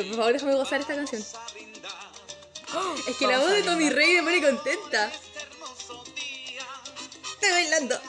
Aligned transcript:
Espérate, 0.00 0.08
por 0.08 0.16
favor, 0.16 0.32
déjame 0.32 0.54
gozar 0.54 0.80
esta 0.80 0.94
canción. 0.94 1.24
Es 3.08 3.16
que 3.16 3.26
la 3.26 3.38
voz 3.38 3.50
de 3.50 3.62
Tommy 3.62 3.90
Rey 3.90 4.16
me 4.16 4.22
pone 4.22 4.42
contenta. 4.42 5.10
Estoy 7.32 7.50
bailando. 7.50 8.00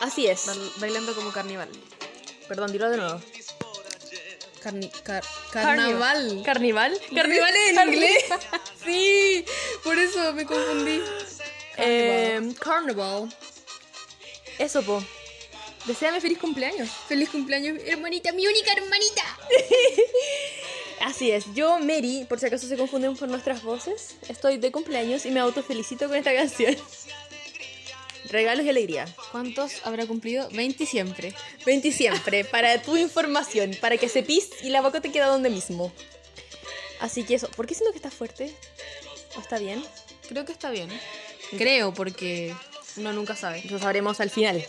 Así 0.00 0.26
es. 0.26 0.46
Bail- 0.46 0.72
Bailando 0.78 1.14
como 1.14 1.32
carnival. 1.32 1.68
Perdón, 2.48 2.72
dilo 2.72 2.90
de 2.90 2.96
nuevo. 2.96 3.20
Carni 4.60 4.88
car- 5.02 5.24
carnaval. 5.50 6.42
¿Carnival? 6.44 7.00
¿Carnival 7.14 7.54
en 7.68 7.88
inglés? 7.88 8.24
sí, 8.84 9.44
por 9.82 9.98
eso 9.98 10.32
me 10.34 10.44
confundí. 10.46 11.00
Eh, 11.78 12.40
carnival. 12.60 13.34
Eso, 14.58 14.82
po. 14.82 15.02
Deseame 15.86 16.20
feliz 16.20 16.38
cumpleaños. 16.38 16.88
Feliz 17.08 17.28
cumpleaños, 17.30 17.78
hermanita, 17.86 18.30
mi 18.32 18.46
única 18.46 18.72
hermanita. 18.72 19.21
Así 21.00 21.32
es, 21.32 21.44
yo, 21.54 21.78
Mary, 21.80 22.24
por 22.28 22.38
si 22.38 22.46
acaso 22.46 22.68
se 22.68 22.76
confunden 22.76 23.16
por 23.16 23.28
nuestras 23.28 23.62
voces, 23.62 24.16
estoy 24.28 24.58
de 24.58 24.70
cumpleaños 24.70 25.26
y 25.26 25.30
me 25.30 25.40
autofelicito 25.40 26.06
con 26.06 26.16
esta 26.16 26.34
canción. 26.34 26.76
Regalos 28.30 28.64
y 28.64 28.70
alegría. 28.70 29.06
¿Cuántos 29.32 29.84
habrá 29.84 30.06
cumplido? 30.06 30.48
20 30.52 30.86
siempre. 30.86 31.34
20 31.66 31.92
siempre, 31.92 32.44
para 32.44 32.80
tu 32.80 32.96
información, 32.96 33.76
para 33.80 33.96
que 33.96 34.08
sepis 34.08 34.48
y 34.62 34.70
la 34.70 34.80
boca 34.80 35.00
te 35.00 35.10
queda 35.10 35.26
donde 35.26 35.50
mismo. 35.50 35.92
Así 37.00 37.24
que 37.24 37.34
eso, 37.34 37.48
¿por 37.50 37.66
qué 37.66 37.74
siento 37.74 37.92
que 37.92 37.98
está 37.98 38.10
fuerte? 38.10 38.54
¿O 39.36 39.40
está 39.40 39.58
bien? 39.58 39.84
Creo 40.28 40.44
que 40.44 40.52
está 40.52 40.70
bien. 40.70 40.88
Creo, 41.58 41.92
porque 41.92 42.54
uno 42.96 43.12
nunca 43.12 43.34
sabe. 43.34 43.62
Lo 43.68 43.78
sabremos 43.78 44.20
al 44.20 44.30
final. 44.30 44.64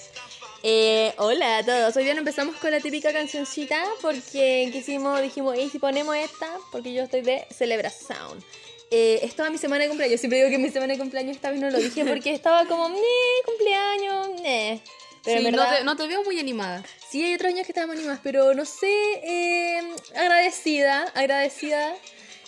Eh, 0.65 1.13
hola 1.17 1.57
a 1.57 1.63
todos, 1.63 1.95
hoy 1.97 2.05
día 2.05 2.13
no 2.13 2.19
empezamos 2.19 2.55
con 2.55 2.71
la 2.71 2.79
típica 2.79 3.11
cancioncita 3.11 3.83
porque 4.01 4.69
quisimos, 4.71 5.21
dijimos, 5.21 5.57
¿y 5.57 5.69
si 5.69 5.77
ponemos 5.77 6.15
esta? 6.15 6.49
Porque 6.71 6.93
yo 6.93 7.03
estoy 7.03 7.21
de 7.21 7.45
celebración. 7.53 8.41
Eh, 8.89 9.19
es 9.23 9.35
toda 9.35 9.49
mi 9.49 9.57
semana 9.57 9.83
de 9.83 9.89
cumpleaños, 9.89 10.21
siempre 10.21 10.37
digo 10.37 10.49
que 10.49 10.57
mi 10.57 10.69
semana 10.69 10.93
de 10.93 10.99
cumpleaños 10.99 11.35
esta 11.35 11.51
vez 11.51 11.59
no 11.59 11.69
lo 11.69 11.77
dije 11.79 12.05
porque 12.09 12.31
estaba 12.33 12.65
como, 12.65 12.87
"Nee, 12.87 13.01
cumpleaños, 13.45 14.41
nee. 14.41 14.81
Pero 15.25 15.41
Sí, 15.41 15.51
no, 15.51 15.69
te, 15.69 15.83
no 15.83 15.95
te 15.97 16.07
veo 16.07 16.23
muy 16.23 16.39
animada. 16.39 16.83
sí 17.09 17.23
hay 17.23 17.33
otros 17.33 17.49
años 17.53 17.65
que 17.65 17.71
estábamos 17.71 17.95
animadas, 17.97 18.19
pero 18.23 18.53
no 18.53 18.63
sé, 18.65 18.89
eh, 19.23 19.81
agradecida, 20.15 21.03
agradecida 21.13 21.93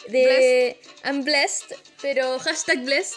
de 0.07 0.79
I'm 1.03 1.23
blessed, 1.23 1.75
pero 2.01 2.39
hashtag 2.39 2.83
blessed, 2.83 3.15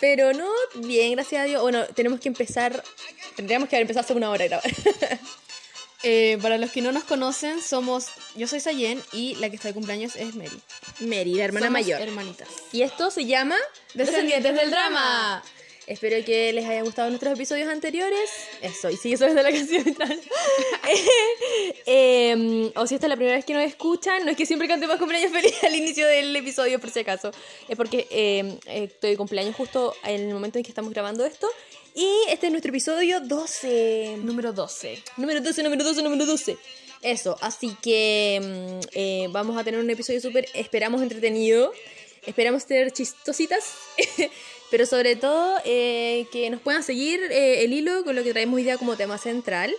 pero 0.00 0.32
no, 0.32 0.48
bien, 0.76 1.12
gracias 1.12 1.42
a 1.42 1.44
Dios. 1.44 1.62
Bueno, 1.62 1.84
tenemos 1.94 2.20
que 2.20 2.28
empezar, 2.28 2.82
tendríamos 3.36 3.68
que 3.68 3.76
haber 3.76 3.82
empezado 3.82 4.04
hace 4.04 4.14
una 4.14 4.30
hora 4.30 4.44
a 4.44 4.48
grabar. 4.48 4.70
Eh, 6.04 6.38
para 6.40 6.58
los 6.58 6.70
que 6.70 6.80
no 6.80 6.92
nos 6.92 7.02
conocen, 7.02 7.60
somos. 7.60 8.06
Yo 8.36 8.46
soy 8.46 8.60
Sayen 8.60 9.02
y 9.12 9.34
la 9.36 9.50
que 9.50 9.56
está 9.56 9.66
de 9.66 9.74
cumpleaños 9.74 10.14
es 10.14 10.36
Mary. 10.36 10.60
Mary, 11.00 11.34
la 11.34 11.44
hermana 11.44 11.66
Somos 11.66 11.82
mayor. 11.82 12.00
Hermanitas. 12.00 12.48
Y 12.70 12.82
esto 12.82 13.10
se 13.10 13.26
llama 13.26 13.56
Descendientes 13.94 14.54
del 14.54 14.70
drama. 14.70 15.42
Espero 15.88 16.22
que 16.22 16.52
les 16.52 16.66
hayan 16.66 16.84
gustado 16.84 17.08
nuestros 17.08 17.32
episodios 17.32 17.66
anteriores. 17.68 18.28
Eso, 18.60 18.90
y 18.90 18.96
sigue 18.98 19.16
sonando 19.16 19.42
la 19.42 19.50
canción 19.50 19.82
mientras- 19.84 20.10
Eh, 21.86 22.70
o 22.74 22.86
si 22.86 22.94
esta 22.94 23.06
es 23.06 23.08
la 23.08 23.16
primera 23.16 23.36
vez 23.36 23.44
que 23.46 23.54
nos 23.54 23.62
escuchan, 23.64 24.24
no 24.24 24.30
es 24.30 24.36
que 24.36 24.44
siempre 24.44 24.68
cantemos 24.68 24.98
cumpleaños 24.98 25.32
feliz 25.32 25.54
al 25.64 25.74
inicio 25.74 26.06
del 26.06 26.36
episodio, 26.36 26.78
por 26.78 26.90
si 26.90 27.00
acaso. 27.00 27.30
Es 27.68 27.76
porque 27.76 28.06
eh, 28.10 28.58
estoy 28.66 29.10
de 29.10 29.16
cumpleaños 29.16 29.56
justo 29.56 29.94
en 30.04 30.28
el 30.28 30.34
momento 30.34 30.58
en 30.58 30.64
que 30.64 30.70
estamos 30.70 30.92
grabando 30.92 31.24
esto. 31.24 31.48
Y 31.94 32.06
este 32.28 32.46
es 32.46 32.52
nuestro 32.52 32.70
episodio 32.70 33.20
12. 33.20 34.18
Número 34.18 34.52
12. 34.52 35.02
Número 35.16 35.40
12, 35.40 35.62
número 35.62 35.84
12, 35.84 36.02
número 36.02 36.26
12. 36.26 36.58
Eso, 37.00 37.36
así 37.40 37.74
que 37.80 38.40
mm, 38.42 38.88
eh, 38.92 39.28
vamos 39.30 39.56
a 39.56 39.64
tener 39.64 39.80
un 39.80 39.88
episodio 39.88 40.20
súper, 40.20 40.46
esperamos, 40.52 41.00
entretenido. 41.00 41.72
Esperamos 42.26 42.66
tener 42.66 42.92
chistositas. 42.92 43.72
Pero 44.70 44.86
sobre 44.86 45.16
todo 45.16 45.58
eh, 45.64 46.26
que 46.30 46.50
nos 46.50 46.60
puedan 46.60 46.82
seguir 46.82 47.20
eh, 47.30 47.64
el 47.64 47.72
hilo 47.72 48.04
con 48.04 48.14
lo 48.14 48.22
que 48.22 48.32
traemos 48.32 48.56
hoy 48.56 48.64
día 48.64 48.76
como 48.76 48.96
tema 48.96 49.18
central. 49.18 49.72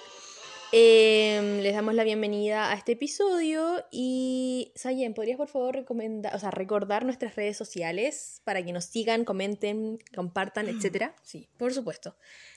Eh, 0.72 1.60
les 1.64 1.74
damos 1.74 1.96
la 1.96 2.04
bienvenida 2.04 2.72
a 2.72 2.76
este 2.76 2.92
episodio 2.92 3.84
y 3.92 4.72
Sayen, 4.76 5.16
¿podrías 5.16 5.38
por 5.38 5.48
favor 5.48 5.74
recomendar, 5.74 6.36
o 6.36 6.40
sea, 6.40 6.52
recordar 6.52 7.06
nuestras 7.06 7.36
redes 7.36 7.58
sociales 7.58 8.42
para 8.44 8.64
que 8.64 8.72
nos 8.72 8.86
sigan, 8.86 9.26
comenten, 9.26 9.98
compartan, 10.16 10.70
etcétera? 10.70 11.16
Sí, 11.24 11.50
por 11.58 11.74
supuesto. 11.74 12.16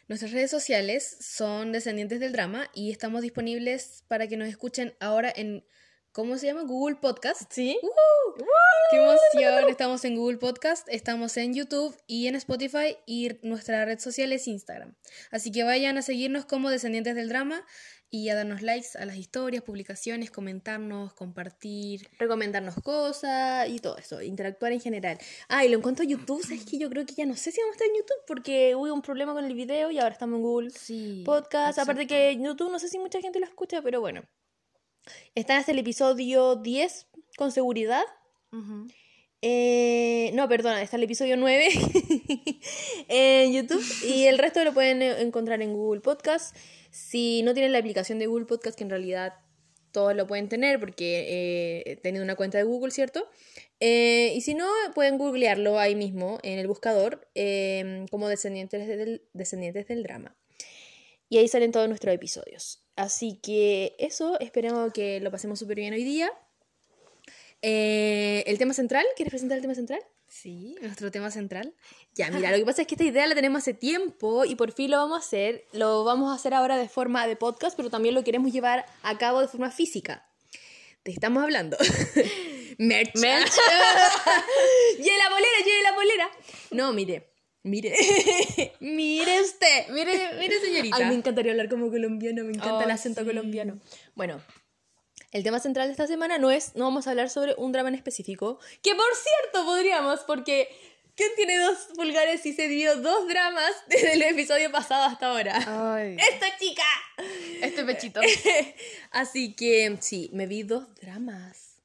Nuestras 0.08 0.32
redes 0.32 0.50
sociales 0.50 1.16
son 1.20 1.72
Descendientes 1.72 2.20
del 2.20 2.32
Drama 2.32 2.68
y 2.74 2.90
estamos 2.90 3.22
disponibles 3.22 4.04
para 4.08 4.26
que 4.26 4.36
nos 4.36 4.48
escuchen 4.48 4.94
ahora 5.00 5.32
en. 5.34 5.64
¿Cómo 6.12 6.36
se 6.36 6.44
llama? 6.44 6.64
Google 6.64 6.96
Podcast. 6.96 7.50
¿Sí? 7.50 7.78
¡Qué 8.90 8.96
emoción! 8.98 9.64
Estamos 9.70 10.04
en 10.04 10.16
Google 10.16 10.36
Podcast, 10.36 10.86
estamos 10.90 11.34
en 11.38 11.54
YouTube 11.54 11.96
y 12.06 12.26
en 12.26 12.34
Spotify 12.34 12.98
y 13.06 13.30
nuestra 13.40 13.82
red 13.86 13.98
social 13.98 14.30
es 14.32 14.46
Instagram. 14.46 14.94
Así 15.30 15.50
que 15.50 15.64
vayan 15.64 15.96
a 15.96 16.02
seguirnos 16.02 16.44
como 16.44 16.68
Descendientes 16.68 17.14
del 17.14 17.30
Drama 17.30 17.64
y 18.10 18.28
a 18.28 18.34
darnos 18.34 18.60
likes 18.60 18.88
a 18.98 19.06
las 19.06 19.16
historias, 19.16 19.62
publicaciones, 19.62 20.30
comentarnos, 20.30 21.14
compartir. 21.14 22.06
recomendarnos 22.18 22.74
cosas 22.82 23.70
y 23.70 23.78
todo 23.78 23.96
eso, 23.96 24.20
interactuar 24.20 24.72
en 24.72 24.80
general. 24.82 25.16
Ah, 25.48 25.64
y 25.64 25.70
lo 25.70 25.76
en 25.76 25.82
cuanto 25.82 26.02
a 26.02 26.04
YouTube, 26.06 26.42
¿sabes 26.42 26.66
que 26.66 26.76
Yo 26.78 26.90
creo 26.90 27.06
que 27.06 27.14
ya 27.14 27.24
no 27.24 27.36
sé 27.36 27.52
si 27.52 27.60
vamos 27.62 27.72
a 27.72 27.76
estar 27.76 27.88
en 27.88 27.94
YouTube 27.94 28.24
porque 28.26 28.74
hubo 28.74 28.92
un 28.92 29.00
problema 29.00 29.32
con 29.32 29.46
el 29.46 29.54
video 29.54 29.90
y 29.90 29.98
ahora 29.98 30.12
estamos 30.12 30.36
en 30.36 30.42
Google 30.42 30.70
Sí. 30.72 31.22
Podcast. 31.24 31.78
Aparte 31.78 32.06
que 32.06 32.36
YouTube 32.36 32.70
no 32.70 32.78
sé 32.78 32.88
si 32.90 32.98
mucha 32.98 33.18
gente 33.22 33.40
lo 33.40 33.46
escucha, 33.46 33.80
pero 33.80 34.02
bueno. 34.02 34.22
Está 35.34 35.56
hasta 35.56 35.72
el 35.72 35.78
episodio 35.78 36.56
10 36.56 37.06
con 37.36 37.52
seguridad. 37.52 38.04
Eh, 39.40 40.30
no, 40.34 40.48
perdona, 40.48 40.82
está 40.82 40.96
el 40.96 41.02
episodio 41.02 41.36
9 41.36 41.68
en 43.08 43.52
YouTube 43.52 43.84
y 44.06 44.26
el 44.26 44.38
resto 44.38 44.62
lo 44.62 44.72
pueden 44.72 45.02
eh, 45.02 45.20
encontrar 45.20 45.62
en 45.62 45.72
Google 45.72 46.00
Podcast. 46.00 46.56
Si 46.90 47.42
no 47.42 47.54
tienen 47.54 47.72
la 47.72 47.78
aplicación 47.78 48.18
de 48.18 48.26
Google 48.26 48.46
Podcast, 48.46 48.76
que 48.76 48.84
en 48.84 48.90
realidad 48.90 49.34
todos 49.92 50.16
lo 50.16 50.26
pueden 50.26 50.48
tener 50.48 50.80
porque 50.80 51.82
eh, 51.86 51.96
tienen 52.02 52.22
una 52.22 52.34
cuenta 52.34 52.58
de 52.58 52.64
Google, 52.64 52.90
¿cierto? 52.90 53.28
Eh, 53.78 54.32
y 54.34 54.40
si 54.40 54.54
no, 54.54 54.68
pueden 54.94 55.18
googlearlo 55.18 55.78
ahí 55.78 55.94
mismo 55.94 56.38
en 56.42 56.58
el 56.58 56.66
buscador 56.66 57.28
eh, 57.34 58.06
como 58.10 58.28
descendientes 58.28 58.88
del, 58.88 59.22
descendientes 59.32 59.86
del 59.86 60.02
drama. 60.02 60.36
Y 61.28 61.38
ahí 61.38 61.48
salen 61.48 61.72
todos 61.72 61.88
nuestros 61.88 62.14
episodios. 62.14 62.81
Así 62.96 63.38
que 63.42 63.94
eso, 63.98 64.38
esperemos 64.40 64.92
que 64.92 65.20
lo 65.20 65.30
pasemos 65.30 65.58
súper 65.58 65.76
bien 65.76 65.94
hoy 65.94 66.04
día. 66.04 66.30
Eh, 67.62 68.44
el 68.46 68.58
tema 68.58 68.74
central, 68.74 69.06
¿quieres 69.16 69.30
presentar 69.30 69.56
el 69.56 69.62
tema 69.62 69.74
central? 69.74 70.00
Sí, 70.28 70.76
nuestro 70.80 71.10
tema 71.10 71.30
central. 71.30 71.74
Ya, 72.14 72.30
mira, 72.30 72.50
lo 72.52 72.56
que 72.56 72.64
pasa 72.64 72.82
es 72.82 72.88
que 72.88 72.94
esta 72.94 73.04
idea 73.04 73.26
la 73.26 73.34
tenemos 73.34 73.58
hace 73.58 73.74
tiempo 73.74 74.44
y 74.44 74.56
por 74.56 74.72
fin 74.72 74.90
lo 74.90 74.96
vamos 74.96 75.18
a 75.18 75.20
hacer. 75.20 75.66
Lo 75.72 76.04
vamos 76.04 76.30
a 76.32 76.34
hacer 76.34 76.54
ahora 76.54 76.76
de 76.76 76.88
forma 76.88 77.26
de 77.26 77.36
podcast, 77.36 77.76
pero 77.76 77.90
también 77.90 78.14
lo 78.14 78.24
queremos 78.24 78.52
llevar 78.52 78.84
a 79.02 79.18
cabo 79.18 79.40
de 79.40 79.48
forma 79.48 79.70
física. 79.70 80.26
Te 81.02 81.10
estamos 81.10 81.42
hablando. 81.42 81.76
Merch. 82.78 83.14
Merch. 83.16 83.52
¡Lleve 84.98 85.18
la 85.18 85.30
polera, 85.30 85.58
lleve 85.64 85.82
la 85.82 85.94
polera! 85.94 86.30
No, 86.70 86.92
mire. 86.92 87.31
Mire. 87.62 87.94
mire 88.80 89.40
usted. 89.40 89.88
Mire, 89.90 90.34
mire 90.38 90.60
señorita. 90.60 90.96
Ay, 90.96 91.06
me 91.06 91.14
encantaría 91.14 91.52
hablar 91.52 91.68
como 91.68 91.90
colombiano, 91.90 92.44
me 92.44 92.52
encanta 92.52 92.84
el 92.84 92.90
acento 92.90 93.20
sí. 93.20 93.26
colombiano. 93.26 93.78
Bueno, 94.14 94.42
el 95.32 95.44
tema 95.44 95.60
central 95.60 95.86
de 95.86 95.92
esta 95.92 96.06
semana 96.06 96.38
no 96.38 96.50
es, 96.50 96.74
no 96.74 96.84
vamos 96.84 97.06
a 97.06 97.10
hablar 97.10 97.30
sobre 97.30 97.54
un 97.56 97.72
drama 97.72 97.88
en 97.88 97.94
específico, 97.94 98.58
que 98.82 98.94
por 98.94 99.06
cierto 99.14 99.64
podríamos, 99.64 100.20
porque 100.20 100.68
¿quién 101.14 101.30
tiene 101.36 101.56
dos 101.56 101.78
pulgares 101.94 102.44
y 102.46 102.52
se 102.52 102.68
dio 102.68 102.96
dos 102.96 103.28
dramas 103.28 103.72
desde 103.88 104.14
el 104.14 104.22
episodio 104.22 104.70
pasado 104.72 105.04
hasta 105.04 105.28
ahora? 105.28 105.94
Ay, 105.94 106.16
¡Esta 106.18 106.46
chica! 106.58 106.82
este 107.62 107.84
pechito. 107.84 108.20
Así 109.10 109.54
que 109.54 109.96
sí, 110.00 110.30
me 110.32 110.46
vi 110.46 110.64
dos 110.64 110.94
dramas. 110.96 111.80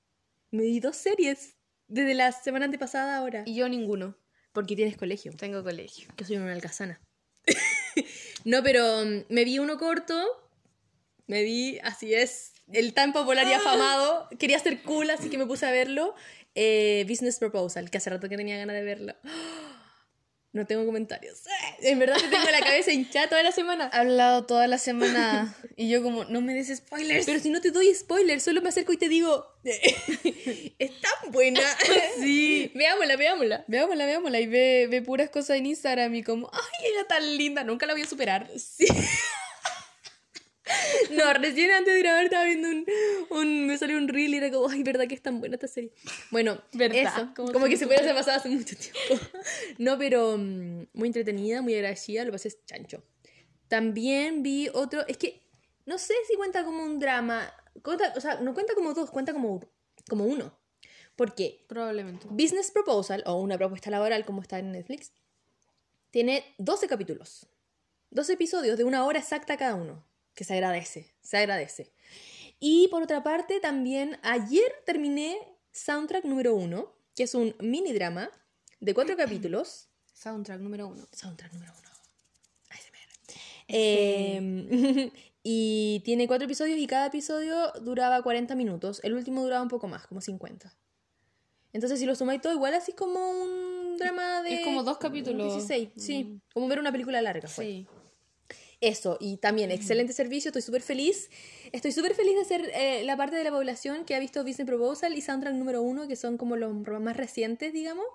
Me 0.49 0.63
vi 0.63 0.79
dos 0.79 0.97
series 0.97 1.55
desde 1.87 2.15
la 2.15 2.31
semana 2.31 2.65
antepasada 2.65 3.17
ahora. 3.17 3.43
Y 3.45 3.55
yo 3.55 3.69
ninguno. 3.69 4.15
Porque 4.57 4.75
tienes 4.75 4.97
colegio. 4.97 5.31
Tengo 5.37 5.63
colegio. 5.63 6.07
que 6.15 6.25
soy 6.25 6.37
una 6.37 6.51
alcazana. 6.51 6.99
no, 8.43 8.63
pero 8.63 9.05
mm, 9.05 9.25
me 9.29 9.45
vi 9.45 9.59
uno 9.59 9.77
corto. 9.77 10.19
Me 11.27 11.43
vi, 11.43 11.77
así 11.83 12.15
es, 12.15 12.53
el 12.73 12.95
tan 12.95 13.13
popular 13.13 13.45
y 13.47 13.53
afamado. 13.53 14.27
Quería 14.39 14.57
ser 14.57 14.81
cool, 14.81 15.11
así 15.11 15.29
que 15.29 15.37
me 15.37 15.45
puse 15.45 15.67
a 15.67 15.71
verlo. 15.71 16.15
Eh, 16.55 17.05
Business 17.07 17.37
Proposal, 17.37 17.91
que 17.91 17.99
hace 17.99 18.09
rato 18.09 18.27
que 18.29 18.35
tenía 18.35 18.57
ganas 18.57 18.77
de 18.77 18.83
verlo. 18.83 19.13
No 20.57 20.65
tengo 20.65 20.87
comentarios. 20.87 21.43
En 21.83 21.99
verdad 21.99 22.15
te 22.15 22.27
tengo 22.27 22.49
la 22.49 22.59
cabeza 22.59 22.91
hinchada 22.91 23.29
toda 23.29 23.43
la 23.43 23.51
semana. 23.51 23.91
Ha 23.93 23.99
hablado 23.99 24.45
toda 24.47 24.65
la 24.65 24.79
semana 24.79 25.55
y 25.75 25.87
yo 25.87 26.01
como, 26.01 26.25
no 26.25 26.41
me 26.41 26.55
des 26.55 26.75
spoilers. 26.75 27.27
Pero 27.27 27.39
si 27.39 27.51
no 27.51 27.61
te 27.61 27.69
doy 27.69 27.93
spoilers, 27.93 28.41
solo 28.41 28.63
me 28.63 28.69
acerco 28.69 28.91
y 28.93 28.97
te 28.97 29.07
digo, 29.07 29.45
es 29.63 31.01
tan 31.01 31.31
buena. 31.31 31.61
Sí. 32.19 32.71
Veámosla, 32.73 33.15
veámosla. 33.15 33.65
Veámosla, 33.67 34.05
veámosla. 34.07 34.39
Y 34.39 34.47
ve, 34.47 34.87
ve 34.89 35.03
puras 35.03 35.29
cosas 35.29 35.57
en 35.57 35.67
Instagram 35.67 36.15
y 36.15 36.23
como, 36.23 36.49
ay, 36.51 36.91
ella 36.91 37.07
tan 37.07 37.37
linda, 37.37 37.63
nunca 37.63 37.85
la 37.85 37.93
voy 37.93 38.01
a 38.01 38.07
superar. 38.07 38.49
Sí. 38.57 38.87
No, 41.11 41.33
recién 41.33 41.71
antes 41.71 41.93
de 41.93 41.99
grabar 42.01 42.25
estaba 42.25 42.43
viendo 42.45 42.69
un, 42.69 42.85
un 43.31 43.67
me 43.67 43.77
salió 43.77 43.97
un 43.97 44.07
reel 44.07 44.33
y 44.33 44.37
era 44.37 44.51
como, 44.51 44.69
ay, 44.69 44.83
verdad 44.83 45.07
que 45.07 45.15
es 45.15 45.21
tan 45.21 45.39
buena 45.39 45.55
esta 45.55 45.67
serie. 45.67 45.91
Bueno, 46.31 46.61
¿Verdad? 46.73 47.13
eso, 47.13 47.33
Como 47.35 47.51
como, 47.51 47.65
que 47.67 47.77
se 47.77 47.85
puede 47.87 47.99
hacer 47.99 48.13
pasado 48.15 48.37
hace 48.37 48.49
mucho 48.49 48.75
tiempo. 48.75 49.23
No, 49.77 49.97
pero 49.97 50.37
mm, 50.37 50.87
muy 50.93 51.07
entretenida, 51.07 51.61
muy 51.61 51.75
agradecida, 51.75 52.25
lo 52.25 52.31
pasé 52.31 52.51
chancho. 52.65 53.03
También 53.67 54.43
vi 54.43 54.69
otro, 54.73 55.05
es 55.07 55.17
que 55.17 55.41
no 55.85 55.97
sé 55.97 56.13
si 56.27 56.35
cuenta 56.35 56.63
como 56.63 56.83
un 56.83 56.99
drama, 56.99 57.53
cuenta- 57.83 58.13
o 58.15 58.21
sea, 58.21 58.39
no 58.41 58.53
cuenta 58.53 58.73
como 58.75 58.93
dos, 58.93 59.09
cuenta 59.11 59.33
como, 59.33 59.59
como 60.09 60.25
uno. 60.25 60.57
Porque 61.15 61.65
Probablemente. 61.67 62.27
Business 62.29 62.71
Proposal, 62.71 63.23
o 63.25 63.35
una 63.41 63.57
propuesta 63.57 63.89
laboral 63.89 64.23
como 64.25 64.41
está 64.41 64.59
en 64.59 64.71
Netflix, 64.71 65.11
tiene 66.11 66.43
12 66.59 66.87
capítulos. 66.87 67.47
12 68.11 68.33
episodios 68.33 68.77
de 68.77 68.83
una 68.83 69.03
hora 69.03 69.19
exacta 69.19 69.57
cada 69.57 69.75
uno. 69.75 70.05
Que 70.37 70.43
se 70.43 70.53
agradece, 70.53 71.11
se 71.23 71.37
agradece. 71.37 71.91
Y 72.59 72.89
por 72.89 73.01
otra 73.01 73.23
parte, 73.23 73.59
también 73.59 74.19
ayer 74.21 74.71
terminé 74.85 75.35
Soundtrack 75.71 76.25
número 76.25 76.53
1, 76.53 76.93
que 77.15 77.23
es 77.23 77.33
un 77.33 77.55
mini 77.59 77.91
drama 77.91 78.29
de 78.79 78.93
cuatro 78.93 79.17
capítulos. 79.17 79.89
Soundtrack 80.13 80.59
número 80.59 80.87
uno. 80.87 81.07
Soundtrack 81.11 81.53
número 81.53 81.73
1. 81.73 81.87
Eh, 83.69 85.11
y 85.43 86.01
tiene 86.05 86.27
cuatro 86.27 86.45
episodios 86.45 86.77
y 86.77 86.85
cada 86.85 87.07
episodio 87.07 87.71
duraba 87.81 88.21
40 88.21 88.53
minutos. 88.53 89.01
El 89.03 89.15
último 89.15 89.41
duraba 89.41 89.63
un 89.63 89.69
poco 89.69 89.87
más, 89.87 90.05
como 90.05 90.21
50. 90.21 90.71
Entonces, 91.73 91.99
si 91.99 92.05
lo 92.05 92.13
sumáis 92.13 92.41
todo, 92.41 92.53
igual 92.53 92.75
así 92.75 92.93
como 92.93 93.19
un 93.31 93.97
drama 93.97 94.43
de. 94.43 94.53
Es 94.53 94.65
como 94.65 94.83
dos 94.83 94.99
capítulos. 94.99 95.51
16, 95.55 95.89
sí. 95.97 96.23
Mm. 96.25 96.41
Como 96.53 96.67
ver 96.67 96.79
una 96.79 96.91
película 96.91 97.23
larga. 97.23 97.47
fue. 97.47 97.65
Sí. 97.65 97.87
Eso, 98.79 99.17
y 99.19 99.37
también, 99.37 99.71
excelente 99.71 100.13
servicio, 100.13 100.49
estoy 100.49 100.61
súper 100.61 100.83
feliz. 100.83 101.31
Estoy 101.71 101.91
súper 101.91 102.13
feliz 102.13 102.35
de 102.35 102.45
ser 102.45 102.71
eh, 102.75 103.03
la 103.05 103.17
parte 103.17 103.35
de 103.35 103.43
la 103.43 103.49
población 103.49 104.05
que 104.05 104.13
ha 104.13 104.19
visto 104.19 104.43
Business 104.43 104.67
Proposal 104.67 105.17
y 105.17 105.21
Soundtrack 105.21 105.55
número 105.55 105.81
uno, 105.81 106.07
que 106.07 106.15
son 106.15 106.37
como 106.37 106.55
los 106.55 106.73
más 106.73 107.17
recientes, 107.17 107.73
digamos. 107.73 108.05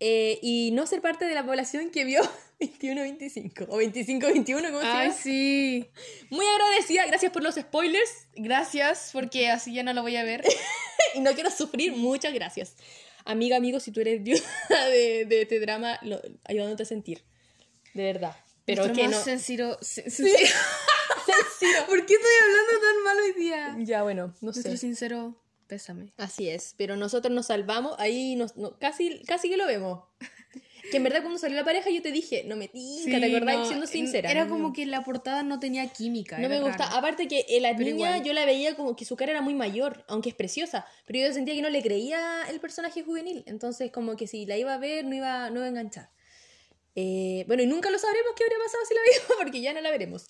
Eh, 0.00 0.38
y 0.42 0.72
no 0.72 0.86
ser 0.86 1.00
parte 1.00 1.24
de 1.24 1.34
la 1.34 1.46
población 1.46 1.90
que 1.90 2.04
vio 2.04 2.20
21-25 2.60 3.66
o 3.68 3.80
25-21, 3.80 4.66
¿cómo 4.66 4.80
se 4.80 4.86
Ay, 4.86 5.08
llama? 5.08 5.14
sí. 5.14 5.86
Muy 6.30 6.44
agradecida, 6.46 7.06
gracias 7.06 7.32
por 7.32 7.42
los 7.42 7.54
spoilers 7.54 8.26
Gracias, 8.34 9.10
porque 9.12 9.48
así 9.50 9.72
ya 9.72 9.82
no 9.84 9.92
lo 9.94 10.02
voy 10.02 10.16
a 10.16 10.24
ver. 10.24 10.44
y 11.14 11.20
no 11.20 11.32
quiero 11.32 11.50
sufrir, 11.50 11.92
muchas 11.92 12.34
gracias. 12.34 12.76
Amiga, 13.24 13.56
amigo, 13.56 13.80
si 13.80 13.90
tú 13.90 14.00
eres 14.00 14.22
viuda 14.22 14.42
de, 14.90 15.24
de 15.24 15.42
este 15.42 15.60
drama, 15.60 15.98
lo, 16.02 16.20
ayudándote 16.44 16.82
a 16.82 16.86
sentir. 16.86 17.22
De 17.94 18.02
verdad. 18.02 18.36
Pero 18.66 18.82
Nuestro 18.84 19.02
que 19.02 19.08
más 19.08 19.18
no. 19.18 19.24
sencillo- 19.24 19.78
sen- 19.80 20.08
sencillo- 20.10 21.86
¿Por 21.86 22.06
qué 22.06 22.14
estoy 22.14 22.32
hablando 22.42 22.80
tan 22.80 23.02
mal 23.04 23.18
hoy 23.18 23.32
día? 23.40 23.76
Ya, 23.80 24.02
bueno, 24.02 24.28
no 24.28 24.34
Nuestro 24.40 24.72
sé. 24.72 24.78
sincero 24.78 25.40
pésame. 25.66 26.12
Así 26.18 26.48
es, 26.48 26.74
pero 26.76 26.94
nosotros 26.96 27.32
nos 27.34 27.46
salvamos, 27.46 27.94
ahí 27.98 28.36
nos, 28.36 28.56
no- 28.56 28.78
casi, 28.78 29.22
casi 29.24 29.48
que 29.48 29.56
lo 29.56 29.66
vemos. 29.66 30.04
Que 30.90 30.98
en 30.98 31.02
verdad 31.02 31.22
cuando 31.22 31.38
salió 31.38 31.56
la 31.56 31.64
pareja 31.64 31.88
yo 31.88 32.02
te 32.02 32.12
dije, 32.12 32.44
no 32.44 32.56
me 32.56 32.68
tinca, 32.68 33.18
¿te 33.18 33.34
acordás? 33.34 33.56
no, 33.56 33.64
Siendo 33.66 33.86
sincera. 33.86 34.30
Era 34.30 34.46
como 34.46 34.74
que 34.74 34.84
la 34.84 35.02
portada 35.02 35.42
no 35.42 35.58
tenía 35.58 35.86
química. 35.88 36.36
No 36.38 36.50
me 36.50 36.60
gusta. 36.60 36.84
raro. 36.84 36.96
Aparte 36.98 37.26
que 37.26 37.46
la 37.62 37.70
Pero 37.74 37.90
niña 37.90 38.10
igual. 38.18 38.22
yo 38.24 38.32
la 38.34 38.44
veía 38.44 38.76
como 38.76 38.94
que 38.94 39.06
su 39.06 39.16
cara 39.16 39.32
era 39.32 39.40
muy 39.40 39.54
mayor, 39.54 40.04
aunque 40.08 40.28
es 40.28 40.34
preciosa. 40.34 40.84
Pero 41.06 41.20
yo 41.26 41.32
sentía 41.32 41.54
que 41.54 41.62
no 41.62 41.70
le 41.70 41.82
creía 41.82 42.42
el 42.50 42.60
personaje 42.60 43.02
juvenil. 43.02 43.44
Entonces 43.46 43.90
como 43.90 44.14
que 44.16 44.26
si 44.26 44.44
la 44.44 44.58
iba 44.58 44.74
a 44.74 44.78
ver 44.78 45.06
no 45.06 45.14
iba, 45.14 45.48
no 45.48 45.56
iba 45.56 45.64
a 45.64 45.68
enganchar. 45.70 46.10
Eh, 46.96 47.44
bueno, 47.48 47.62
y 47.62 47.66
nunca 47.66 47.90
lo 47.90 47.98
sabremos 47.98 48.32
qué 48.36 48.44
habría 48.44 48.58
pasado 48.58 48.84
si 48.86 48.94
la 48.94 49.00
veíamos 49.02 49.32
porque 49.42 49.60
ya 49.60 49.72
no 49.72 49.80
la 49.80 49.90
veremos. 49.90 50.26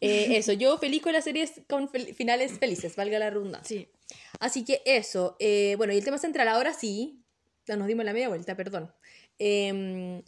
Eh, 0.00 0.28
eso, 0.38 0.52
yo 0.52 0.78
feliz 0.78 1.02
con 1.02 1.12
las 1.12 1.24
series 1.24 1.52
con 1.68 1.88
fel- 1.90 2.14
finales 2.14 2.58
felices, 2.58 2.96
valga 2.96 3.18
la 3.18 3.30
redundancia. 3.30 3.76
Sí. 3.78 3.88
Así 4.38 4.64
que 4.64 4.82
eso. 4.84 5.36
eh, 5.38 5.74
bueno, 5.76 5.92
y 5.92 5.98
el 5.98 6.04
tema 6.04 6.18
central, 6.18 6.48
ahora 6.48 6.72
sí. 6.74 7.16
Ya 7.66 7.76
nos 7.76 7.86
dimos 7.86 8.04
la 8.04 8.12
media 8.12 8.28
vuelta, 8.28 8.56
perdón. 8.56 8.92
Em, 9.38 10.22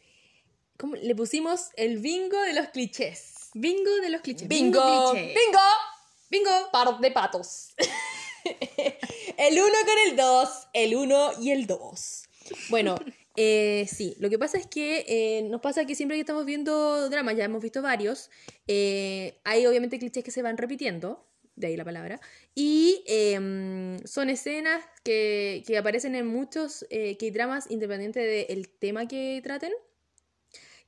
¿cómo? 0.79 0.95
Le 0.97 1.15
pusimos 1.15 1.71
el 1.77 1.99
bingo 1.99 2.41
de 2.43 2.53
los 2.53 2.69
clichés. 2.69 3.51
Bingo 3.55 3.91
de 3.97 4.11
los 4.11 4.21
clichés. 4.21 4.47
¡Bingo! 4.49 5.11
cliché. 5.13 5.35
¡Bingo! 5.35 5.59
Bingo. 6.31 6.71
Par 6.71 6.99
de 7.01 7.11
patos. 7.11 7.75
el 8.45 9.55
1 9.55 9.65
con 9.65 9.99
el 10.11 10.17
2, 10.17 10.49
el 10.75 10.95
1 10.95 11.33
y 11.41 11.51
el 11.51 11.67
2. 11.67 12.23
Bueno, 12.69 12.97
eh, 13.37 13.87
sí, 13.89 14.17
lo 14.19 14.29
que 14.31 14.39
pasa 14.39 14.59
es 14.59 14.67
que 14.67 15.05
eh, 15.09 15.43
nos 15.49 15.61
pasa 15.61 15.85
que 15.85 15.95
siempre 15.95 16.17
que 16.17 16.21
estamos 16.21 16.45
viendo 16.45 17.09
dramas, 17.09 17.37
ya 17.37 17.45
hemos 17.45 17.63
visto 17.63 17.83
varios, 17.83 18.31
eh, 18.67 19.39
hay 19.45 19.67
obviamente 19.67 19.99
clichés 19.99 20.25
que 20.25 20.31
se 20.31 20.43
van 20.43 20.57
repitiendo, 20.59 21.27
de 21.55 21.67
ahí 21.67 21.77
la 21.77 21.85
palabra, 21.85 22.21
y 22.55 23.03
em, 23.07 23.99
son 24.05 24.31
escenas 24.31 24.83
que, 25.05 25.63
que 25.67 25.79
aparecen 25.79 26.15
en 26.15 26.27
muchos 26.27 26.87
eh, 26.91 27.17
dramas 27.33 27.71
independiente 27.71 28.21
del 28.21 28.69
tema 28.69 29.07
que 29.07 29.41
traten. 29.43 29.73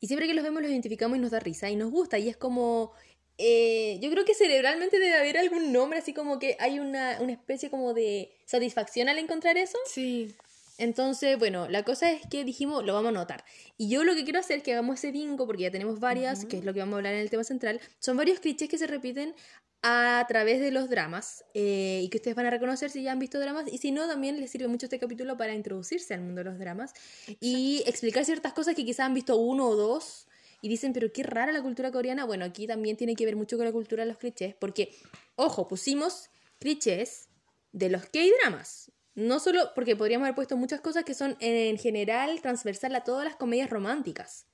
Y 0.00 0.06
siempre 0.06 0.26
que 0.26 0.34
los 0.34 0.44
vemos 0.44 0.60
los 0.60 0.70
identificamos 0.70 1.16
y 1.16 1.20
nos 1.20 1.30
da 1.30 1.40
risa 1.40 1.70
y 1.70 1.76
nos 1.76 1.90
gusta. 1.90 2.18
Y 2.18 2.28
es 2.28 2.36
como... 2.36 2.92
eh, 3.38 3.98
yo 4.02 4.10
creo 4.10 4.24
que 4.26 4.34
cerebralmente 4.34 4.98
debe 4.98 5.14
haber 5.14 5.38
algún 5.38 5.72
nombre, 5.72 5.98
así 5.98 6.12
como 6.12 6.38
que 6.38 6.56
hay 6.60 6.78
una, 6.78 7.18
una 7.20 7.32
especie 7.32 7.70
como 7.70 7.94
de 7.94 8.30
satisfacción 8.44 9.08
al 9.08 9.18
encontrar 9.18 9.56
eso. 9.56 9.78
Sí. 9.86 10.34
Entonces, 10.78 11.38
bueno, 11.38 11.68
la 11.68 11.84
cosa 11.84 12.10
es 12.10 12.22
que 12.28 12.44
dijimos, 12.44 12.84
lo 12.84 12.94
vamos 12.94 13.10
a 13.10 13.12
notar. 13.12 13.44
Y 13.76 13.88
yo 13.88 14.04
lo 14.04 14.14
que 14.14 14.24
quiero 14.24 14.40
hacer 14.40 14.58
es 14.58 14.62
que 14.62 14.72
hagamos 14.72 14.98
ese 14.98 15.12
bingo, 15.12 15.46
porque 15.46 15.62
ya 15.62 15.70
tenemos 15.70 16.00
varias, 16.00 16.44
que 16.44 16.58
es 16.58 16.64
lo 16.64 16.74
que 16.74 16.80
vamos 16.80 16.94
a 16.94 16.96
hablar 16.96 17.14
en 17.14 17.20
el 17.20 17.30
tema 17.30 17.44
central. 17.44 17.80
Son 17.98 18.16
varios 18.16 18.40
clichés 18.40 18.68
que 18.68 18.78
se 18.78 18.86
repiten 18.86 19.34
a 19.82 20.24
través 20.28 20.60
de 20.60 20.70
los 20.70 20.88
dramas 20.88 21.44
eh, 21.52 22.00
y 22.02 22.08
que 22.08 22.16
ustedes 22.16 22.34
van 22.34 22.46
a 22.46 22.50
reconocer 22.50 22.90
si 22.90 23.02
ya 23.02 23.12
han 23.12 23.18
visto 23.18 23.38
dramas 23.38 23.66
y 23.70 23.76
si 23.76 23.92
no, 23.92 24.08
también 24.08 24.40
les 24.40 24.50
sirve 24.50 24.66
mucho 24.66 24.86
este 24.86 24.98
capítulo 24.98 25.36
para 25.36 25.52
introducirse 25.52 26.14
al 26.14 26.22
mundo 26.22 26.38
de 26.38 26.44
los 26.44 26.58
dramas 26.58 26.94
y 27.38 27.82
explicar 27.86 28.24
ciertas 28.24 28.54
cosas 28.54 28.74
que 28.74 28.82
quizás 28.86 29.00
han 29.00 29.12
visto 29.12 29.36
uno 29.36 29.68
o 29.68 29.76
dos 29.76 30.26
y 30.64 30.68
dicen, 30.68 30.94
pero 30.94 31.12
qué 31.12 31.22
rara 31.22 31.52
la 31.52 31.60
cultura 31.60 31.92
coreana. 31.92 32.24
Bueno, 32.24 32.46
aquí 32.46 32.66
también 32.66 32.96
tiene 32.96 33.14
que 33.14 33.26
ver 33.26 33.36
mucho 33.36 33.58
con 33.58 33.66
la 33.66 33.72
cultura 33.72 34.04
de 34.04 34.08
los 34.08 34.16
clichés, 34.16 34.54
porque, 34.54 34.96
ojo, 35.36 35.68
pusimos 35.68 36.30
clichés 36.58 37.28
de 37.72 37.90
los 37.90 38.06
K-dramas. 38.06 38.90
No 39.14 39.38
solo 39.38 39.70
porque 39.74 39.94
podríamos 39.94 40.26
haber 40.26 40.34
puesto 40.34 40.56
muchas 40.56 40.80
cosas 40.80 41.04
que 41.04 41.14
son 41.14 41.36
en 41.40 41.78
general 41.78 42.40
transversal 42.40 42.94
a 42.96 43.04
todas 43.04 43.24
las 43.24 43.36
comedias 43.36 43.70
románticas, 43.70 44.46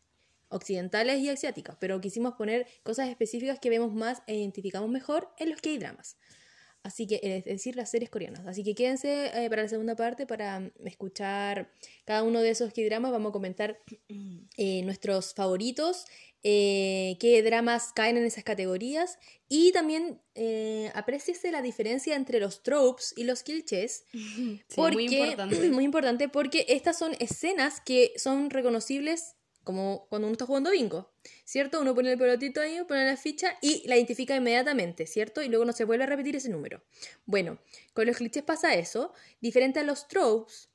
occidentales 0.48 1.20
y 1.20 1.30
asiáticas, 1.30 1.76
pero 1.80 2.00
quisimos 2.00 2.34
poner 2.34 2.66
cosas 2.82 3.08
específicas 3.08 3.58
que 3.58 3.70
vemos 3.70 3.94
más 3.94 4.22
e 4.26 4.36
identificamos 4.36 4.90
mejor 4.90 5.28
en 5.38 5.50
los 5.50 5.60
K-dramas. 5.60 6.16
Así 6.82 7.06
que, 7.06 7.20
es 7.22 7.44
decir, 7.44 7.76
las 7.76 7.90
series 7.90 8.10
coreanas. 8.10 8.46
Así 8.46 8.64
que 8.64 8.74
quédense 8.74 9.26
eh, 9.26 9.50
para 9.50 9.62
la 9.62 9.68
segunda 9.68 9.96
parte 9.96 10.26
para 10.26 10.60
mm, 10.60 10.70
escuchar 10.86 11.70
cada 12.06 12.22
uno 12.22 12.40
de 12.40 12.50
esos 12.50 12.72
K-dramas. 12.72 13.12
Vamos 13.12 13.30
a 13.30 13.32
comentar 13.32 13.78
eh, 14.56 14.82
nuestros 14.82 15.34
favoritos, 15.34 16.06
eh, 16.42 17.16
qué 17.20 17.42
dramas 17.42 17.92
caen 17.94 18.16
en 18.16 18.24
esas 18.24 18.44
categorías 18.44 19.18
y 19.48 19.72
también 19.72 20.22
eh, 20.34 20.90
apréciese 20.94 21.50
la 21.50 21.60
diferencia 21.60 22.16
entre 22.16 22.40
los 22.40 22.62
tropes 22.62 23.12
y 23.16 23.24
los 23.24 23.42
clichés. 23.42 24.04
Sí, 24.12 24.62
porque, 24.74 24.94
muy 24.94 25.04
importante. 25.20 25.70
muy 25.70 25.84
importante 25.84 26.28
porque 26.28 26.66
estas 26.68 26.98
son 26.98 27.14
escenas 27.18 27.80
que 27.80 28.12
son 28.16 28.50
reconocibles 28.50 29.36
como 29.64 30.06
cuando 30.08 30.26
uno 30.26 30.32
está 30.32 30.46
jugando 30.46 30.70
bingo, 30.70 31.12
¿cierto? 31.44 31.80
Uno 31.80 31.94
pone 31.94 32.12
el 32.12 32.18
pelotito 32.18 32.60
ahí, 32.60 32.82
pone 32.88 33.04
la 33.04 33.16
ficha 33.16 33.58
y 33.60 33.86
la 33.86 33.96
identifica 33.96 34.34
inmediatamente, 34.34 35.06
¿cierto? 35.06 35.42
Y 35.42 35.48
luego 35.48 35.64
no 35.64 35.72
se 35.72 35.84
vuelve 35.84 36.04
a 36.04 36.06
repetir 36.06 36.36
ese 36.36 36.48
número. 36.48 36.82
Bueno, 37.26 37.58
con 37.92 38.06
los 38.06 38.16
clichés 38.16 38.42
pasa 38.42 38.74
eso, 38.74 39.12
diferente 39.40 39.80
a 39.80 39.84
los 39.84 40.08
tropes, 40.08 40.69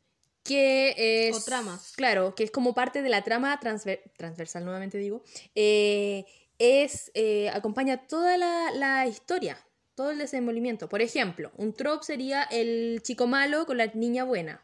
que 0.45 1.27
es... 1.27 1.35
O 1.35 1.43
tramas. 1.43 1.91
Claro, 1.97 2.35
que 2.35 2.45
es 2.45 2.51
como 2.51 2.73
parte 2.73 3.01
de 3.01 3.09
la 3.09 3.23
trama 3.23 3.59
transver- 3.59 4.01
transversal, 4.15 4.63
nuevamente 4.63 4.97
digo, 4.97 5.23
eh, 5.55 6.25
es, 6.59 7.11
eh, 7.15 7.49
acompaña 7.49 8.07
toda 8.07 8.37
la, 8.37 8.71
la 8.71 9.07
historia, 9.07 9.57
todo 9.95 10.11
el 10.11 10.19
desenvolvimiento. 10.19 10.87
Por 10.87 11.01
ejemplo, 11.01 11.51
un 11.57 11.73
trope 11.73 12.05
sería 12.05 12.43
el 12.43 13.01
chico 13.03 13.27
malo 13.27 13.65
con 13.65 13.77
la 13.77 13.87
niña 13.87 14.23
buena. 14.23 14.63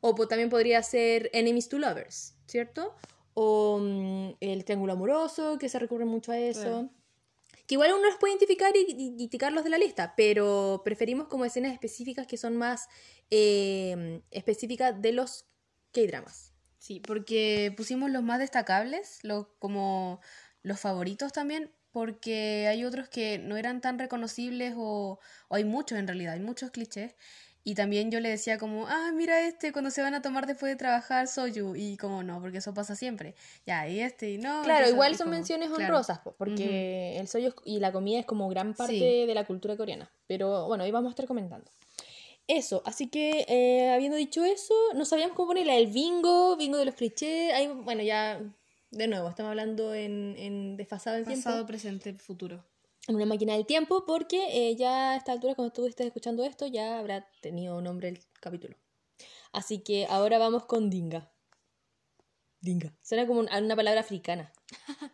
O 0.00 0.14
también 0.28 0.48
podría 0.48 0.82
ser 0.82 1.28
enemies 1.32 1.68
to 1.68 1.78
lovers, 1.78 2.34
¿cierto? 2.46 2.94
O 3.34 3.78
mm, 3.80 4.36
el 4.40 4.64
triángulo 4.64 4.92
amoroso, 4.92 5.58
que 5.58 5.68
se 5.68 5.78
recurre 5.78 6.04
mucho 6.04 6.30
a 6.30 6.38
eso. 6.38 6.88
Que 7.66 7.74
igual 7.74 7.92
uno 7.92 8.04
los 8.04 8.16
puede 8.16 8.34
identificar 8.34 8.72
y, 8.76 9.14
y, 9.18 9.28
de 9.28 9.70
la 9.70 9.78
lista, 9.78 10.14
pero 10.16 10.82
preferimos 10.84 11.28
como 11.28 11.44
escenas 11.44 11.72
específicas 11.72 12.26
que 12.26 12.36
son 12.36 12.56
más 12.56 12.88
eh, 13.30 14.20
específicas 14.30 15.00
de 15.00 15.12
los 15.12 15.46
K-dramas. 15.92 16.52
Sí, 16.78 17.00
porque 17.00 17.72
pusimos 17.76 18.10
los 18.10 18.22
más 18.22 18.38
destacables, 18.38 19.20
los, 19.22 19.46
como 19.58 20.20
los 20.62 20.78
favoritos 20.80 21.32
también, 21.32 21.72
porque 21.92 22.66
hay 22.68 22.84
otros 22.84 23.08
que 23.08 23.38
no 23.38 23.56
eran 23.56 23.80
tan 23.80 23.98
reconocibles 23.98 24.74
o 24.76 25.18
hay 25.48 25.64
muchos 25.64 25.98
en 25.98 26.06
realidad, 26.06 26.34
hay 26.34 26.40
muchos 26.40 26.70
clichés. 26.72 27.14
Y 27.66 27.74
también 27.74 28.10
yo 28.10 28.20
le 28.20 28.28
decía 28.28 28.58
como, 28.58 28.86
ah, 28.88 29.10
mira 29.14 29.40
este, 29.46 29.72
cuando 29.72 29.90
se 29.90 30.02
van 30.02 30.12
a 30.14 30.20
tomar 30.20 30.46
después 30.46 30.70
de 30.70 30.76
trabajar 30.76 31.26
soyu. 31.28 31.74
Y 31.74 31.96
como 31.96 32.22
no, 32.22 32.38
porque 32.40 32.58
eso 32.58 32.74
pasa 32.74 32.94
siempre. 32.94 33.34
Ya, 33.66 33.88
y 33.88 34.00
este, 34.00 34.32
y 34.32 34.38
no. 34.38 34.62
Claro, 34.64 34.86
igual 34.88 35.12
son 35.16 35.26
como- 35.26 35.36
menciones 35.36 35.68
claro. 35.70 35.84
honrosas, 35.84 36.18
po, 36.18 36.34
porque 36.36 37.18
el 37.18 37.26
soyo 37.26 37.54
y 37.64 37.80
la 37.80 37.90
comida 37.90 38.18
es 38.20 38.26
como 38.26 38.48
gran 38.50 38.74
parte 38.74 38.92
Sí. 38.98 39.26
de 39.26 39.34
la 39.34 39.44
cultura 39.46 39.76
coreana. 39.78 40.10
Pero 40.26 40.66
bueno, 40.66 40.84
hoy 40.84 40.90
vamos 40.90 41.08
a 41.08 41.12
estar 41.12 41.26
comentando. 41.26 41.70
Eso, 42.46 42.82
así 42.84 43.08
que 43.08 43.46
eh, 43.48 43.90
habiendo 43.94 44.18
dicho 44.18 44.44
eso, 44.44 44.74
no 44.94 45.06
sabíamos 45.06 45.34
cómo 45.34 45.48
ponerle 45.48 45.78
el 45.78 45.86
bingo, 45.86 46.56
bingo 46.58 46.76
de 46.76 46.84
los 46.84 46.94
clichés. 46.94 47.54
Ahí, 47.54 47.68
bueno, 47.68 48.02
ya 48.02 48.38
de 48.90 49.08
nuevo, 49.08 49.30
estamos 49.30 49.48
hablando 49.48 49.94
en, 49.94 50.34
en 50.36 50.76
desfasado 50.76 51.16
el 51.16 51.24
Pasado, 51.24 51.54
tiempo, 51.56 51.66
presente, 51.66 52.12
futuro. 52.12 52.62
En 53.06 53.16
una 53.16 53.26
máquina 53.26 53.54
del 53.54 53.66
tiempo, 53.66 54.04
porque 54.06 54.70
eh, 54.70 54.76
ya 54.76 55.12
a 55.12 55.16
esta 55.16 55.32
altura, 55.32 55.54
cuando 55.54 55.72
tú 55.72 55.86
estés 55.86 56.06
escuchando 56.06 56.44
esto, 56.44 56.66
ya 56.66 56.98
habrá 56.98 57.28
tenido 57.40 57.80
nombre 57.80 58.08
el 58.08 58.20
capítulo. 58.40 58.76
Así 59.52 59.80
que 59.80 60.06
ahora 60.06 60.38
vamos 60.38 60.64
con 60.66 60.90
dinga. 60.90 61.30
Dinga. 62.60 62.96
Suena 63.02 63.26
como 63.26 63.40
una 63.40 63.76
palabra 63.76 64.00
africana. 64.00 64.52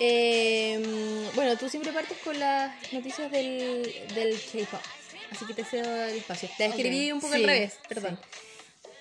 Eh, 0.00 1.28
bueno, 1.34 1.56
tú 1.56 1.68
siempre 1.68 1.92
partes 1.92 2.18
con 2.18 2.38
las 2.38 2.72
noticias 2.92 3.30
del, 3.30 3.82
del 4.14 4.40
K-pop. 4.40 4.80
Así 5.30 5.44
que 5.46 5.54
te 5.54 5.64
cedo 5.64 6.04
el 6.04 6.16
espacio. 6.16 6.48
Te 6.56 6.66
escribí 6.66 7.12
un 7.12 7.20
poco 7.20 7.34
sí, 7.34 7.40
al 7.40 7.48
revés, 7.48 7.78
perdón. 7.88 8.18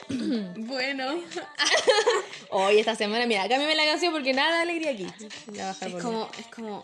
Bueno, 0.55 1.19
Hoy, 2.49 2.79
esta 2.79 2.95
semana, 2.95 3.25
mira, 3.25 3.41
cámbiame 3.49 3.75
la 3.75 3.85
canción 3.85 4.13
porque 4.13 4.33
nada 4.33 4.55
de 4.55 4.61
alegría 4.61 4.91
aquí. 4.91 5.07
Es 5.57 6.01
como, 6.01 6.29
es 6.39 6.45
como, 6.47 6.81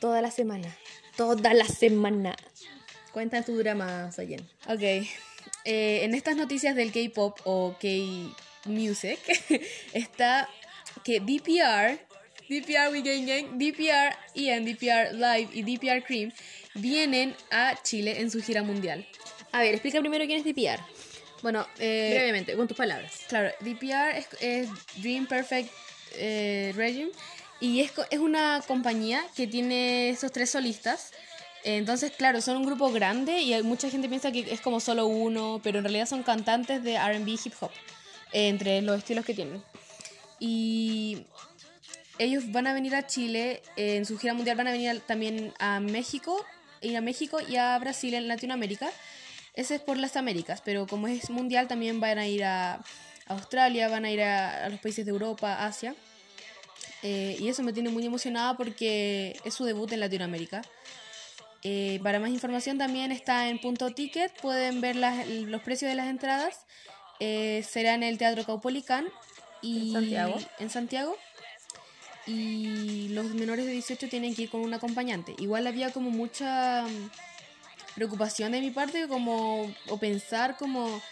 Toda 0.00 0.20
la 0.20 0.32
semana. 0.32 0.76
Toda 1.16 1.54
la 1.54 1.64
semana. 1.64 2.34
Cuenta 3.12 3.44
tu 3.44 3.56
drama, 3.56 4.10
Sayen. 4.10 4.40
ok. 4.66 4.82
Eh, 5.64 6.00
en 6.02 6.14
estas 6.14 6.34
noticias 6.34 6.74
del 6.74 6.90
K-pop 6.90 7.38
o 7.44 7.76
K-music 7.80 9.20
está 9.92 10.48
que 11.04 11.20
DPR, 11.20 12.00
DPR 12.52 12.92
We 12.92 13.00
Gang 13.00 13.26
Gang, 13.26 13.58
DPR 13.58 14.14
Ian, 14.34 14.64
DPR 14.66 15.14
Live 15.14 15.48
y 15.54 15.62
DPR 15.62 16.04
Cream 16.04 16.30
vienen 16.74 17.34
a 17.50 17.80
Chile 17.82 18.20
en 18.20 18.30
su 18.30 18.42
gira 18.42 18.62
mundial. 18.62 19.06
A 19.52 19.60
ver, 19.60 19.72
explica 19.72 20.00
primero 20.00 20.26
quién 20.26 20.38
es 20.38 20.44
DPR. 20.44 20.80
Bueno, 21.42 21.66
eh, 21.78 22.12
Brevemente, 22.14 22.54
con 22.54 22.68
tus 22.68 22.76
palabras. 22.76 23.22
Claro, 23.28 23.50
DPR 23.60 24.18
es, 24.18 24.28
es 24.40 24.68
Dream 24.96 25.26
Perfect 25.26 25.70
eh, 26.14 26.72
Regime 26.76 27.10
y 27.60 27.80
es, 27.80 27.92
es 28.10 28.18
una 28.18 28.62
compañía 28.66 29.24
que 29.34 29.46
tiene 29.46 30.10
esos 30.10 30.30
tres 30.30 30.50
solistas. 30.50 31.12
Entonces, 31.64 32.12
claro, 32.12 32.40
son 32.40 32.58
un 32.58 32.66
grupo 32.66 32.90
grande 32.90 33.40
y 33.40 33.54
hay 33.54 33.62
mucha 33.62 33.88
gente 33.88 34.08
piensa 34.08 34.30
que 34.30 34.52
es 34.52 34.60
como 34.60 34.80
solo 34.80 35.06
uno, 35.06 35.60
pero 35.62 35.78
en 35.78 35.84
realidad 35.84 36.06
son 36.06 36.22
cantantes 36.22 36.82
de 36.82 36.98
RB 36.98 37.28
hip 37.28 37.54
hop, 37.60 37.70
eh, 38.32 38.48
entre 38.48 38.82
los 38.82 38.98
estilos 38.98 39.24
que 39.24 39.32
tienen. 39.32 39.62
Y 40.38 41.24
ellos 42.24 42.50
van 42.52 42.66
a 42.66 42.74
venir 42.74 42.94
a 42.94 43.06
Chile, 43.06 43.62
eh, 43.76 43.96
en 43.96 44.04
su 44.06 44.18
gira 44.18 44.34
mundial 44.34 44.56
van 44.56 44.68
a 44.68 44.72
venir 44.72 45.00
también 45.00 45.52
a 45.58 45.80
México, 45.80 46.44
ir 46.80 46.96
a 46.96 47.00
México 47.00 47.38
y 47.48 47.56
a 47.56 47.78
Brasil 47.78 48.14
en 48.14 48.28
Latinoamérica. 48.28 48.90
Ese 49.54 49.74
es 49.76 49.80
por 49.80 49.96
las 49.98 50.16
Américas, 50.16 50.62
pero 50.64 50.86
como 50.86 51.08
es 51.08 51.28
mundial 51.30 51.68
también 51.68 52.00
van 52.00 52.18
a 52.18 52.26
ir 52.26 52.44
a 52.44 52.82
Australia, 53.26 53.88
van 53.88 54.04
a 54.04 54.10
ir 54.10 54.22
a, 54.22 54.64
a 54.64 54.68
los 54.68 54.80
países 54.80 55.04
de 55.04 55.10
Europa, 55.10 55.64
Asia. 55.66 55.94
Eh, 57.02 57.36
y 57.40 57.48
eso 57.48 57.62
me 57.62 57.72
tiene 57.72 57.90
muy 57.90 58.06
emocionada 58.06 58.56
porque 58.56 59.38
es 59.44 59.54
su 59.54 59.64
debut 59.64 59.90
en 59.92 60.00
Latinoamérica. 60.00 60.62
Eh, 61.64 62.00
para 62.02 62.18
más 62.18 62.30
información 62.30 62.78
también 62.78 63.12
está 63.12 63.48
en 63.48 63.58
punto 63.60 63.90
ticket, 63.90 64.32
pueden 64.40 64.80
ver 64.80 64.96
las- 64.96 65.26
los 65.28 65.62
precios 65.62 65.88
de 65.90 65.94
las 65.96 66.08
entradas. 66.08 66.60
Eh, 67.20 67.64
será 67.68 67.94
en 67.94 68.02
el 68.02 68.18
Teatro 68.18 68.44
Caupolicán 68.44 69.06
y 69.60 69.88
¿En 69.88 69.92
Santiago? 69.92 70.36
en 70.58 70.70
Santiago. 70.70 71.16
Y 72.26 73.08
los 73.10 73.26
menores 73.34 73.66
de 73.66 73.72
18 73.72 74.08
tienen 74.08 74.34
que 74.34 74.42
ir 74.42 74.50
con 74.50 74.60
un 74.60 74.72
acompañante. 74.74 75.34
Igual 75.38 75.66
había 75.66 75.90
como 75.92 76.10
mucha 76.10 76.84
mm, 76.84 77.10
preocupación 77.94 78.52
de 78.52 78.60
mi 78.60 78.70
parte 78.70 79.06
como 79.08 79.72
o 79.88 79.98
pensar 79.98 80.56
como 80.56 81.02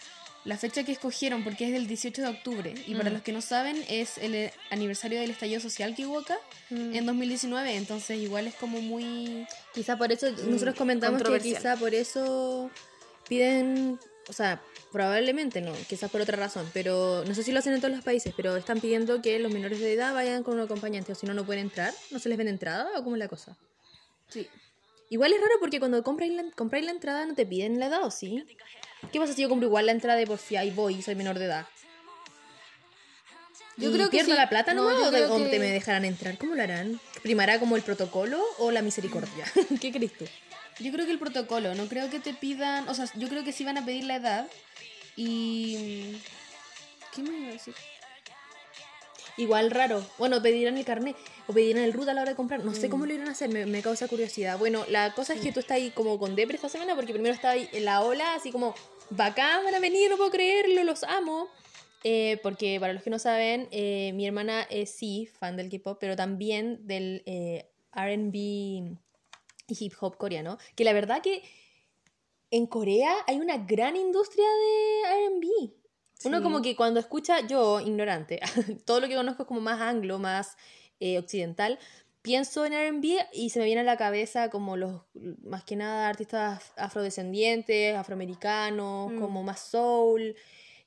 la 0.44 0.56
fecha 0.56 0.84
que 0.84 0.92
escogieron 0.92 1.44
porque 1.44 1.66
es 1.66 1.72
del 1.72 1.86
18 1.86 2.22
de 2.22 2.28
octubre 2.28 2.74
y 2.86 2.94
para 2.94 3.10
Mm. 3.10 3.12
los 3.12 3.22
que 3.22 3.32
no 3.32 3.42
saben 3.42 3.76
es 3.90 4.16
el 4.16 4.34
eh, 4.34 4.52
aniversario 4.70 5.20
del 5.20 5.30
estallido 5.32 5.60
social 5.60 5.94
que 5.94 6.06
hubo 6.06 6.20
acá 6.20 6.38
Mm. 6.70 6.94
en 6.94 7.04
2019 7.04 7.76
entonces 7.76 8.18
igual 8.18 8.46
es 8.46 8.54
como 8.54 8.80
muy 8.80 9.46
Quizá 9.74 9.98
por 9.98 10.10
eso 10.12 10.30
nosotros 10.46 10.74
comentamos 10.76 11.22
que 11.22 11.40
quizá 11.40 11.76
por 11.76 11.94
eso 11.94 12.70
piden, 13.28 13.98
o 14.30 14.32
sea, 14.32 14.62
probablemente 14.92 15.60
no, 15.60 15.72
quizás 15.88 16.08
por 16.10 16.20
otra 16.20 16.36
razón, 16.36 16.70
pero 16.72 17.24
no 17.26 17.34
sé 17.34 17.42
si 17.42 17.50
lo 17.52 17.58
hacen 17.58 17.74
en 17.74 17.80
todos 17.80 17.92
los 17.94 18.04
países, 18.04 18.32
pero 18.36 18.56
están 18.56 18.80
pidiendo 18.80 19.20
que 19.20 19.38
los 19.40 19.52
menores 19.52 19.80
de 19.80 19.92
edad 19.92 20.14
vayan 20.14 20.44
con 20.44 20.54
un 20.54 20.60
acompañante 20.60 21.10
o 21.12 21.14
si 21.16 21.26
no, 21.26 21.34
no 21.34 21.44
pueden 21.44 21.64
entrar, 21.64 21.92
no 22.12 22.18
se 22.20 22.28
les 22.28 22.38
vende 22.38 22.52
entrada 22.52 22.88
o 22.96 23.02
cómo 23.04 23.16
es 23.16 23.20
la 23.20 23.28
cosa. 23.28 23.56
sí 24.28 24.48
Igual 25.10 25.32
es 25.32 25.40
raro 25.40 25.54
porque 25.58 25.80
cuando 25.80 26.00
compráis 26.04 26.32
la, 26.32 26.44
compráis 26.54 26.84
la 26.84 26.92
entrada 26.92 27.26
no 27.26 27.34
te 27.34 27.44
piden 27.44 27.80
la 27.80 27.86
edad, 27.86 28.04
¿o 28.04 28.12
sí? 28.12 28.44
¿Qué 29.12 29.18
pasa 29.18 29.32
si 29.32 29.42
yo 29.42 29.48
compro 29.48 29.66
igual 29.66 29.86
la 29.86 29.92
entrada 29.92 30.22
y 30.22 30.26
por 30.26 30.38
fin 30.38 30.58
ahí 30.58 30.70
voy 30.70 30.94
y 30.94 31.02
soy 31.02 31.16
menor 31.16 31.38
de 31.40 31.46
edad? 31.46 31.66
Yo 33.76 33.88
¿Y 33.88 33.92
creo 33.92 34.06
que 34.10 34.18
pierdo 34.18 34.32
sí. 34.32 34.36
la 34.36 34.48
plata 34.48 34.72
No, 34.72 34.84
nomás 34.84 35.08
o, 35.08 35.10
te, 35.10 35.42
que- 35.44 35.48
te 35.50 35.58
me 35.58 35.72
dejarán 35.72 36.04
entrar? 36.04 36.38
¿Cómo 36.38 36.54
lo 36.54 36.62
harán? 36.62 37.00
¿Primará 37.22 37.58
como 37.58 37.74
el 37.74 37.82
protocolo 37.82 38.40
o 38.58 38.70
la 38.70 38.82
misericordia? 38.82 39.44
¿Qué 39.80 39.90
crees 39.90 40.12
tú? 40.16 40.26
Yo 40.80 40.92
creo 40.92 41.06
que 41.06 41.12
el 41.12 41.18
protocolo 41.18 41.74
no 41.74 41.86
creo 41.86 42.10
que 42.10 42.20
te 42.20 42.32
pidan 42.34 42.88
o 42.88 42.94
sea 42.94 43.06
yo 43.16 43.28
creo 43.28 43.44
que 43.44 43.52
sí 43.52 43.64
van 43.64 43.78
a 43.78 43.84
pedir 43.84 44.04
la 44.04 44.16
edad 44.16 44.46
y 45.16 46.16
¿qué 47.14 47.22
me 47.22 47.36
iba 47.38 47.48
a 47.48 47.52
decir? 47.52 47.74
Igual 49.36 49.70
raro. 49.70 50.04
Bueno, 50.18 50.42
pedirán 50.42 50.76
el 50.76 50.84
carnet 50.84 51.16
o 51.46 51.52
pedirán 51.54 51.84
el 51.84 51.92
RUT 51.94 52.08
a 52.08 52.14
la 52.14 52.22
hora 52.22 52.30
de 52.32 52.36
comprar. 52.36 52.62
No 52.64 52.74
sé 52.74 52.88
Mm. 52.88 52.90
cómo 52.90 53.06
lo 53.06 53.14
irán 53.14 53.28
a 53.28 53.32
hacer, 53.32 53.48
me, 53.48 53.64
me 53.64 53.80
causa 53.80 54.06
curiosidad. 54.06 54.58
Bueno, 54.58 54.84
la 54.88 55.14
cosa 55.14 55.32
es 55.34 55.40
que 55.40 55.50
tú 55.52 55.60
estás 55.60 55.76
ahí 55.76 55.90
como 55.90 56.18
con 56.18 56.36
depre 56.36 56.56
esta 56.56 56.68
semana 56.68 56.94
porque 56.94 57.12
primero 57.12 57.34
estaba 57.34 57.54
ahí 57.54 57.68
en 57.72 57.86
la 57.86 58.02
ola, 58.02 58.34
así 58.34 58.50
como, 58.52 58.74
bacán, 59.08 59.64
van 59.64 59.74
a 59.74 59.78
venir, 59.80 60.10
no 60.10 60.16
puedo 60.18 60.30
creerlo, 60.30 60.84
los 60.84 61.04
amo. 61.04 61.48
Eh, 62.04 62.38
porque 62.42 62.78
para 62.80 62.92
los 62.92 63.02
que 63.02 63.10
no 63.10 63.18
saben, 63.18 63.68
eh, 63.70 64.12
mi 64.14 64.26
hermana 64.26 64.62
es 64.68 64.90
sí 64.90 65.28
fan 65.38 65.56
del 65.56 65.70
K-pop, 65.70 65.96
pero 66.00 66.16
también 66.16 66.86
del 66.86 67.22
eh, 67.26 67.66
RB 67.94 68.96
y 69.70 69.76
hip 69.78 69.94
hop 70.00 70.16
coreano. 70.16 70.58
Que 70.74 70.84
la 70.84 70.92
verdad 70.92 71.22
que 71.22 71.42
en 72.50 72.66
Corea 72.66 73.14
hay 73.26 73.38
una 73.38 73.58
gran 73.58 73.96
industria 73.96 74.46
de 74.46 75.28
RB. 75.28 75.72
Uno 76.24 76.42
como 76.42 76.60
que 76.60 76.76
cuando 76.76 77.00
escucha, 77.00 77.40
yo, 77.46 77.80
ignorante, 77.80 78.40
todo 78.84 79.00
lo 79.00 79.08
que 79.08 79.14
conozco 79.14 79.44
es 79.44 79.46
como 79.48 79.60
más 79.60 79.80
anglo, 79.80 80.18
más 80.18 80.56
eh, 80.98 81.18
occidental, 81.18 81.78
pienso 82.20 82.66
en 82.66 82.74
R&B 82.74 83.16
y 83.32 83.48
se 83.50 83.58
me 83.58 83.64
viene 83.64 83.80
a 83.80 83.84
la 83.84 83.96
cabeza 83.96 84.50
como 84.50 84.76
los, 84.76 85.00
más 85.42 85.64
que 85.64 85.76
nada, 85.76 86.08
artistas 86.08 86.72
afrodescendientes, 86.76 87.96
afroamericanos, 87.96 89.12
Mm. 89.12 89.20
como 89.20 89.42
más 89.42 89.60
soul. 89.60 90.36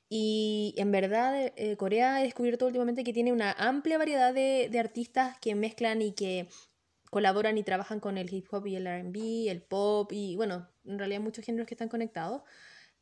Y 0.08 0.74
en 0.76 0.92
verdad, 0.92 1.52
eh, 1.56 1.76
Corea 1.76 2.20
he 2.20 2.24
descubierto 2.24 2.66
últimamente 2.66 3.02
que 3.02 3.12
tiene 3.12 3.32
una 3.32 3.50
amplia 3.52 3.98
variedad 3.98 4.32
de, 4.32 4.68
de 4.70 4.78
artistas 4.78 5.36
que 5.40 5.56
mezclan 5.56 6.02
y 6.02 6.12
que 6.12 6.46
colaboran 7.14 7.56
y 7.56 7.62
trabajan 7.62 8.00
con 8.00 8.18
el 8.18 8.28
hip 8.34 8.46
hop 8.52 8.66
y 8.66 8.74
el 8.76 8.86
RB, 8.86 9.48
el 9.48 9.62
pop 9.62 10.10
y 10.12 10.34
bueno, 10.36 10.68
en 10.84 10.98
realidad 10.98 11.20
muchos 11.20 11.44
géneros 11.44 11.66
que 11.68 11.74
están 11.74 11.88
conectados. 11.88 12.42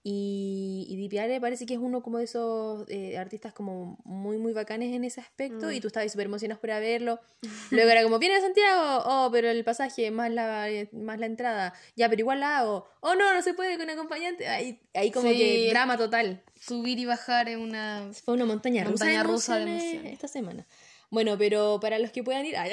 Y, 0.04 0.84
y 0.90 0.96
DPR 1.08 1.40
parece 1.40 1.64
que 1.64 1.74
es 1.74 1.80
uno 1.80 2.02
como 2.02 2.18
de 2.18 2.24
esos 2.24 2.84
eh, 2.88 3.16
artistas 3.18 3.52
como 3.52 3.98
muy 4.04 4.36
muy 4.36 4.52
bacanes 4.52 4.92
en 4.96 5.04
ese 5.04 5.20
aspecto 5.20 5.66
Mm. 5.68 5.72
y 5.72 5.80
tú 5.80 5.86
estabas 5.86 6.10
súper 6.10 6.26
emocionado 6.26 6.60
por 6.60 6.70
verlo. 6.70 7.20
Luego 7.70 7.88
era 7.88 8.02
como, 8.02 8.18
¿viene 8.18 8.34
de 8.34 8.40
Santiago? 8.40 9.02
Oh, 9.06 9.28
pero 9.30 9.48
el 9.48 9.62
pasaje 9.62 10.10
más 10.10 10.30
la, 10.32 10.66
más 10.92 11.20
la 11.20 11.26
entrada. 11.26 11.72
Ya, 11.94 12.08
pero 12.08 12.18
igual 12.20 12.40
la 12.40 12.58
hago. 12.58 12.84
Oh, 13.00 13.14
no, 13.14 13.32
no 13.32 13.42
se 13.42 13.54
puede 13.54 13.78
con 13.78 13.88
acompañante. 13.90 14.48
Ahí, 14.48 14.80
ahí 14.92 15.12
como 15.12 15.30
Sí. 15.30 15.38
que 15.38 15.68
drama 15.70 15.96
total. 15.96 16.42
subir 16.60 16.98
y 16.98 17.04
bajar 17.04 17.48
en 17.48 17.60
una 17.60 18.10
Fue 18.24 18.34
una 18.34 18.44
montaña 18.44 18.82
rusa, 18.82 19.04
Montaña 19.04 19.22
rusa 19.22 19.56
de 19.56 19.62
emociones 19.62 19.82
emociones. 19.84 20.12
esta 20.14 20.26
semana. 20.28 20.66
Bueno, 21.12 21.36
pero 21.36 21.78
para 21.78 21.98
los 21.98 22.10
que 22.10 22.22
puedan 22.24 22.46
ir, 22.46 22.56
ah, 22.58 22.64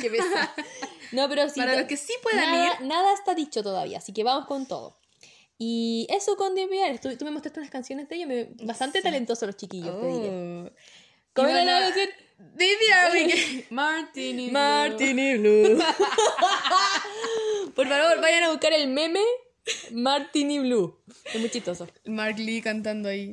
qué 0.00 0.08
pesado. 0.10 0.48
No, 1.12 1.28
pero 1.28 1.48
sí. 1.48 1.58
Para 1.60 1.76
los 1.76 1.86
que 1.88 1.96
sí 1.96 2.12
puedan 2.22 2.52
nada, 2.52 2.76
ir. 2.80 2.86
Nada 2.86 3.12
está 3.12 3.34
dicho 3.34 3.62
todavía, 3.64 3.98
así 3.98 4.12
que 4.12 4.22
vamos 4.22 4.46
con 4.46 4.66
todo. 4.66 4.96
Y 5.58 6.06
eso 6.08 6.36
con 6.36 6.54
DMR, 6.54 6.98
tú, 7.02 7.14
tú 7.18 7.24
me 7.24 7.32
mostraste 7.32 7.58
unas 7.60 7.70
canciones 7.70 8.08
de 8.08 8.14
ellos, 8.14 8.28
me- 8.28 8.48
bastante 8.64 9.02
talentosos 9.02 9.46
los 9.46 9.56
chiquillos, 9.56 10.00
te 10.00 10.06
diré. 10.06 10.28
Oh. 10.30 10.70
¿Cómo 11.34 11.48
era 11.48 11.64
la 11.64 11.80
canción? 11.80 12.08
DMR. 12.38 13.64
Martini. 13.70 14.44
Blue. 14.44 14.52
Martini 14.52 15.36
Blue. 15.38 15.78
Por 17.74 17.88
favor, 17.88 18.20
vayan 18.20 18.44
a 18.44 18.50
buscar 18.50 18.72
el 18.72 18.88
meme 18.88 19.20
Martini 19.92 20.60
Blue. 20.60 20.96
Es 21.24 21.40
muy 21.40 21.50
chistoso. 21.50 21.86
Mark 22.06 22.38
Lee 22.38 22.62
cantando 22.62 23.08
ahí. 23.08 23.32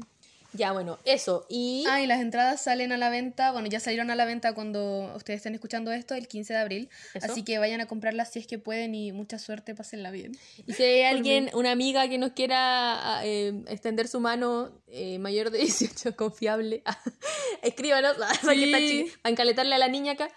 Ya, 0.54 0.72
bueno, 0.72 0.98
eso. 1.04 1.46
Y 1.50 1.84
Ah, 1.88 2.02
y 2.02 2.08
las 2.08 2.20
entradas 2.22 2.62
salen 2.62 2.92
a 2.92 2.98
la 2.98 3.10
venta, 3.10 3.52
bueno, 3.52 3.68
ya 3.68 3.80
salieron 3.80 4.10
a 4.10 4.16
la 4.16 4.26
venta 4.26 4.54
cuando 4.54 5.12
ustedes 5.16 5.38
estén 5.40 5.54
escuchando 5.54 5.92
esto, 5.92 6.16
el 6.16 6.28
15 6.28 6.54
de 6.54 6.60
abril. 6.60 6.90
Eso. 7.14 7.32
Así 7.32 7.44
que 7.44 7.60
vayan 7.60 7.82
a 7.82 7.86
comprarlas 7.86 8.32
si 8.32 8.40
es 8.40 8.48
que 8.48 8.58
pueden 8.58 8.96
y 8.96 9.12
mucha 9.12 9.40
suerte, 9.40 9.76
pásenla 9.76 10.10
bien. 10.10 10.38
Y 10.66 10.74
si 10.74 10.84
hay 10.84 11.04
alguien, 11.16 11.50
una 11.54 11.72
amiga 11.72 12.08
que 12.08 12.18
nos 12.18 12.32
quiera 12.32 13.20
eh, 13.24 13.62
extender 13.68 14.08
su 14.08 14.20
mano 14.20 14.72
eh, 14.88 15.20
mayor 15.20 15.52
de 15.52 15.58
18, 15.60 16.16
confiable, 16.16 16.82
escríbanos 17.62 18.16
para 18.18 18.54
que 18.54 18.64
está 18.66 18.78
chi- 18.80 19.12
para 19.22 19.32
encaletarle 19.32 19.76
a 19.76 19.80
la 19.80 19.90
niña 19.90 20.14
acá. 20.14 20.30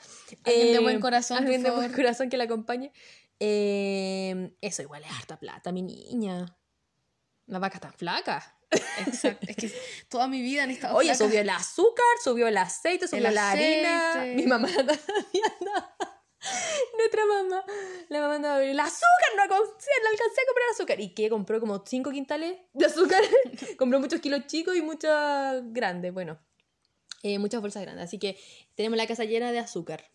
Alguien 0.44 0.72
de 0.72 0.78
buen 0.80 1.00
corazón, 1.00 1.36
por 1.38 1.44
Alguien 1.44 1.62
de 1.62 1.70
buen 1.70 1.92
corazón 1.92 2.28
que 2.30 2.36
la 2.36 2.44
acompañe. 2.44 2.92
Eh, 3.38 4.52
eso 4.60 4.82
igual 4.82 5.02
es 5.04 5.10
harta 5.12 5.38
plata, 5.38 5.72
mi 5.72 5.82
niña. 5.82 6.56
La 7.46 7.58
vaca 7.58 7.76
está 7.78 7.90
flaca. 7.92 8.56
Exacto. 9.06 9.46
es 9.48 9.56
que 9.56 9.72
toda 10.08 10.28
mi 10.28 10.40
vida 10.42 10.62
han 10.62 10.70
estado 10.70 10.96
Oye, 10.96 11.14
subió 11.14 11.40
el 11.40 11.50
azúcar, 11.50 12.04
subió 12.22 12.46
el 12.48 12.56
aceite, 12.56 13.08
subió 13.08 13.28
El 13.28 13.34
la 13.34 13.50
harina. 13.50 14.24
Mi 14.34 14.46
mamá 14.46 14.68
andaba- 14.78 14.98
Nuestra 16.96 17.26
mamá, 17.26 17.64
la 18.08 18.20
mamá 18.20 18.34
andaba 18.36 18.64
el 18.64 18.78
azúcar, 18.80 19.30
no, 19.36 19.42
alcancé, 19.42 19.90
no 20.02 20.08
alcancé 20.10 20.40
a 20.40 20.46
comprar 20.46 20.68
azúcar. 20.72 21.00
¿Y 21.00 21.14
qué? 21.14 21.28
Compró 21.28 21.60
como 21.60 21.84
5 21.84 22.10
quintales 22.12 22.56
de 22.72 22.86
azúcar. 22.86 23.22
compró 23.78 24.00
muchos 24.00 24.20
kilos 24.20 24.46
chicos 24.46 24.76
y 24.76 24.82
muchas 24.82 25.62
grandes, 25.72 26.12
bueno, 26.14 26.38
eh, 27.22 27.38
muchas 27.38 27.60
bolsas 27.60 27.82
grandes. 27.82 28.04
Así 28.06 28.18
que 28.18 28.38
tenemos 28.74 28.96
la 28.96 29.06
casa 29.06 29.24
llena 29.24 29.52
de 29.52 29.58
azúcar. 29.58 30.10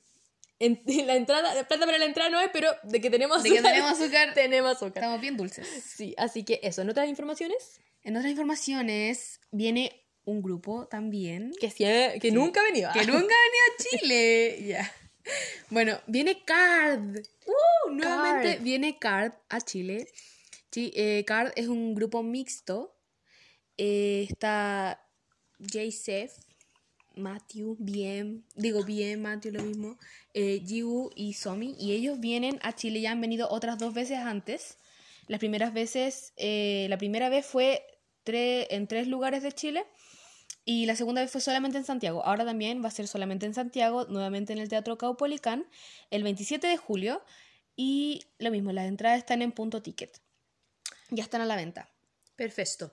En, 0.58 0.82
la 1.06 1.16
entrada, 1.16 1.52
plata 1.68 1.86
para 1.86 1.98
la 2.00 2.06
entrada 2.06 2.30
no 2.30 2.40
es, 2.40 2.50
pero 2.52 2.72
de 2.84 3.02
que 3.02 3.10
tenemos 3.12 3.44
De 3.44 3.50
azúcar. 3.50 3.64
que 3.64 3.70
tenemos 3.70 3.92
azúcar, 4.00 4.34
tenemos 4.34 4.72
azúcar. 4.78 5.04
estamos 5.04 5.22
bien 5.22 5.38
dulces. 5.38 5.68
Sí, 5.68 6.16
así 6.18 6.44
que 6.44 6.60
eso. 6.64 6.82
¿En 6.82 6.90
otras 6.90 7.08
informaciones? 7.08 7.82
En 8.06 8.16
otras 8.16 8.30
informaciones, 8.32 9.42
viene 9.52 10.04
un 10.26 10.42
grupo 10.42 10.88
también 10.88 11.52
Que, 11.60 11.70
sí, 11.70 11.84
eh, 11.84 12.18
que 12.22 12.32
nunca 12.32 12.64
venía. 12.64 12.92
que 12.94 13.00
nunca 13.06 13.14
ha 13.14 13.20
venido 13.20 13.66
a 13.68 13.84
Chile. 13.84 14.58
Ya. 14.68 14.92
Bueno, 15.72 16.00
viene 16.06 16.44
Card. 16.46 17.18
¡Uh! 17.48 17.90
Nuevamente 17.92 18.54
Card. 18.54 18.64
viene 18.64 19.00
Card 19.00 19.34
a 19.50 19.60
Chile. 19.60 20.08
Sí, 20.72 20.92
eh, 20.96 21.24
Card 21.26 21.52
es 21.56 21.68
un 21.68 21.96
grupo 21.96 22.22
mixto. 22.22 22.96
Eh, 23.78 24.28
está 24.30 25.02
J-Sef, 25.60 26.32
Matthew, 27.16 27.76
BM, 27.80 28.44
digo 28.56 28.84
BM, 28.84 29.18
Matthew 29.18 29.54
lo 29.54 29.64
mismo, 29.64 29.98
eh, 30.34 30.62
Jiwoo 30.66 31.10
y 31.16 31.34
Somi. 31.34 31.76
Y 31.80 31.94
ellos 31.94 32.20
vienen 32.20 32.60
a 32.62 32.76
Chile, 32.76 33.02
ya 33.02 33.12
han 33.12 33.22
venido 33.22 33.50
otras 33.50 33.80
dos 33.80 33.94
veces 33.96 34.20
antes. 34.20 34.78
Las 35.28 35.40
primeras 35.40 35.74
veces, 35.74 36.34
eh, 36.38 36.86
la 36.90 36.98
primera 37.00 37.30
vez 37.30 37.46
fue 37.48 37.84
tre- 38.26 38.68
en 38.70 38.88
tres 38.88 39.08
lugares 39.08 39.44
de 39.44 39.52
Chile. 39.52 39.86
Y 40.66 40.88
la 40.88 40.96
segunda 40.96 41.22
vez 41.22 41.32
fue 41.32 41.42
solamente 41.42 41.78
en 41.78 41.84
Santiago. 41.86 42.26
Ahora 42.26 42.44
también 42.44 42.84
va 42.84 42.88
a 42.88 42.92
ser 42.92 43.08
solamente 43.08 43.46
en 43.46 43.54
Santiago, 43.54 44.06
nuevamente 44.10 44.52
en 44.52 44.60
el 44.60 44.68
Teatro 44.68 44.98
Caupolicán, 44.98 45.68
el 46.10 46.24
27 46.24 46.66
de 46.68 46.78
julio. 46.78 47.22
Y 47.76 48.26
lo 48.40 48.50
mismo, 48.52 48.72
las 48.72 48.88
entradas 48.88 49.20
están 49.20 49.42
en 49.44 49.52
punto 49.52 49.82
ticket. 49.84 50.20
Ya 51.12 51.24
están 51.24 51.42
a 51.42 51.46
la 51.46 51.56
venta. 51.56 51.90
Perfecto. 52.36 52.92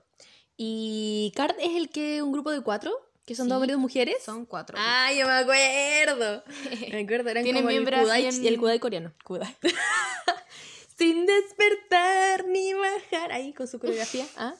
¿Y 0.56 1.32
Card 1.34 1.54
es 1.60 1.74
el 1.76 1.88
que 1.88 2.20
un 2.22 2.30
grupo 2.32 2.50
de 2.50 2.60
cuatro? 2.60 2.92
¿Que 3.24 3.34
son 3.34 3.46
Sí, 3.46 3.50
dos 3.50 3.60
maridos 3.60 3.80
mujeres? 3.80 4.16
Son 4.22 4.44
cuatro. 4.44 4.76
Ah, 4.78 5.10
yo 5.16 5.26
me 5.26 5.32
acuerdo. 5.32 6.44
Me 6.92 7.00
acuerdo, 7.04 7.30
eran 7.30 7.44
Tienen 7.44 7.62
como 7.62 7.70
el 7.70 7.76
miembros 7.76 8.00
Kudai, 8.02 8.22
bien- 8.22 8.44
y 8.44 8.48
el 8.48 8.58
Kudai 8.58 8.80
coreano. 8.80 9.14
Kudai. 9.24 9.56
Sin 10.98 11.24
despertar 11.26 12.46
ni 12.46 12.74
bajar. 12.74 13.32
Ahí 13.32 13.52
con 13.52 13.66
su 13.66 13.78
coreografía. 13.78 14.26
¿Ah? 14.36 14.54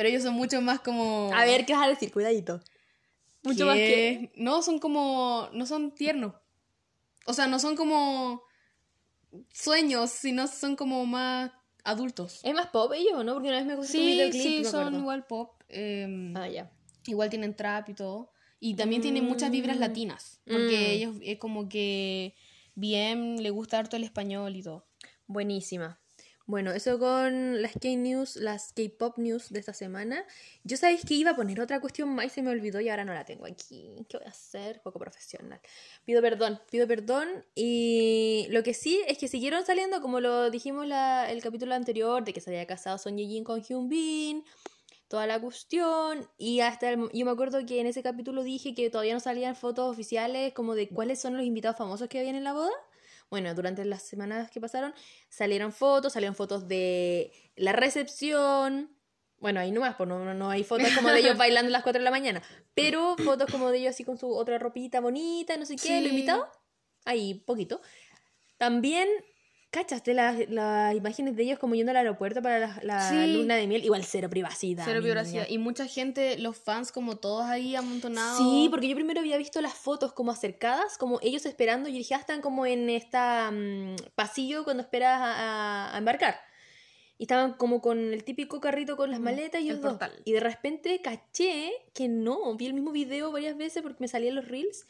Pero 0.00 0.08
ellos 0.08 0.22
son 0.22 0.32
mucho 0.32 0.62
más 0.62 0.80
como... 0.80 1.30
A 1.34 1.44
ver, 1.44 1.66
¿qué 1.66 1.74
vas 1.74 1.84
a 1.84 1.90
decir? 1.90 2.10
Cuidadito. 2.10 2.58
Mucho 3.42 3.66
más 3.66 3.76
que... 3.76 4.32
No, 4.34 4.62
son 4.62 4.78
como... 4.78 5.50
No 5.52 5.66
son 5.66 5.90
tiernos. 5.94 6.32
O 7.26 7.34
sea, 7.34 7.46
no 7.48 7.58
son 7.58 7.76
como 7.76 8.40
sueños, 9.52 10.08
sino 10.10 10.46
son 10.46 10.74
como 10.74 11.04
más 11.04 11.50
adultos. 11.84 12.40
¿Es 12.44 12.54
más 12.54 12.68
pop 12.68 12.92
ellos 12.94 13.22
no? 13.26 13.34
Porque 13.34 13.48
una 13.48 13.58
vez 13.58 13.66
me 13.66 13.74
gustó 13.76 13.98
un 13.98 14.04
Sí, 14.04 14.06
videoclip. 14.06 14.42
sí, 14.42 14.58
me 14.60 14.64
son 14.64 14.94
igual 14.94 15.26
pop. 15.26 15.52
eh, 15.68 16.32
Ah, 16.34 16.48
ya. 16.48 16.72
Igual 17.06 17.28
tienen 17.28 17.54
trap 17.54 17.90
y 17.90 17.94
todo. 17.94 18.32
Y 18.58 18.76
también 18.76 19.02
tienen 19.02 19.24
muchas 19.24 19.50
vibras 19.50 19.76
Mm. 19.76 19.80
latinas. 19.80 20.40
Porque 20.46 20.78
Mm. 20.78 20.90
ellos 20.96 21.16
es 21.22 21.38
como 21.38 21.68
que 21.68 22.34
bien 22.74 23.42
le 23.42 23.50
gusta 23.50 23.78
harto 23.78 23.96
el 23.96 24.04
español 24.04 24.56
y 24.56 24.62
todo. 24.62 24.86
Buenísima. 25.26 26.00
Bueno, 26.50 26.72
eso 26.72 26.98
con 26.98 27.62
las 27.62 27.74
K-News, 27.74 28.34
las 28.34 28.72
K-Pop 28.72 29.18
News 29.18 29.50
de 29.50 29.60
esta 29.60 29.72
semana. 29.72 30.24
Yo 30.64 30.76
sabéis 30.76 31.04
que 31.04 31.14
iba 31.14 31.30
a 31.30 31.36
poner 31.36 31.60
otra 31.60 31.80
cuestión 31.80 32.08
más 32.08 32.26
y 32.26 32.30
se 32.30 32.42
me 32.42 32.50
olvidó 32.50 32.80
y 32.80 32.88
ahora 32.88 33.04
no 33.04 33.14
la 33.14 33.24
tengo 33.24 33.46
aquí. 33.46 33.94
¿Qué 34.08 34.16
voy 34.16 34.26
a 34.26 34.30
hacer? 34.30 34.82
Poco 34.82 34.98
profesional. 34.98 35.60
Pido 36.04 36.20
perdón, 36.20 36.60
pido 36.68 36.88
perdón. 36.88 37.28
Y 37.54 38.48
lo 38.50 38.64
que 38.64 38.74
sí 38.74 39.00
es 39.06 39.16
que 39.16 39.28
siguieron 39.28 39.64
saliendo, 39.64 40.00
como 40.00 40.18
lo 40.18 40.50
dijimos 40.50 40.88
la, 40.88 41.30
el 41.30 41.40
capítulo 41.40 41.72
anterior, 41.72 42.24
de 42.24 42.32
que 42.32 42.40
se 42.40 42.50
había 42.50 42.66
casado 42.66 42.98
Son 42.98 43.16
Ye-jin 43.16 43.44
con 43.44 43.62
Hyun 43.62 43.88
Bin, 43.88 44.44
toda 45.06 45.28
la 45.28 45.40
cuestión. 45.40 46.28
Y 46.36 46.62
hasta 46.62 46.90
el 46.90 47.10
yo 47.12 47.26
me 47.26 47.30
acuerdo 47.30 47.64
que 47.64 47.78
en 47.78 47.86
ese 47.86 48.02
capítulo 48.02 48.42
dije 48.42 48.74
que 48.74 48.90
todavía 48.90 49.14
no 49.14 49.20
salían 49.20 49.54
fotos 49.54 49.88
oficiales 49.88 50.52
como 50.52 50.74
de 50.74 50.88
cuáles 50.88 51.20
son 51.20 51.36
los 51.36 51.46
invitados 51.46 51.78
famosos 51.78 52.08
que 52.08 52.18
habían 52.18 52.34
en 52.34 52.42
la 52.42 52.54
boda. 52.54 52.72
Bueno, 53.30 53.54
durante 53.54 53.84
las 53.84 54.02
semanas 54.02 54.50
que 54.50 54.60
pasaron 54.60 54.92
salieron 55.28 55.72
fotos, 55.72 56.12
salieron 56.14 56.34
fotos 56.34 56.66
de 56.66 57.32
la 57.56 57.72
recepción. 57.72 58.96
Bueno, 59.38 59.60
ahí 59.60 59.70
nomás, 59.70 59.94
pues 59.96 60.08
no, 60.08 60.22
no, 60.24 60.34
no 60.34 60.50
hay 60.50 60.64
fotos 60.64 60.88
como 60.94 61.08
de 61.10 61.20
ellos 61.20 61.36
bailando 61.38 61.68
a 61.68 61.72
las 61.72 61.82
4 61.82 62.00
de 62.00 62.04
la 62.04 62.10
mañana. 62.10 62.42
Pero 62.74 63.16
fotos 63.24 63.50
como 63.50 63.70
de 63.70 63.78
ellos 63.78 63.90
así 63.94 64.04
con 64.04 64.18
su 64.18 64.34
otra 64.34 64.58
ropita 64.58 65.00
bonita, 65.00 65.56
no 65.56 65.64
sé 65.64 65.76
qué, 65.76 65.82
Sí. 65.88 66.00
lo 66.02 66.08
invitado. 66.08 66.50
Ahí, 67.04 67.34
poquito. 67.46 67.80
También, 68.58 69.08
¿cachaste 69.70 70.14
las, 70.14 70.48
las 70.48 70.94
imágenes 70.94 71.36
de 71.36 71.44
ellos 71.44 71.58
como 71.58 71.74
yendo 71.74 71.90
al 71.90 71.96
aeropuerto 71.96 72.42
para 72.42 72.58
la, 72.58 72.80
la 72.82 73.08
Sí. 73.08 73.32
luna 73.34 73.54
de 73.56 73.66
miel? 73.66 73.84
Igual 73.84 74.04
cero 74.04 74.28
privacidad. 74.28 74.84
Cero 74.84 75.00
privacidad. 75.00 75.42
niña. 75.46 75.54
Y 75.54 75.58
mucha 75.58 75.86
gente, 75.86 76.38
los 76.38 76.56
fans 76.58 76.90
como 76.92 77.16
todos 77.16 77.44
ahí 77.44 77.76
amontonados. 77.76 78.38
Sí, 78.38 78.66
porque 78.70 78.88
yo 78.88 78.94
primero 78.96 79.20
había 79.20 79.36
visto 79.38 79.60
las 79.60 79.74
fotos 79.74 80.12
como 80.12 80.32
acercadas, 80.32 80.98
como 80.98 81.20
ellos 81.22 81.46
esperando, 81.46 81.88
y 81.88 81.92
dije, 81.92 82.14
ah, 82.14 82.18
están 82.18 82.40
como 82.40 82.66
en 82.66 82.90
esta 82.90 83.50
mm, 83.52 83.96
pasillo 84.14 84.64
cuando 84.64 84.82
esperas 84.82 85.20
a, 85.22 85.94
embarcar. 85.96 86.36
Y 87.16 87.24
estaban 87.24 87.52
como 87.54 87.80
con 87.82 88.12
el 88.12 88.24
típico 88.24 88.60
carrito 88.60 88.96
con 88.96 89.10
las 89.10 89.20
Mm, 89.20 89.24
maletas 89.24 89.60
y 89.60 89.64
el 89.68 89.72
ellos 89.76 89.82
dos. 89.82 89.90
portal. 89.92 90.12
Y 90.24 90.32
de 90.32 90.40
repente 90.40 91.00
caché 91.02 91.70
que 91.94 92.08
no, 92.08 92.56
vi 92.56 92.66
el 92.66 92.74
mismo 92.74 92.92
video 92.92 93.30
varias 93.30 93.56
veces 93.56 93.82
porque 93.82 93.98
me 94.00 94.08
salían 94.08 94.34
los 94.34 94.48
reels. 94.48 94.86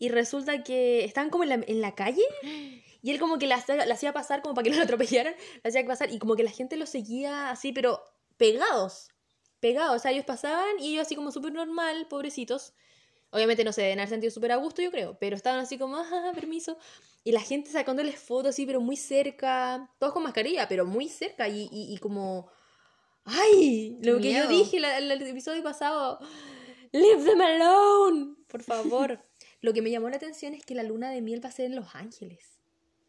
Y 0.00 0.10
resulta 0.10 0.62
que 0.62 1.04
estaban 1.04 1.30
como 1.30 1.44
en 1.44 1.48
la, 1.50 1.54
en 1.66 1.80
la 1.80 1.94
calle 1.94 2.22
y 3.02 3.10
él 3.10 3.18
como 3.20 3.38
que 3.38 3.46
la, 3.46 3.56
hacía- 3.56 3.86
la 3.86 4.12
pasar 4.12 4.42
como 4.42 4.54
para 4.54 4.64
que 4.64 4.70
no 4.70 4.76
lo 4.78 4.82
atropellaran, 4.84 5.34
la 5.62 5.68
hacía 5.68 5.86
pasar 5.86 6.10
y 6.12 6.18
como 6.18 6.36
que 6.36 6.42
la 6.42 6.50
gente 6.50 6.76
los 6.76 6.88
seguía 6.90 7.50
así, 7.50 7.72
pero 7.72 8.02
pegados, 8.36 9.08
pegados, 9.60 9.96
o 9.96 9.98
sea, 9.98 10.10
ellos 10.12 10.24
pasaban 10.24 10.78
y 10.80 10.92
ellos 10.94 11.06
así 11.06 11.14
como 11.16 11.32
súper 11.32 11.52
normal, 11.52 12.06
pobrecitos. 12.08 12.72
Obviamente 13.30 13.62
no 13.62 13.72
se 13.74 13.82
deben 13.82 13.98
haber 13.98 14.08
sentido 14.08 14.30
súper 14.30 14.52
a 14.52 14.56
gusto, 14.56 14.80
yo 14.80 14.90
creo, 14.90 15.18
pero 15.18 15.36
estaban 15.36 15.60
así 15.60 15.76
como, 15.76 15.96
ah, 15.98 16.32
permiso. 16.34 16.78
Y 17.24 17.32
la 17.32 17.40
gente 17.42 17.70
sacándoles 17.70 18.18
fotos 18.18 18.50
así, 18.50 18.64
pero 18.64 18.80
muy 18.80 18.96
cerca, 18.96 19.90
todos 19.98 20.14
con 20.14 20.22
mascarilla, 20.22 20.66
pero 20.66 20.86
muy 20.86 21.08
cerca 21.08 21.46
y, 21.48 21.68
y, 21.70 21.92
y 21.92 21.98
como... 21.98 22.48
¡Ay! 23.24 23.98
Lo 24.02 24.18
que 24.20 24.32
yo 24.32 24.48
dije 24.48 24.80
la- 24.80 24.96
el 24.96 25.10
episodio 25.10 25.62
pasado, 25.62 26.18
¡Leave 26.92 27.22
them 27.24 27.40
alone! 27.42 28.34
Por 28.46 28.62
favor. 28.62 29.22
Lo 29.60 29.74
que 29.74 29.82
me 29.82 29.90
llamó 29.90 30.08
la 30.08 30.16
atención 30.16 30.54
es 30.54 30.64
que 30.64 30.74
la 30.74 30.82
luna 30.84 31.10
de 31.10 31.20
miel 31.20 31.44
va 31.44 31.48
a 31.50 31.52
ser 31.52 31.66
en 31.66 31.76
Los 31.76 31.94
Ángeles. 31.94 32.57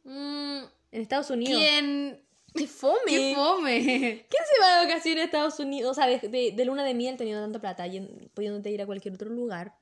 Mm, 0.09 0.63
En 0.91 1.01
Estados 1.01 1.29
Unidos. 1.29 1.59
¿Quién? 1.61 2.25
¡Qué 2.55 2.65
fome! 2.67 2.97
¡Qué 3.07 3.33
fome! 3.35 3.79
¿Quién 4.27 4.43
se 4.53 4.61
va 4.61 4.79
de 4.79 4.85
vacaciones 4.87 5.21
a 5.21 5.25
Estados 5.25 5.59
Unidos? 5.59 5.91
O 5.91 5.93
sea, 5.93 6.07
de, 6.07 6.17
de- 6.27 6.51
de 6.51 6.65
luna 6.65 6.83
de 6.83 6.95
miel 6.95 7.15
teniendo 7.15 7.43
tanta 7.43 7.59
plata 7.59 7.85
y 7.87 7.99
pudiéndote 8.33 8.71
ir 8.71 8.81
a 8.81 8.85
cualquier 8.87 9.13
otro 9.13 9.29
lugar. 9.29 9.75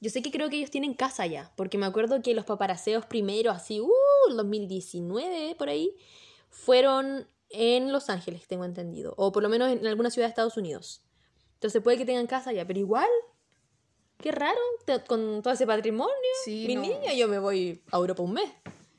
Yo 0.00 0.08
sé 0.10 0.22
que 0.22 0.30
creo 0.30 0.48
que 0.48 0.56
ellos 0.56 0.70
tienen 0.70 0.94
casa 0.94 1.26
ya, 1.26 1.52
porque 1.56 1.76
me 1.78 1.86
acuerdo 1.86 2.22
que 2.22 2.34
los 2.34 2.44
paparaseos 2.46 3.04
primero, 3.06 3.50
así, 3.50 3.80
uh, 3.80 3.90
el 4.30 4.36
2019, 4.36 5.54
por 5.56 5.68
ahí, 5.68 5.94
fueron 6.50 7.28
en 7.50 7.92
Los 7.92 8.08
Ángeles, 8.10 8.46
tengo 8.46 8.64
entendido. 8.64 9.14
O 9.18 9.30
por 9.32 9.42
lo 9.42 9.48
menos 9.48 9.70
en 9.72 9.86
alguna 9.86 10.10
ciudad 10.10 10.26
de 10.26 10.30
Estados 10.30 10.56
Unidos. 10.56 11.02
Entonces 11.54 11.82
puede 11.82 11.96
que 11.98 12.04
tengan 12.06 12.26
casa 12.26 12.52
ya, 12.52 12.66
pero 12.66 12.78
igual, 12.78 13.08
qué 14.18 14.32
raro, 14.32 14.58
te- 14.84 15.02
con 15.04 15.42
todo 15.42 15.52
ese 15.54 15.66
patrimonio. 15.66 16.12
Sí, 16.44 16.64
Mi 16.66 16.74
no. 16.76 16.82
niña, 16.82 17.12
yo 17.14 17.28
me 17.28 17.38
voy 17.38 17.82
a 17.92 17.96
Europa 17.96 18.22
un 18.22 18.32
mes. 18.34 18.50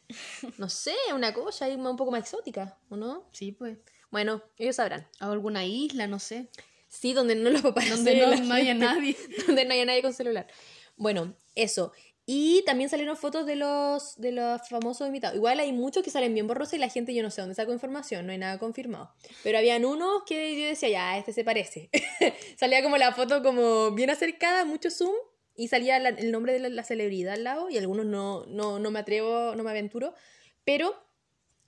No 0.58 0.70
sé, 0.70 0.94
una 1.14 1.34
cosa 1.34 1.66
ahí 1.66 1.76
un 1.76 1.98
poco 1.98 2.12
más 2.12 2.22
exótica, 2.22 2.78
¿o 2.90 2.96
no? 2.96 3.28
Sí, 3.32 3.52
pues. 3.52 3.78
Bueno, 4.10 4.42
ellos 4.58 4.78
sabrán. 4.78 5.08
A 5.20 5.32
alguna 5.32 5.66
isla, 5.66 6.08
no 6.08 6.20
sé. 6.20 6.50
Sí, 6.88 7.14
donde 7.14 7.36
no 7.36 7.50
los 7.50 7.62
papás 7.62 7.90
Donde 7.90 8.16
no, 8.16 8.34
no 8.36 8.54
haya 8.54 8.74
nadie. 8.74 9.18
donde 9.46 9.66
no 9.66 9.74
haya 9.74 9.86
nadie 9.86 10.02
con 10.02 10.14
celular. 10.14 10.48
Bueno, 10.96 11.36
eso. 11.56 11.92
Y 12.30 12.64
también 12.66 12.90
salieron 12.90 13.16
fotos 13.16 13.46
de 13.46 13.56
los, 13.56 14.20
de 14.20 14.34
los 14.34 14.68
famosos 14.68 15.08
invitados. 15.08 15.38
Igual 15.38 15.62
hay 15.62 15.72
muchos 15.72 16.04
que 16.04 16.10
salen 16.10 16.34
bien 16.34 16.46
borrosos 16.46 16.74
y 16.74 16.78
la 16.78 16.90
gente 16.90 17.14
yo 17.14 17.24
no 17.24 17.32
sé 17.32 17.40
dónde 17.40 17.56
sacó 17.56 17.72
información, 17.72 18.26
no 18.26 18.34
hay 18.34 18.38
nada 18.38 18.60
confirmado. 18.60 19.14
Pero 19.44 19.58
habían 19.58 19.86
unos 19.86 20.24
que 20.26 20.60
yo 20.60 20.66
decía, 20.66 20.90
ya, 20.90 21.18
este 21.18 21.32
se 21.32 21.46
parece. 21.46 21.90
Salía 22.60 22.84
como 22.84 22.98
la 22.98 23.14
foto 23.14 23.42
como 23.42 23.92
bien 23.92 24.10
acercada, 24.10 24.66
mucho 24.66 24.92
zoom, 24.92 25.14
y 25.58 25.68
salía 25.68 26.00
la- 26.00 26.10
el 26.10 26.32
nombre 26.32 26.54
de 26.54 26.60
la, 26.60 26.70
la 26.70 26.84
celebridad 26.84 27.34
al 27.34 27.44
lado, 27.44 27.70
y 27.70 27.78
algunos 27.78 28.06
no, 28.06 28.46
no, 28.46 28.80
no 28.80 28.92
me 28.92 29.00
atrevo, 29.00 29.56
no 29.56 29.64
me 29.64 29.72
aventuro. 29.72 30.14
Pero 30.64 30.94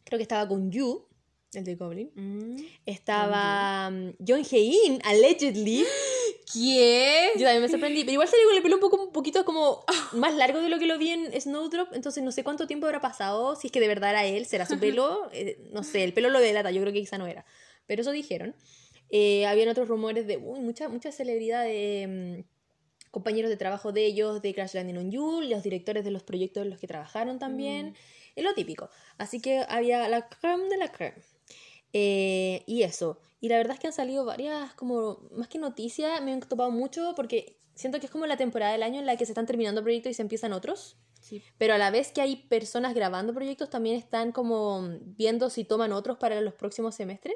creo 0.05 0.17
que 0.17 0.23
estaba 0.23 0.47
con 0.47 0.71
Yu, 0.71 1.05
el 1.53 1.63
de 1.65 1.75
Goblin. 1.75 2.11
Mm. 2.15 2.55
Estaba 2.85 3.91
John 4.25 4.43
Hein, 4.51 4.99
allegedly. 5.03 5.83
¿Qué? 6.53 7.29
Yo 7.35 7.43
también 7.43 7.61
me 7.61 7.69
sorprendí. 7.69 8.01
Pero 8.01 8.13
igual 8.13 8.27
salió 8.27 8.45
con 8.47 8.55
el 8.55 8.63
pelo 8.63 8.75
un, 8.75 8.81
poco, 8.81 9.03
un 9.03 9.11
poquito 9.11 9.45
como 9.45 9.83
más 10.13 10.33
largo 10.35 10.61
de 10.61 10.69
lo 10.69 10.79
que 10.79 10.87
lo 10.87 10.97
vi 10.97 11.09
en 11.11 11.39
Snowdrop. 11.41 11.93
Entonces 11.93 12.23
no 12.23 12.31
sé 12.31 12.43
cuánto 12.43 12.67
tiempo 12.67 12.85
habrá 12.87 13.01
pasado. 13.01 13.55
Si 13.55 13.67
es 13.67 13.71
que 13.73 13.79
de 13.79 13.87
verdad 13.87 14.11
era 14.11 14.25
él, 14.25 14.45
será 14.45 14.65
su 14.65 14.79
pelo. 14.79 15.29
eh, 15.31 15.59
no 15.71 15.83
sé, 15.83 16.03
el 16.03 16.13
pelo 16.13 16.29
lo 16.29 16.39
delata. 16.39 16.71
Yo 16.71 16.81
creo 16.81 16.93
que 16.93 16.99
quizá 17.01 17.17
no 17.17 17.27
era. 17.27 17.45
Pero 17.87 18.01
eso 18.01 18.11
dijeron. 18.11 18.55
Eh, 19.11 19.45
habían 19.47 19.69
otros 19.69 19.87
rumores 19.87 20.27
de 20.27 20.37
uy, 20.37 20.59
muchas 20.59 20.91
muchas 20.91 21.15
celebridades, 21.15 22.07
mm, 22.07 22.41
compañeros 23.11 23.49
de 23.49 23.57
trabajo 23.57 23.91
de 23.91 24.05
ellos, 24.05 24.41
de 24.41 24.53
Crash 24.53 24.75
Landing 24.75 24.97
on 24.97 25.11
You, 25.11 25.41
los 25.41 25.63
directores 25.63 26.03
de 26.03 26.11
los 26.11 26.23
proyectos 26.23 26.63
en 26.63 26.69
los 26.69 26.79
que 26.79 26.87
trabajaron 26.87 27.39
también. 27.39 27.95
Es 28.35 28.43
lo 28.43 28.53
típico. 28.53 28.89
Así 29.17 29.41
que 29.41 29.65
había 29.67 30.07
la 30.07 30.29
creme 30.29 30.69
de 30.69 30.77
la 30.77 30.91
creme. 30.91 31.21
Eh, 31.93 32.63
y 32.67 32.83
eso. 32.83 33.19
Y 33.41 33.49
la 33.49 33.57
verdad 33.57 33.73
es 33.73 33.79
que 33.79 33.87
han 33.87 33.93
salido 33.93 34.25
varias, 34.25 34.73
como, 34.73 35.27
más 35.31 35.47
que 35.47 35.57
noticias, 35.59 36.21
me 36.21 36.33
han 36.33 36.39
topado 36.41 36.71
mucho 36.71 37.13
porque 37.15 37.57
siento 37.73 37.99
que 37.99 38.05
es 38.05 38.11
como 38.11 38.25
la 38.25 38.37
temporada 38.37 38.73
del 38.73 38.83
año 38.83 38.99
en 38.99 39.05
la 39.05 39.15
que 39.15 39.25
se 39.25 39.31
están 39.31 39.45
terminando 39.45 39.81
proyectos 39.81 40.11
y 40.11 40.13
se 40.13 40.21
empiezan 40.21 40.53
otros. 40.53 40.97
Sí. 41.21 41.41
Pero 41.57 41.73
a 41.73 41.77
la 41.77 41.91
vez 41.91 42.11
que 42.11 42.21
hay 42.21 42.35
personas 42.35 42.93
grabando 42.93 43.33
proyectos, 43.33 43.69
también 43.69 43.95
están 43.95 44.31
como 44.31 44.87
viendo 45.01 45.49
si 45.49 45.63
toman 45.63 45.91
otros 45.91 46.17
para 46.17 46.41
los 46.41 46.53
próximos 46.53 46.95
semestres. 46.95 47.35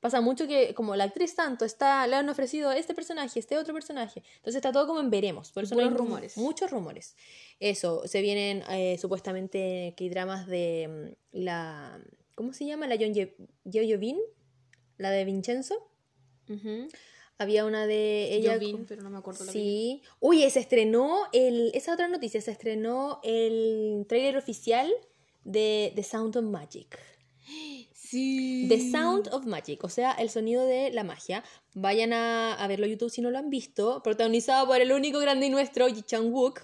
Pasa 0.00 0.20
mucho 0.20 0.46
que 0.46 0.74
como 0.74 0.94
la 0.94 1.04
actriz 1.04 1.34
tanto 1.34 1.64
está, 1.64 2.06
le 2.06 2.16
han 2.16 2.28
ofrecido 2.28 2.70
este 2.70 2.94
personaje, 2.94 3.40
este 3.40 3.56
otro 3.56 3.72
personaje. 3.74 4.22
Entonces 4.36 4.56
está 4.56 4.72
todo 4.72 4.86
como 4.86 5.00
en 5.00 5.10
veremos. 5.10 5.52
Por 5.52 5.64
eso 5.64 5.74
no 5.74 5.80
Puros 5.80 5.92
hay 5.92 5.98
rumores. 5.98 6.36
Muchos 6.36 6.70
rumores. 6.70 7.16
Eso, 7.60 8.06
se 8.06 8.20
vienen 8.20 8.62
eh, 8.70 8.98
supuestamente 8.98 9.94
que 9.96 10.10
dramas 10.10 10.46
de 10.46 11.14
mm, 11.32 11.38
la... 11.44 12.00
¿Cómo 12.34 12.52
se 12.52 12.66
llama? 12.66 12.86
La 12.86 12.96
Yo-Yo 12.96 13.98
Vin, 13.98 14.18
la 14.98 15.10
de 15.10 15.24
Vincenzo. 15.24 15.90
Había 17.38 17.64
una 17.64 17.86
de 17.86 18.34
ella. 18.34 18.58
Pero 18.88 19.02
no 19.02 19.10
me 19.10 19.18
acuerdo 19.18 19.44
la 19.44 19.52
Sí. 19.52 20.02
Oye, 20.20 20.48
se 20.50 20.60
estrenó 20.60 21.24
el. 21.32 21.70
Esa 21.74 21.92
otra 21.92 22.08
noticia, 22.08 22.40
se 22.40 22.50
estrenó 22.50 23.20
el 23.22 24.06
trailer 24.08 24.36
oficial 24.36 24.90
de 25.44 25.92
The 25.94 26.02
Sound 26.02 26.36
of 26.36 26.44
Magic. 26.44 26.98
The 28.10 28.90
Sound 28.90 29.28
of 29.32 29.46
Magic, 29.46 29.82
o 29.84 29.88
sea, 29.88 30.12
el 30.12 30.30
sonido 30.30 30.64
de 30.64 30.90
la 30.90 31.04
magia. 31.04 31.42
Vayan 31.74 32.12
a, 32.12 32.64
verlo 32.68 32.86
en 32.86 32.92
YouTube 32.92 33.10
si 33.10 33.20
no 33.20 33.30
lo 33.30 33.38
han 33.38 33.50
visto. 33.50 34.02
Protagonizado 34.02 34.66
por 34.66 34.80
el 34.80 34.92
único 34.92 35.18
grande 35.18 35.48
nuestro, 35.50 35.88
Ji 35.88 36.02
Chang-wook. 36.02 36.60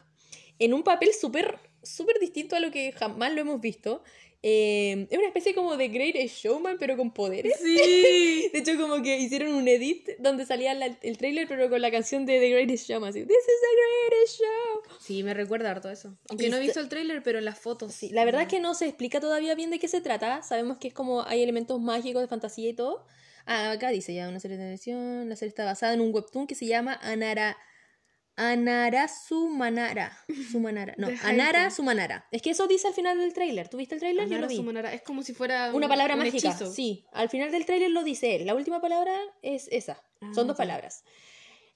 En 0.58 0.74
un 0.74 0.82
papel 0.82 1.10
súper, 1.18 1.58
súper 1.82 2.18
distinto 2.20 2.56
a 2.56 2.60
lo 2.60 2.70
que 2.70 2.92
jamás 2.92 3.32
lo 3.32 3.40
hemos 3.40 3.60
visto. 3.60 4.02
Eh, 4.44 5.06
es 5.08 5.18
una 5.18 5.28
especie 5.28 5.54
como 5.54 5.76
de 5.76 5.86
Greatest 5.88 6.36
Showman, 6.38 6.76
pero 6.78 6.96
con 6.96 7.12
poderes. 7.12 7.54
Sí. 7.62 8.48
De 8.52 8.58
hecho, 8.58 8.76
como 8.76 9.00
que 9.00 9.18
hicieron 9.18 9.54
un 9.54 9.68
edit 9.68 10.08
donde 10.18 10.44
salía 10.46 10.74
la- 10.74 10.96
el 11.00 11.16
trailer, 11.16 11.46
pero 11.46 11.70
con 11.70 11.80
la 11.80 11.90
canción 11.92 12.26
de 12.26 12.40
The 12.40 12.50
Greatest 12.50 12.88
Showman. 12.88 13.10
Así, 13.10 13.20
This 13.24 13.36
is 13.36 13.60
the 13.60 14.10
greatest 14.16 14.38
show. 14.40 14.96
Sí, 15.00 15.22
me 15.22 15.32
recuerda 15.32 15.70
harto 15.70 15.88
eso. 15.90 16.16
Aunque 16.28 16.46
Y 16.46 16.50
no 16.50 16.56
he 16.56 16.60
visto 16.60 16.80
el 16.80 16.88
tráiler, 16.88 17.22
pero 17.22 17.38
en 17.38 17.44
las 17.44 17.58
fotos. 17.58 17.92
Sí, 17.94 18.08
la 18.10 18.24
verdad 18.24 18.42
es 18.42 18.48
que 18.48 18.58
no 18.58 18.74
se 18.74 18.86
explica 18.86 19.20
todavía 19.20 19.54
bien 19.54 19.70
de 19.70 19.78
qué 19.78 19.86
se 19.86 20.00
trata. 20.00 20.42
Sabemos 20.42 20.78
que 20.78 20.88
es 20.88 20.94
como 20.94 21.22
hay 21.22 21.40
elementos 21.42 21.80
mágicos 21.80 22.20
de 22.22 22.26
fantasía 22.28 22.68
y 22.68 22.74
todo. 22.74 23.06
Ah, 23.46 23.70
acá 23.72 23.90
dice 23.90 24.12
ya 24.14 24.28
una 24.28 24.40
serie 24.40 24.56
de 24.56 24.62
televisión. 24.64 25.28
La 25.28 25.36
serie 25.36 25.50
está 25.50 25.64
basada 25.64 25.94
en 25.94 26.00
un 26.00 26.12
webtoon 26.12 26.46
que 26.48 26.54
se 26.56 26.66
llama 26.66 26.98
Anara. 27.02 27.56
Anara 28.36 29.08
Sumanara. 29.08 30.16
Sumanara. 30.50 30.94
No. 30.96 31.08
Anara 31.24 31.70
Sumanara. 31.70 32.26
Es 32.30 32.40
que 32.42 32.50
eso 32.50 32.66
dice 32.66 32.88
al 32.88 32.94
final 32.94 33.18
del 33.18 33.32
tráiler. 33.34 33.68
¿Tú 33.68 33.76
viste 33.76 33.94
el 33.94 34.00
tráiler? 34.00 34.28
Yo 34.28 34.38
lo 34.38 34.48
vi. 34.48 34.56
Sumanara. 34.56 34.92
Es 34.92 35.02
como 35.02 35.22
si 35.22 35.34
fuera 35.34 35.70
Una 35.74 35.86
un- 35.86 35.90
palabra 35.90 36.14
un 36.14 36.20
mágica. 36.20 36.48
hechizo. 36.48 36.72
Sí, 36.72 37.04
al 37.12 37.28
final 37.28 37.50
del 37.50 37.66
tráiler 37.66 37.90
lo 37.90 38.02
dice 38.04 38.36
él. 38.36 38.46
La 38.46 38.54
última 38.54 38.80
palabra 38.80 39.14
es 39.42 39.68
esa. 39.70 40.02
Ah, 40.20 40.30
Son 40.34 40.46
dos 40.46 40.56
palabras. 40.56 41.04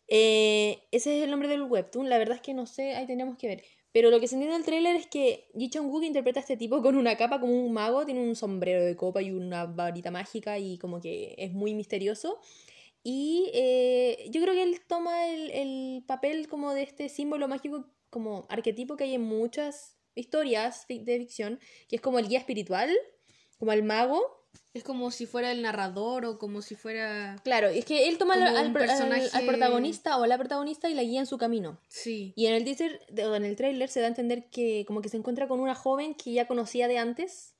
Eh, 0.09 0.83
ese 0.93 1.19
es 1.19 1.25
el 1.25 1.31
nombre 1.31 1.49
del 1.49 1.63
webtoon. 1.63 2.09
La 2.09 2.19
verdad 2.19 2.37
es 2.37 2.43
que 2.43 2.55
no 2.55 2.67
sé, 2.67 2.95
ahí 2.95 3.07
tendríamos 3.07 3.37
que 3.39 3.49
ver. 3.49 3.65
Pero 3.93 4.11
lo 4.11 4.21
que 4.21 4.29
se 4.29 4.35
entiende 4.35 4.57
del 4.57 4.65
tráiler 4.65 4.95
es 4.95 5.07
que 5.07 5.49
Ji 5.57 5.71
Chang-wook 5.71 6.05
interpreta 6.05 6.39
a 6.41 6.43
este 6.43 6.57
tipo 6.57 6.83
con 6.83 6.97
una 6.97 7.17
capa 7.17 7.41
como 7.41 7.53
un 7.55 7.73
mago, 7.73 8.05
tiene 8.05 8.21
un 8.21 8.37
sombrero 8.37 8.85
de 8.85 8.95
copa 8.95 9.23
y 9.23 9.31
una 9.31 9.65
varita 9.65 10.11
mágica 10.11 10.59
y 10.59 10.77
como 10.79 11.01
que 11.01 11.35
es 11.39 11.53
muy 11.53 11.75
misterioso. 11.75 12.39
Y 13.09 13.51
eh, 13.55 14.27
yo 14.31 14.41
creo 14.43 14.53
que 14.53 14.65
él 14.65 14.81
toma 14.89 15.29
el, 15.29 15.51
el 15.53 16.03
papel 16.09 16.49
como 16.49 16.75
de 16.75 16.83
este 16.83 17.09
símbolo 17.09 17.47
mágico, 17.47 17.87
como 18.11 18.47
arquetipo 18.49 18.97
que 18.97 19.05
hay 19.05 19.15
en 19.15 19.23
muchas 19.23 19.97
historias 20.17 20.87
de 20.89 21.19
ficción, 21.19 21.61
que 21.89 21.95
es 21.97 22.03
como 22.03 22.19
el 22.19 22.27
guía 22.27 22.41
espiritual, 22.41 22.91
como 23.59 23.71
el 23.73 23.85
mago. 23.85 24.21
Es 24.75 24.83
como 24.83 25.11
si 25.13 25.25
fuera 25.27 25.53
el 25.53 25.63
narrador 25.63 26.25
o 26.25 26.39
como 26.39 26.63
si 26.63 26.75
fuera. 26.75 27.37
Claro, 27.45 27.69
es 27.69 27.85
que 27.85 28.09
él 28.09 28.19
toma 28.19 28.35
al, 28.35 28.45
Como 28.47 28.57
al 28.59 28.73
personaje- 28.73 29.47
protagonista 29.47 30.19
o 30.19 30.25
a 30.25 30.27
la 30.27 30.37
protagonista 30.37 30.91
y 30.91 30.95
la 30.95 31.03
guía 31.05 31.21
en 31.21 31.27
su 31.27 31.39
camino. 31.39 31.79
Sí. 31.89 32.33
Y 32.37 32.47
en 32.47 32.55
el 32.55 32.65
teaser, 32.65 33.01
o 33.25 33.35
en 33.37 33.45
el 33.45 33.55
trailer 33.55 33.89
se 33.89 34.01
da 34.01 34.07
a 34.07 34.09
entender 34.09 34.51
que 34.51 34.85
como 34.87 35.01
que 35.01 35.11
se 35.11 35.17
encuentra 35.17 35.47
con 35.47 35.61
una 35.61 35.75
joven 35.77 36.15
que 36.15 36.33
ya 36.33 36.47
conocía 36.49 36.89
de 36.89 36.99
antes, 36.99 37.55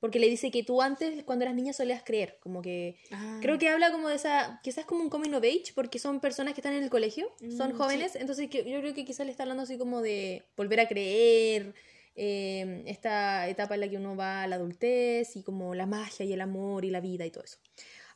porque 0.00 0.18
le 0.18 0.28
dice 0.28 0.50
que 0.50 0.62
tú 0.62 0.82
antes, 0.82 1.22
cuando 1.24 1.44
eras 1.44 1.54
niña, 1.54 1.72
solías 1.72 2.02
creer, 2.02 2.38
como 2.40 2.62
que... 2.62 2.96
Ah. 3.12 3.38
Creo 3.42 3.58
que 3.58 3.68
habla 3.68 3.92
como 3.92 4.08
de 4.08 4.16
esa, 4.16 4.60
quizás 4.62 4.84
como 4.86 5.02
un 5.02 5.10
coming 5.10 5.30
of 5.34 5.44
age, 5.44 5.72
porque 5.74 5.98
son 5.98 6.20
personas 6.20 6.54
que 6.54 6.60
están 6.60 6.74
en 6.74 6.82
el 6.82 6.90
colegio, 6.90 7.30
son 7.56 7.72
Mm, 7.72 7.76
jóvenes, 7.76 8.16
entonces 8.16 8.48
que- 8.50 8.68
yo 8.68 8.80
creo 8.80 8.94
que 8.94 9.04
quizás 9.04 9.24
le 9.26 9.30
está 9.30 9.42
hablando 9.44 9.62
así 9.62 9.78
como 9.78 10.00
de 10.02 10.44
volver 10.56 10.80
a 10.80 10.88
creer, 10.88 11.74
eh, 12.16 12.82
esta 12.86 13.48
etapa 13.48 13.74
en 13.74 13.80
la 13.82 13.88
que 13.88 13.96
uno 13.96 14.16
va 14.16 14.42
a 14.42 14.46
la 14.48 14.56
adultez 14.56 15.36
y 15.36 15.42
como 15.42 15.74
la 15.74 15.86
magia 15.86 16.26
y 16.26 16.32
el 16.32 16.40
amor 16.40 16.84
y 16.84 16.90
la 16.90 17.00
vida 17.00 17.24
y 17.24 17.30
todo 17.30 17.44
eso. 17.44 17.58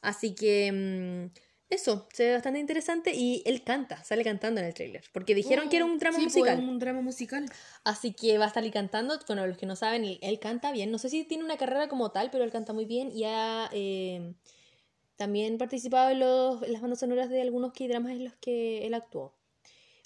Así 0.02 0.34
que 0.34 0.72
mm, 0.72 1.38
eso, 1.74 2.06
se 2.12 2.24
ve 2.26 2.32
bastante 2.34 2.58
interesante 2.60 3.12
y 3.14 3.42
él 3.44 3.62
canta, 3.62 4.02
sale 4.02 4.24
cantando 4.24 4.60
en 4.60 4.66
el 4.66 4.74
trailer, 4.74 5.04
porque 5.12 5.34
dijeron 5.34 5.68
que 5.68 5.76
era 5.76 5.84
un 5.84 5.98
drama 5.98 6.16
Sí, 6.18 6.24
pues, 6.24 6.34
musical. 6.36 6.58
un 6.60 6.78
drama 6.78 7.00
musical. 7.02 7.46
Así 7.84 8.12
que 8.12 8.38
va 8.38 8.44
a 8.44 8.48
estar 8.48 8.62
ahí 8.62 8.70
cantando. 8.70 9.18
Bueno, 9.26 9.46
los 9.46 9.58
que 9.58 9.66
no 9.66 9.76
saben, 9.76 10.04
él, 10.04 10.18
él 10.22 10.38
canta 10.38 10.72
bien. 10.72 10.90
No 10.90 10.98
sé 10.98 11.08
si 11.10 11.24
tiene 11.24 11.44
una 11.44 11.56
carrera 11.56 11.88
como 11.88 12.10
tal, 12.10 12.30
pero 12.30 12.44
él 12.44 12.50
canta 12.50 12.72
muy 12.72 12.84
bien 12.86 13.10
y 13.12 13.24
ha 13.24 13.68
eh, 13.72 14.34
también 15.16 15.58
participado 15.58 16.10
en, 16.10 16.20
los, 16.20 16.62
en 16.62 16.72
las 16.72 16.82
bandas 16.82 17.00
sonoras 17.00 17.28
de 17.30 17.40
algunos 17.42 17.72
K-dramas 17.72 18.12
en 18.12 18.24
los 18.24 18.34
que 18.36 18.86
él 18.86 18.94
actuó. 18.94 19.34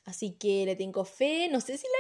Así 0.05 0.33
que 0.33 0.65
le 0.65 0.75
tengo 0.77 1.05
fe. 1.05 1.49
No 1.51 1.61
sé 1.61 1.77
si 1.77 1.87
la 1.87 1.99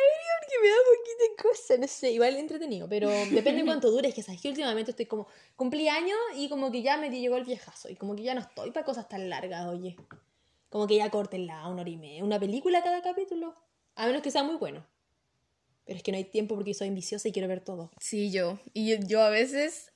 porque 0.49 0.63
me 0.63 0.71
da 0.71 0.77
poquita 0.77 1.43
cosa. 1.43 1.77
No 1.77 1.89
sé, 1.89 2.13
igual 2.13 2.37
entretenido, 2.37 2.89
pero 2.89 3.11
depende 3.31 3.61
de 3.61 3.65
cuánto 3.65 3.91
dure. 3.91 4.09
Es 4.09 4.15
que 4.15 4.23
sabes 4.23 4.41
que 4.41 4.49
últimamente 4.49 4.93
estoy 4.93 5.07
como. 5.07 5.27
Cumplí 5.57 5.89
años 5.89 6.19
y 6.37 6.49
como 6.49 6.71
que 6.71 6.83
ya 6.83 6.97
me 6.97 7.11
llegó 7.11 7.37
el 7.37 7.45
viejazo. 7.45 7.89
Y 7.89 7.97
como 7.97 8.17
que 8.17 8.23
ya 8.23 8.35
no 8.35 8.41
estoy 8.41 8.71
para 8.71 8.87
cosas 8.87 9.09
tan 9.09 9.29
largas, 9.29 9.67
oye. 9.67 9.97
Como 10.71 10.87
que 10.87 10.97
ya 10.97 11.11
córtenla 11.11 11.69
una 11.69 11.83
hora 11.83 11.91
y 11.91 11.97
media. 11.97 12.25
Una 12.25 12.39
película 12.39 12.83
cada 12.83 13.03
capítulo. 13.03 13.55
A 13.95 14.07
menos 14.07 14.23
que 14.23 14.31
sea 14.31 14.43
muy 14.43 14.57
bueno. 14.57 14.87
Pero 15.85 15.97
es 15.97 16.03
que 16.03 16.13
no 16.13 16.19
hay 16.19 16.25
tiempo 16.25 16.55
porque 16.55 16.75
soy 16.75 16.89
ambiciosa 16.89 17.29
y 17.29 17.33
quiero 17.33 17.49
ver 17.49 17.65
todo. 17.65 17.91
Sí, 17.99 18.31
yo. 18.31 18.59
Y 18.75 18.91
yo, 18.91 18.97
yo 19.07 19.23
a 19.23 19.31
veces. 19.31 19.93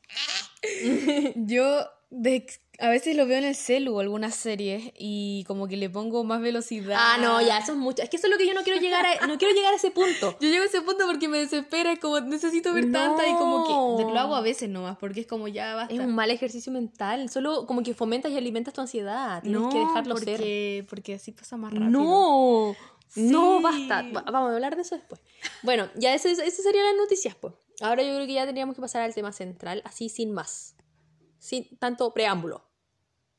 yo 1.37 1.87
de- 2.13 2.47
a 2.79 2.89
veces 2.89 3.15
lo 3.17 3.27
veo 3.27 3.39
en 3.39 3.45
el 3.45 3.55
celu, 3.55 4.01
algunas 4.01 4.35
series, 4.35 4.93
y 4.99 5.45
como 5.47 5.69
que 5.69 5.77
le 5.77 5.89
pongo 5.89 6.25
más 6.25 6.41
velocidad. 6.41 6.97
Ah, 6.99 7.17
no, 7.21 7.41
ya, 7.41 7.59
eso 7.59 7.73
es 7.73 7.79
mucho. 7.79 8.03
Es 8.03 8.09
que 8.11 8.17
eso 8.17 8.27
es 8.27 8.33
lo 8.33 8.39
que 8.39 8.47
yo 8.47 8.55
no 8.55 8.63
quiero 8.63 8.81
llegar 8.81 9.05
a, 9.07 9.27
no 9.27 9.39
quiero 9.39 9.55
llegar 9.55 9.73
a 9.73 9.77
ese 9.77 9.91
punto. 9.91 10.37
Yo 10.41 10.49
llego 10.49 10.63
a 10.65 10.67
ese 10.67 10.81
punto 10.83 11.07
porque 11.07 11.29
me 11.29 11.39
desespera, 11.39 11.93
es 11.93 11.99
como 12.01 12.19
necesito 12.21 12.73
ver 12.75 12.91
tanta 12.91 13.27
y 13.29 13.33
como 13.35 13.67
que 13.67 13.73
No. 14.05 14.11
lo 14.13 14.19
hago 14.19 14.35
a 14.35 14.41
veces 14.41 14.69
nomás, 14.69 14.97
porque 14.99 15.21
es 15.21 15.27
como 15.27 15.49
ya 15.49 15.75
basta. 15.75 15.95
Es 15.95 16.01
un 16.01 16.15
mal 16.15 16.31
ejercicio 16.31 16.73
mental. 16.73 17.29
Solo 17.31 17.67
como 17.67 17.83
que 17.83 17.95
fomentas 17.95 18.33
y 18.33 18.37
alimentas 18.37 18.75
tu 18.75 18.81
ansiedad. 18.81 19.43
Tienes 19.43 19.61
no, 19.61 19.69
que 19.71 19.79
dejarlo 19.79 20.17
ser. 20.17 20.37
porque, 20.39 20.87
porque 20.91 21.15
así 21.15 21.31
pasa 21.33 21.57
más 21.57 21.73
rápido. 21.73 21.91
No, 21.91 22.75
no, 23.17 23.61
basta. 23.61 24.03
Va- 24.15 24.23
Vamos 24.23 24.51
a 24.51 24.55
hablar 24.55 24.75
de 24.77 24.83
eso 24.83 24.97
después. 24.97 25.21
Bueno, 25.63 25.89
ya 25.95 26.15
eso 26.15 26.29
serían 26.35 26.85
las 26.87 26.97
noticias, 26.97 27.35
pues. 27.37 27.55
Ahora 27.81 28.03
yo 28.03 28.15
creo 28.15 28.27
que 28.27 28.33
ya 28.35 28.45
tendríamos 28.45 28.75
que 28.75 28.81
pasar 28.83 29.03
al 29.03 29.15
tema 29.15 29.33
central, 29.33 29.83
así 29.85 30.09
sin 30.09 30.33
más. 30.33 30.75
Sin 31.43 31.77
tanto 31.77 32.15
preámbulo. 32.15 32.63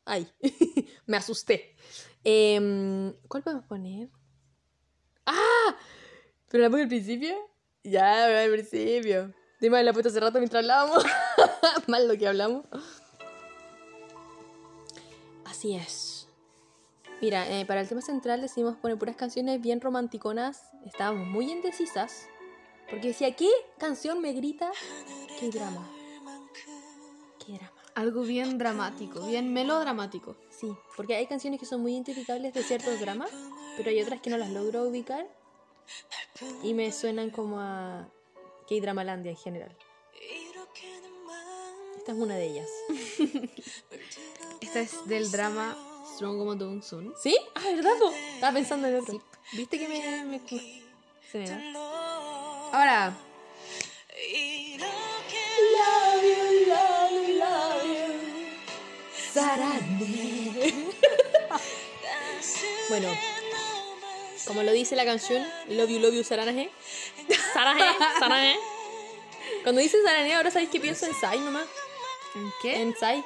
Ay, 0.03 0.27
me 1.05 1.15
asusté. 1.15 1.73
Em, 2.21 3.13
¿Cuál 3.29 3.43
podemos 3.43 3.65
poner? 3.65 4.09
¡Ah! 5.25 5.77
¿Pero 6.49 6.63
la 6.63 6.69
pongo 6.69 6.83
al 6.83 6.89
principio? 6.89 7.33
Ya, 7.81 8.43
al 8.43 8.51
principio. 8.51 9.33
Dime 9.61 9.81
la 9.81 9.91
he 9.91 9.93
puesto 9.93 10.09
hace 10.09 10.19
rato 10.19 10.39
mientras 10.39 10.63
hablábamos. 10.63 11.05
Mal 11.87 12.09
lo 12.09 12.17
que 12.17 12.27
hablamos. 12.27 12.65
Así 15.45 15.73
es. 15.73 16.27
Mira, 17.21 17.49
eh, 17.49 17.65
para 17.65 17.79
el 17.79 17.87
tema 17.87 18.01
central 18.01 18.41
decidimos 18.41 18.75
poner 18.75 18.97
puras 18.97 19.15
canciones 19.15 19.61
bien 19.61 19.79
romanticonas. 19.79 20.61
Estábamos 20.85 21.25
muy 21.25 21.49
indecisas. 21.49 22.27
Porque 22.89 23.07
decía, 23.07 23.33
¿qué 23.33 23.49
canción 23.77 24.19
me 24.19 24.33
grita? 24.33 24.69
¿Qué 25.39 25.49
drama? 25.49 25.89
Algo 27.95 28.21
bien 28.23 28.57
dramático, 28.57 29.25
bien 29.27 29.53
melodramático. 29.53 30.35
Sí, 30.49 30.67
porque 30.97 31.15
hay 31.15 31.27
canciones 31.27 31.59
que 31.59 31.65
son 31.65 31.81
muy 31.81 31.93
identificables 31.93 32.53
de 32.53 32.63
ciertos 32.63 32.99
dramas, 32.99 33.29
pero 33.77 33.89
hay 33.89 34.01
otras 34.01 34.19
que 34.21 34.29
no 34.31 34.37
las 34.37 34.49
logro 34.49 34.83
ubicar 34.83 35.27
y 36.63 36.73
me 36.73 36.91
suenan 36.91 37.29
como 37.29 37.59
a 37.59 38.07
K-Dramalandia 38.67 39.31
en 39.31 39.37
general. 39.37 39.77
Esta 41.97 42.11
es 42.13 42.17
una 42.17 42.35
de 42.35 42.45
ellas. 42.47 42.69
Esta 44.61 44.79
es 44.81 45.05
del 45.07 45.29
drama 45.31 45.77
Strong 46.15 46.37
como 46.37 46.55
Dong 46.55 46.81
Sun. 46.83 47.13
¿Sí? 47.21 47.37
Ah, 47.55 47.61
¿verdad? 47.75 47.91
po? 47.99 48.09
Estaba 48.11 48.53
pensando 48.53 48.87
en 48.87 48.95
otro. 48.95 49.21
¿Viste 49.53 49.77
que 49.77 49.87
me, 49.87 50.23
me- 50.25 50.41
se 51.31 51.37
me 51.39 51.49
da? 51.49 51.61
Ahora, 52.73 53.13
bueno, 62.93 63.09
como 64.45 64.61
lo 64.61 64.71
dice 64.71 64.95
la 64.95 65.03
canción, 65.03 65.43
Love 65.67 65.89
you, 65.89 65.99
love 65.99 66.13
you, 66.13 66.23
Sarane. 66.23 66.69
Sarane, 67.51 67.81
Sarane. 68.19 68.55
Cuando 69.63 69.81
dice 69.81 69.97
Sarane, 70.03 70.35
ahora 70.35 70.51
sabéis 70.51 70.69
que 70.69 70.79
pienso 70.79 71.07
en 71.07 71.15
Sai 71.15 71.39
nomás. 71.39 71.65
¿en 72.35 72.51
qué? 72.61 72.79
En 72.79 72.95
Sai. 72.95 73.23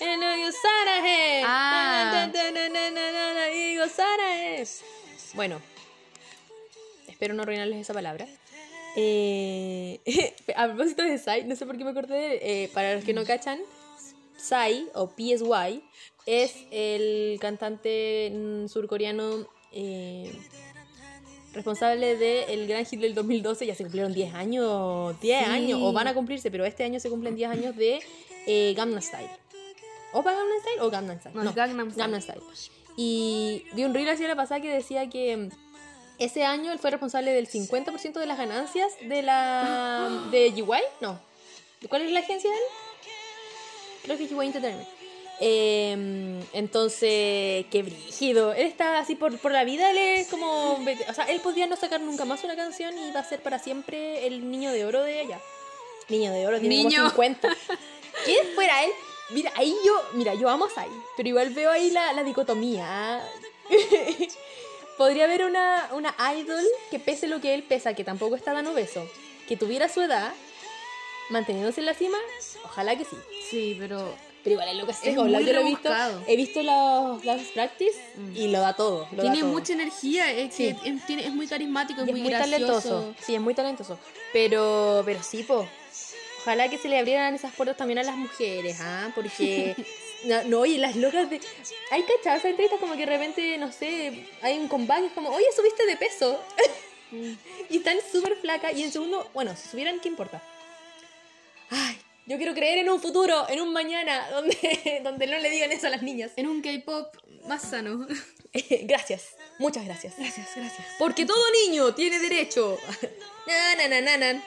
En 0.00 0.20
love 0.20 0.38
you, 0.40 0.50
Sarane. 0.60 1.42
Ah. 1.46 2.28
Digo. 3.52 3.84
Bueno, 5.34 5.60
espero 7.06 7.34
no 7.34 7.44
arruinarles 7.44 7.78
esa 7.78 7.94
palabra. 7.94 8.26
Eh, 8.96 10.00
a 10.56 10.66
propósito 10.66 11.04
de 11.04 11.18
Psy, 11.18 11.44
no 11.44 11.54
sé 11.54 11.64
por 11.64 11.78
qué 11.78 11.84
me 11.84 11.90
acordé, 11.90 12.64
eh, 12.64 12.68
para 12.74 12.96
los 12.96 13.04
que 13.04 13.14
no 13.14 13.24
cachan, 13.24 13.60
Psy 14.36 14.88
o 14.94 15.08
PSY 15.16 15.80
es 16.26 16.54
el 16.70 17.38
cantante 17.40 18.30
mm, 18.34 18.68
surcoreano 18.68 19.46
eh, 19.72 20.32
responsable 21.52 22.16
del 22.16 22.66
gran 22.66 22.84
hit 22.86 23.00
del 23.00 23.14
2012. 23.14 23.66
Ya 23.66 23.74
se 23.74 23.84
cumplieron 23.84 24.12
10 24.12 24.34
años, 24.34 25.20
10 25.20 25.38
Sí. 25.44 25.50
años, 25.50 25.80
o 25.82 25.92
van 25.92 26.08
a 26.08 26.14
cumplirse, 26.14 26.50
pero 26.50 26.64
este 26.64 26.84
año 26.84 26.98
se 27.00 27.10
cumplen 27.10 27.36
10 27.36 27.50
años 27.50 27.76
de 27.76 28.00
eh, 28.46 28.74
Gangnam 28.76 29.00
Style. 29.02 29.30
¿Opa 30.12 30.32
Gangnam 30.32 30.60
Style 30.60 30.80
o 30.80 30.90
Gangnam 30.90 31.18
Style? 31.20 31.34
No, 31.34 31.48
es 31.48 31.54
Gangnam 31.54 31.90
Style. 31.90 32.02
Gangnam 32.02 32.20
Style. 32.22 32.42
Y 32.96 33.64
vi 33.72 33.84
un 33.84 33.92
reel 33.94 34.08
así 34.08 34.22
la 34.26 34.36
pasada 34.36 34.60
que 34.60 34.70
decía 34.70 35.08
que 35.10 35.36
mm, 35.36 35.48
ese 36.18 36.44
año 36.44 36.70
él 36.72 36.78
fue 36.78 36.90
responsable 36.90 37.32
del 37.32 37.48
50% 37.48 38.12
de 38.20 38.26
las 38.26 38.38
ganancias 38.38 38.92
de 39.08 39.22
la 39.22 40.28
de 40.30 40.52
GY, 40.52 40.64
no. 41.00 41.20
¿Cuál 41.88 42.02
es 42.02 42.12
la 42.12 42.20
agencia 42.20 42.48
de 42.50 42.56
él? 42.56 42.62
Creo 44.04 44.16
que 44.16 44.24
es 44.24 44.30
GY 44.30 44.46
Entertainment. 44.46 44.88
Eh, 45.40 46.42
entonces, 46.52 47.66
qué 47.70 47.82
brígido. 47.82 48.52
Él 48.52 48.66
está 48.66 48.98
así 48.98 49.14
por, 49.14 49.36
por 49.38 49.52
la 49.52 49.64
vida, 49.64 49.90
él 49.90 49.98
es 49.98 50.28
como... 50.28 50.74
O 51.08 51.14
sea, 51.14 51.24
él 51.24 51.40
podría 51.40 51.66
no 51.66 51.76
sacar 51.76 52.00
nunca 52.00 52.24
más 52.24 52.44
una 52.44 52.56
canción 52.56 52.96
y 52.98 53.10
va 53.10 53.20
a 53.20 53.24
ser 53.28 53.42
para 53.42 53.58
siempre 53.58 54.26
el 54.26 54.50
niño 54.50 54.72
de 54.72 54.84
oro 54.84 55.02
de 55.02 55.22
ella. 55.22 55.40
Niño 56.08 56.32
de 56.32 56.46
oro, 56.46 56.60
tiene 56.60 56.76
Niño. 56.76 56.98
como 56.98 57.10
50. 57.10 57.48
¿Quién 58.24 58.46
fuera 58.54 58.84
él? 58.84 58.90
Mira, 59.30 59.50
ahí 59.56 59.74
yo, 59.84 60.02
mira, 60.12 60.34
yo 60.34 60.48
amo 60.48 60.66
a 60.66 60.70
Sai, 60.70 60.88
pero 61.16 61.28
igual 61.28 61.50
veo 61.50 61.70
ahí 61.70 61.90
la, 61.90 62.12
la 62.12 62.22
dicotomía. 62.22 63.26
Podría 64.98 65.24
haber 65.24 65.44
una, 65.44 65.88
una 65.92 66.14
idol 66.36 66.62
que 66.90 66.98
pese 66.98 67.26
lo 67.26 67.40
que 67.40 67.54
él 67.54 67.62
pesa, 67.64 67.94
que 67.94 68.04
tampoco 68.04 68.36
está 68.36 68.52
tan 68.52 68.66
obeso, 68.66 69.08
que 69.48 69.56
tuviera 69.56 69.88
su 69.88 70.02
edad, 70.02 70.32
manteniéndose 71.30 71.80
en 71.80 71.86
la 71.86 71.94
cima, 71.94 72.18
ojalá 72.64 72.96
que 72.96 73.04
sí. 73.04 73.16
Sí, 73.50 73.76
pero 73.80 74.14
Pero 74.44 74.52
igual 74.54 74.68
es 74.68 74.74
lo 74.76 74.84
que 74.86 74.92
Es 74.92 75.02
yo 75.02 75.24
lo 75.26 75.38
he 75.38 75.64
visto, 75.64 75.88
he 76.26 76.36
visto 76.36 76.62
los, 76.62 77.24
los 77.24 77.40
practice 77.54 77.98
y 78.34 78.48
lo 78.48 78.60
da 78.60 78.74
todo. 78.74 79.08
lo 79.10 79.16
da 79.16 79.22
tiene 79.22 79.40
todo. 79.40 79.50
mucha 79.50 79.72
energía, 79.72 80.30
es, 80.30 80.54
que 80.54 80.74
Sí. 80.74 80.76
es, 80.84 81.06
tiene- 81.06 81.24
es 81.26 81.32
muy 81.32 81.46
carismático, 81.48 82.02
es 82.02 82.08
Y 82.08 82.10
muy, 82.12 82.20
es 82.20 82.24
muy 82.24 82.32
talentoso. 82.32 83.14
Sí, 83.24 83.34
es 83.34 83.40
muy 83.40 83.54
talentoso. 83.54 83.98
Pero, 84.34 85.02
pero 85.06 85.22
sí, 85.22 85.42
po. 85.44 85.66
Ojalá 86.42 86.68
que 86.68 86.76
se 86.76 86.88
le 86.90 86.98
abrieran 86.98 87.34
esas 87.34 87.54
puertas 87.54 87.74
también 87.78 87.98
a 88.00 88.02
las 88.02 88.16
mujeres, 88.16 88.78
¿ah? 88.80 89.10
Porque. 89.14 89.74
No, 90.24 90.42
no, 90.44 90.60
oye, 90.60 90.78
las 90.78 90.96
locas 90.96 91.28
de. 91.28 91.38
Hay 91.90 92.02
cachadas, 92.04 92.38
esas 92.38 92.46
entrevistas 92.52 92.80
como 92.80 92.94
que 92.94 93.00
de 93.00 93.06
repente, 93.06 93.58
no 93.58 93.70
sé, 93.70 94.26
hay 94.40 94.56
un 94.58 94.68
combate, 94.68 95.04
es 95.08 95.12
como, 95.12 95.28
oye, 95.28 95.44
subiste 95.54 95.84
de 95.84 95.98
peso. 95.98 96.40
y 97.68 97.76
están 97.76 97.98
súper 98.10 98.34
flacas. 98.36 98.74
Y 98.74 98.84
en 98.84 98.90
segundo, 98.90 99.28
bueno, 99.34 99.54
si 99.54 99.68
subieran, 99.68 100.00
¿qué 100.00 100.08
importa? 100.08 100.42
Ay, 101.68 101.98
yo 102.26 102.36
quiero 102.38 102.54
creer 102.54 102.78
en 102.78 102.88
un 102.88 103.00
futuro, 103.00 103.46
en 103.48 103.60
un 103.60 103.72
mañana, 103.72 104.30
donde, 104.30 105.00
donde 105.02 105.26
no 105.26 105.38
le 105.38 105.50
digan 105.50 105.72
eso 105.72 105.86
a 105.86 105.90
las 105.90 106.02
niñas. 106.02 106.32
En 106.36 106.48
un 106.48 106.62
K-pop 106.62 107.14
más 107.46 107.62
sano. 107.62 108.06
gracias, 108.82 109.36
muchas 109.58 109.84
gracias. 109.84 110.14
gracias, 110.16 110.48
gracias. 110.56 110.86
Porque 110.98 111.26
todo 111.26 111.42
niño 111.66 111.94
tiene 111.94 112.18
derecho. 112.18 112.78
Na, 113.46 113.76
na, 113.76 113.88
na, 113.88 114.00
na, 114.00 114.32
na. 114.32 114.44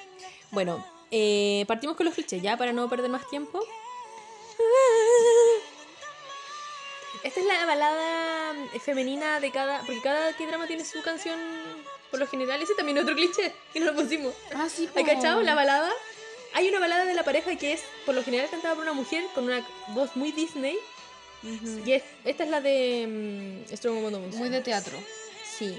Bueno, 0.50 0.84
eh, 1.12 1.66
partimos 1.68 1.96
con 1.96 2.08
los 2.08 2.16
clichés 2.16 2.42
ya 2.42 2.58
para 2.58 2.74
no 2.74 2.90
perder 2.90 3.12
más 3.12 3.30
tiempo. 3.30 3.64
Esta 7.24 7.40
es 7.40 7.46
la 7.46 7.66
balada 7.68 8.54
eh, 8.74 8.80
femenina 8.80 9.40
de 9.40 9.52
cada. 9.52 9.82
Porque 9.82 10.02
cada 10.02 10.34
K-drama 10.34 10.66
tiene 10.66 10.84
su 10.84 11.04
canción 11.04 11.40
por 12.10 12.20
lo 12.20 12.26
general. 12.26 12.60
Ese 12.60 12.74
también 12.74 12.98
es 12.98 13.04
otro 13.04 13.16
cliché 13.16 13.54
que 13.72 13.80
no 13.80 13.86
lo 13.88 13.96
pusimos. 13.96 14.34
Ah, 14.56 14.68
sí, 14.68 14.90
¿Hay 14.96 15.04
cachado 15.04 15.44
la 15.44 15.54
balada? 15.54 15.92
Hay 16.54 16.68
una 16.70 16.80
balada 16.80 17.06
de 17.06 17.14
la 17.14 17.24
pareja 17.24 17.56
que 17.56 17.74
es 17.74 17.82
por 18.06 18.16
lo 18.16 18.24
general 18.24 18.50
cantada 18.50 18.74
por 18.76 18.84
una 18.84 18.94
mujer 18.94 19.24
con 19.36 19.44
una 19.46 19.66
voz 19.90 20.16
muy 20.16 20.32
Disney. 20.32 20.76
Ujú. 21.44 21.82
Y 21.86 21.94
es- 21.94 22.04
esta 22.26 22.44
es 22.46 22.50
la 22.50 22.62
de 22.62 23.64
mm, 23.70 23.76
Strong 23.76 24.02
Woman. 24.02 24.30
Muy 24.38 24.50
de 24.50 24.62
teatro. 24.62 24.98
Sí. 25.58 25.78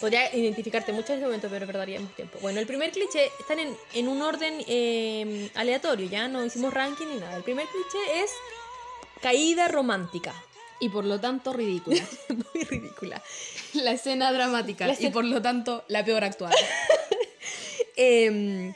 Podría 0.00 0.34
identificarte 0.34 0.92
mucho 0.92 1.12
en 1.12 1.18
este 1.18 1.26
momento, 1.26 1.48
pero 1.50 1.66
perderíamos 1.66 2.14
tiempo. 2.16 2.38
Bueno, 2.40 2.58
el 2.60 2.66
primer 2.66 2.90
cliché 2.90 3.30
están 3.38 3.58
en, 3.60 3.76
en 3.94 4.08
un 4.08 4.20
orden 4.22 4.64
eh, 4.66 5.48
aleatorio, 5.54 6.08
ya 6.08 6.26
no 6.28 6.44
hicimos 6.44 6.74
ranking 6.74 7.06
ni 7.06 7.20
nada. 7.20 7.36
El 7.36 7.44
primer 7.44 7.66
cliché 7.66 8.22
es 8.22 8.30
caída 9.20 9.68
romántica. 9.68 10.34
Y 10.80 10.88
por 10.88 11.04
lo 11.04 11.20
tanto 11.20 11.52
ridícula. 11.52 12.02
Muy 12.28 12.64
ridícula. 12.64 13.22
la 13.74 13.92
escena 13.92 14.32
dramática. 14.32 14.86
La 14.86 14.92
Y 14.94 14.96
escena- 14.96 15.12
por 15.12 15.24
lo 15.24 15.40
tanto 15.40 15.84
la 15.88 16.04
peor 16.04 16.24
actuada. 16.24 16.54
Eh, 17.96 18.72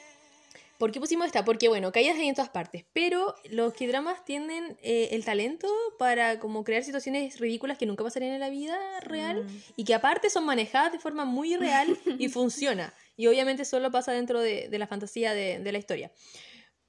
¿Por 0.78 0.92
qué 0.92 1.00
pusimos 1.00 1.26
esta? 1.26 1.44
Porque, 1.44 1.68
bueno, 1.68 1.90
caídas 1.92 2.16
hay 2.18 2.28
en 2.28 2.34
todas 2.34 2.50
partes, 2.50 2.84
pero 2.92 3.34
los 3.50 3.72
que 3.72 3.86
dramas 3.88 4.24
tienen 4.24 4.76
eh, 4.82 5.08
el 5.12 5.24
talento 5.24 5.68
para 5.98 6.38
como 6.38 6.64
crear 6.64 6.82
situaciones 6.84 7.38
ridículas 7.40 7.78
que 7.78 7.86
nunca 7.86 8.04
pasarían 8.04 8.34
en 8.34 8.40
la 8.40 8.50
vida 8.50 8.76
real 9.00 9.44
Mm. 9.44 9.58
y 9.76 9.84
que 9.84 9.94
aparte 9.94 10.30
son 10.30 10.44
manejadas 10.44 10.92
de 10.92 10.98
forma 10.98 11.24
muy 11.24 11.56
real 11.56 11.96
y 12.18 12.28
funciona. 12.28 12.92
Y 13.16 13.26
obviamente 13.28 13.64
solo 13.64 13.90
pasa 13.90 14.12
dentro 14.12 14.40
de, 14.40 14.68
de 14.68 14.78
la 14.78 14.86
fantasía 14.86 15.32
de, 15.34 15.58
de 15.58 15.72
la 15.72 15.78
historia. 15.78 16.10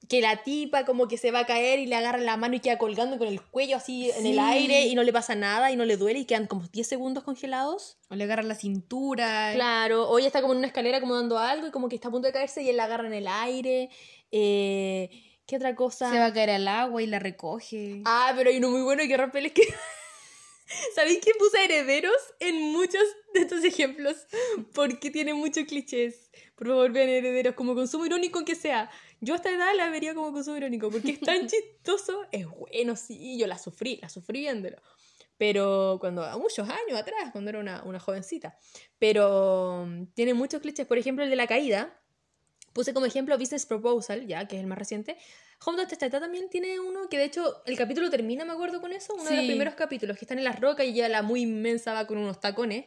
Que 0.08 0.22
la 0.22 0.43
tipa 0.43 0.86
como 0.86 1.08
que 1.08 1.17
se 1.17 1.32
va 1.32 1.39
a 1.39 1.46
caer 1.46 1.80
y 1.80 1.86
le 1.86 1.96
agarra 1.96 2.20
la 2.20 2.38
mano 2.38 2.56
y 2.56 2.60
queda 2.60 2.78
colgando 2.78 3.17
con 3.17 3.28
el 3.28 3.41
cuello 3.41 3.78
así 3.78 4.10
en 4.12 4.26
el 4.26 4.39
aire 4.39 4.86
y 4.86 4.96
no 4.96 5.04
le 5.04 5.12
pasa 5.12 5.36
nada 5.36 5.72
y 5.72 5.76
no 5.76 5.84
le 5.84 5.98
duele 5.98 6.20
y 6.20 6.26
quedan 6.26 6.48
como 6.48 6.67
10 6.67 6.88
segundos 6.88 7.24
congelados. 7.24 7.98
O 8.10 8.15
le 8.15 8.24
agarra 8.24 8.43
la 8.43 8.56
cintura. 8.56 9.52
Claro, 9.54 10.10
o 10.10 10.17
ella 10.17 10.28
está 10.28 10.41
como 10.41 10.54
en 10.54 10.60
una 10.60 10.67
escalera 10.67 11.02
como 11.02 11.15
dando 11.15 11.38
algo 11.38 11.67
y 11.67 11.72
como 11.72 11.89
que 11.89 11.96
está 11.96 12.08
a 12.08 12.12
punto 12.12 12.28
de 12.28 12.34
caerse 12.34 12.63
y 12.63 12.70
él 12.70 12.78
la 12.78 12.86
agarra 12.86 13.08
en 13.08 13.13
el 13.13 13.28
aire. 13.28 13.89
Eh, 14.32 15.10
¿Qué 15.46 15.56
otra 15.56 15.76
cosa? 15.76 16.12
Se 16.12 16.20
va 16.20 16.26
a 16.26 16.34
caer 16.34 16.50
al 16.50 16.67
agua 16.67 17.02
y 17.02 17.08
la 17.08 17.20
recoge. 17.20 18.02
Ah, 18.06 18.34
pero 18.36 18.50
hay 18.50 18.58
uno 18.58 18.70
muy 18.70 18.82
bueno 18.82 19.04
que 19.08 19.17
rompe 19.17 19.46
es 19.46 19.54
que... 19.54 19.63
¿Sabéis 20.96 21.20
que 21.20 21.32
puse 21.39 21.63
herederos 21.63 22.17
en 22.41 22.62
muchos 22.74 23.04
de 23.34 23.41
estos 23.41 23.63
ejemplos? 23.63 24.15
Porque 24.74 25.10
tiene 25.10 25.34
muchos 25.34 25.63
clichés. 25.65 26.30
Por 26.56 26.67
favor, 26.67 26.91
vean 26.91 27.08
herederos 27.08 27.56
como 27.56 27.76
consumo 27.76 28.06
irónico 28.06 28.43
que 28.43 28.56
sea. 28.56 28.91
Yo 29.19 29.34
a 29.34 29.38
esta 29.38 29.51
edad 29.51 29.75
la 29.75 29.89
vería 29.89 30.13
como 30.13 30.32
consumo 30.32 30.58
irónico 30.58 30.89
porque 30.91 31.12
es 31.12 31.19
tan 31.19 31.47
chistoso. 31.47 32.25
Es 32.32 32.45
bueno, 32.47 32.95
sí, 32.95 33.38
yo 33.38 33.47
la 33.47 33.58
sufrí, 33.58 33.97
la 34.01 34.10
sufrí 34.10 34.41
viéndolo. 34.41 34.77
Pero 35.38 35.97
cuando, 35.99 36.23
a 36.23 36.38
muchos 36.38 36.67
años 36.67 36.99
atrás, 36.99 37.32
cuando 37.32 37.49
era 37.49 37.60
una, 37.60 37.84
una 37.84 37.99
jovencita. 37.99 38.58
Pero 38.99 39.86
mm, 39.88 40.08
tiene 40.13 40.34
muchos 40.34 40.62
clichés. 40.62 40.88
Por 40.88 40.97
ejemplo, 40.97 41.23
el 41.23 41.30
de 41.30 41.36
la 41.36 41.47
caída. 41.47 41.99
Puse 42.73 42.93
como 42.93 43.08
ejemplo 43.08 43.38
Business 43.38 43.65
Proposal, 43.65 44.27
ya, 44.27 44.47
que 44.47 44.56
es 44.56 44.62
el 44.62 44.67
más 44.67 44.77
reciente. 44.77 45.17
Home 45.65 45.77
Dot 45.77 45.97
Tata 45.97 46.19
también 46.19 46.49
tiene 46.49 46.80
uno 46.80 47.10
que 47.10 47.17
de 47.17 47.23
hecho 47.25 47.63
el 47.65 47.75
capítulo 47.75 48.10
termina, 48.10 48.45
me 48.45 48.53
acuerdo 48.53 48.80
con 48.80 48.93
eso, 48.93 49.15
uno 49.15 49.27
de 49.27 49.38
los 49.38 49.45
primeros 49.45 49.73
capítulos, 49.73 50.17
que 50.17 50.25
están 50.25 50.38
en 50.38 50.43
las 50.43 50.60
rocas 50.60 50.86
y 50.86 50.93
ya 50.93 51.10
la 51.10 51.23
muy 51.23 51.41
inmensa 51.41 51.93
va 51.93 52.06
con 52.06 52.19
unos 52.19 52.39
tacones 52.39 52.86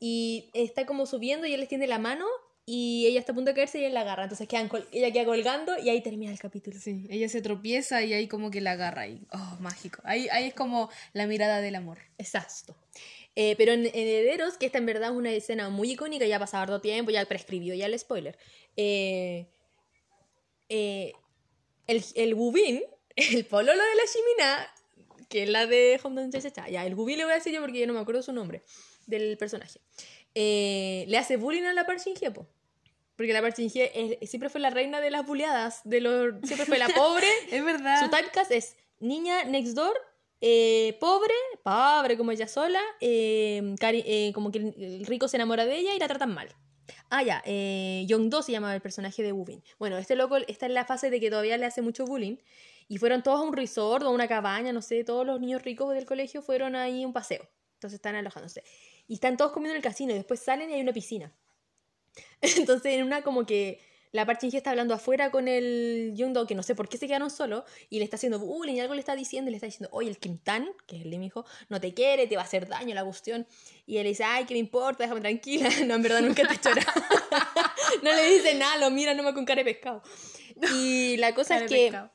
y 0.00 0.50
está 0.54 0.86
como 0.86 1.06
subiendo 1.06 1.46
y 1.46 1.54
él 1.54 1.60
les 1.60 1.68
tiende 1.68 1.86
la 1.86 1.98
mano 1.98 2.26
y 2.72 3.04
ella 3.08 3.18
está 3.18 3.32
a 3.32 3.34
punto 3.34 3.50
de 3.50 3.56
caerse 3.56 3.80
y 3.80 3.84
él 3.84 3.94
la 3.94 4.02
agarra. 4.02 4.22
Entonces 4.22 4.46
quedan 4.46 4.68
col- 4.68 4.86
ella 4.92 5.10
queda 5.10 5.24
colgando 5.24 5.76
y 5.76 5.88
ahí 5.88 6.00
termina 6.02 6.30
el 6.30 6.38
capítulo. 6.38 6.78
Sí, 6.78 7.04
ella 7.10 7.28
se 7.28 7.42
tropieza 7.42 8.04
y 8.04 8.12
ahí 8.12 8.28
como 8.28 8.52
que 8.52 8.60
la 8.60 8.72
agarra 8.72 9.08
y 9.08 9.26
oh, 9.32 9.56
mágico. 9.58 10.00
Ahí, 10.04 10.28
ahí 10.30 10.44
es 10.44 10.54
como 10.54 10.88
la 11.12 11.26
mirada 11.26 11.60
del 11.60 11.74
amor. 11.74 11.98
Exacto. 12.16 12.76
Eh, 13.34 13.56
pero 13.58 13.72
en, 13.72 13.86
en 13.86 13.92
Herederos, 13.94 14.56
que 14.56 14.66
esta 14.66 14.78
en 14.78 14.86
verdad 14.86 15.10
es 15.10 15.16
una 15.16 15.32
escena 15.32 15.68
muy 15.68 15.90
icónica, 15.90 16.26
ya 16.26 16.36
ha 16.36 16.38
pasado 16.38 16.62
harto 16.62 16.80
tiempo, 16.80 17.10
ya 17.10 17.24
prescribió 17.24 17.74
ya 17.74 17.86
el 17.86 17.98
spoiler. 17.98 18.38
Eh, 18.76 19.48
eh, 20.68 21.12
el, 21.88 22.04
el 22.14 22.34
Bubín, 22.36 22.82
el 23.16 23.44
pololo 23.46 23.82
de 23.82 23.94
la 23.96 24.02
Shimina, 24.14 24.72
que 25.28 25.42
es 25.42 25.48
la 25.48 25.66
de 25.66 25.98
Hometown 26.00 26.30
Cha 26.30 26.68
ya, 26.68 26.86
el 26.86 26.94
Bubín 26.94 27.18
le 27.18 27.24
voy 27.24 27.32
a 27.32 27.36
decir 27.36 27.52
yo 27.52 27.60
porque 27.60 27.80
yo 27.80 27.88
no 27.88 27.94
me 27.94 28.00
acuerdo 28.00 28.22
su 28.22 28.32
nombre 28.32 28.62
del 29.06 29.36
personaje. 29.38 29.80
Eh, 30.36 31.04
le 31.08 31.18
hace 31.18 31.36
bullying 31.36 31.64
a 31.64 31.72
la 31.72 31.84
Park 31.84 31.98
Shin-hye, 31.98 32.30
po. 32.30 32.46
Porque 33.20 33.34
la 33.34 33.46
es- 33.46 34.30
siempre 34.30 34.48
fue 34.48 34.62
la 34.62 34.70
reina 34.70 34.98
de 34.98 35.10
las 35.10 35.26
buleadas, 35.26 35.82
de 35.84 36.00
los, 36.00 36.36
siempre 36.42 36.64
fue 36.64 36.78
la 36.78 36.88
pobre. 36.96 37.26
Es 37.50 37.62
verdad. 37.62 38.02
Su 38.02 38.08
typecast 38.08 38.50
es 38.50 38.78
niña 38.98 39.44
next 39.44 39.74
door, 39.74 39.94
eh, 40.40 40.96
pobre, 41.00 41.34
pobre 41.62 42.16
como 42.16 42.32
ella 42.32 42.48
sola, 42.48 42.80
eh, 42.98 43.74
eh, 43.82 44.32
como 44.32 44.50
que 44.50 44.56
el- 44.60 45.04
rico 45.04 45.28
se 45.28 45.36
enamora 45.36 45.66
de 45.66 45.76
ella 45.76 45.94
y 45.94 45.98
la 45.98 46.08
tratan 46.08 46.32
mal. 46.32 46.48
Ah, 47.10 47.22
ya, 47.22 47.42
eh, 47.44 48.06
Young-do 48.08 48.40
se 48.42 48.52
llamaba 48.52 48.74
el 48.74 48.80
personaje 48.80 49.22
de 49.22 49.32
Wubin. 49.32 49.62
Bueno, 49.78 49.98
este 49.98 50.16
loco 50.16 50.38
está 50.38 50.64
en 50.64 50.72
la 50.72 50.86
fase 50.86 51.10
de 51.10 51.20
que 51.20 51.28
todavía 51.28 51.58
le 51.58 51.66
hace 51.66 51.82
mucho 51.82 52.06
bullying. 52.06 52.38
Y 52.88 52.96
fueron 52.96 53.22
todos 53.22 53.40
a 53.40 53.42
un 53.42 53.52
resort 53.52 54.02
o 54.02 54.06
a 54.06 54.10
una 54.12 54.28
cabaña, 54.28 54.72
no 54.72 54.80
sé, 54.80 55.04
todos 55.04 55.26
los 55.26 55.38
niños 55.40 55.62
ricos 55.62 55.92
del 55.94 56.06
colegio 56.06 56.40
fueron 56.40 56.74
ahí 56.74 57.02
a 57.02 57.06
un 57.06 57.12
paseo. 57.12 57.46
Entonces 57.74 57.96
están 57.98 58.14
alojándose. 58.14 58.64
Y 59.06 59.12
están 59.14 59.36
todos 59.36 59.52
comiendo 59.52 59.74
en 59.74 59.76
el 59.76 59.82
casino 59.82 60.12
y 60.12 60.14
después 60.14 60.40
salen 60.40 60.70
y 60.70 60.72
hay 60.72 60.80
una 60.80 60.94
piscina. 60.94 61.34
Entonces 62.40 62.94
en 62.94 63.04
una 63.04 63.22
como 63.22 63.46
que 63.46 63.80
la 64.12 64.26
Park 64.26 64.42
está 64.42 64.70
hablando 64.70 64.94
afuera 64.94 65.30
con 65.30 65.46
el 65.46 66.12
Young-do, 66.16 66.46
que 66.46 66.54
no 66.54 66.62
sé 66.62 66.74
por 66.74 66.88
qué 66.88 66.98
se 66.98 67.06
quedaron 67.06 67.30
solos, 67.30 67.64
y 67.88 67.98
le 67.98 68.04
está 68.04 68.16
haciendo 68.16 68.40
bullying 68.40 68.74
y 68.74 68.80
algo 68.80 68.94
le 68.94 69.00
está 69.00 69.14
diciendo, 69.14 69.48
y 69.48 69.52
le 69.52 69.56
está 69.56 69.66
diciendo, 69.66 69.88
oye, 69.92 70.08
el 70.08 70.18
Kim 70.18 70.38
Tan, 70.38 70.68
que 70.86 70.96
es 70.96 71.02
el 71.04 71.10
de 71.10 71.18
mi 71.18 71.26
hijo, 71.26 71.44
no 71.68 71.80
te 71.80 71.94
quiere, 71.94 72.26
te 72.26 72.34
va 72.34 72.42
a 72.42 72.44
hacer 72.44 72.68
daño 72.68 72.94
la 72.94 73.04
cuestión. 73.04 73.46
Y 73.86 73.98
él 73.98 74.04
le 74.04 74.10
dice, 74.10 74.24
ay, 74.24 74.46
¿qué 74.46 74.54
me 74.54 74.60
importa? 74.60 75.04
Déjame 75.04 75.20
tranquila. 75.20 75.68
No, 75.86 75.94
en 75.94 76.02
verdad 76.02 76.20
nunca 76.22 76.46
te 76.46 76.58
chora. 76.58 76.82
no 78.02 78.12
le 78.12 78.30
dice 78.30 78.54
nada, 78.54 78.76
lo 78.78 78.90
mira 78.90 79.14
nomás 79.14 79.32
con 79.34 79.44
cara 79.44 79.62
de 79.62 79.72
pescado. 79.72 80.02
Y 80.74 81.16
la 81.16 81.34
cosa 81.34 81.56
es 81.56 81.62
que 81.62 81.86
pescado. 81.86 82.12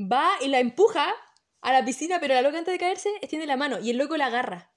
va 0.00 0.30
y 0.40 0.48
la 0.48 0.60
empuja 0.60 1.12
a 1.60 1.72
la 1.72 1.84
piscina, 1.84 2.18
pero 2.20 2.34
la 2.34 2.42
loca 2.42 2.58
antes 2.58 2.72
de 2.72 2.78
caerse 2.78 3.10
extiende 3.20 3.46
la 3.46 3.56
mano 3.56 3.78
y 3.80 3.90
el 3.90 3.98
loco 3.98 4.16
la 4.16 4.26
agarra. 4.26 4.71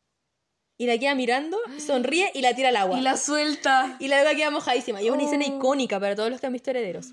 Y 0.77 0.87
la 0.87 0.97
queda 0.97 1.15
mirando, 1.15 1.57
sonríe 1.85 2.31
y 2.33 2.41
la 2.41 2.55
tira 2.55 2.69
al 2.69 2.75
agua. 2.75 2.97
Y 2.97 3.01
la 3.01 3.17
suelta. 3.17 3.97
Y 3.99 4.07
la 4.07 4.23
loca 4.23 4.35
queda 4.35 4.51
mojadísima. 4.51 5.01
Y 5.01 5.07
es 5.07 5.13
una 5.13 5.23
escena 5.23 5.45
Oh. 5.47 5.57
icónica 5.57 5.99
para 5.99 6.15
todos 6.15 6.29
los 6.29 6.39
que 6.39 6.47
han 6.47 6.53
visto 6.53 6.69
Herederos. 6.69 7.07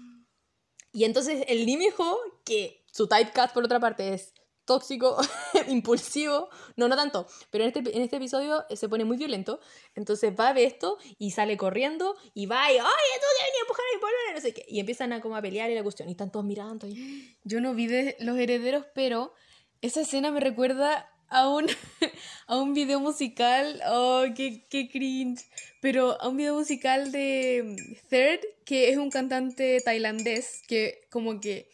Y 0.93 1.05
entonces 1.05 1.45
el 1.49 1.65
Nimijo, 1.65 2.19
que 2.45 2.85
su 2.93 3.07
typecast 3.09 3.55
por 3.55 3.65
otra 3.65 3.81
parte 3.81 4.13
es 4.13 4.35
tóxico, 4.65 5.17
impulsivo, 5.69 6.49
no, 6.77 6.87
no 6.87 6.95
tanto, 6.97 7.27
pero 7.51 7.65
en 7.65 7.69
este, 7.75 7.97
en 7.97 8.03
este 8.03 8.17
episodio 8.17 8.65
eh, 8.69 8.77
se 8.77 8.89
pone 8.89 9.05
muy 9.05 9.17
violento, 9.17 9.59
entonces 9.97 10.33
va 10.39 10.49
a 10.49 10.53
ver 10.53 10.67
esto 10.67 10.99
y 11.19 11.33
sale 11.33 11.57
corriendo 11.57 12.17
y 12.33 12.47
va 12.47 12.71
y, 12.71 12.75
oye, 12.75 12.81
tú 12.81 13.27
que 13.37 13.45
venía 13.45 13.59
a 13.59 13.63
empujar 13.63 13.85
a 13.85 13.95
mi 13.97 14.01
pololo", 14.01 14.35
no 14.35 14.41
sé 14.41 14.55
qué, 14.55 14.65
y 14.69 14.79
empiezan 14.79 15.13
a 15.13 15.21
como 15.21 15.35
a 15.37 15.43
pelear 15.43 15.69
y 15.71 15.75
la 15.75 15.83
cuestión, 15.83 16.09
y 16.09 16.13
están 16.13 16.31
todos 16.31 16.45
mirando 16.45 16.87
y... 16.87 17.37
Yo 17.43 17.61
no 17.61 17.75
vi 17.75 17.89
de 17.89 18.17
Los 18.21 18.39
Herederos, 18.39 18.87
pero 18.95 19.35
esa 19.81 20.03
escena 20.03 20.31
me 20.31 20.39
recuerda 20.39 21.11
a 21.33 21.49
un, 21.49 21.67
a 22.47 22.57
un 22.57 22.75
video 22.75 23.01
musical. 23.01 23.81
Oh, 23.89 24.25
qué, 24.37 24.67
qué 24.69 24.89
cringe. 24.89 25.41
Pero 25.81 26.21
a 26.21 26.29
un 26.29 26.37
video 26.37 26.55
musical 26.57 27.11
de 27.13 27.77
Third, 28.09 28.41
que 28.65 28.91
es 28.91 28.97
un 28.99 29.11
cantante 29.11 29.81
tailandés 29.85 30.63
que 30.69 31.01
como 31.11 31.41
que 31.41 31.69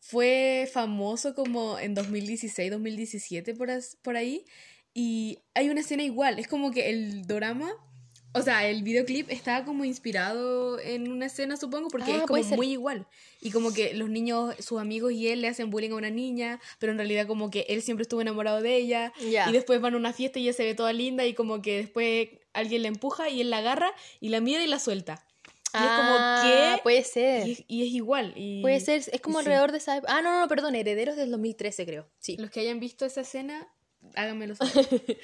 fue 0.00 0.68
famoso 0.72 1.34
como 1.34 1.78
en 1.78 1.94
2016, 1.94 2.70
2017 2.70 3.54
por, 3.54 3.70
as- 3.70 3.96
por 4.02 4.16
ahí. 4.16 4.44
Y 4.94 5.38
hay 5.54 5.70
una 5.70 5.80
escena 5.80 6.02
igual. 6.02 6.38
Es 6.38 6.48
como 6.48 6.70
que 6.70 6.90
el 6.90 7.26
drama... 7.26 7.72
O 8.34 8.42
sea, 8.42 8.66
el 8.68 8.82
videoclip 8.82 9.30
está 9.30 9.64
como 9.64 9.84
inspirado 9.84 10.78
en 10.78 11.10
una 11.12 11.26
escena, 11.26 11.56
supongo, 11.56 11.88
porque 11.88 12.12
Ah, 12.12 12.16
es 12.16 12.22
como 12.22 12.56
muy 12.56 12.70
igual. 12.72 13.06
Y 13.40 13.50
como 13.50 13.72
que 13.74 13.92
los 13.94 14.08
niños, 14.08 14.54
sus 14.58 14.80
amigos 14.80 15.12
y 15.12 15.28
él 15.28 15.42
le 15.42 15.48
hacen 15.48 15.68
bullying 15.70 15.90
a 15.90 15.96
una 15.96 16.10
niña, 16.10 16.60
pero 16.78 16.92
en 16.92 16.98
realidad 16.98 17.26
como 17.26 17.50
que 17.50 17.66
él 17.68 17.82
siempre 17.82 18.02
estuvo 18.02 18.20
enamorado 18.22 18.62
de 18.62 18.76
ella. 18.76 19.12
Y 19.20 19.52
después 19.52 19.80
van 19.80 19.94
a 19.94 19.96
una 19.98 20.12
fiesta 20.12 20.38
y 20.38 20.44
ella 20.44 20.52
se 20.54 20.64
ve 20.64 20.74
toda 20.74 20.92
linda 20.92 21.26
y 21.26 21.34
como 21.34 21.60
que 21.60 21.76
después 21.78 22.28
alguien 22.54 22.82
la 22.82 22.88
empuja 22.88 23.28
y 23.28 23.40
él 23.42 23.50
la 23.50 23.58
agarra 23.58 23.92
y 24.20 24.30
la 24.30 24.40
mira 24.40 24.62
y 24.64 24.66
la 24.66 24.78
suelta. 24.78 25.24
Y 25.74 25.78
es 25.78 25.82
como 25.82 26.16
Ah, 26.18 26.74
que... 26.76 26.82
Puede 26.82 27.02
ser. 27.04 27.48
Y 27.48 27.52
es, 27.52 27.64
y 27.66 27.82
es 27.86 27.94
igual. 27.94 28.32
Y 28.36 28.60
Puede 28.60 28.78
ser, 28.80 29.02
es 29.10 29.20
como 29.22 29.38
sí. 29.38 29.46
alrededor 29.46 29.72
de 29.72 29.78
esa... 29.78 30.02
Ah, 30.06 30.20
no, 30.22 30.40
no, 30.40 30.48
perdón, 30.48 30.74
Herederos 30.74 31.16
del 31.16 31.30
2013 31.30 31.86
creo. 31.86 32.06
Sí. 32.18 32.36
Los 32.36 32.50
que 32.50 32.60
hayan 32.60 32.78
visto 32.78 33.06
esa 33.06 33.22
escena, 33.22 33.66
háganmelo 34.14 34.54
saber. 34.56 34.88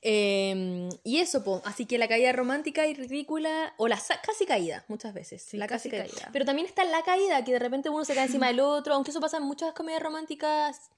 Eh, 0.00 0.88
y 1.02 1.18
eso, 1.18 1.42
po. 1.42 1.60
así 1.64 1.84
que 1.84 1.98
la 1.98 2.06
caída 2.06 2.30
romántica 2.30 2.86
y 2.86 2.94
ridícula, 2.94 3.74
o 3.78 3.88
la 3.88 4.00
casi 4.22 4.46
caída, 4.46 4.84
muchas 4.86 5.12
veces. 5.12 5.42
Sí, 5.42 5.56
la 5.56 5.66
casi 5.66 5.90
casi 5.90 6.02
caída. 6.02 6.14
caída. 6.14 6.30
Pero 6.32 6.44
también 6.44 6.68
está 6.68 6.84
la 6.84 7.02
caída, 7.02 7.44
que 7.44 7.50
de 7.50 7.58
repente 7.58 7.88
uno 7.88 8.04
se 8.04 8.14
cae 8.14 8.26
encima 8.26 8.46
del 8.46 8.60
otro, 8.60 8.94
aunque 8.94 9.10
eso 9.10 9.20
pasa 9.20 9.38
en 9.38 9.42
muchas 9.42 9.72
comedias 9.72 10.00
románticas, 10.00 10.90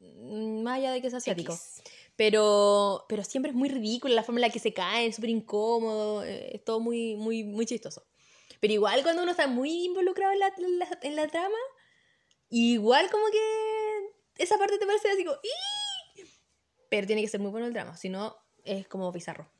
mm, 0.00 0.62
más 0.62 0.78
allá 0.78 0.90
de 0.90 1.00
que 1.00 1.06
es 1.06 1.14
asiático. 1.14 1.52
X. 1.52 1.82
Pero, 2.16 3.04
pero 3.08 3.22
siempre 3.22 3.50
es 3.52 3.56
muy 3.56 3.68
ridícula 3.68 4.12
la 4.12 4.24
forma 4.24 4.40
en 4.40 4.48
la 4.48 4.50
que 4.50 4.58
se 4.58 4.72
caen, 4.72 5.10
es 5.10 5.16
súper 5.16 5.30
incómodo, 5.30 6.24
eh, 6.24 6.56
es 6.56 6.64
todo 6.64 6.80
muy, 6.80 7.14
muy, 7.14 7.44
muy 7.44 7.64
chistoso. 7.64 8.04
Pero 8.58 8.74
igual 8.74 9.02
cuando 9.04 9.22
uno 9.22 9.30
está 9.30 9.46
muy 9.46 9.84
involucrado 9.84 10.32
en 10.32 10.38
la, 10.40 10.52
en 10.56 10.78
la, 10.80 10.98
en 11.02 11.16
la 11.16 11.28
trama, 11.28 11.58
igual 12.50 13.08
como 13.08 13.24
que 13.30 14.42
esa 14.42 14.58
parte 14.58 14.78
te 14.78 14.86
parece 14.86 15.10
así 15.10 15.24
como... 15.24 15.38
Pero 16.92 17.06
tiene 17.06 17.22
que 17.22 17.28
ser 17.28 17.40
muy 17.40 17.50
bueno 17.50 17.66
el 17.66 17.72
drama, 17.72 17.96
si 17.96 18.10
no 18.10 18.36
es 18.66 18.86
como 18.86 19.10
bizarro. 19.12 19.50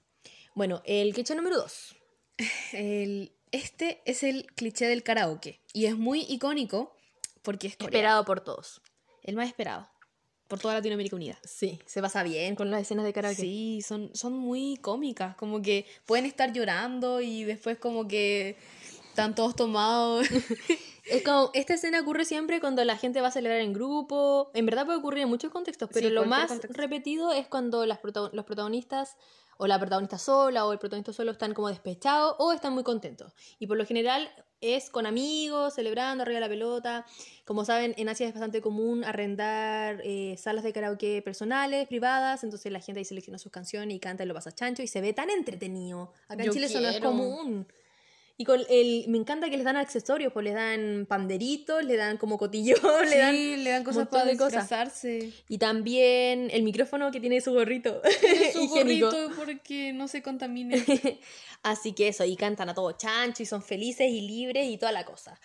Bueno, 0.55 0.83
el 0.85 1.15
quecho 1.15 1.35
número 1.35 1.57
2. 1.57 1.97
El, 2.75 3.33
este 3.53 4.03
es 4.05 4.23
el 4.23 4.45
cliché 4.55 4.85
del 4.85 5.03
karaoke. 5.03 5.63
Y 5.73 5.87
es 5.87 5.97
muy 5.97 6.27
icónico 6.29 6.95
porque 7.41 7.69
es 7.69 7.77
coreano. 7.77 7.97
Esperado 7.97 8.25
por 8.27 8.41
todos. 8.41 8.83
El 9.23 9.37
más 9.37 9.49
esperado. 9.49 9.89
Por 10.47 10.59
toda 10.59 10.75
Latinoamérica 10.75 11.17
Unida. 11.17 11.39
Sí, 11.43 11.79
se 11.87 12.03
pasa 12.03 12.23
bien 12.23 12.55
con 12.55 12.71
las 12.71 12.83
escenas 12.83 13.07
de 13.07 13.15
karaoke. 13.15 13.41
Sí, 13.41 13.81
son, 13.81 14.15
son 14.15 14.35
muy 14.35 14.77
cómicas, 14.77 15.35
como 15.37 15.63
que 15.63 15.87
pueden 16.05 16.27
estar 16.27 16.53
llorando 16.53 17.23
y 17.23 17.45
después 17.45 17.79
como 17.79 18.07
que 18.09 18.59
están 19.13 19.35
todos 19.35 19.55
tomados. 19.55 20.27
Es 21.05 21.25
como, 21.25 21.51
esta 21.53 21.75
escena 21.75 22.01
ocurre 22.01 22.25
siempre 22.25 22.61
cuando 22.61 22.85
la 22.85 22.97
gente 22.97 23.21
va 23.21 23.27
a 23.27 23.31
celebrar 23.33 23.61
en 23.61 23.73
grupo. 23.73 24.53
En 24.55 24.67
verdad 24.67 24.87
puede 24.87 24.99
ocurrir 24.99 25.25
en 25.25 25.29
muchos 25.29 25.51
contextos, 25.51 25.91
pero 25.93 26.09
Sí, 26.09 26.15
lo 26.15 26.25
más 26.27 26.47
contexto. 26.47 26.81
repetido 26.81 27.33
es 27.33 27.49
cuando 27.49 27.85
las 27.87 27.99
prota- 27.99 28.31
los 28.33 28.45
protagonistas 28.45 29.17
o 29.59 29.67
la 29.67 29.81
protagonista 29.81 30.17
sola 30.17 30.65
o 30.65 30.73
el 30.73 30.79
protagonista 30.79 31.13
solo 31.13 31.33
están 31.33 31.55
como 31.55 31.69
despechados 31.69 32.37
o 32.39 32.53
están 32.53 32.73
muy 32.73 32.85
contentos. 32.85 33.33
Y 33.59 33.67
por 33.67 33.77
lo 33.79 33.85
general 33.85 34.31
es 34.61 34.91
con 34.91 35.05
amigos, 35.07 35.75
celebrando 35.75 36.23
arriba 36.23 36.37
de 36.37 36.41
la 36.41 36.49
pelota. 36.49 37.05
Como 37.45 37.65
saben, 37.65 37.95
en 37.99 38.09
Asia 38.09 38.29
es 38.29 38.33
bastante 38.33 38.61
común 38.63 39.03
arrendar 39.05 40.01
eh, 40.05 40.37
salas 40.39 40.63
de 40.63 40.73
karaoke 40.73 41.21
personales, 41.21 41.89
privadas, 41.89 42.45
entonces 42.45 42.71
la 42.71 42.79
gente 42.79 43.01
ahí 43.01 43.05
selecciona 43.05 43.39
sus 43.41 43.51
canciones 43.51 43.97
y 43.97 43.99
canta 43.99 44.23
y 44.23 44.27
lo 44.29 44.35
pasa 44.35 44.53
chancho 44.53 44.83
y 44.83 44.87
se 44.87 45.01
ve 45.01 45.13
tan 45.13 45.31
entretenido. 45.31 46.13
Acá 46.29 46.45
en 46.45 46.47
Yo 46.47 46.53
Chile 46.53 46.67
eso 46.67 46.81
no 46.81 46.89
es 46.89 47.01
común. 47.01 47.67
Y 48.39 48.45
con 48.45 48.61
el, 48.71 49.05
me 49.09 49.19
encanta 49.19 49.51
que 49.51 49.57
les 49.57 49.65
dan 49.65 49.77
accesorios, 49.77 50.33
pues 50.33 50.45
les 50.45 50.55
dan 50.55 51.07
panderitos, 51.09 51.85
le 51.85 51.97
dan 51.97 52.17
como 52.17 52.39
cotillón, 52.39 53.09
le 53.09 53.19
dan... 53.19 53.35
Le 53.35 53.71
dan 53.71 53.85
cosas 53.85 54.09
para 54.09 54.25
de 54.25 54.37
cosas. 54.37 54.63
disfrazarse. 54.63 55.33
Y 55.49 55.59
también 55.59 56.49
el 56.51 56.63
micrófono 56.63 57.11
que 57.11 57.21
tiene 57.21 57.41
su 57.41 57.53
gorrito 57.53 58.01
Su 58.53 58.69
gorrito 58.69 59.31
porque 59.37 59.93
no 59.93 60.09
se 60.09 60.23
contamine. 60.23 60.83
Así 61.63 61.93
que 61.93 62.09
eso, 62.09 62.25
y 62.25 62.37
cantan 62.37 62.69
a 62.71 62.75
todo 62.75 62.93
chancho 62.93 63.43
y 63.43 63.47
son 63.47 63.63
felices 63.63 64.11
y 64.11 64.23
libres 64.23 64.67
y 64.69 64.79
toda 64.79 64.93
la 64.93 65.05
cosa. 65.05 65.39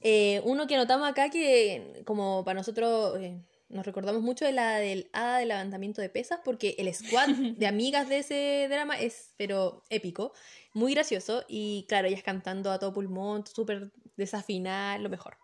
Eh, 0.00 0.42
uno 0.44 0.66
que 0.66 0.76
notamos 0.76 1.08
acá 1.08 1.30
que 1.30 2.02
como 2.04 2.44
para 2.44 2.58
nosotros 2.58 3.16
eh, 3.18 3.38
nos 3.74 3.84
recordamos 3.84 4.22
mucho 4.22 4.44
de 4.44 4.52
la 4.52 4.76
del 4.76 5.10
hada 5.12 5.38
del 5.38 5.48
levantamiento 5.48 6.00
de 6.00 6.08
pesas 6.08 6.40
porque 6.44 6.76
el 6.78 6.92
squad 6.94 7.28
de 7.58 7.66
amigas 7.66 8.08
de 8.08 8.18
ese 8.18 8.66
drama 8.70 8.98
es 8.98 9.34
pero 9.36 9.82
épico, 9.90 10.32
muy 10.72 10.94
gracioso 10.94 11.44
y 11.48 11.84
claro, 11.88 12.08
ellas 12.08 12.22
cantando 12.22 12.70
a 12.70 12.78
todo 12.78 12.92
pulmón, 12.94 13.44
súper 13.46 13.92
desafinada, 14.16 14.98
lo 14.98 15.10
mejor. 15.10 15.36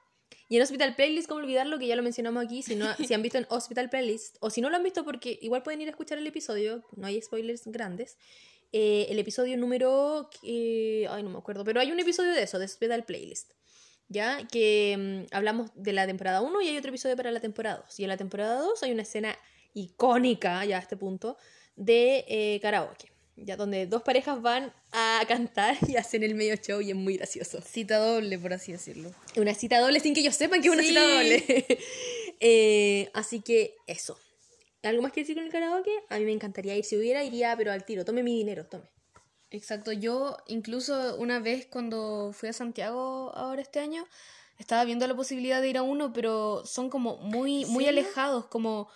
Y 0.48 0.56
en 0.56 0.62
Hospital 0.62 0.96
Playlist, 0.96 1.28
¿cómo 1.28 1.40
olvidarlo? 1.40 1.78
Que 1.78 1.86
ya 1.86 1.94
lo 1.94 2.02
mencionamos 2.02 2.44
aquí. 2.44 2.62
Si, 2.62 2.74
no, 2.74 2.86
si 3.06 3.14
han 3.14 3.22
visto 3.22 3.38
en 3.38 3.46
Hospital 3.50 3.88
Playlist, 3.88 4.36
o 4.40 4.50
si 4.50 4.60
no 4.60 4.70
lo 4.70 4.76
han 4.76 4.82
visto, 4.82 5.04
porque 5.04 5.38
igual 5.42 5.62
pueden 5.62 5.80
ir 5.80 5.88
a 5.88 5.90
escuchar 5.90 6.18
el 6.18 6.26
episodio, 6.26 6.84
no 6.96 7.06
hay 7.06 7.20
spoilers 7.22 7.62
grandes. 7.66 8.16
eh, 8.72 9.06
el 9.10 9.18
episodio 9.18 9.56
número. 9.56 10.28
eh, 10.42 11.06
ay, 11.10 11.22
no 11.22 11.30
me 11.30 11.38
acuerdo, 11.38 11.64
pero 11.64 11.80
hay 11.80 11.92
un 11.92 12.00
episodio 12.00 12.32
de 12.32 12.42
eso, 12.42 12.58
de 12.58 12.64
Hospital 12.64 13.04
Playlist. 13.04 13.52
¿Ya? 14.12 14.46
Que 14.50 14.96
mm, 15.30 15.34
hablamos 15.34 15.70
de 15.76 15.92
la 15.92 16.04
temporada 16.06 16.40
1 16.42 16.60
y 16.62 16.68
hay 16.68 16.76
otro 16.76 16.90
episodio 16.90 17.16
para 17.16 17.30
la 17.30 17.38
temporada 17.40 17.82
2. 17.86 18.00
Y 18.00 18.02
en 18.02 18.08
la 18.08 18.16
temporada 18.16 18.60
2 18.60 18.82
hay 18.82 18.90
una 18.92 19.02
escena 19.02 19.38
icónica, 19.72 20.64
ya 20.64 20.76
a 20.78 20.80
este 20.80 20.96
punto, 20.96 21.36
de 21.76 22.24
eh, 22.28 22.58
karaoke. 22.60 23.08
ya 23.36 23.56
donde 23.56 23.86
dos 23.86 24.02
parejas 24.02 24.42
van 24.42 24.72
a 24.92 25.22
cantar 25.28 25.76
y 25.88 25.96
hacen 25.96 26.24
el 26.24 26.34
medio 26.34 26.56
show 26.56 26.80
y 26.80 26.90
es 26.90 26.96
muy 26.96 27.16
gracioso. 27.16 27.60
Cita 27.62 27.98
doble, 27.98 28.36
por 28.38 28.52
así 28.52 28.72
decirlo. 28.72 29.12
Una 29.36 29.54
cita 29.54 29.78
doble 29.78 30.00
sin 30.00 30.12
que 30.12 30.20
ellos 30.20 30.34
sepan 30.34 30.60
que 30.60 30.66
es 30.68 30.74
una 30.74 30.82
Sí. 30.82 30.88
cita 30.88 31.02
doble. 31.02 31.78
Eh, 32.42 33.10
así 33.12 33.40
que 33.40 33.74
eso. 33.86 34.18
¿Algo 34.82 35.02
más 35.02 35.12
que 35.12 35.20
decir 35.20 35.36
con 35.36 35.44
el 35.44 35.52
karaoke? 35.52 35.90
A 36.08 36.18
mí 36.18 36.24
me 36.24 36.32
encantaría 36.32 36.74
ir. 36.74 36.84
Si 36.86 36.96
hubiera, 36.96 37.22
iría, 37.22 37.54
pero 37.54 37.70
al 37.70 37.84
tiro. 37.84 38.02
Tome 38.02 38.22
mi 38.22 38.34
dinero, 38.34 38.64
tome. 38.64 38.84
Exacto, 39.50 39.92
yo 39.92 40.36
incluso 40.46 41.16
una 41.16 41.40
vez 41.40 41.66
cuando 41.66 42.32
fui 42.32 42.48
a 42.48 42.52
Santiago 42.52 43.32
ahora 43.34 43.62
este 43.62 43.80
año, 43.80 44.06
estaba 44.58 44.84
viendo 44.84 45.06
la 45.06 45.16
posibilidad 45.16 45.60
de 45.60 45.68
ir 45.68 45.78
a 45.78 45.82
uno, 45.82 46.12
pero 46.12 46.64
son 46.64 46.90
como 46.90 47.16
muy, 47.18 47.64
muy 47.66 47.86
alejados, 47.86 48.46
como 48.46 48.88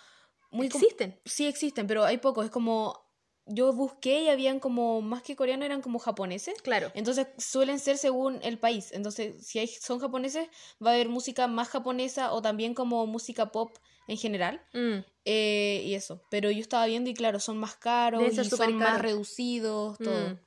muy 0.51 0.69
com- 0.69 0.81
¿Existen? 0.81 1.19
Sí 1.25 1.45
existen, 1.47 1.87
pero 1.87 2.05
hay 2.05 2.17
pocos, 2.19 2.45
es 2.45 2.51
como 2.51 3.03
yo 3.47 3.73
busqué 3.73 4.23
y 4.23 4.29
habían 4.29 4.59
como 4.59 5.01
más 5.01 5.21
que 5.21 5.35
coreanos 5.35 5.65
eran 5.65 5.81
como 5.81 5.99
japoneses. 5.99 6.59
Claro. 6.61 6.91
Entonces 6.95 7.27
suelen 7.37 7.79
ser 7.79 7.97
según 7.97 8.39
el 8.41 8.57
país. 8.57 8.91
Entonces, 8.91 9.45
si 9.45 9.59
hay, 9.59 9.67
son 9.67 9.99
japoneses, 9.99 10.47
va 10.83 10.91
a 10.91 10.93
haber 10.93 11.09
música 11.09 11.47
más 11.47 11.69
japonesa 11.69 12.33
o 12.33 12.41
también 12.41 12.73
como 12.73 13.05
música 13.05 13.51
pop 13.51 13.77
en 14.07 14.17
general. 14.17 14.61
Mm. 14.73 14.99
Eh, 15.25 15.81
y 15.85 15.95
eso. 15.95 16.21
Pero 16.29 16.51
yo 16.51 16.61
estaba 16.61 16.85
viendo 16.85 17.09
y 17.09 17.13
claro, 17.13 17.39
son 17.39 17.57
más 17.57 17.75
caros 17.75 18.23
y 18.31 18.35
son 18.35 18.45
súper 18.45 18.71
más 18.71 19.01
reducidos, 19.01 19.97
todo. 19.97 20.29
Mm. 20.29 20.39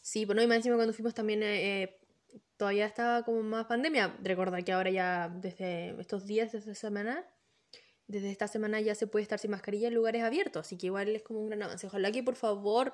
Sí, 0.00 0.26
pues 0.26 0.36
no, 0.36 0.42
y 0.42 0.46
más 0.46 0.56
encima 0.58 0.76
cuando 0.76 0.92
fuimos 0.92 1.14
también 1.14 1.42
eh, 1.42 1.82
eh, 1.82 1.98
todavía 2.56 2.86
estaba 2.86 3.24
como 3.24 3.42
más 3.42 3.66
pandemia. 3.66 4.16
Recordar 4.22 4.64
que 4.64 4.72
ahora 4.72 4.90
ya 4.90 5.28
desde 5.28 6.00
estos 6.00 6.26
días, 6.26 6.52
desde 6.52 6.72
esta 6.72 6.88
semana, 6.88 7.24
desde 8.06 8.30
esta 8.30 8.48
semana 8.48 8.80
ya 8.80 8.94
se 8.94 9.06
puede 9.06 9.22
estar 9.22 9.38
sin 9.38 9.50
mascarilla 9.50 9.88
en 9.88 9.94
lugares 9.94 10.22
abiertos, 10.22 10.66
así 10.66 10.76
que 10.76 10.86
igual 10.86 11.08
es 11.08 11.22
como 11.22 11.40
un 11.40 11.48
gran 11.48 11.62
avance. 11.62 11.86
Ojalá 11.86 12.10
que 12.12 12.22
por 12.22 12.36
favor, 12.36 12.92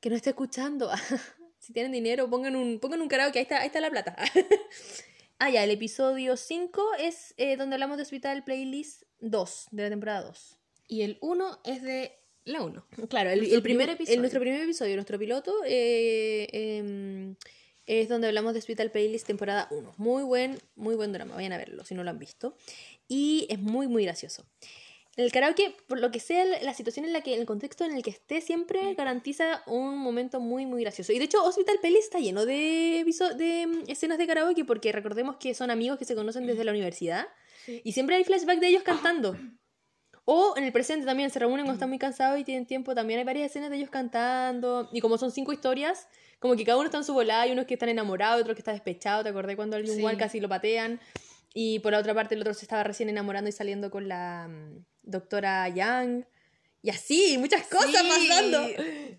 que 0.00 0.10
no 0.10 0.16
esté 0.16 0.30
escuchando, 0.30 0.90
si 1.58 1.72
tienen 1.72 1.92
dinero, 1.92 2.28
pongan 2.28 2.56
un, 2.56 2.80
pongan 2.80 3.02
un 3.02 3.08
karaoke, 3.08 3.38
ahí 3.38 3.42
está, 3.42 3.60
ahí 3.60 3.66
está 3.66 3.80
la 3.80 3.90
plata. 3.90 4.16
ah, 5.40 5.50
ya, 5.50 5.64
el 5.64 5.70
episodio 5.70 6.36
5 6.36 6.82
es 7.00 7.34
eh, 7.36 7.56
donde 7.56 7.74
hablamos 7.74 7.96
de 7.96 8.04
Hospital 8.04 8.44
Playlist 8.44 9.02
2, 9.20 9.68
de 9.72 9.82
la 9.82 9.88
temporada 9.88 10.22
2. 10.22 10.56
Y 10.86 11.02
el 11.02 11.18
1 11.20 11.60
es 11.64 11.82
de 11.82 12.12
la 12.44 12.62
1. 12.62 12.86
Claro, 13.08 13.30
el, 13.30 13.52
el 13.52 13.62
primer 13.62 13.88
episodio. 13.88 13.94
episodio. 13.94 14.20
nuestro 14.20 14.40
primer 14.40 14.60
episodio, 14.62 14.94
nuestro 14.94 15.18
piloto, 15.18 15.52
eh, 15.66 16.48
em, 16.52 17.34
es 17.86 18.08
donde 18.08 18.28
hablamos 18.28 18.52
de 18.52 18.60
Hospital 18.60 18.90
Playlist 18.90 19.26
temporada 19.26 19.66
1. 19.70 19.94
Muy 19.96 20.22
buen, 20.22 20.58
muy 20.76 20.94
buen 20.94 21.12
drama, 21.12 21.34
vayan 21.34 21.52
a 21.52 21.58
verlo 21.58 21.84
si 21.84 21.94
no 21.94 22.04
lo 22.04 22.10
han 22.10 22.18
visto. 22.18 22.56
Y 23.08 23.46
es 23.50 23.58
muy, 23.58 23.88
muy 23.88 24.04
gracioso. 24.04 24.46
El 25.16 25.32
karaoke, 25.32 25.76
por 25.88 25.98
lo 26.00 26.10
que 26.10 26.20
sea 26.20 26.44
la 26.44 26.72
situación 26.72 27.04
en 27.04 27.12
la 27.12 27.20
que, 27.20 27.34
el 27.34 27.44
contexto 27.44 27.84
en 27.84 27.92
el 27.96 28.02
que 28.02 28.10
esté, 28.10 28.40
siempre 28.40 28.94
garantiza 28.94 29.62
un 29.66 29.98
momento 29.98 30.40
muy, 30.40 30.66
muy 30.66 30.82
gracioso. 30.82 31.12
Y 31.12 31.18
de 31.18 31.24
hecho, 31.24 31.42
Hospital 31.44 31.78
Playlist 31.80 32.04
está 32.04 32.20
lleno 32.20 32.46
de, 32.46 33.04
de 33.36 33.66
mm, 33.66 33.90
escenas 33.90 34.18
de 34.18 34.26
karaoke, 34.26 34.64
porque 34.64 34.92
recordemos 34.92 35.36
que 35.36 35.52
son 35.54 35.70
amigos 35.70 35.98
que 35.98 36.04
se 36.04 36.14
conocen 36.14 36.46
desde 36.46 36.64
la 36.64 36.70
universidad. 36.70 37.26
Y 37.84 37.92
siempre 37.92 38.16
hay 38.16 38.24
flashback 38.24 38.60
de 38.60 38.68
ellos 38.68 38.82
cantando. 38.82 39.36
O 40.24 40.54
en 40.56 40.64
el 40.64 40.72
presente 40.72 41.04
también 41.04 41.28
se 41.30 41.40
reúnen 41.40 41.64
cuando 41.64 41.74
están 41.74 41.88
muy 41.88 41.98
cansados 41.98 42.38
y 42.38 42.44
tienen 42.44 42.64
tiempo. 42.64 42.94
También 42.94 43.18
hay 43.18 43.24
varias 43.24 43.50
escenas 43.50 43.68
de 43.70 43.76
ellos 43.76 43.90
cantando. 43.90 44.88
Y 44.92 45.00
como 45.00 45.18
son 45.18 45.32
cinco 45.32 45.52
historias, 45.52 46.08
como 46.38 46.54
que 46.54 46.64
cada 46.64 46.78
uno 46.78 46.86
está 46.86 46.98
en 46.98 47.04
su 47.04 47.12
volada. 47.14 47.42
Hay 47.42 47.52
unos 47.52 47.66
que 47.66 47.74
están 47.74 47.88
enamorados, 47.88 48.40
otros 48.40 48.54
que 48.54 48.60
están 48.60 48.74
despechados. 48.74 49.24
¿Te 49.24 49.30
acordé 49.30 49.56
cuando 49.56 49.76
alguien 49.76 49.94
Sí. 49.94 50.00
igual 50.00 50.16
casi 50.16 50.38
lo 50.40 50.48
patean? 50.48 51.00
Y 51.52 51.80
por 51.80 51.92
la 51.92 51.98
otra 51.98 52.14
parte, 52.14 52.34
el 52.34 52.40
otro 52.40 52.54
se 52.54 52.64
estaba 52.64 52.84
recién 52.84 53.08
enamorando 53.08 53.48
y 53.48 53.52
saliendo 53.52 53.90
con 53.90 54.08
la 54.08 54.48
mm, 54.48 54.84
doctora 55.02 55.68
Yang. 55.68 56.26
Y 56.82 56.90
así, 56.90 57.36
muchas 57.38 57.66
cosas 57.66 57.90
Sí. 57.90 58.08
pasando. 58.08 58.66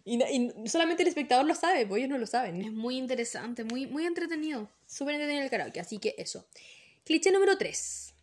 Y, 0.03 0.23
y 0.63 0.67
solamente 0.69 1.03
el 1.03 1.09
espectador 1.09 1.45
lo 1.45 1.53
sabe, 1.53 1.85
pues 1.85 1.99
ellos 1.99 2.09
no 2.09 2.17
lo 2.17 2.25
saben. 2.25 2.59
Es 2.61 2.71
muy 2.71 2.97
interesante, 2.97 3.63
muy, 3.63 3.85
muy 3.85 4.05
entretenido. 4.05 4.69
Súper 4.87 5.15
entretenido 5.15 5.43
el 5.43 5.49
karaoke, 5.51 5.79
así 5.79 5.99
que 5.99 6.15
eso. 6.17 6.47
Cliché 7.03 7.31
número 7.31 7.57
3. 7.57 8.13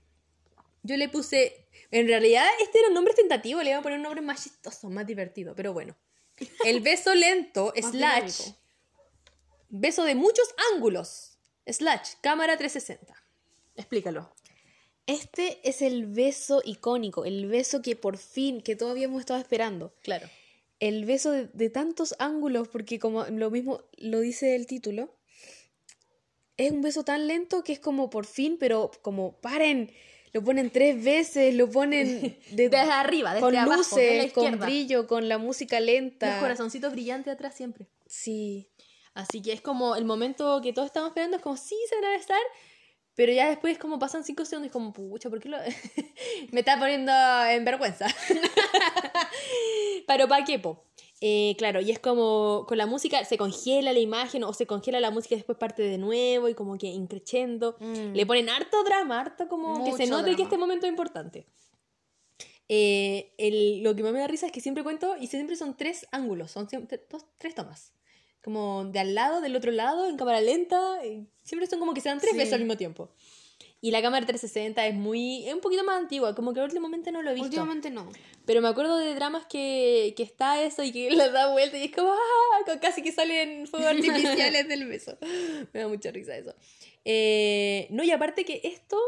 Yo 0.82 0.96
le 0.96 1.08
puse. 1.08 1.66
En 1.90 2.06
realidad, 2.06 2.46
este 2.62 2.78
era 2.78 2.88
un 2.88 2.94
nombre 2.94 3.14
tentativo, 3.14 3.62
le 3.62 3.70
iba 3.70 3.78
a 3.78 3.82
poner 3.82 3.98
un 3.98 4.02
nombre 4.04 4.20
más 4.22 4.42
chistoso, 4.42 4.90
más 4.90 5.06
divertido, 5.06 5.54
pero 5.54 5.72
bueno. 5.72 5.96
El 6.64 6.80
beso 6.80 7.14
lento, 7.14 7.72
slash. 7.76 8.50
Beso 9.68 10.04
de 10.04 10.14
muchos 10.14 10.48
ángulos, 10.72 11.38
slash, 11.66 12.14
cámara 12.22 12.56
360. 12.56 13.14
Explícalo. 13.78 14.30
Este 15.06 15.58
es 15.66 15.80
el 15.80 16.04
beso 16.06 16.60
icónico, 16.64 17.24
el 17.24 17.46
beso 17.46 17.80
que 17.80 17.96
por 17.96 18.18
fin, 18.18 18.60
que 18.60 18.76
todavía 18.76 19.04
hemos 19.06 19.20
estado 19.20 19.40
esperando. 19.40 19.94
Claro. 20.02 20.28
El 20.80 21.06
beso 21.06 21.30
de, 21.32 21.46
de 21.54 21.70
tantos 21.70 22.14
ángulos, 22.18 22.68
porque 22.68 22.98
como 22.98 23.24
lo 23.24 23.50
mismo 23.50 23.80
lo 23.96 24.20
dice 24.20 24.54
el 24.54 24.66
título, 24.66 25.14
es 26.58 26.70
un 26.72 26.82
beso 26.82 27.04
tan 27.04 27.26
lento 27.26 27.64
que 27.64 27.72
es 27.72 27.80
como 27.80 28.10
por 28.10 28.26
fin, 28.26 28.56
pero 28.60 28.90
como 29.00 29.32
paren, 29.40 29.90
lo 30.32 30.42
ponen 30.44 30.70
tres 30.70 31.02
veces, 31.02 31.54
lo 31.54 31.70
ponen 31.70 32.20
de- 32.50 32.68
Desde 32.68 32.76
arriba, 32.78 33.30
desde 33.32 33.46
con 33.46 33.56
abajo, 33.56 33.78
luces, 33.78 34.26
la 34.26 34.32
con 34.32 34.58
brillo, 34.58 35.06
con 35.06 35.28
la 35.28 35.38
música 35.38 35.80
lenta. 35.80 36.32
Los 36.32 36.40
corazoncitos 36.40 36.92
brillantes 36.92 37.32
atrás 37.32 37.54
siempre. 37.56 37.86
Sí, 38.06 38.68
Así 39.14 39.42
que 39.42 39.52
es 39.52 39.60
como 39.60 39.96
el 39.96 40.04
momento 40.04 40.60
que 40.62 40.72
todos 40.72 40.86
estamos 40.86 41.08
esperando, 41.08 41.38
es 41.38 41.42
como, 41.42 41.56
sí, 41.56 41.74
se 41.88 41.96
van 41.96 42.04
a 42.04 42.10
besar, 42.10 42.38
pero 43.18 43.32
ya 43.32 43.48
después 43.48 43.78
como 43.78 43.98
pasan 43.98 44.22
cinco 44.22 44.44
segundos 44.44 44.66
y 44.66 44.68
es 44.68 44.72
como, 44.72 44.92
pucha, 44.92 45.28
¿por 45.28 45.40
qué 45.40 45.48
lo...? 45.48 45.58
Me 46.52 46.60
está 46.60 46.78
poniendo 46.78 47.10
en 47.50 47.64
vergüenza. 47.64 48.06
pero 50.06 50.28
¿para 50.28 50.44
qué, 50.44 50.60
po? 50.60 50.84
Eh, 51.20 51.56
claro, 51.58 51.80
y 51.80 51.90
es 51.90 51.98
como 51.98 52.64
con 52.68 52.78
la 52.78 52.86
música 52.86 53.24
se 53.24 53.36
congela 53.36 53.92
la 53.92 53.98
imagen 53.98 54.44
o 54.44 54.52
se 54.52 54.68
congela 54.68 55.00
la 55.00 55.10
música 55.10 55.34
y 55.34 55.38
después 55.38 55.58
parte 55.58 55.82
de 55.82 55.98
nuevo 55.98 56.48
y 56.48 56.54
como 56.54 56.78
que 56.78 56.86
increchendo. 56.86 57.76
Mm. 57.80 58.12
Le 58.14 58.24
ponen 58.24 58.48
harto 58.50 58.84
drama, 58.84 59.18
harto 59.22 59.48
como 59.48 59.84
que 59.84 59.90
se 59.94 60.04
Mucho 60.04 60.12
note 60.18 60.30
que 60.30 60.36
drama. 60.36 60.44
este 60.44 60.58
momento 60.58 60.86
es 60.86 60.90
importante. 60.90 61.46
Eh, 62.68 63.34
el- 63.36 63.82
lo 63.82 63.96
que 63.96 64.04
más 64.04 64.12
me 64.12 64.20
da 64.20 64.28
risa 64.28 64.46
es 64.46 64.52
que 64.52 64.60
siempre 64.60 64.84
cuento 64.84 65.16
y 65.20 65.26
siempre 65.26 65.56
son 65.56 65.76
tres 65.76 66.06
ángulos, 66.12 66.52
son 66.52 66.68
siempre 66.68 67.04
dos, 67.10 67.26
tres 67.36 67.56
tomas. 67.56 67.92
Como 68.42 68.84
de 68.86 68.98
al 69.00 69.14
lado, 69.14 69.40
del 69.40 69.56
otro 69.56 69.70
lado, 69.72 70.08
en 70.08 70.16
cámara 70.16 70.40
lenta. 70.40 71.04
y 71.04 71.26
siempre 71.44 71.66
son 71.66 71.80
como 71.80 71.94
que 71.94 72.00
se 72.00 72.08
dan 72.08 72.18
tres 72.18 72.32
Sí. 72.32 72.36
veces 72.38 72.54
al 72.54 72.60
mismo 72.60 72.76
tiempo. 72.76 73.10
Y 73.80 73.92
la 73.92 74.02
cámara 74.02 74.26
360 74.26 74.86
es 74.88 74.94
muy. 74.94 75.46
es 75.46 75.54
un 75.54 75.60
poquito 75.60 75.84
más 75.84 75.98
antigua, 75.98 76.34
como 76.34 76.52
que 76.52 76.60
últimamente 76.60 77.12
no 77.12 77.22
lo 77.22 77.30
he 77.30 77.34
visto. 77.34 77.46
últimamente 77.46 77.90
no. 77.90 78.10
Pero 78.44 78.60
me 78.60 78.66
acuerdo 78.68 78.96
de 78.96 79.14
dramas 79.14 79.46
que, 79.46 80.14
que 80.16 80.22
está 80.24 80.60
eso 80.62 80.82
y 80.82 80.90
que 80.90 81.10
le 81.12 81.30
da 81.30 81.52
vuelta 81.52 81.78
y 81.78 81.84
es 81.84 81.94
como 81.94 82.12
¡ah! 82.12 82.78
Casi 82.80 83.02
que 83.02 83.12
salen 83.12 83.66
fuegos 83.68 83.88
artificiales 83.94 84.66
del 84.68 84.86
beso. 84.86 85.16
Me 85.72 85.80
da 85.80 85.88
mucha 85.88 86.10
risa 86.10 86.36
eso. 86.36 86.54
Eh, 87.04 87.86
no, 87.90 88.02
y 88.02 88.10
aparte 88.10 88.44
que 88.44 88.60
esto, 88.64 88.98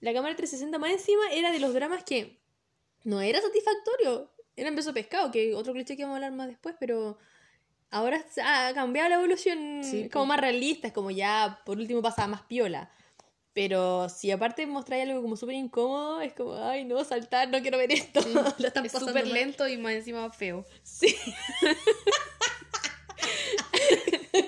la 0.00 0.12
cámara 0.14 0.34
360 0.36 0.78
más 0.78 0.90
encima 0.92 1.30
era 1.32 1.52
de 1.52 1.58
los 1.60 1.74
dramas 1.74 2.02
que 2.04 2.38
no 3.04 3.20
era 3.20 3.40
satisfactorio. 3.42 4.30
Era 4.56 4.68
en 4.68 4.76
beso 4.76 4.92
pescado, 4.94 5.30
que 5.30 5.54
otro 5.54 5.72
cliché 5.74 5.96
que 5.96 6.02
vamos 6.04 6.14
a 6.14 6.16
hablar 6.16 6.32
más 6.32 6.48
después, 6.48 6.74
pero 6.80 7.18
ahora 7.92 8.24
ha 8.44 8.72
cambiado 8.74 9.08
la 9.08 9.14
evolución 9.16 9.82
Sí, 9.84 10.08
como 10.08 10.24
pues. 10.24 10.28
más 10.28 10.40
realista, 10.40 10.86
es 10.88 10.92
como 10.92 11.10
ya 11.10 11.60
por 11.64 11.78
último 11.78 12.02
pasa 12.02 12.26
más 12.26 12.42
piola. 12.42 12.90
Pero 13.54 14.08
si 14.08 14.30
aparte 14.30 14.66
mostráis 14.66 15.06
algo 15.06 15.20
como 15.20 15.36
súper 15.36 15.56
incómodo, 15.56 16.22
es 16.22 16.32
como, 16.32 16.54
ay, 16.54 16.84
no, 16.84 17.04
saltar, 17.04 17.50
no 17.50 17.60
quiero 17.60 17.76
ver 17.76 17.92
esto. 17.92 18.20
Lo 18.26 18.48
están 18.66 18.86
Es 18.86 18.92
súper 18.92 19.26
lento 19.26 19.68
y 19.68 19.76
más 19.76 19.92
encima 19.92 20.30
feo. 20.30 20.64
Sí. 20.82 21.14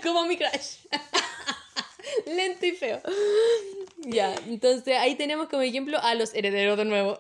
como 0.03 0.25
mi 0.25 0.37
crush. 0.37 0.87
Lento 2.27 2.67
y 2.67 2.73
feo. 2.73 3.01
Ya, 3.99 4.35
entonces 4.47 4.97
ahí 4.99 5.17
tenemos 5.17 5.49
como 5.49 5.63
ejemplo 5.63 5.99
a 6.01 6.15
los 6.15 6.35
herederos 6.35 6.79
de 6.79 6.85
nuevo. 6.85 7.19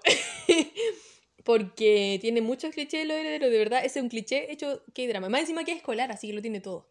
Porque 1.44 2.18
tiene 2.20 2.40
muchos 2.40 2.72
clichés 2.74 3.00
de 3.00 3.04
los 3.06 3.16
herederos, 3.16 3.50
de 3.52 3.58
verdad. 3.58 3.84
Ese 3.84 3.98
es 3.98 4.02
un 4.02 4.08
cliché 4.08 4.50
hecho 4.50 4.82
que 4.94 5.06
drama. 5.06 5.28
Más 5.28 5.42
encima 5.42 5.62
que 5.64 5.72
es 5.72 5.76
escolar, 5.78 6.10
así 6.10 6.26
que 6.28 6.32
lo 6.32 6.42
tiene 6.42 6.60
todo. 6.60 6.88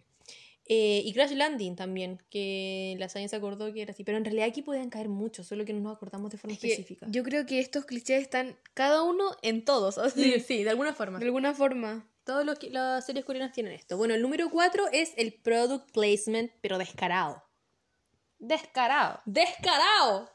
Eh, 0.65 1.01
y 1.03 1.11
Crash 1.13 1.31
Landing 1.31 1.75
también, 1.75 2.21
que 2.29 2.95
la 2.97 3.09
Science 3.09 3.35
acordó 3.35 3.73
que 3.73 3.81
era 3.81 3.91
así. 3.91 4.03
Pero 4.05 4.17
en 4.17 4.23
realidad 4.23 4.47
aquí 4.47 4.61
podían 4.61 4.89
caer 4.89 5.09
muchos, 5.09 5.47
solo 5.47 5.65
que 5.65 5.73
no 5.73 5.81
nos 5.81 5.95
acordamos 5.97 6.31
de 6.31 6.37
forma 6.37 6.55
Es 6.55 6.63
específica. 6.63 7.05
yo 7.09 7.23
creo 7.23 7.45
que 7.45 7.59
estos 7.59 7.83
clichés 7.85 8.21
están 8.21 8.57
cada 8.73 9.03
uno 9.03 9.35
en 9.41 9.65
todos, 9.65 9.97
así, 9.97 10.23
Sí, 10.23 10.39
sí, 10.47 10.63
de 10.63 10.69
alguna 10.69 10.93
forma. 10.93 11.19
de 11.19 11.25
alguna 11.25 11.53
forma. 11.53 12.07
Todas 12.23 12.45
las 12.71 13.05
series 13.05 13.25
coreanas 13.25 13.51
tienen 13.51 13.73
esto. 13.73 13.97
Bueno, 13.97 14.13
el 14.13 14.21
número 14.21 14.49
4 14.49 14.85
es 14.93 15.11
el 15.17 15.33
product 15.33 15.91
placement, 15.91 16.49
pero 16.61 16.77
descarado. 16.77 17.43
Descarado. 18.39 19.19
¡Descarado! 19.25 20.29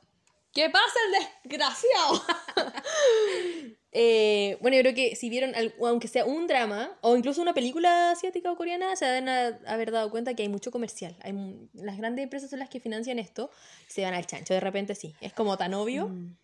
¿Qué 0.53 0.69
pasa 0.69 0.99
el 1.07 1.49
desgraciado? 1.49 2.23
Eh, 4.01 4.57
bueno, 4.61 4.76
yo 4.76 4.82
creo 4.84 4.94
que 4.94 5.16
si 5.16 5.28
vieron, 5.28 5.53
aunque 5.84 6.07
sea 6.07 6.24
un 6.24 6.46
drama, 6.46 6.96
o 7.01 7.16
incluso 7.16 7.42
una 7.42 7.53
película 7.53 8.12
asiática 8.12 8.53
o 8.53 8.57
coreana, 8.57 8.94
se 8.94 9.05
van 9.05 9.28
a 9.28 9.59
haber 9.66 9.90
dado 9.90 10.09
cuenta 10.12 10.34
que 10.34 10.44
hay 10.44 10.49
mucho 10.49 10.70
comercial. 10.70 11.16
Hay, 11.20 11.34
las 11.72 11.96
grandes 11.96 12.22
empresas 12.22 12.49
son 12.49 12.61
las 12.61 12.68
que 12.68 12.78
financian 12.78 13.18
esto, 13.18 13.51
se 13.88 14.05
van 14.05 14.14
al 14.14 14.24
chancho, 14.24 14.55
de 14.55 14.61
repente 14.61 14.94
sí. 14.94 15.16
Es 15.20 15.32
como 15.32 15.57
tan 15.57 15.74
obvio. 15.74 16.11
Mm. 16.11 16.36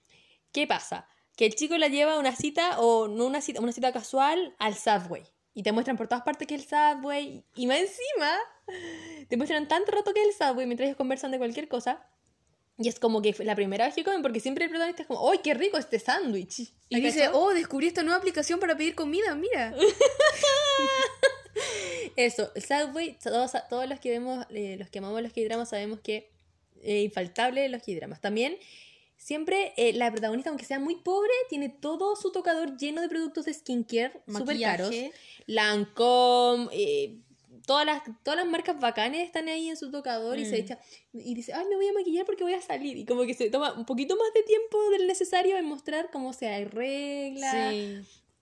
¿Qué 0.50 0.66
pasa? 0.66 1.06
Que 1.36 1.46
el 1.46 1.54
chico 1.54 1.78
la 1.78 1.86
lleva 1.86 2.14
a 2.14 2.18
una 2.18 2.34
cita, 2.34 2.80
o 2.80 3.06
no 3.06 3.24
una 3.24 3.40
cita, 3.40 3.60
una 3.60 3.70
cita 3.70 3.92
casual, 3.92 4.56
al 4.58 4.74
Subway. 4.74 5.22
Y 5.54 5.62
te 5.62 5.70
muestran 5.70 5.96
por 5.96 6.08
todas 6.08 6.24
partes 6.24 6.48
que 6.48 6.56
es 6.56 6.62
el 6.62 6.68
Subway. 6.68 7.44
Y 7.54 7.68
más 7.68 7.78
encima, 7.78 8.36
te 9.28 9.36
muestran 9.36 9.68
tanto 9.68 9.92
rato 9.92 10.12
que 10.12 10.22
es 10.22 10.26
el 10.26 10.48
Subway 10.48 10.66
mientras 10.66 10.88
ellos 10.88 10.96
conversan 10.96 11.30
de 11.30 11.38
cualquier 11.38 11.68
cosa. 11.68 12.04
Y 12.76 12.88
es 12.88 12.98
como 12.98 13.22
que 13.22 13.32
fue 13.32 13.44
la 13.44 13.54
primera 13.54 13.86
vez 13.86 13.94
que 13.94 14.02
comen, 14.02 14.22
porque 14.22 14.40
siempre 14.40 14.64
el 14.64 14.70
protagonista 14.70 15.02
es 15.02 15.08
como, 15.08 15.30
¡ay, 15.30 15.38
qué 15.44 15.54
rico 15.54 15.78
este 15.78 16.00
sándwich! 16.00 16.72
Y 16.88 17.00
dice, 17.00 17.28
oh, 17.32 17.54
descubrí 17.54 17.86
esta 17.86 18.02
nueva 18.02 18.18
aplicación 18.18 18.58
para 18.58 18.76
pedir 18.76 18.96
comida, 18.96 19.34
mira. 19.34 19.74
Eso, 22.16 22.50
Subway, 22.56 23.16
todos, 23.22 23.52
todos 23.70 23.88
los 23.88 24.00
que 24.00 24.10
vemos, 24.10 24.44
eh, 24.50 24.76
los 24.78 24.90
que 24.90 24.98
amamos 24.98 25.22
los 25.22 25.32
K-dramas, 25.32 25.68
sabemos 25.68 26.00
que 26.00 26.32
es 26.82 27.04
infaltable 27.04 27.68
los 27.68 27.82
K-dramas. 27.82 28.20
También, 28.20 28.56
siempre 29.16 29.72
eh, 29.76 29.92
la 29.92 30.10
protagonista, 30.10 30.50
aunque 30.50 30.64
sea 30.64 30.78
muy 30.78 30.96
pobre, 30.96 31.32
tiene 31.48 31.68
todo 31.68 32.16
su 32.16 32.32
tocador 32.32 32.76
lleno 32.76 33.00
de 33.00 33.08
productos 33.08 33.46
de 33.46 33.54
skincare 33.54 34.20
súper 34.26 34.60
caros. 34.60 34.94
Lancome, 35.46 36.68
eh, 36.72 37.16
todas, 37.66 37.86
las, 37.86 38.02
todas 38.22 38.38
las 38.38 38.46
marcas 38.46 38.78
bacanes 38.78 39.24
están 39.24 39.48
ahí 39.48 39.68
en 39.68 39.76
su 39.76 39.90
tocador 39.90 40.38
y 40.38 40.44
se 40.44 40.56
Mm. 40.56 40.60
echa 40.64 40.78
y 41.12 41.34
dice, 41.34 41.52
ay, 41.52 41.64
me 41.68 41.76
voy 41.76 41.88
a 41.88 41.92
maquillar 41.92 42.24
porque 42.26 42.44
voy 42.44 42.54
a 42.54 42.60
salir. 42.62 42.96
Y 42.96 43.04
como 43.04 43.24
que 43.24 43.34
se 43.34 43.50
toma 43.50 43.72
un 43.72 43.84
poquito 43.84 44.16
más 44.16 44.32
de 44.34 44.42
tiempo 44.42 44.78
del 44.90 45.06
necesario 45.06 45.56
en 45.56 45.64
mostrar 45.64 46.10
cómo 46.10 46.32
se 46.32 46.48
arregla. 46.48 47.70
Sí. 47.70 48.00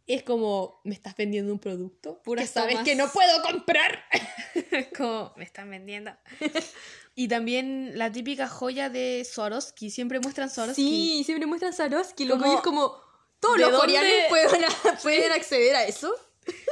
Es 0.08 0.24
como, 0.24 0.80
me 0.82 0.94
estás 0.94 1.14
vendiendo 1.14 1.52
un 1.52 1.60
producto 1.60 2.20
Puras 2.24 2.44
que 2.44 2.52
sabes 2.52 2.80
que 2.80 2.96
no 2.96 3.08
puedo 3.08 3.42
comprar. 3.42 4.02
como 4.96 5.32
me 5.36 5.44
están 5.44 5.70
vendiendo. 5.70 6.10
y 7.14 7.28
también 7.28 7.92
la 7.96 8.10
típica 8.10 8.48
joya 8.48 8.90
de 8.90 9.24
Swarovski. 9.24 9.90
Siempre 9.90 10.18
muestran 10.18 10.50
Swarovski. 10.50 10.82
Sí, 10.82 11.24
siempre 11.24 11.46
muestran 11.46 11.72
Swarovski, 11.72 12.28
Como, 12.28 12.52
y 12.52 12.54
es 12.56 12.60
como, 12.62 12.96
todos 13.38 13.56
¿de 13.58 13.62
los 13.70 13.78
coreanos 13.80 14.10
pueden, 14.28 14.50
pueden 15.02 15.32
acceder 15.32 15.76
a 15.76 15.84
eso. 15.84 16.12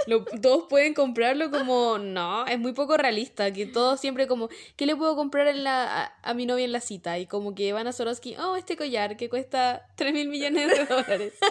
Lo- 0.07 0.25
todos 0.25 0.64
pueden 0.68 0.95
comprarlo 0.95 1.51
como, 1.51 1.99
no, 1.99 2.47
es 2.47 2.59
muy 2.59 2.73
poco 2.73 2.97
realista, 2.97 3.53
que 3.53 3.66
todos 3.66 4.01
siempre 4.01 4.27
como, 4.27 4.49
¿qué 4.77 4.87
le 4.87 4.97
puedo 4.97 5.14
comprar 5.14 5.47
en 5.47 5.62
la, 5.62 6.05
a, 6.05 6.14
a 6.23 6.35
mi 6.35 6.47
novia 6.47 6.64
en 6.64 6.73
la 6.73 6.81
cita? 6.81 7.18
Y 7.18 7.27
como 7.27 7.55
que 7.55 7.73
van 7.73 7.87
a 7.87 7.93
Swarovski, 7.93 8.37
oh, 8.37 8.57
este 8.57 8.77
collar 8.77 9.16
que 9.16 9.29
cuesta 9.29 9.87
3 9.97 10.12
mil 10.12 10.29
millones 10.29 10.71
de 10.77 10.85
dólares. 10.87 11.35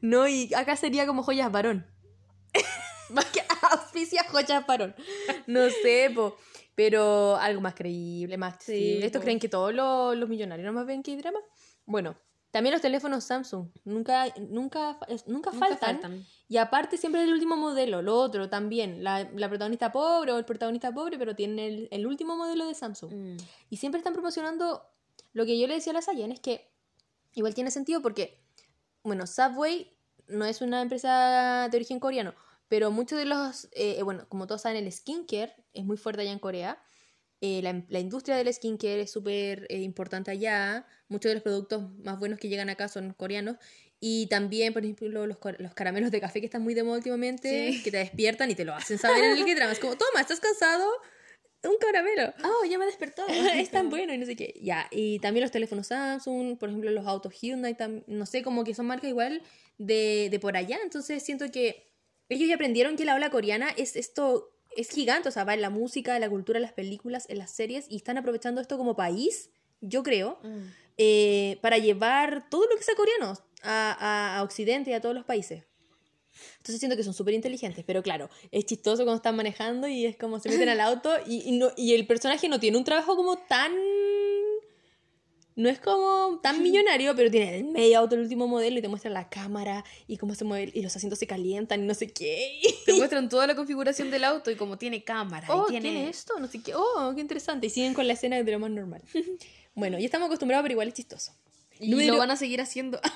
No, 0.00 0.28
y 0.28 0.52
acá 0.54 0.76
sería 0.76 1.06
como 1.06 1.22
joyas 1.22 1.50
varón. 1.50 1.86
más 3.10 3.24
que 3.26 3.40
auspicia 3.70 4.24
joyas 4.30 4.66
varón. 4.66 4.94
No 5.46 5.68
sé, 5.82 6.10
po. 6.14 6.36
Pero 6.74 7.36
algo 7.36 7.60
más 7.60 7.74
creíble, 7.74 8.36
más 8.36 8.56
Sí. 8.62 8.98
¿Estos 9.02 9.20
po. 9.20 9.24
creen 9.24 9.38
que 9.38 9.48
todos 9.48 9.72
los, 9.72 10.16
los 10.16 10.28
millonarios 10.28 10.66
nomás 10.66 10.86
ven 10.86 11.02
que 11.02 11.16
drama? 11.16 11.38
Bueno, 11.86 12.16
también 12.50 12.72
los 12.72 12.82
teléfonos 12.82 13.24
Samsung. 13.24 13.68
Nunca, 13.84 14.26
nunca, 14.50 14.98
nunca, 15.08 15.22
Nunca 15.26 15.52
faltan. 15.52 15.78
faltan. 16.02 16.26
Y 16.46 16.58
aparte 16.58 16.98
siempre 16.98 17.22
el 17.24 17.32
último 17.32 17.56
modelo, 17.56 18.02
lo 18.02 18.16
otro 18.16 18.50
también. 18.50 19.02
La, 19.02 19.30
la 19.34 19.48
protagonista 19.48 19.92
pobre 19.92 20.32
o 20.32 20.38
el 20.38 20.44
protagonista 20.44 20.92
pobre, 20.92 21.18
pero 21.18 21.34
tiene 21.34 21.66
el, 21.66 21.88
el 21.90 22.06
último 22.06 22.36
modelo 22.36 22.66
de 22.66 22.74
Samsung. 22.74 23.12
Mm. 23.14 23.36
Y 23.70 23.76
siempre 23.78 23.98
están 23.98 24.12
promocionando 24.12 24.82
lo 25.32 25.46
que 25.46 25.58
yo 25.58 25.66
le 25.66 25.74
decía 25.74 25.92
a 25.92 25.94
la 25.94 26.02
Sayen, 26.02 26.32
es 26.32 26.40
que 26.40 26.70
igual 27.32 27.54
tiene 27.54 27.70
sentido 27.70 28.02
porque, 28.02 28.40
bueno, 29.02 29.26
Subway 29.26 29.96
no 30.28 30.44
es 30.44 30.60
una 30.60 30.80
empresa 30.80 31.68
de 31.70 31.76
origen 31.76 31.98
coreano, 31.98 32.34
pero 32.68 32.90
muchos 32.90 33.18
de 33.18 33.24
los, 33.24 33.68
eh, 33.72 34.02
bueno, 34.02 34.26
como 34.28 34.46
todos 34.46 34.62
saben, 34.62 34.82
el 34.84 34.92
skincare 34.92 35.54
es 35.72 35.84
muy 35.84 35.96
fuerte 35.96 36.22
allá 36.22 36.32
en 36.32 36.38
Corea. 36.38 36.82
Eh, 37.40 37.60
la, 37.62 37.84
la 37.88 37.98
industria 37.98 38.36
del 38.36 38.52
skincare 38.52 39.02
es 39.02 39.12
súper 39.12 39.66
eh, 39.68 39.80
importante 39.82 40.30
allá. 40.30 40.86
Muchos 41.08 41.30
de 41.30 41.34
los 41.34 41.42
productos 41.42 41.90
más 41.98 42.18
buenos 42.18 42.38
que 42.38 42.48
llegan 42.48 42.70
acá 42.70 42.88
son 42.88 43.12
coreanos. 43.12 43.56
Y 44.06 44.26
también, 44.26 44.74
por 44.74 44.82
ejemplo, 44.84 45.26
los, 45.26 45.38
los 45.58 45.72
caramelos 45.72 46.10
de 46.10 46.20
café 46.20 46.40
que 46.40 46.44
están 46.46 46.60
muy 46.62 46.74
de 46.74 46.82
moda 46.82 46.98
últimamente, 46.98 47.72
Sí. 47.72 47.82
que 47.82 47.90
te 47.90 47.96
despiertan 47.96 48.50
y 48.50 48.54
te 48.54 48.66
lo 48.66 48.74
hacen 48.74 48.98
saber 48.98 49.24
en 49.24 49.30
el 49.38 49.44
que. 49.46 49.52
Es 49.52 49.78
como, 49.78 49.96
toma, 49.96 50.20
¿estás 50.20 50.40
cansado? 50.40 50.86
Un 51.62 51.78
caramelo. 51.80 52.34
Oh, 52.44 52.66
ya 52.66 52.76
me 52.76 52.84
he 52.84 52.86
despertado. 52.88 53.28
es 53.66 53.70
tan 53.70 53.88
bueno 53.88 54.12
y 54.12 54.18
no 54.18 54.26
sé 54.26 54.36
qué. 54.36 54.60
Ya, 54.62 54.86
y 54.90 55.20
también 55.20 55.40
los 55.42 55.50
teléfonos 55.50 55.86
Samsung, 55.86 56.58
por 56.58 56.68
ejemplo, 56.68 56.90
los 56.90 57.06
autos 57.06 57.32
Hyundai, 57.40 57.74
no 58.06 58.26
sé, 58.26 58.42
como 58.42 58.62
que 58.62 58.74
son 58.74 58.84
marcas 58.84 59.08
igual 59.08 59.40
de, 59.78 60.28
de 60.30 60.38
por 60.38 60.54
allá. 60.58 60.78
Entonces 60.82 61.22
siento 61.22 61.50
que 61.50 61.88
ellos 62.28 62.46
ya 62.46 62.56
aprendieron 62.56 62.96
que 62.96 63.06
la 63.06 63.14
ola 63.14 63.30
coreana 63.30 63.70
es 63.78 63.96
esto, 63.96 64.50
es 64.76 64.90
gigante, 64.90 65.30
o 65.30 65.32
sea, 65.32 65.44
va 65.44 65.54
en 65.54 65.62
la 65.62 65.70
música, 65.70 66.14
en 66.14 66.20
la 66.20 66.28
cultura, 66.28 66.58
en 66.58 66.62
las 66.64 66.74
películas, 66.74 67.24
en 67.30 67.38
las 67.38 67.50
series, 67.52 67.86
y 67.88 67.96
están 67.96 68.18
aprovechando 68.18 68.60
esto 68.60 68.76
como 68.76 68.96
país, 68.96 69.48
yo 69.80 70.02
creo, 70.02 70.38
Mm. 70.42 70.58
eh, 70.98 71.58
para 71.62 71.78
llevar 71.78 72.50
todo 72.50 72.66
lo 72.68 72.76
que 72.76 72.82
sea 72.82 72.94
coreano 72.94 73.38
a, 73.64 73.92
a- 73.98 74.38
a 74.38 74.42
Occidente 74.42 74.90
y 74.90 74.92
a 74.94 75.00
todos 75.00 75.14
los 75.14 75.24
países. 75.24 75.64
Entonces 76.58 76.80
siento 76.80 76.96
que 76.96 77.04
son 77.04 77.14
súper 77.14 77.34
inteligentes, 77.34 77.84
pero 77.86 78.02
claro, 78.02 78.28
es 78.50 78.64
chistoso 78.66 79.04
cuando 79.04 79.16
están 79.16 79.36
manejando 79.36 79.86
y 79.86 80.04
es 80.06 80.16
como 80.16 80.40
se 80.40 80.48
meten 80.48 80.68
al 80.68 80.80
auto 80.80 81.10
y, 81.26 81.48
y 81.48 81.52
no, 81.52 81.70
y 81.76 81.94
el 81.94 82.06
personaje 82.06 82.48
no 82.48 82.58
tiene 82.60 82.76
un 82.78 82.84
trabajo 82.84 83.16
como 83.16 83.36
tan... 83.38 83.72
No 85.56 85.68
es 85.68 85.78
como 85.78 86.40
tan 86.42 86.60
millonario, 86.64 87.14
pero 87.14 87.30
tiene 87.30 87.58
el 87.58 87.64
medio 87.66 88.00
auto, 88.00 88.16
el 88.16 88.22
último 88.22 88.48
modelo 88.48 88.76
y 88.80 88.82
te 88.82 88.88
muestra 88.88 89.08
la 89.12 89.28
cámara 89.28 89.84
y 90.08 90.16
cómo 90.16 90.34
se 90.34 90.44
mueve 90.44 90.72
y 90.74 90.82
los 90.82 90.96
asientos 90.96 91.20
se 91.20 91.28
calientan 91.28 91.84
y 91.84 91.86
no 91.86 91.94
sé 91.94 92.08
qué. 92.08 92.60
Te 92.84 92.92
muestran 92.94 93.28
toda 93.28 93.46
la 93.46 93.54
configuración 93.54 94.10
del 94.10 94.24
auto 94.24 94.50
y 94.50 94.56
como 94.56 94.78
tiene 94.78 95.04
cámara. 95.04 95.46
Oh, 95.54 95.66
y 95.68 95.70
tiene... 95.70 95.90
tiene 95.90 96.08
esto, 96.08 96.40
no 96.40 96.48
sé 96.48 96.60
qué. 96.60 96.74
Oh, 96.74 97.12
qué 97.14 97.20
interesante. 97.20 97.68
Y 97.68 97.70
siguen 97.70 97.94
con 97.94 98.08
la 98.08 98.14
escena 98.14 98.42
de 98.42 98.50
lo 98.52 98.58
más 98.58 98.70
normal. 98.70 99.02
Bueno, 99.76 99.98
ya 99.98 100.04
estamos 100.04 100.26
acostumbrados, 100.26 100.62
pero 100.62 100.72
igual 100.74 100.86
es 100.88 100.94
chistoso. 100.94 101.32
Y 101.80 101.90
Número- 101.90 102.14
lo 102.14 102.18
van 102.18 102.30
a 102.30 102.36
seguir 102.36 102.60
haciendo. 102.60 103.00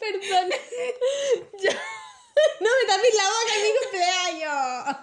Perdón. 0.00 0.50
No 2.60 2.68
me 2.68 2.84
tapes 2.88 3.14
la 3.14 3.24
boca 3.28 3.54
en 3.54 3.62
mi 3.62 3.70
cumpleaños. 3.82 4.96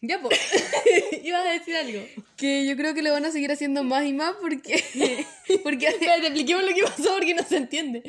Ya, 0.00 0.20
pues. 0.20 0.38
Ibas 1.24 1.46
a 1.46 1.50
decir 1.50 1.74
algo. 1.74 2.00
que 2.36 2.66
yo 2.66 2.76
creo 2.76 2.94
que 2.94 3.02
lo 3.02 3.12
van 3.12 3.24
a 3.24 3.32
seguir 3.32 3.50
haciendo 3.50 3.82
más 3.82 4.04
y 4.06 4.12
más 4.12 4.34
porque. 4.40 4.84
porque 5.64 5.88
Espérate, 5.88 6.26
expliquemos 6.26 6.64
lo 6.64 6.74
que 6.74 6.82
pasó 6.82 7.14
porque 7.14 7.34
no 7.34 7.42
se 7.42 7.56
entiende. 7.56 8.02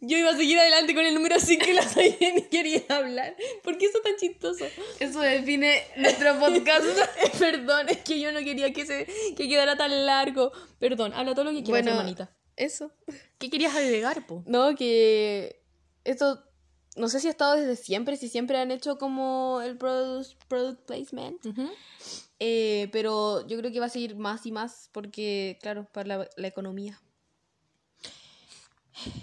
Yo 0.00 0.18
iba 0.18 0.30
a 0.30 0.36
seguir 0.36 0.58
adelante 0.58 0.94
con 0.94 1.04
el 1.04 1.14
número 1.14 1.40
5 1.40 1.64
y 1.68 1.72
la 1.72 1.82
Sayen 1.82 2.34
ni 2.36 2.42
quería 2.42 2.82
hablar. 2.88 3.36
¿Por 3.64 3.76
qué 3.76 3.86
eso 3.86 3.98
es 3.98 4.04
tan 4.04 4.16
chistoso? 4.16 4.66
eso 5.00 5.20
define 5.20 5.82
nuestro 5.96 6.38
podcast. 6.38 6.84
Perdón, 7.38 7.88
es 7.88 7.98
que 7.98 8.20
yo 8.20 8.30
no 8.30 8.40
quería 8.40 8.72
que, 8.72 8.86
se, 8.86 9.06
que 9.36 9.48
quedara 9.48 9.76
tan 9.76 10.06
largo. 10.06 10.52
Perdón, 10.78 11.12
habla 11.12 11.34
todo 11.34 11.46
lo 11.46 11.50
que 11.50 11.64
quieras, 11.64 11.82
Bueno, 11.82 11.90
hermanita. 11.90 12.30
Eso. 12.54 12.92
¿Qué 13.38 13.50
querías 13.50 13.74
agregar, 13.74 14.26
po? 14.26 14.44
No, 14.46 14.76
que 14.76 15.60
esto 16.04 16.44
no 16.96 17.08
sé 17.08 17.20
si 17.20 17.28
ha 17.28 17.30
estado 17.30 17.56
desde 17.56 17.76
siempre, 17.76 18.16
si 18.16 18.28
siempre 18.28 18.58
han 18.58 18.70
hecho 18.70 18.98
como 18.98 19.60
el 19.62 19.76
product, 19.78 20.32
product 20.48 20.80
placement, 20.86 21.40
eh, 22.38 22.88
pero 22.92 23.46
yo 23.46 23.56
creo 23.58 23.72
que 23.72 23.80
va 23.80 23.86
a 23.86 23.90
seguir 23.90 24.16
más 24.16 24.44
y 24.46 24.52
más 24.52 24.90
porque, 24.92 25.58
claro, 25.62 25.88
para 25.92 26.08
la, 26.08 26.30
la 26.36 26.48
economía. 26.48 27.00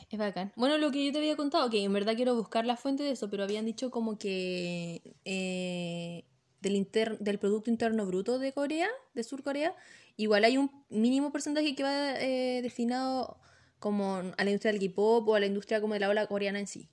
Es 0.09 0.17
bacán. 0.17 0.51
Bueno, 0.55 0.77
lo 0.77 0.89
que 0.91 1.05
yo 1.05 1.11
te 1.11 1.19
había 1.19 1.35
contado, 1.35 1.69
que 1.69 1.83
en 1.83 1.93
verdad 1.93 2.15
quiero 2.15 2.35
buscar 2.35 2.65
la 2.65 2.75
fuente 2.75 3.03
de 3.03 3.11
eso, 3.11 3.29
pero 3.29 3.43
habían 3.43 3.65
dicho 3.65 3.91
como 3.91 4.17
que 4.17 5.15
eh, 5.25 6.25
del, 6.61 6.75
inter- 6.75 7.19
del 7.19 7.37
Producto 7.37 7.69
Interno 7.69 8.05
Bruto 8.05 8.39
de 8.39 8.51
Corea, 8.51 8.89
de 9.13 9.23
Sur 9.23 9.43
Corea, 9.43 9.75
igual 10.17 10.43
hay 10.43 10.57
un 10.57 10.71
mínimo 10.89 11.31
porcentaje 11.31 11.75
que 11.75 11.83
va 11.83 12.19
eh, 12.19 12.61
destinado 12.63 13.37
como 13.77 14.15
a 14.15 14.43
la 14.43 14.49
industria 14.49 14.73
del 14.73 14.81
K-pop 14.81 15.27
o 15.27 15.35
a 15.35 15.39
la 15.39 15.45
industria 15.45 15.79
como 15.79 15.93
de 15.93 15.99
la 16.01 16.09
ola 16.09 16.25
coreana 16.27 16.59
en 16.59 16.67
sí. 16.67 16.89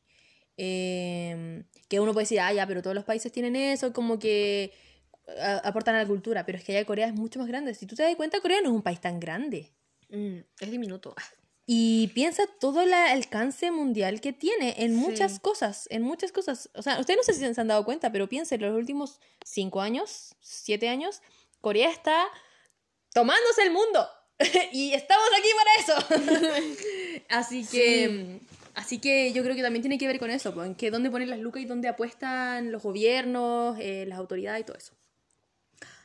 Eh, 0.57 1.63
que 1.89 2.01
uno 2.01 2.13
puede 2.13 2.25
decir, 2.25 2.41
ah, 2.41 2.53
ya, 2.53 2.67
pero 2.67 2.83
todos 2.83 2.95
los 2.95 3.05
países 3.05 3.31
tienen 3.33 3.57
eso, 3.57 3.93
como 3.93 4.19
que 4.19 4.73
a- 5.41 5.59
aportan 5.69 5.95
a 5.95 5.99
la 6.03 6.07
cultura, 6.07 6.45
pero 6.47 6.59
es 6.59 6.65
que 6.65 6.77
allá 6.77 6.87
Corea 6.87 7.07
es 7.09 7.15
mucho 7.15 7.39
más 7.39 7.49
grande. 7.49 7.75
Si 7.75 7.87
tú 7.87 7.95
te 7.95 8.03
das 8.03 8.15
cuenta, 8.17 8.41
Corea 8.41 8.61
no 8.61 8.69
es 8.71 8.75
un 8.75 8.83
país 8.83 9.01
tan 9.01 9.21
grande. 9.21 9.73
Mm, 10.09 10.39
es 10.61 10.71
diminuto. 10.71 11.15
Y 11.69 12.09
piensa 12.15 12.45
todo 12.61 12.83
el 12.83 12.95
alcance 12.95 13.73
mundial 13.73 14.21
que 14.21 14.33
tiene 14.33 14.77
en 14.79 14.95
muchas 14.95 15.33
Sí. 15.35 15.39
cosas, 15.41 15.89
en 15.91 16.03
muchas 16.03 16.31
cosas. 16.31 16.71
O 16.75 16.83
sea, 16.83 17.01
ustedes 17.01 17.17
no 17.19 17.23
sé 17.25 17.35
si 17.35 17.53
se 17.55 17.61
han 17.61 17.67
dado 17.69 17.85
cuenta, 17.85 18.13
pero 18.13 18.29
piensen, 18.29 18.63
en 18.63 18.69
los 18.71 18.79
últimos 18.79 19.21
cinco 19.45 19.81
años, 19.81 20.37
siete 20.41 20.89
años, 20.89 21.23
Corea 21.61 21.91
está 21.91 22.25
tomándose 23.13 23.63
el 23.63 23.73
mundo. 23.73 24.07
y 24.73 24.93
estamos 24.93 25.27
aquí 25.37 25.49
para 25.57 25.73
eso. 25.83 26.07
así 27.31 27.65
que... 27.67 28.41
Así 28.77 28.99
que 29.01 29.33
yo 29.33 29.43
creo 29.43 29.57
que 29.57 29.63
también 29.63 29.83
tiene 29.83 29.97
que 29.99 30.07
ver 30.07 30.19
con 30.19 30.31
eso, 30.31 30.53
pues, 30.55 30.67
en 30.69 30.75
que 30.75 30.91
dónde 30.91 31.11
ponen 31.11 31.31
las 31.31 31.39
lucas 31.41 31.63
y 31.63 31.65
dónde 31.65 31.89
apuestan 31.89 32.71
los 32.71 32.83
gobiernos, 32.83 33.77
eh, 33.81 34.05
las 34.07 34.19
autoridades 34.19 34.61
y 34.61 34.65
todo 34.65 34.77
eso. 34.77 34.93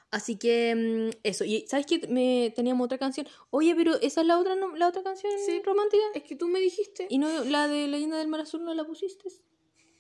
Así 0.10 0.36
que 0.38 0.74
mm, 1.14 1.18
eso. 1.24 1.44
Y 1.46 1.66
¿sabes 1.68 1.86
qué? 1.86 2.06
Me 2.08 2.52
teníamos 2.56 2.86
otra 2.86 2.98
canción. 2.98 3.28
Oye, 3.50 3.76
pero 3.76 3.96
esa 4.02 4.22
es 4.22 4.28
la 4.28 4.38
otra 4.40 4.56
no- 4.56 4.76
la 4.76 4.88
otra 4.88 5.04
canción 5.04 5.32
Sí. 5.46 5.62
romántica. 5.64 6.04
Es 6.16 6.24
que 6.24 6.36
tú 6.36 6.48
me 6.48 6.60
dijiste. 6.60 7.08
Y 7.10 7.18
no 7.18 7.44
la 7.46 7.68
de 7.68 7.88
Leyenda 7.88 8.18
del 8.18 8.28
Mar 8.28 8.42
Azul 8.42 8.64
no 8.64 8.74
la 8.74 8.84
pusiste. 8.86 9.30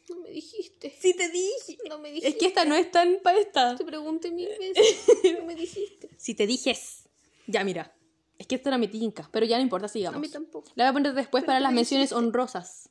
No 0.09 0.17
me 0.17 0.29
dijiste. 0.31 0.93
Sí 0.99 1.13
te 1.13 1.29
dije. 1.29 1.77
No 1.87 1.99
me 1.99 2.09
dijiste. 2.09 2.27
Es 2.29 2.35
que 2.35 2.45
esta 2.47 2.65
no 2.65 2.75
es 2.75 2.89
tan 2.91 3.19
para 3.23 3.39
esta. 3.39 3.75
Te 3.75 3.85
pregunté 3.85 4.31
mil 4.31 4.49
veces. 4.59 5.05
No 5.39 5.45
me 5.45 5.55
dijiste. 5.55 6.09
Si 6.17 6.35
te 6.35 6.45
dijes. 6.47 7.07
Ya 7.47 7.63
mira. 7.63 7.93
Es 8.37 8.47
que 8.47 8.55
esta 8.55 8.69
era 8.69 8.77
mi 8.77 8.87
tinca, 8.87 9.29
pero 9.31 9.45
ya 9.45 9.57
no 9.57 9.63
importa, 9.63 9.85
A 9.85 9.89
sigamos. 9.89 10.19
mí 10.19 10.27
tampoco. 10.29 10.71
La 10.75 10.85
voy 10.85 10.89
a 10.89 10.93
poner 10.93 11.13
después 11.13 11.41
Pero 11.43 11.47
para 11.47 11.59
las 11.59 11.71
me 11.71 11.75
menciones 11.77 12.09
dijiste. 12.09 12.25
honrosas. 12.25 12.89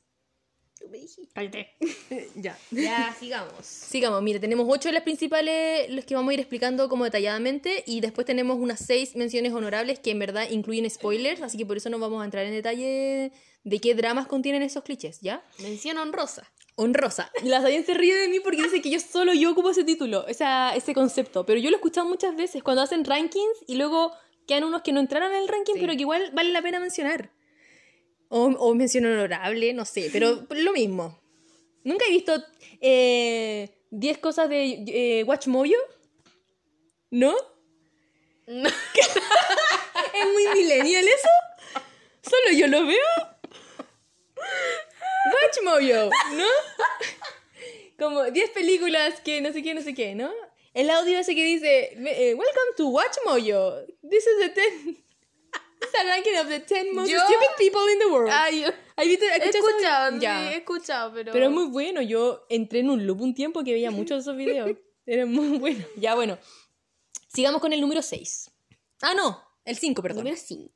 Tú 0.79 0.87
me 0.89 0.97
dijiste. 0.97 1.29
Cállate. 1.33 1.75
ya. 2.35 2.57
Ya, 2.71 3.15
sigamos. 3.19 3.65
Sigamos, 3.65 4.21
mire, 4.23 4.39
tenemos 4.39 4.65
ocho 4.69 4.89
de 4.89 4.93
las 4.93 5.03
principales, 5.03 5.89
los 5.91 6.05
que 6.05 6.15
vamos 6.15 6.31
a 6.31 6.33
ir 6.33 6.39
explicando 6.39 6.89
como 6.89 7.03
detalladamente, 7.03 7.83
y 7.85 7.99
después 8.01 8.25
tenemos 8.25 8.57
unas 8.57 8.79
seis 8.79 9.15
menciones 9.15 9.53
honorables 9.53 9.99
que 9.99 10.11
en 10.11 10.19
verdad 10.19 10.49
incluyen 10.49 10.89
spoilers, 10.89 11.41
así 11.41 11.57
que 11.57 11.65
por 11.65 11.77
eso 11.77 11.89
no 11.89 11.99
vamos 11.99 12.21
a 12.21 12.25
entrar 12.25 12.45
en 12.45 12.53
detalle 12.53 13.31
de 13.63 13.79
qué 13.79 13.93
dramas 13.93 14.25
contienen 14.27 14.63
esos 14.63 14.83
clichés, 14.83 15.19
¿ya? 15.21 15.43
Mención 15.59 15.97
honrosa. 15.99 16.51
Honrosa. 16.75 17.29
La 17.43 17.61
Sayen 17.61 17.85
se 17.85 17.93
ríe 17.93 18.15
de 18.15 18.27
mí 18.29 18.39
porque 18.39 18.63
dice 18.63 18.81
que 18.81 18.89
yo 18.89 18.99
solo 18.99 19.33
yo 19.33 19.51
ocupo 19.51 19.69
ese 19.69 19.83
título, 19.83 20.25
esa, 20.27 20.73
ese 20.75 20.95
concepto, 20.95 21.45
pero 21.45 21.59
yo 21.59 21.69
lo 21.69 21.75
he 21.75 21.79
escuchado 21.79 22.07
muchas 22.07 22.35
veces 22.35 22.63
cuando 22.63 22.81
hacen 22.81 23.05
rankings 23.05 23.57
y 23.67 23.75
luego 23.75 24.13
quedan 24.47 24.63
unos 24.65 24.81
que 24.81 24.91
no 24.91 24.99
entraron 24.99 25.31
en 25.31 25.41
el 25.43 25.47
ranking, 25.47 25.73
Sí. 25.75 25.79
pero 25.81 25.93
que 25.93 25.99
igual 26.01 26.31
vale 26.33 26.51
la 26.51 26.61
pena 26.61 26.79
mencionar. 26.79 27.31
O, 28.29 28.45
o 28.45 28.75
mención 28.75 29.05
honorable, 29.05 29.73
no 29.73 29.85
sé, 29.85 30.09
pero 30.11 30.45
lo 30.49 30.73
mismo. 30.73 31.19
Nunca 31.83 32.05
he 32.05 32.11
visto 32.11 32.33
eh, 32.79 33.69
10 33.89 34.17
cosas 34.19 34.49
de 34.49 34.83
eh, 34.87 35.23
Watch 35.25 35.47
Mojo. 35.47 35.71
¿No? 37.09 37.35
No. 38.47 38.69
¿Es 40.13 40.25
muy 40.33 40.47
millennial 40.61 41.05
eso? 41.07 41.29
¿Solo 42.21 42.57
yo 42.57 42.67
lo 42.67 42.85
veo? 42.85 42.97
Watch 45.33 45.57
Mojo, 45.63 46.09
¿no? 46.35 46.45
Como 47.99 48.23
10 48.31 48.49
películas 48.51 49.19
que 49.21 49.41
no 49.41 49.51
sé 49.53 49.61
qué, 49.61 49.73
no 49.73 49.81
sé 49.81 49.93
qué, 49.93 50.15
¿no? 50.15 50.31
El 50.73 50.89
audio 50.89 51.19
ese 51.19 51.35
que 51.35 51.43
dice, 51.43 51.93
eh, 51.93 52.33
Welcome 52.33 52.75
to 52.77 52.87
Watch 52.87 53.17
Mojo. 53.25 53.85
This 54.09 54.25
is 54.25 54.39
the 54.39 54.49
10... 54.49 54.95
This 55.81 55.89
is 55.89 55.99
a 55.99 56.05
ranking 56.05 56.37
of 56.37 56.47
the 56.47 56.59
10 56.59 56.95
most 56.95 57.09
Yo- 57.09 57.19
stupid 57.19 57.47
people 57.57 57.81
in 57.91 57.99
the 57.99 58.07
world. 58.07 58.31
Ay, 58.31 58.63
¿Has 58.63 59.05
he 59.05 59.13
escuchado 59.49 60.19
sí, 60.19 60.25
he 60.25 60.57
escuchado, 60.57 61.13
pero... 61.13 61.33
Pero 61.33 61.45
es 61.45 61.51
muy 61.51 61.65
bueno. 61.65 62.01
Yo 62.01 62.45
entré 62.49 62.79
en 62.79 62.89
un 62.89 63.05
loop 63.05 63.21
un 63.21 63.33
tiempo 63.33 63.63
que 63.63 63.73
veía 63.73 63.91
muchos 63.91 64.17
de 64.17 64.21
esos 64.21 64.37
videos. 64.37 64.77
Era 65.05 65.25
muy 65.25 65.57
bueno. 65.57 65.83
Ya, 65.97 66.15
bueno. 66.15 66.37
Sigamos 67.33 67.59
con 67.61 67.73
el 67.73 67.81
número 67.81 68.01
6. 68.01 68.51
Ah, 69.01 69.13
no. 69.15 69.41
El 69.65 69.75
5, 69.75 70.01
perdón. 70.01 70.23
Número 70.23 70.37
5. 70.37 70.71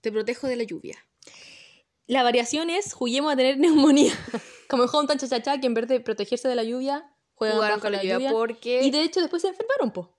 Te 0.00 0.12
protejo 0.12 0.46
de 0.46 0.56
la 0.56 0.64
lluvia. 0.64 0.96
La 2.06 2.22
variación 2.22 2.70
es 2.70 2.92
juguemos 2.92 3.32
a 3.32 3.36
tener 3.36 3.58
neumonía. 3.58 4.12
Como 4.68 4.84
en 4.84 4.88
Hometown 4.92 5.18
Cha-Cha-Cha, 5.18 5.58
que 5.60 5.66
en 5.66 5.74
vez 5.74 5.88
de 5.88 6.00
protegerse 6.00 6.48
de 6.48 6.54
la 6.54 6.64
lluvia, 6.64 7.10
juegan 7.36 7.56
Jugaron 7.56 7.80
con 7.80 7.92
la 7.92 7.98
lluvia 8.02 8.14
lluvia. 8.16 8.30
porque- 8.32 8.82
Y 8.82 8.90
de 8.90 9.02
hecho 9.02 9.20
después 9.20 9.40
se 9.42 9.48
enfermaron, 9.48 9.92
po. 9.92 10.18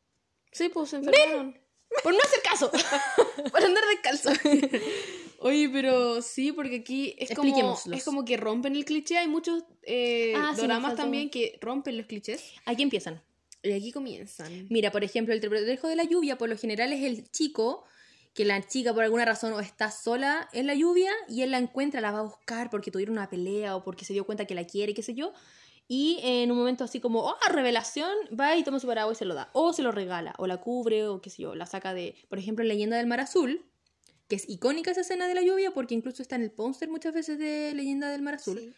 Sí, 0.51 0.69
pues 0.69 0.89
se 0.91 0.95
enfermaron. 0.97 1.59
Por 2.03 2.13
no 2.13 2.19
hacer 2.19 2.41
caso. 2.43 2.71
Para 3.51 3.65
andar 3.65 3.83
descalzo. 3.91 4.29
Oye, 5.39 5.69
pero 5.69 6.21
sí, 6.21 6.51
porque 6.51 6.77
aquí 6.77 7.15
es 7.19 7.33
como, 7.35 7.77
es 7.93 8.03
como 8.03 8.25
que 8.25 8.37
rompen 8.37 8.75
el 8.75 8.85
cliché. 8.85 9.17
Hay 9.17 9.27
muchos 9.27 9.63
eh, 9.83 10.33
Ah, 10.35 10.53
sí, 10.55 10.65
faltó. 10.67 10.95
también 10.95 11.29
que 11.29 11.57
rompen 11.61 11.97
los 11.97 12.07
clichés. 12.07 12.43
Aquí 12.65 12.81
empiezan. 12.83 13.21
Y 13.63 13.71
aquí 13.71 13.91
comienzan. 13.91 14.67
Mira, 14.69 14.91
por 14.91 15.03
ejemplo, 15.03 15.33
el 15.33 15.39
protejo 15.41 15.87
de 15.87 15.95
la 15.95 16.03
lluvia, 16.03 16.37
por 16.37 16.49
lo 16.49 16.57
general 16.57 16.91
es 16.93 17.03
el 17.03 17.29
chico 17.31 17.83
que 18.33 18.45
la 18.45 18.61
chica 18.67 18.93
por 18.93 19.03
alguna 19.03 19.25
razón 19.25 19.53
o 19.53 19.59
está 19.59 19.89
sola 19.91 20.47
en 20.53 20.67
la 20.67 20.75
lluvia 20.75 21.11
y 21.27 21.41
él 21.41 21.51
la 21.51 21.57
encuentra, 21.57 22.01
la 22.01 22.11
va 22.11 22.19
a 22.19 22.23
buscar 22.23 22.69
porque 22.69 22.91
tuvieron 22.91 23.17
una 23.17 23.29
pelea 23.29 23.75
o 23.75 23.83
porque 23.83 24.05
se 24.05 24.13
dio 24.13 24.25
cuenta 24.25 24.45
que 24.45 24.53
la 24.55 24.65
quiere, 24.67 24.93
qué 24.93 25.01
sé 25.01 25.15
yo. 25.15 25.33
Y 25.87 26.19
en 26.21 26.51
un 26.51 26.57
momento 26.57 26.83
así 26.83 26.99
como, 26.99 27.21
oh, 27.21 27.37
revelación, 27.49 28.11
va 28.37 28.57
y 28.57 28.63
toma 28.63 28.79
su 28.79 28.87
paraguas 28.87 29.17
y 29.17 29.19
se 29.19 29.25
lo 29.25 29.35
da. 29.35 29.49
O 29.53 29.71
se 29.71 29.81
lo 29.81 29.91
regala, 29.91 30.33
o 30.37 30.45
la 30.45 30.57
cubre, 30.57 31.07
o 31.07 31.21
qué 31.21 31.29
sé 31.29 31.43
yo, 31.43 31.55
la 31.55 31.65
saca 31.65 31.93
de, 31.93 32.15
por 32.27 32.39
ejemplo, 32.39 32.63
en 32.63 32.69
Leyenda 32.69 32.97
del 32.97 33.07
Mar 33.07 33.21
Azul, 33.21 33.65
que 34.27 34.35
es 34.35 34.49
icónica 34.49 34.91
esa 34.91 35.01
escena 35.01 35.27
de 35.27 35.35
la 35.35 35.41
lluvia 35.41 35.71
porque 35.71 35.95
incluso 35.95 36.21
está 36.21 36.35
en 36.35 36.43
el 36.43 36.51
póster 36.51 36.89
muchas 36.89 37.13
veces 37.13 37.39
de 37.39 37.73
Leyenda 37.73 38.09
del 38.09 38.21
Mar 38.21 38.35
Azul. 38.35 38.59
Sí. 38.59 38.73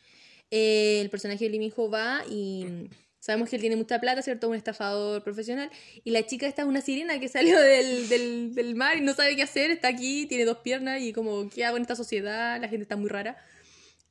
Eh, 0.52 1.02
el 1.02 1.10
personaje 1.10 1.46
de 1.46 1.52
Lee 1.52 1.60
Min 1.60 1.74
Ho 1.76 1.90
va 1.90 2.24
y 2.30 2.66
sabemos 3.20 3.50
que 3.50 3.56
él 3.56 3.62
tiene 3.62 3.76
mucha 3.76 4.00
plata, 4.00 4.22
¿cierto? 4.22 4.48
Un 4.48 4.56
estafador 4.56 5.24
profesional. 5.24 5.72
Y 6.04 6.12
la 6.12 6.26
chica 6.26 6.48
esta 6.48 6.62
es 6.62 6.68
una 6.68 6.82
sirena 6.82 7.20
que 7.20 7.28
salió 7.28 7.60
del, 7.60 8.08
del, 8.08 8.54
del 8.54 8.76
mar 8.76 8.98
y 8.98 9.02
no 9.02 9.14
sabe 9.14 9.36
qué 9.36 9.44
hacer, 9.44 9.72
está 9.72 9.88
aquí, 9.88 10.28
tiene 10.28 10.46
dos 10.46 10.60
piernas 10.60 11.02
y 11.02 11.14
como, 11.14 11.50
¿qué 11.50 11.66
hago 11.66 11.78
en 11.78 11.82
esta 11.82 11.96
sociedad? 11.96 12.62
La 12.62 12.68
gente 12.68 12.84
está 12.84 12.96
muy 12.96 13.10
rara. 13.10 13.38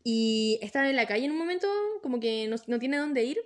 Y 0.05 0.59
está 0.63 0.89
en 0.89 0.97
la 0.97 1.07
calle 1.07 1.27
en 1.27 1.33
un 1.33 1.39
momento, 1.39 1.69
como 2.03 2.21
que 2.21 2.47
no, 2.49 2.57
no 2.67 2.79
tiene 2.79 2.99
dónde 2.99 3.25
ir. 3.25 3.39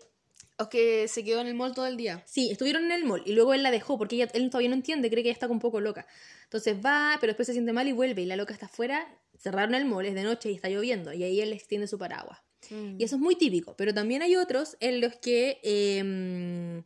O 0.58 0.68
que 0.68 1.08
se 1.08 1.24
quedó 1.24 1.40
en 1.40 1.46
el 1.46 1.54
mall 1.54 1.74
todo 1.74 1.86
el 1.86 1.96
día. 1.96 2.22
Sí, 2.26 2.50
estuvieron 2.50 2.84
en 2.84 2.92
el 2.92 3.04
mall 3.04 3.22
y 3.24 3.32
luego 3.32 3.54
él 3.54 3.62
la 3.62 3.70
dejó 3.70 3.98
porque 3.98 4.16
ella, 4.16 4.28
él 4.34 4.48
todavía 4.50 4.68
no 4.68 4.76
entiende, 4.76 5.10
cree 5.10 5.22
que 5.22 5.30
ella 5.30 5.34
está 5.34 5.48
un 5.48 5.58
poco 5.58 5.80
loca. 5.80 6.06
Entonces 6.44 6.76
va, 6.84 7.16
pero 7.20 7.30
después 7.30 7.46
se 7.46 7.52
siente 7.52 7.72
mal 7.72 7.88
y 7.88 7.92
vuelve 7.92 8.22
y 8.22 8.26
la 8.26 8.36
loca 8.36 8.52
está 8.52 8.66
afuera, 8.66 9.08
cerraron 9.38 9.74
el 9.74 9.86
mall, 9.86 10.06
es 10.06 10.14
de 10.14 10.22
noche 10.22 10.50
y 10.50 10.54
está 10.54 10.68
lloviendo 10.68 11.12
y 11.12 11.24
ahí 11.24 11.40
él 11.40 11.52
extiende 11.52 11.86
su 11.86 11.98
paraguas. 11.98 12.38
Y 12.70 13.02
eso 13.02 13.16
es 13.16 13.20
muy 13.20 13.34
típico, 13.34 13.74
pero 13.76 13.92
también 13.92 14.22
hay 14.22 14.36
otros 14.36 14.76
en 14.80 15.00
los 15.00 15.16
que 15.16 15.58
eh, 15.62 16.82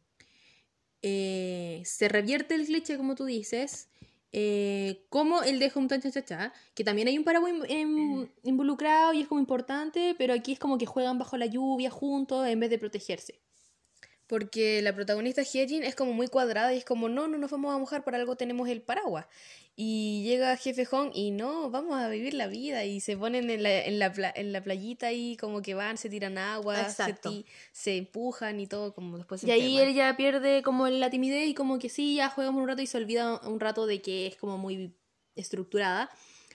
eh, 1.02 1.82
se 1.84 2.08
revierte 2.08 2.54
el 2.54 2.66
cliché, 2.66 2.96
como 2.96 3.14
tú 3.14 3.24
dices, 3.24 3.88
eh, 4.32 5.06
como 5.08 5.42
el 5.42 5.58
de 5.58 5.70
Cha 6.00 6.10
Cha 6.10 6.24
Cha, 6.24 6.52
que 6.74 6.84
también 6.84 7.08
hay 7.08 7.16
un 7.18 7.24
paraguas 7.24 7.52
in- 7.52 7.64
em- 7.68 8.28
involucrado 8.42 9.12
y 9.12 9.20
es 9.22 9.28
como 9.28 9.40
importante, 9.40 10.14
pero 10.18 10.34
aquí 10.34 10.52
es 10.52 10.58
como 10.58 10.78
que 10.78 10.86
juegan 10.86 11.18
bajo 11.18 11.36
la 11.36 11.46
lluvia 11.46 11.90
juntos 11.90 12.46
en 12.46 12.60
vez 12.60 12.70
de 12.70 12.78
protegerse. 12.78 13.40
Porque 14.26 14.82
la 14.82 14.92
protagonista 14.92 15.42
Hyejin 15.42 15.84
es 15.84 15.94
como 15.94 16.12
muy 16.12 16.26
cuadrada 16.26 16.74
y 16.74 16.78
es 16.78 16.84
como, 16.84 17.08
no, 17.08 17.28
no 17.28 17.38
nos 17.38 17.50
vamos 17.50 17.72
a 17.74 17.78
mojar, 17.78 18.02
por 18.02 18.14
algo 18.16 18.34
tenemos 18.34 18.68
el 18.68 18.82
paraguas. 18.82 19.26
Y 19.76 20.24
llega 20.24 20.56
Jefe 20.56 20.84
Hong 20.86 21.10
y 21.14 21.30
no, 21.30 21.70
vamos 21.70 21.96
a 22.00 22.08
vivir 22.08 22.34
la 22.34 22.46
vida. 22.46 22.84
Y 22.84 23.00
se 23.00 23.16
ponen 23.16 23.50
en 23.50 23.62
la, 23.62 23.84
en 23.84 23.98
la, 23.98 24.12
pla- 24.12 24.32
en 24.34 24.52
la 24.52 24.64
playita 24.64 25.12
y 25.12 25.36
como 25.36 25.62
que 25.62 25.74
van, 25.74 25.96
se 25.98 26.08
tiran 26.08 26.38
agua, 26.38 26.76
se, 27.06 27.12
ti- 27.30 27.46
se 27.72 27.96
empujan 27.98 28.58
y 28.58 28.66
todo, 28.66 28.94
como 28.94 29.18
después 29.18 29.42
se 29.42 29.46
Y 29.46 29.50
ahí 29.50 29.78
él 29.78 29.94
ya 29.94 30.16
pierde 30.16 30.62
como 30.62 30.88
la 30.88 31.10
timidez 31.10 31.46
y 31.46 31.54
como 31.54 31.78
que 31.78 31.88
sí, 31.88 32.16
ya 32.16 32.30
jugamos 32.30 32.60
un 32.62 32.68
rato 32.68 32.82
y 32.82 32.86
se 32.86 32.96
olvida 32.96 33.38
un 33.46 33.60
rato 33.60 33.86
de 33.86 34.00
que 34.02 34.26
es 34.26 34.36
como 34.36 34.58
muy 34.58 34.96
estructurada. 35.36 36.10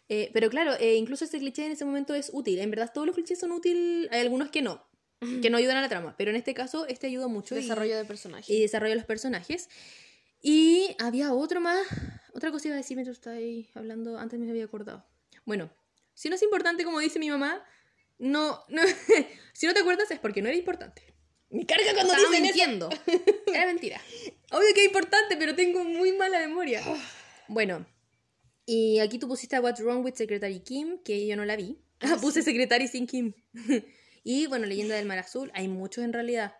Eh, 0.09 0.29
pero 0.33 0.49
claro, 0.49 0.73
eh, 0.79 0.95
incluso 0.95 1.23
ese 1.23 1.39
cliché 1.39 1.65
en 1.65 1.71
ese 1.71 1.85
momento 1.85 2.13
es 2.15 2.31
útil. 2.33 2.59
En 2.59 2.69
verdad 2.69 2.91
todos 2.93 3.07
los 3.07 3.15
clichés 3.15 3.39
son 3.39 3.51
útiles, 3.53 4.09
hay 4.11 4.19
algunos 4.21 4.49
que 4.49 4.61
no, 4.61 4.83
que 5.41 5.49
no 5.49 5.57
ayudan 5.57 5.77
a 5.77 5.81
la 5.81 5.89
trama. 5.89 6.15
Pero 6.17 6.31
en 6.31 6.37
este 6.37 6.53
caso 6.53 6.85
este 6.87 7.07
ayuda 7.07 7.27
mucho. 7.27 7.55
y- 7.55 7.61
Desarrollo 7.61 7.95
de 7.97 8.05
personaje. 8.05 8.51
y 8.53 8.59
desarrollo 8.61 8.91
de 8.91 8.97
los 8.97 9.05
personajes. 9.05 9.69
Y 10.41 10.95
había 10.99 11.33
otro 11.33 11.61
más. 11.61 11.85
Otra 12.33 12.51
cosa 12.51 12.67
iba 12.67 12.75
a 12.75 12.77
decir 12.77 12.97
mientras 12.97 13.25
ahí 13.27 13.69
hablando. 13.75 14.17
Antes 14.17 14.39
me 14.39 14.49
había 14.49 14.65
acordado. 14.65 15.05
Bueno, 15.45 15.71
si 16.13 16.29
no 16.29 16.35
es 16.35 16.41
importante, 16.43 16.83
como 16.83 16.99
dice 16.99 17.19
mi 17.19 17.29
mamá, 17.29 17.63
no. 18.17 18.59
no 18.69 18.81
si 19.53 19.67
no 19.67 19.73
te 19.73 19.79
acuerdas 19.81 20.09
es 20.11 20.19
porque 20.19 20.41
no 20.41 20.49
era 20.49 20.57
importante. 20.57 21.03
Me 21.49 21.65
carga 21.65 21.93
cuando 21.93 22.13
Estaba 22.13 22.29
dicen 22.29 22.45
eso. 22.45 22.53
mintiendo. 22.55 22.89
Era 23.53 23.65
mentira. 23.65 23.99
Obvio 24.51 24.73
que 24.73 24.81
es 24.81 24.87
importante, 24.87 25.35
pero 25.37 25.53
tengo 25.53 25.83
muy 25.83 26.13
mala 26.13 26.39
memoria. 26.39 26.81
Bueno, 27.49 27.85
y 28.65 28.99
aquí 28.99 29.19
tú 29.19 29.27
pusiste 29.27 29.59
What's 29.59 29.81
Wrong 29.81 30.01
with 30.05 30.13
Secretary 30.15 30.61
Kim, 30.61 30.99
que 31.03 31.27
yo 31.27 31.35
no 31.35 31.43
la 31.43 31.57
vi. 31.57 31.77
Ah, 31.99 32.17
puse 32.21 32.41
Secretary 32.41 32.87
sin 32.87 33.05
Kim. 33.05 33.33
Y 34.23 34.47
bueno, 34.47 34.65
Leyenda 34.65 34.95
del 34.95 35.05
Mar 35.05 35.19
Azul, 35.19 35.51
hay 35.53 35.67
muchos 35.67 36.03
en 36.03 36.13
realidad. 36.13 36.55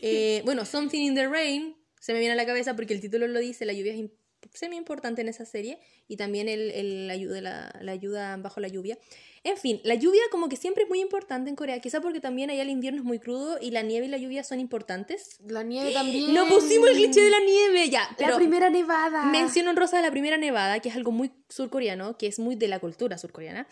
Eh, 0.00 0.42
bueno, 0.44 0.64
Something 0.64 1.00
in 1.00 1.14
the 1.14 1.28
Rain 1.28 1.76
se 2.00 2.12
me 2.12 2.18
viene 2.18 2.32
a 2.32 2.36
la 2.36 2.46
cabeza 2.46 2.74
porque 2.74 2.94
el 2.94 3.00
título 3.00 3.26
lo 3.28 3.38
dice, 3.38 3.64
la 3.64 3.72
lluvia 3.72 3.94
es 3.94 4.10
semi 4.54 4.76
importante 4.76 5.22
en 5.22 5.28
esa 5.28 5.44
serie 5.44 5.78
y 6.08 6.16
también 6.16 6.48
el, 6.48 6.70
el 6.72 7.10
ayuda, 7.10 7.40
la, 7.40 7.78
la 7.80 7.92
ayuda 7.92 8.36
bajo 8.36 8.60
la 8.60 8.68
lluvia. 8.68 8.98
En 9.44 9.56
fin, 9.56 9.80
la 9.82 9.94
lluvia 9.94 10.20
como 10.30 10.48
que 10.48 10.56
siempre 10.56 10.84
es 10.84 10.88
muy 10.88 11.00
importante 11.00 11.50
en 11.50 11.56
Corea, 11.56 11.80
quizá 11.80 12.00
porque 12.00 12.20
también 12.20 12.50
allá 12.50 12.62
el 12.62 12.70
invierno 12.70 13.00
es 13.00 13.04
muy 13.04 13.18
crudo 13.18 13.58
y 13.60 13.70
la 13.70 13.82
nieve 13.82 14.06
y 14.06 14.08
la 14.08 14.18
lluvia 14.18 14.44
son 14.44 14.60
importantes. 14.60 15.38
La 15.46 15.62
nieve 15.62 15.92
también. 15.92 16.32
No 16.32 16.46
pusimos 16.46 16.90
el 16.90 16.96
cliché 16.96 17.22
de 17.22 17.30
la 17.30 17.40
nieve, 17.40 17.90
ya. 17.90 18.08
La 18.18 18.36
primera 18.36 18.70
nevada. 18.70 19.24
mención 19.26 19.66
honrosa 19.66 19.96
de 19.96 20.02
la 20.02 20.10
primera 20.10 20.36
nevada, 20.36 20.80
que 20.80 20.90
es 20.90 20.96
algo 20.96 21.10
muy 21.10 21.32
surcoreano, 21.48 22.16
que 22.18 22.28
es 22.28 22.38
muy 22.38 22.54
de 22.54 22.68
la 22.68 22.78
cultura 22.78 23.18
surcoreana. 23.18 23.66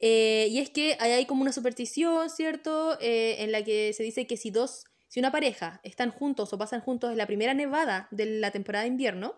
Eh, 0.00 0.48
y 0.50 0.58
es 0.58 0.70
que 0.70 0.96
hay 1.00 1.26
como 1.26 1.42
una 1.42 1.52
superstición, 1.52 2.30
¿cierto? 2.30 2.98
Eh, 3.00 3.36
en 3.42 3.52
la 3.52 3.62
que 3.64 3.92
se 3.92 4.02
dice 4.02 4.26
que 4.26 4.36
si 4.36 4.50
dos, 4.50 4.84
si 5.08 5.18
una 5.20 5.32
pareja 5.32 5.80
están 5.82 6.10
juntos 6.10 6.52
o 6.52 6.58
pasan 6.58 6.80
juntos 6.80 7.10
en 7.10 7.18
la 7.18 7.26
primera 7.26 7.54
nevada 7.54 8.08
de 8.10 8.26
la 8.26 8.50
temporada 8.50 8.84
de 8.84 8.88
invierno, 8.88 9.34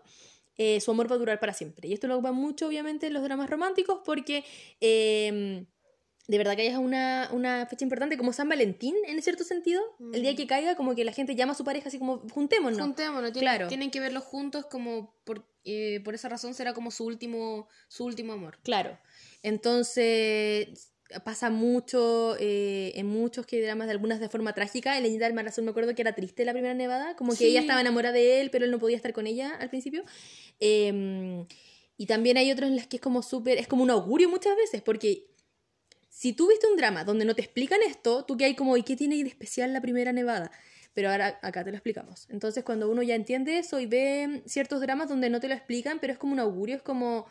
eh, 0.57 0.79
su 0.81 0.91
amor 0.91 1.09
va 1.09 1.15
a 1.15 1.19
durar 1.19 1.39
para 1.39 1.53
siempre. 1.53 1.87
Y 1.87 1.93
esto 1.93 2.07
lo 2.07 2.21
va 2.21 2.31
mucho, 2.31 2.67
obviamente, 2.67 3.07
en 3.07 3.13
los 3.13 3.23
dramas 3.23 3.49
románticos, 3.49 4.01
porque 4.05 4.43
eh, 4.81 5.65
de 6.27 6.37
verdad 6.37 6.55
que 6.55 6.61
hay 6.61 6.75
una, 6.75 7.29
una 7.33 7.65
fecha 7.65 7.83
importante 7.83 8.17
como 8.17 8.31
San 8.31 8.47
Valentín, 8.47 8.95
en 9.07 9.21
cierto 9.21 9.43
sentido. 9.43 9.81
El 10.13 10.21
día 10.21 10.35
que 10.35 10.47
caiga, 10.47 10.75
como 10.75 10.93
que 10.93 11.03
la 11.03 11.11
gente 11.13 11.35
llama 11.35 11.53
a 11.53 11.55
su 11.55 11.63
pareja 11.63 11.89
así 11.89 11.97
como, 11.97 12.19
juntémonos. 12.29 12.79
Juntémonos, 12.79 13.31
tienen, 13.31 13.49
Claro. 13.49 13.67
tienen 13.67 13.91
que 13.91 13.99
verlos 13.99 14.23
juntos 14.23 14.65
como 14.67 15.15
por, 15.23 15.47
eh, 15.63 15.99
por 16.03 16.13
esa 16.13 16.29
razón 16.29 16.53
será 16.53 16.73
como 16.73 16.91
su 16.91 17.05
último, 17.05 17.67
su 17.87 18.05
último 18.05 18.33
amor. 18.33 18.59
Claro. 18.63 18.99
Entonces 19.43 20.87
pasa 21.25 21.49
mucho 21.49 22.37
eh, 22.39 22.93
en 22.95 23.05
muchos 23.07 23.45
que 23.45 23.61
dramas 23.61 23.87
de 23.87 23.91
algunas 23.91 24.19
de 24.21 24.29
forma 24.29 24.53
trágica. 24.53 24.95
En 24.95 25.03
Leyenda 25.03 25.25
del 25.25 25.35
Mar 25.35 25.47
Azul 25.47 25.65
me 25.65 25.71
acuerdo 25.71 25.93
que 25.93 26.01
era 26.01 26.13
triste 26.15 26.45
la 26.45 26.53
primera 26.53 26.73
nevada, 26.73 27.15
como 27.17 27.31
que 27.31 27.37
Sí. 27.37 27.45
ella 27.47 27.59
estaba 27.61 27.81
enamorada 27.81 28.13
de 28.13 28.39
él, 28.39 28.49
pero 28.49 28.63
él 28.65 28.71
no 28.71 28.79
podía 28.79 28.95
estar 28.95 29.11
con 29.11 29.27
ella 29.27 29.55
al 29.59 29.69
principio. 29.69 30.03
Eh, 30.59 31.45
Y 31.97 32.07
también 32.07 32.35
hay 32.37 32.51
otros 32.51 32.67
en 32.67 32.75
las 32.75 32.87
que 32.87 32.95
es 32.97 33.01
como 33.01 33.21
súper, 33.21 33.59
es 33.59 33.67
como 33.67 33.83
un 33.83 33.91
augurio 33.91 34.27
muchas 34.27 34.55
veces, 34.55 34.81
porque 34.81 35.27
si 36.09 36.33
tú 36.33 36.47
viste 36.49 36.65
un 36.65 36.75
drama 36.75 37.03
donde 37.03 37.25
no 37.25 37.35
te 37.35 37.43
explican 37.43 37.79
esto, 37.85 38.25
tú 38.25 38.37
que 38.37 38.45
hay 38.45 38.55
como, 38.55 38.75
¿y 38.75 38.81
qué 38.81 38.95
tiene 38.95 39.21
de 39.21 39.29
especial 39.29 39.71
la 39.71 39.81
primera 39.81 40.11
nevada? 40.11 40.49
Pero 40.95 41.11
ahora 41.11 41.37
acá 41.43 41.63
te 41.63 41.69
lo 41.69 41.77
explicamos. 41.77 42.25
Entonces 42.29 42.63
cuando 42.63 42.89
uno 42.89 43.03
ya 43.03 43.13
entiende 43.13 43.59
eso 43.59 43.79
y 43.79 43.85
ve 43.85 44.41
ciertos 44.47 44.81
dramas 44.81 45.09
donde 45.09 45.29
no 45.29 45.39
te 45.39 45.47
lo 45.47 45.53
explican, 45.53 45.99
pero 45.99 46.11
es 46.13 46.17
como 46.17 46.33
un 46.33 46.39
augurio, 46.39 46.75
es 46.77 46.81
como, 46.81 47.27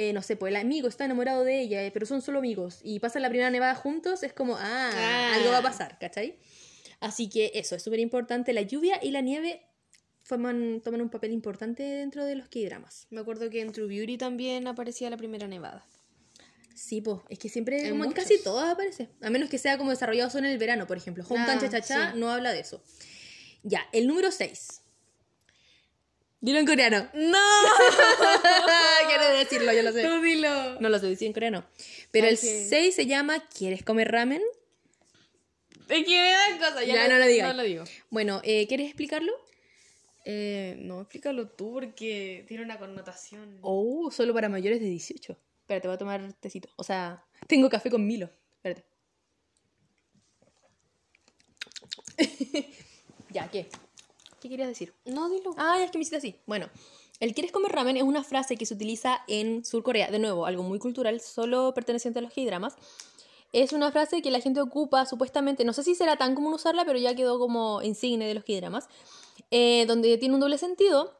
eh, 0.00 0.12
no 0.12 0.22
sé, 0.22 0.36
pues 0.36 0.50
el 0.50 0.56
amigo 0.56 0.86
está 0.86 1.04
enamorado 1.06 1.42
de 1.42 1.60
ella, 1.60 1.82
eh, 1.84 1.90
pero 1.90 2.06
son 2.06 2.22
solo 2.22 2.38
amigos, 2.38 2.78
y 2.84 3.00
pasan 3.00 3.22
la 3.22 3.28
primera 3.30 3.50
nevada 3.50 3.74
juntos, 3.74 4.22
es 4.22 4.32
como, 4.32 4.54
ah, 4.56 4.90
Ah. 4.94 5.32
algo 5.34 5.50
va 5.50 5.58
a 5.58 5.62
pasar, 5.62 5.98
¿cachai? 5.98 6.38
Así 7.00 7.28
que 7.28 7.50
eso, 7.54 7.74
es 7.74 7.82
súper 7.82 7.98
importante. 7.98 8.52
La 8.52 8.62
lluvia 8.62 9.00
y 9.02 9.10
la 9.10 9.20
nieve 9.22 9.62
forman, 10.22 10.80
toman 10.84 11.00
un 11.00 11.08
papel 11.10 11.32
importante 11.32 11.82
dentro 11.82 12.24
de 12.24 12.36
los 12.36 12.48
K-dramas. 12.48 13.06
Me 13.10 13.20
acuerdo 13.20 13.50
que 13.50 13.60
en 13.60 13.72
True 13.72 13.88
Beauty 13.88 14.18
también 14.18 14.68
aparecía 14.68 15.10
la 15.10 15.16
primera 15.16 15.48
nevada. 15.48 15.84
Sí, 16.76 17.00
pues, 17.00 17.18
es 17.28 17.38
que 17.40 17.48
siempre, 17.48 17.90
como 17.90 18.12
casi 18.12 18.40
todas 18.40 18.70
aparece. 18.70 19.08
A 19.20 19.30
menos 19.30 19.48
que 19.50 19.58
sea 19.58 19.78
como 19.78 19.90
desarrollado 19.90 20.30
solo 20.30 20.46
en 20.46 20.52
el 20.52 20.58
verano, 20.58 20.86
por 20.86 20.96
ejemplo. 20.96 21.24
Hometown 21.28 21.58
Ah, 21.58 21.60
Cha 21.60 21.68
Cha 21.70 21.80
Cha 21.80 22.12
sí. 22.12 22.18
no 22.20 22.30
habla 22.30 22.52
de 22.52 22.60
eso. 22.60 22.80
Ya, 23.64 23.80
el 23.92 24.06
número 24.06 24.30
6. 24.30 24.82
Dilo 26.40 26.58
en 26.60 26.66
coreano. 26.66 27.08
¡No! 27.14 27.38
Quiero 29.08 29.28
decirlo, 29.38 29.72
yo 29.72 29.82
lo 29.82 29.92
sé. 29.92 30.02
Tú 30.02 30.20
dilo. 30.22 30.80
No 30.80 30.88
lo 30.88 30.98
sé 30.98 31.06
decir 31.08 31.26
en 31.26 31.32
coreano. 31.32 31.64
Pero 32.12 32.28
el 32.28 32.38
que- 32.38 32.66
6 32.68 32.94
se 32.94 33.06
llama 33.06 33.42
¿Quieres 33.48 33.82
comer 33.84 34.10
ramen? 34.12 34.42
Es 35.88 36.04
que 36.06 36.34
me 36.52 36.58
cosas. 36.58 36.86
Ya, 36.86 36.94
Ya, 36.94 37.08
no 37.08 37.18
lo 37.18 37.26
digas. 37.26 37.48
No 37.48 37.54
lo 37.62 37.62
digo. 37.66 37.84
Bueno, 38.10 38.40
eh, 38.44 38.66
¿quieres 38.68 38.86
explicarlo? 38.86 39.32
Eh, 40.24 40.76
no, 40.78 41.00
explícalo 41.00 41.48
tú 41.48 41.72
porque 41.72 42.44
tiene 42.46 42.62
una 42.62 42.78
connotación. 42.78 43.58
Oh, 43.62 44.10
solo 44.10 44.34
para 44.34 44.48
mayores 44.48 44.78
de 44.80 44.86
18. 44.86 45.36
Espérate, 45.62 45.88
voy 45.88 45.94
a 45.94 45.98
tomar 45.98 46.32
tecito. 46.34 46.68
O 46.76 46.84
sea, 46.84 47.24
tengo 47.46 47.68
café 47.70 47.90
con 47.90 48.06
Milo. 48.06 48.30
Espérate. 48.56 48.84
ya, 53.30 53.50
¿qué? 53.50 53.68
¿Qué 54.40 54.48
querías 54.48 54.68
decir? 54.68 54.94
No, 55.04 55.28
dilo. 55.28 55.54
Ah, 55.56 55.82
es 55.82 55.90
que 55.90 55.98
me 55.98 56.02
hiciste 56.02 56.16
así. 56.16 56.36
Bueno, 56.46 56.68
el 57.20 57.34
quieres 57.34 57.50
comer 57.50 57.72
ramen 57.72 57.96
es 57.96 58.04
una 58.04 58.22
frase 58.22 58.56
que 58.56 58.66
se 58.66 58.74
utiliza 58.74 59.22
en 59.26 59.64
Sur 59.64 59.82
Corea. 59.82 60.10
De 60.10 60.18
nuevo, 60.18 60.46
algo 60.46 60.62
muy 60.62 60.78
cultural, 60.78 61.20
solo 61.20 61.74
perteneciente 61.74 62.20
a 62.20 62.22
los 62.22 62.32
K-dramas. 62.32 62.76
Es 63.52 63.72
una 63.72 63.90
frase 63.90 64.22
que 64.22 64.30
la 64.30 64.40
gente 64.40 64.60
ocupa 64.60 65.06
supuestamente, 65.06 65.64
no 65.64 65.72
sé 65.72 65.82
si 65.82 65.94
será 65.94 66.16
tan 66.16 66.34
común 66.34 66.52
usarla, 66.52 66.84
pero 66.84 66.98
ya 66.98 67.14
quedó 67.14 67.38
como 67.38 67.82
insigne 67.82 68.26
de 68.26 68.34
los 68.34 68.44
K-dramas, 68.44 68.88
eh, 69.50 69.86
donde 69.86 70.18
tiene 70.18 70.34
un 70.34 70.40
doble 70.40 70.58
sentido, 70.58 71.17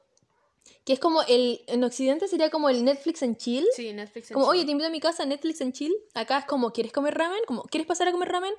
que 0.85 0.93
es 0.95 0.99
como 1.01 1.23
el, 1.23 1.61
en 1.67 1.85
Occidente 1.85 2.29
sería 2.29 2.51
como 2.51 2.69
el 2.69 2.85
Netflix 2.85 3.23
and 3.23 3.37
chill. 3.37 3.67
Sí, 3.75 3.93
Netflix. 3.93 4.31
en 4.31 4.35
Como, 4.35 4.47
oye, 4.47 4.61
sí. 4.61 4.67
te 4.67 4.73
invito 4.73 4.89
a 4.89 4.91
mi 4.91 5.01
casa, 5.01 5.25
Netflix 5.27 5.61
and 5.61 5.73
chill. 5.73 5.95
Acá 6.15 6.39
es 6.39 6.45
como, 6.47 6.73
¿quieres 6.73 6.93
comer 6.93 7.15
ramen? 7.17 7.41
Como, 7.47 7.63
¿quieres 7.65 7.87
pasar 7.87 8.09
a 8.09 8.13
comer 8.13 8.29
ramen? 8.31 8.53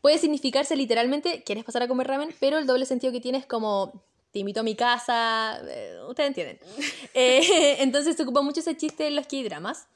Puede 0.00 0.18
significarse 0.18 0.74
literalmente, 0.76 1.42
¿quieres 1.44 1.64
pasar 1.64 1.82
a 1.82 1.88
comer 1.88 2.06
ramen? 2.06 2.34
Pero 2.40 2.58
el 2.58 2.66
doble 2.66 2.86
sentido 2.86 3.12
que 3.12 3.20
tiene 3.20 3.38
es 3.38 3.46
como, 3.46 4.04
te 4.32 4.38
invito 4.38 4.60
a 4.60 4.62
mi 4.62 4.74
casa. 4.74 5.60
eh, 5.68 5.98
Ustedes 6.08 6.28
entienden. 6.28 6.58
Eh, 7.14 7.76
entonces 7.82 8.16
se 8.16 8.22
ocupa 8.22 8.42
mucho 8.42 8.60
ese 8.60 8.76
chiste 8.76 9.06
en 9.06 9.16
los 9.16 9.26
K-dramas. 9.26 9.86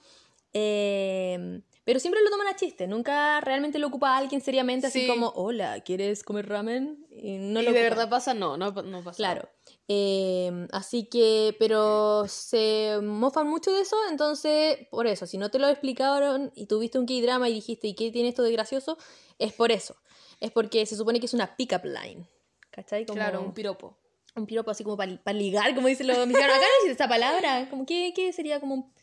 Eh, 0.52 1.61
pero 1.91 1.99
siempre 1.99 2.22
lo 2.22 2.30
toman 2.30 2.47
a 2.47 2.55
chiste. 2.55 2.86
Nunca 2.86 3.41
realmente 3.41 3.80
lo 3.80 3.88
ocupa 3.88 4.16
alguien 4.16 4.41
seriamente, 4.41 4.86
así 4.86 5.01
Sí. 5.01 5.07
como, 5.09 5.30
hola, 5.30 5.80
¿quieres 5.80 6.22
comer 6.22 6.49
ramen? 6.49 7.05
Y 7.11 7.38
no 7.38 7.61
¿Y 7.61 7.64
lo 7.64 7.72
de 7.72 7.82
verdad 7.82 8.09
pasa? 8.09 8.32
No, 8.32 8.57
no, 8.57 8.70
no 8.70 9.03
pasa. 9.03 9.16
Claro. 9.16 9.49
Eh, 9.88 10.68
así 10.70 11.09
que, 11.09 11.57
pero 11.59 12.28
se 12.28 13.01
mofan 13.03 13.49
mucho 13.49 13.72
de 13.72 13.80
eso, 13.80 13.97
entonces, 14.09 14.78
por 14.88 15.09
eso, 15.09 15.26
si 15.26 15.36
no 15.36 15.51
te 15.51 15.59
lo 15.59 15.66
explicaron 15.68 16.53
y 16.55 16.66
tuviste 16.66 16.97
un 17.01 17.07
K-drama 17.07 17.49
y 17.49 17.55
dijiste, 17.55 17.88
¿y 17.88 17.95
qué 17.97 18.12
tiene 18.12 18.28
esto 18.28 18.45
de 18.45 18.53
gracioso? 18.53 18.97
Es 19.41 19.53
por 19.53 19.72
eso. 19.72 19.97
Es 20.38 20.53
porque 20.53 20.86
se 20.86 20.95
supone 20.97 21.18
que 21.18 21.26
es 21.26 21.34
una 21.34 21.57
pick-up 21.57 21.84
line. 21.84 22.24
¿Cachai? 22.70 23.05
Como 23.05 23.16
Claro, 23.16 23.41
un 23.43 23.53
piropo. 23.53 23.97
un 24.36 24.47
piropo 24.47 24.70
así 24.70 24.84
como 24.84 24.97
para 24.97 25.32
ligar, 25.32 25.74
como 25.74 25.88
dicen 25.88 26.07
los 26.07 26.16
mexicanos. 26.26 26.57
Acá 26.57 26.61
no 26.66 26.72
existe 26.76 26.93
esta 26.93 27.09
palabra. 27.09 27.66
Como, 27.68 27.84
¿qué, 27.84 28.12
qué 28.14 28.32
sería 28.32 28.61
como 28.61 28.74
un- 28.76 28.95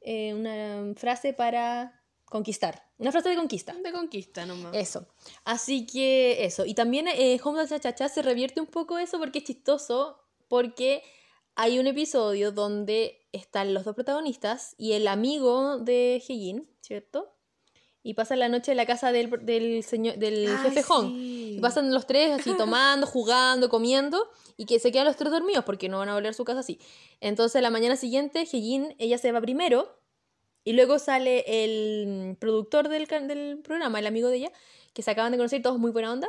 eh, 0.00 0.32
una 0.34 0.94
frase 0.94 1.32
para 1.34 1.95
conquistar? 2.26 2.84
Una 2.98 3.12
frase 3.12 3.30
de 3.30 3.36
conquista. 3.36 3.74
De 3.74 3.92
conquista 3.92 4.46
nomás. 4.46 4.74
Eso. 4.74 5.06
Así 5.44 5.86
que 5.86 6.44
eso. 6.44 6.64
Y 6.66 6.74
también 6.74 7.08
eh, 7.08 7.40
Home 7.42 7.66
Cha-Cha 7.66 8.08
se 8.08 8.22
revierte 8.22 8.60
un 8.60 8.66
poco 8.66 8.98
eso 8.98 9.18
porque 9.18 9.38
es 9.38 9.44
chistoso. 9.44 10.18
Porque 10.48 11.02
hay 11.56 11.78
un 11.78 11.86
episodio 11.86 12.52
donde 12.52 13.26
están 13.32 13.74
los 13.74 13.84
dos 13.84 13.94
protagonistas 13.94 14.74
y 14.78 14.92
el 14.92 15.08
amigo 15.08 15.78
de 15.78 16.22
Heijin, 16.26 16.68
¿cierto? 16.80 17.32
Y 18.02 18.14
pasan 18.14 18.38
la 18.38 18.48
noche 18.48 18.70
en 18.70 18.76
la 18.76 18.86
casa 18.86 19.10
del, 19.10 19.30
del, 19.44 19.82
señor, 19.82 20.16
del 20.16 20.46
Ay, 20.46 20.56
jefe 20.62 20.82
Hong. 20.84 21.08
sí. 21.08 21.54
Y 21.56 21.60
pasan 21.60 21.92
los 21.92 22.06
tres 22.06 22.38
así 22.38 22.54
tomando, 22.58 23.06
jugando, 23.06 23.68
comiendo. 23.68 24.30
Y 24.56 24.66
que 24.66 24.78
se 24.78 24.92
quedan 24.92 25.06
los 25.06 25.16
tres 25.16 25.32
dormidos 25.32 25.64
porque 25.64 25.88
no 25.88 25.98
van 25.98 26.10
a 26.10 26.14
volver 26.14 26.30
a 26.30 26.34
su 26.34 26.44
casa 26.44 26.60
así. 26.60 26.78
Entonces 27.20 27.60
la 27.62 27.70
mañana 27.70 27.96
siguiente, 27.96 28.40
Heijin, 28.40 28.94
ella 28.98 29.18
se 29.18 29.32
va 29.32 29.40
primero. 29.40 29.98
Y 30.66 30.72
luego 30.72 30.98
sale 30.98 31.44
el 31.46 32.36
productor 32.40 32.88
del, 32.88 33.06
del 33.06 33.60
programa, 33.62 34.00
el 34.00 34.06
amigo 34.08 34.28
de 34.30 34.38
ella, 34.38 34.52
que 34.92 35.02
se 35.02 35.12
acaban 35.12 35.30
de 35.30 35.38
conocer, 35.38 35.62
todos 35.62 35.78
muy 35.78 35.92
buena 35.92 36.12
onda. 36.12 36.28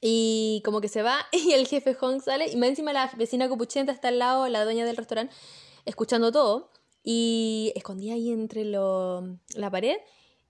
Y 0.00 0.62
como 0.64 0.80
que 0.80 0.88
se 0.88 1.02
va 1.02 1.26
y 1.32 1.52
el 1.52 1.66
jefe 1.68 1.94
Hong 1.94 2.20
sale 2.20 2.48
y 2.50 2.56
más 2.56 2.70
encima 2.70 2.92
la 2.92 3.08
vecina 3.16 3.48
copuchenta 3.48 3.92
está 3.92 4.08
al 4.08 4.18
lado, 4.18 4.48
la 4.48 4.64
dueña 4.64 4.84
del 4.84 4.96
restaurante, 4.96 5.32
escuchando 5.84 6.32
todo. 6.32 6.70
Y 7.04 7.72
escondía 7.76 8.14
ahí 8.14 8.32
entre 8.32 8.64
lo- 8.64 9.38
la 9.54 9.70
pared. 9.70 9.96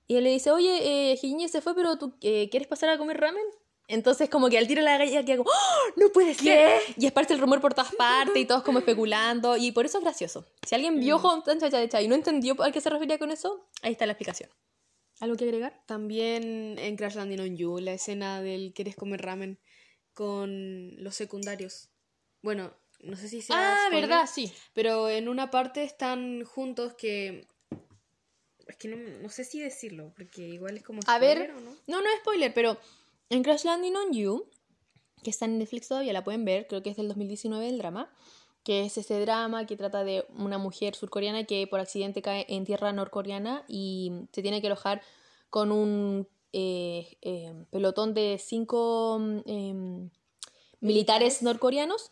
Y 0.07 0.17
él 0.17 0.25
le 0.25 0.31
dice, 0.31 0.51
oye, 0.51 1.13
eh, 1.13 1.49
se 1.49 1.61
fue, 1.61 1.75
pero 1.75 1.99
tú 1.99 2.15
eh, 2.23 2.49
¿quieres 2.51 2.67
pasar 2.67 2.89
a 2.89 2.99
comer 2.99 3.21
ramen? 3.21 3.45
Entonces 3.93 4.29
como 4.31 4.49
que 4.49 4.57
al 4.57 4.67
tiro 4.69 4.83
la 4.83 4.97
galla 4.99 5.25
queda 5.25 5.39
como, 5.39 5.51
¡Oh, 5.51 5.93
no 5.97 6.11
puede 6.11 6.35
ser. 6.35 6.81
Y 6.97 7.07
esparce 7.07 7.35
el 7.35 7.41
rumor 7.41 7.61
por 7.61 7.75
todas 7.75 7.93
partes 7.97 8.37
y 8.37 8.45
todos 8.47 8.63
como 8.63 8.79
especulando. 8.79 9.57
Y 9.57 9.73
por 9.73 9.85
eso 9.85 9.99
es 9.99 10.05
gracioso. 10.05 10.47
Si 10.67 10.75
alguien 10.75 11.01
vio 11.01 11.19
Mm. 11.19 12.03
Y 12.03 12.09
no 12.09 12.15
entendió 12.15 12.63
a 12.63 12.71
qué 12.71 12.81
se 12.81 12.89
refería 12.91 13.19
con 13.19 13.31
eso, 13.31 13.69
ahí 13.83 13.93
está 13.93 14.07
la 14.07 14.13
explicación. 14.13 14.49
¿Algo 15.21 15.37
que 15.37 15.45
agregar? 15.45 15.83
También 15.87 16.79
en 16.79 16.97
Crash 16.97 17.17
Landing 17.17 17.41
on 17.41 17.57
You, 17.57 17.79
la 17.79 17.93
escena 17.93 18.41
del 18.41 18.73
¿Quieres 18.75 18.97
comer 18.97 19.21
ramen? 19.23 19.59
con 20.15 21.03
los 21.03 21.15
secundarios. 21.15 21.89
Bueno, 22.43 22.75
no 23.01 23.17
sé 23.17 23.29
si 23.29 23.43
sea 23.43 23.77
spoiler, 23.89 24.13
Ah, 24.13 24.27
sí. 24.27 24.53
pero 24.73 25.09
en 25.09 25.29
una 25.29 25.51
parte 25.51 25.83
están 25.83 26.45
juntos 26.45 26.95
que... 26.95 27.47
Es 28.67 28.77
que 28.77 28.89
no, 28.89 28.97
no 29.23 29.29
sé 29.31 29.45
si 29.45 29.61
decirlo, 29.61 30.13
porque 30.17 30.43
igual 30.47 30.77
es 30.77 30.83
como 30.85 31.01
A 31.07 31.19
ver. 31.19 31.39
spoiler, 31.39 31.57
¿o 31.57 31.61
no? 31.61 31.77
No, 31.87 32.01
no 32.03 32.09
es 32.09 32.21
spoiler, 32.21 32.53
pero 32.55 32.79
en 33.31 33.43
Crash 33.43 33.65
Landing 33.65 33.97
on 33.97 34.13
You, 34.13 34.47
que 35.23 35.31
está 35.31 35.47
en 35.47 35.59
Netflix 35.59 35.89
todavía, 35.89 36.13
la 36.13 36.25
pueden 36.25 36.45
ver, 36.45 36.67
creo 36.67 36.83
que 36.83 36.91
es 36.91 36.97
del 36.97 37.09
2019 37.09 37.69
el 37.69 37.79
drama, 37.79 38.13
que 38.65 38.85
es 38.85 38.99
ese 38.99 39.21
drama 39.21 39.67
que 39.67 39.77
trata 39.77 40.05
de 40.05 40.27
una 40.37 40.59
mujer 40.59 40.95
surcoreana 40.95 41.45
que 41.45 41.67
por 41.67 41.81
accidente 41.81 42.23
cae 42.23 42.45
en 42.49 42.65
tierra 42.65 42.93
norcoreana 42.93 43.65
y 43.69 44.13
se 44.33 44.43
tiene 44.43 44.61
que 44.61 44.67
alojar 44.67 45.01
con 45.49 45.73
un 45.73 46.29
eh, 46.53 47.17
eh, 47.23 47.65
pelotón 47.71 48.13
de 48.13 48.39
cinco 48.39 49.19
mm, 49.19 49.39
em, 49.47 50.11
militares 50.81 51.43
norcoreanos. 51.43 52.11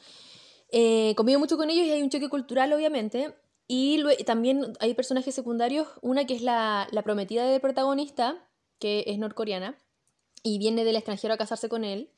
Eh, 0.71 1.15
convive 1.17 1.39
mucho 1.39 1.57
con 1.57 1.71
ellos 1.71 1.87
y 1.87 1.91
hay 1.91 2.03
un 2.03 2.11
choque 2.11 2.29
cultural, 2.29 2.73
obviamente. 2.73 3.35
Y 3.67 4.03
también 4.25 4.73
hay 4.81 4.95
personajes 4.95 5.35
secundarios. 5.35 5.89
Una 6.01 6.27
que 6.27 6.35
es 6.35 6.43
la, 6.43 6.89
la 6.91 7.03
prometida 7.03 7.45
del 7.45 7.61
protagonista, 7.61 8.49
que 8.79 9.05
es 9.07 9.19
norcoreana, 9.19 9.77
y 10.43 10.59
viene 10.59 10.85
del 10.85 10.97
extranjero 10.97 11.35
a 11.35 11.39
casarse 11.39 11.69
con 11.69 11.85
él. 11.85 12.11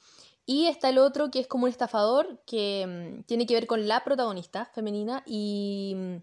Y 0.46 0.66
está 0.66 0.88
el 0.88 0.98
otro 0.98 1.30
que 1.30 1.40
es 1.40 1.46
como 1.46 1.64
un 1.64 1.70
estafador 1.70 2.42
que 2.46 2.86
mm, 2.86 3.22
tiene 3.24 3.46
que 3.46 3.54
ver 3.54 3.66
con 3.66 3.86
la 3.86 4.02
protagonista 4.04 4.66
femenina 4.74 5.22
y 5.26 5.94
mm, 5.96 6.16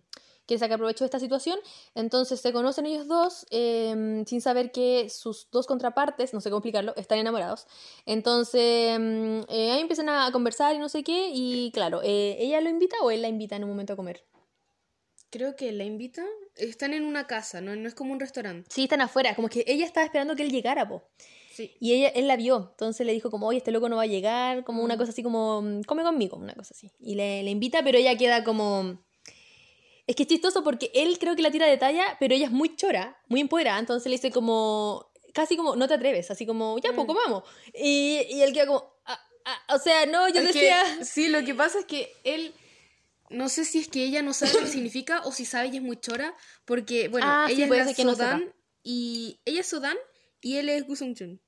quiere 0.48 0.60
sacar 0.60 0.80
provecho 0.80 1.04
de 1.04 1.08
esta 1.08 1.20
situación. 1.20 1.60
Entonces 1.94 2.42
se 2.42 2.52
conocen 2.52 2.88
ellos 2.88 3.08
dos 3.08 3.46
eh, 3.52 4.24
sin 4.26 4.42
saber 4.42 4.72
que 4.72 5.10
sus 5.10 5.50
dos 5.52 5.68
contrapartes, 5.68 6.34
no 6.34 6.42
sé 6.42 6.50
cómo 6.50 6.60
explicarlo, 6.60 6.96
están 6.96 7.20
enamorados. 7.20 7.68
Entonces 8.06 9.00
mm, 9.00 9.42
eh, 9.50 9.72
ahí 9.72 9.82
empiezan 9.82 10.10
a 10.10 10.32
conversar 10.32 10.76
y 10.76 10.80
no 10.80 10.90
sé 10.90 11.04
qué. 11.04 11.30
Y 11.34 11.72
claro, 11.72 12.02
eh, 12.04 12.38
¿ella 12.40 12.60
lo 12.62 12.70
invita 12.70 12.98
o 13.02 13.12
él 13.12 13.22
la 13.22 13.28
invita 13.28 13.56
en 13.56 13.66
un 13.66 13.70
momento 13.70 13.94
a 13.94 13.98
comer? 13.98 14.24
Creo 15.30 15.56
que 15.56 15.72
la 15.74 15.84
invita. 15.84 16.26
Están 16.56 16.94
en 16.94 17.06
una 17.06 17.28
casa, 17.28 17.62
¿no? 17.62 17.76
No 17.76 17.88
es 17.88 17.94
como 17.94 18.14
un 18.14 18.20
restaurante. 18.20 18.68
Sí, 18.74 18.84
están 18.84 19.02
afuera, 19.02 19.36
como 19.36 19.50
que 19.50 19.64
ella 19.68 19.86
estaba 19.86 20.06
esperando 20.06 20.36
que 20.36 20.44
él 20.44 20.52
llegara, 20.52 20.88
po. 20.88 21.04
Sí. 21.58 21.76
Y 21.80 21.94
ella, 21.94 22.10
él 22.10 22.28
la 22.28 22.36
vio, 22.36 22.70
entonces 22.74 23.04
le 23.08 23.14
dijo 23.14 23.32
como, 23.32 23.48
oye, 23.48 23.58
este 23.58 23.72
loco 23.72 23.90
no 23.90 23.96
va 23.96 24.04
a 24.04 24.06
llegar, 24.06 24.64
como 24.64 24.84
una 24.84 24.94
Mm. 24.96 24.98
cosa 25.00 25.10
así 25.12 25.24
como, 25.24 25.62
"Mm, 25.64 25.82
come 25.84 26.04
conmigo, 26.04 26.38
una 26.38 26.54
cosa 26.54 26.76
así. 26.76 26.92
Y 27.00 27.16
le, 27.16 27.42
le 27.42 27.50
invita, 27.50 27.84
pero 27.84 27.98
ella 27.98 28.16
queda 28.16 28.44
como... 28.44 29.04
Es 30.06 30.16
que 30.16 30.24
es 30.24 30.30
chistoso 30.30 30.64
porque 30.64 30.92
él 30.94 31.18
creo 31.20 31.36
que 31.36 31.42
la 31.42 31.50
tira 31.52 31.66
de 31.66 31.78
talla, 31.78 32.16
pero 32.20 32.36
ella 32.36 32.46
es 32.46 32.52
muy 32.52 32.76
chora, 32.76 33.18
muy 33.28 33.42
empoderada, 33.42 33.80
entonces 33.80 34.06
le 34.10 34.18
dice 34.18 34.30
como, 34.32 35.12
casi 35.34 35.58
como, 35.58 35.76
no 35.76 35.88
te 35.88 35.96
atreves, 35.96 36.30
así 36.32 36.46
como, 36.46 36.78
ya, 36.78 36.92
Mm. 36.92 36.96
poco 36.96 37.14
vamos. 37.16 37.44
Y, 37.74 38.22
y 38.30 38.42
él 38.44 38.54
queda 38.54 38.68
como, 38.68 38.84
"Ah, 39.06 39.20
ah", 39.46 39.76
o 39.76 39.80
sea, 39.80 40.06
no, 40.06 40.30
yo 40.30 40.42
Es 40.42 40.52
que, 40.54 40.60
decía... 40.60 40.82
sí, 41.06 41.28
lo 41.30 41.44
que 41.44 41.56
pasa 41.56 41.80
es 41.80 41.86
que 41.86 42.14
él 42.24 42.54
no 43.30 43.50
sé 43.50 43.66
si 43.66 43.80
es 43.80 43.88
que 43.90 44.04
ella 44.06 44.22
no 44.22 44.32
sabe 44.34 44.54
lo 44.54 44.60
que 44.62 44.68
significa 44.68 45.22
o 45.26 45.32
si 45.34 45.44
sabe 45.44 45.68
y 45.68 45.78
es 45.78 45.82
muy 45.82 45.98
chora, 46.00 46.34
porque, 46.66 47.08
bueno, 47.10 47.28
Ah, 47.30 47.46
sí, 47.48 47.54
ella 47.56 47.68
puede 47.68 47.82
es 47.82 47.98
la 47.98 48.04
no 48.06 48.16
sepa. 48.16 48.42
y 48.84 49.42
ella 49.44 49.60
es 49.62 49.68
y 50.42 50.58
él 50.58 50.70
es 50.70 50.86
Gusung-chun. 50.86 51.42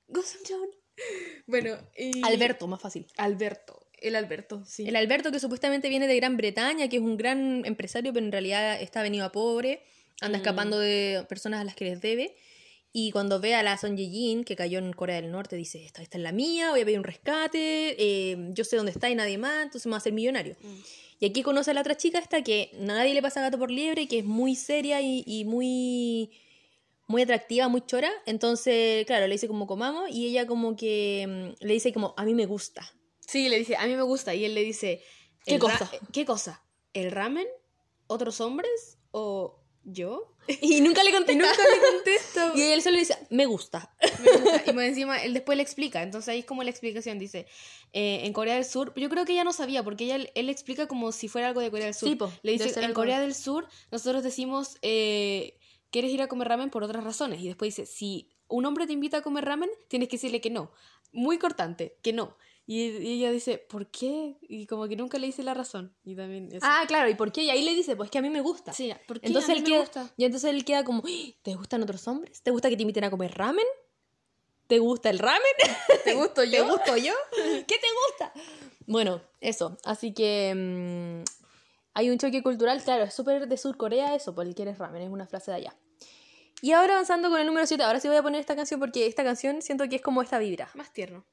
Bueno, 1.47 1.77
y... 1.97 2.21
Alberto, 2.25 2.67
más 2.67 2.81
fácil. 2.81 3.07
Alberto. 3.17 3.87
El 4.01 4.15
Alberto, 4.15 4.63
sí. 4.65 4.87
El 4.87 4.95
Alberto 4.95 5.31
que 5.31 5.39
supuestamente 5.39 5.89
viene 5.89 6.07
de 6.07 6.15
Gran 6.15 6.37
Bretaña, 6.37 6.87
que 6.87 6.97
es 6.97 7.01
un 7.01 7.17
gran 7.17 7.65
empresario, 7.65 8.13
pero 8.13 8.25
en 8.25 8.31
realidad 8.31 8.81
está 8.81 9.01
venido 9.03 9.25
a 9.25 9.31
pobre, 9.31 9.81
anda 10.21 10.37
Mm. 10.37 10.41
escapando 10.41 10.79
de 10.79 11.25
personas 11.27 11.61
a 11.61 11.63
las 11.65 11.75
que 11.75 11.85
les 11.85 12.01
debe. 12.01 12.35
Y 12.91 13.11
cuando 13.11 13.39
ve 13.39 13.55
a 13.55 13.61
la 13.61 13.77
Son 13.77 13.97
Ye-jin, 13.97 14.43
que 14.43 14.55
cayó 14.55 14.79
en 14.79 14.93
Corea 14.93 15.21
del 15.21 15.31
Norte, 15.31 15.55
dice, 15.55 15.83
esta, 15.85 16.01
esta 16.01 16.17
es 16.17 16.23
la 16.23 16.31
mía, 16.31 16.71
voy 16.71 16.81
a 16.81 16.85
pedir 16.85 16.97
un 16.97 17.03
rescate, 17.03 17.95
eh, 17.99 18.37
yo 18.51 18.63
sé 18.63 18.77
dónde 18.77 18.91
está 18.91 19.09
y 19.09 19.15
nadie 19.15 19.37
más, 19.37 19.63
entonces 19.63 19.85
me 19.85 19.91
voy 19.91 19.97
a 19.97 19.99
hacer 19.99 20.13
millonario. 20.13 20.55
Mm. 20.61 20.79
Y 21.19 21.25
aquí 21.25 21.43
conoce 21.43 21.71
a 21.71 21.73
la 21.73 21.81
otra 21.81 21.97
chica 21.97 22.17
esta 22.19 22.41
que 22.41 22.71
nadie 22.79 23.13
le 23.13 23.21
pasa 23.21 23.41
gato 23.41 23.59
por 23.59 23.69
liebre, 23.69 24.07
que 24.07 24.19
es 24.19 24.25
muy 24.25 24.55
seria 24.55 25.01
y, 25.01 25.23
y 25.27 25.43
muy 25.43 26.31
muy 27.09 27.23
atractiva, 27.23 27.67
muy 27.67 27.81
chora. 27.85 28.09
Entonces, 28.25 29.05
claro, 29.05 29.27
le 29.27 29.33
dice 29.33 29.47
como 29.47 29.67
comamos 29.67 30.09
y 30.11 30.27
ella 30.27 30.45
como 30.47 30.75
que 30.77 31.25
mm, 31.59 31.65
le 31.65 31.73
dice 31.73 31.91
como 31.91 32.13
a 32.15 32.23
mí 32.23 32.33
me 32.33 32.45
gusta. 32.45 32.89
Sí, 33.19 33.49
le 33.49 33.57
dice, 33.59 33.75
a 33.75 33.85
mí 33.87 33.95
me 33.95 34.03
gusta. 34.03 34.33
Y 34.35 34.45
él 34.45 34.53
le 34.55 34.63
dice, 34.63 35.03
¿Qué 35.43 35.55
"¿El 35.55 35.61
ra- 35.61 35.71
cosa? 35.77 35.91
¿Qué 36.13 36.23
cosa? 36.25 36.63
¿El 36.93 37.11
ramen? 37.11 37.47
¿Otros 38.07 38.39
hombres? 38.41 38.97
¿O 39.11 39.59
yo? 39.83 40.35
Y 40.61 40.81
nunca 40.81 41.03
le 41.03 41.11
contesta. 41.11 41.33
Y 41.33 41.47
nunca 41.47 41.63
le 41.63 41.95
contesto. 41.95 42.51
Y 42.55 42.61
él 42.61 42.81
solo 42.81 42.93
le 42.93 42.99
dice, 42.99 43.17
me 43.31 43.45
gusta. 43.45 43.93
Me 44.23 44.31
gusta. 44.41 44.63
Y 44.71 44.73
más 44.73 44.85
encima, 44.85 45.17
él 45.23 45.33
después 45.33 45.55
le 45.57 45.63
explica. 45.63 46.01
Entonces 46.03 46.29
ahí 46.29 46.39
es 46.39 46.45
como 46.45 46.63
la 46.63 46.69
explicación. 46.69 47.17
Dice, 47.19 47.45
eh, 47.93 48.21
en 48.23 48.33
Corea 48.33 48.55
del 48.55 48.65
Sur, 48.65 48.93
yo 48.95 49.09
creo 49.09 49.25
que 49.25 49.33
ella 49.33 49.43
no 49.43 49.53
sabía, 49.53 49.83
porque 49.83 50.03
ella, 50.05 50.17
él 50.35 50.45
le 50.45 50.51
explica 50.51 50.87
como 50.87 51.11
si 51.11 51.27
fuera 51.27 51.47
algo 51.47 51.61
de 51.61 51.69
Corea 51.71 51.85
del 51.85 51.95
Sur. 51.95 52.09
Sí, 52.09 52.15
po, 52.15 52.31
le 52.43 52.51
dice, 52.53 52.69
en 52.77 52.83
algo- 52.85 52.93
Corea 52.95 53.19
del 53.19 53.33
Sur, 53.35 53.67
nosotros 53.91 54.23
decimos, 54.23 54.77
eh, 54.81 55.58
¿quieres 55.91 56.11
ir 56.11 56.21
a 56.21 56.27
comer 56.27 56.47
ramen 56.47 56.69
por 56.69 56.83
otras 56.83 57.03
razones? 57.03 57.41
Y 57.41 57.47
después 57.47 57.75
dice, 57.75 57.85
si 57.85 58.29
un 58.47 58.65
hombre 58.65 58.87
te 58.87 58.93
invita 58.93 59.17
a 59.17 59.21
comer 59.21 59.45
ramen, 59.45 59.69
tienes 59.87 60.07
que 60.09 60.17
decirle 60.17 60.41
que 60.41 60.49
no. 60.49 60.71
Muy 61.11 61.37
cortante, 61.37 61.97
que 62.01 62.13
no. 62.13 62.35
Y, 62.67 62.81
y 62.83 63.13
ella 63.13 63.31
dice, 63.31 63.57
¿por 63.57 63.87
qué? 63.87 64.37
Y 64.41 64.67
como 64.67 64.87
que 64.87 64.95
nunca 64.95 65.17
le 65.17 65.25
dice 65.27 65.41
la 65.41 65.55
razón. 65.55 65.95
Y 66.03 66.15
también 66.15 66.49
eso. 66.51 66.59
Ah, 66.61 66.83
claro, 66.87 67.09
¿y 67.09 67.15
por 67.15 67.31
qué? 67.31 67.41
Y 67.43 67.49
ahí 67.49 67.63
le 67.63 67.73
dice, 67.73 67.95
pues 67.95 68.11
que 68.11 68.19
a 68.19 68.21
mí 68.21 68.29
me 68.29 68.41
gusta. 68.41 68.73
sí, 68.73 68.91
¿por 69.07 69.19
qué? 69.19 69.25
Entonces 69.27 69.49
A 69.49 69.53
mí 69.53 69.57
él 69.57 69.63
me 69.63 69.69
queda, 69.69 69.79
gusta. 69.81 70.09
y 70.17 70.25
entonces 70.25 70.49
él 70.51 70.63
queda 70.65 70.83
como, 70.83 71.01
"¡Ah! 71.03 71.33
¿te 71.41 71.55
gustan 71.55 71.81
otros 71.81 72.07
hombres? 72.07 72.41
¿Te 72.43 72.51
gusta 72.51 72.69
que 72.69 72.75
te 72.75 72.83
inviten 72.83 73.03
a 73.05 73.09
comer 73.09 73.33
ramen? 73.35 73.65
¿Te 74.67 74.77
gusta 74.77 75.09
el 75.09 75.17
ramen? 75.17 75.41
¿Te 76.03 76.13
gusto 76.13 76.41
¿Te 76.43 76.51
yo? 76.51 76.67
gusto 76.67 76.95
yo? 76.95 77.13
¿Qué 77.35 77.63
te 77.79 77.87
gusta? 78.07 78.33
Bueno, 78.85 79.19
eso. 79.41 79.77
Así 79.83 80.13
que 80.13 80.53
mm, 80.55 81.38
hay 81.93 82.09
un 82.09 82.17
choque 82.17 82.43
cultural, 82.43 82.81
claro, 82.83 83.03
es 83.03 83.13
súper 83.13 83.47
de 83.47 83.57
Sur 83.57 83.77
Corea 83.77 84.15
eso, 84.15 84.33
por 84.35 84.45
el 84.45 84.55
que 84.55 84.63
eres 84.63 84.77
ramen, 84.77 85.01
es 85.01 85.09
una 85.09 85.27
frase 85.27 85.51
de 85.51 85.57
allá. 85.57 85.75
Y 86.61 86.73
ahora 86.73 86.93
avanzando 86.93 87.29
con 87.29 87.39
el 87.39 87.45
número 87.45 87.65
7, 87.65 87.83
ahora 87.83 87.99
sí 87.99 88.07
voy 88.07 88.17
a 88.17 88.23
poner 88.23 88.41
esta 88.41 88.55
canción 88.55 88.79
porque 88.79 89.07
esta 89.07 89.23
canción 89.23 89.61
siento 89.61 89.87
que 89.87 89.95
es 89.97 90.01
como 90.01 90.21
esta 90.21 90.39
vibra. 90.39 90.69
Más 90.73 90.91
tierno. 90.91 91.25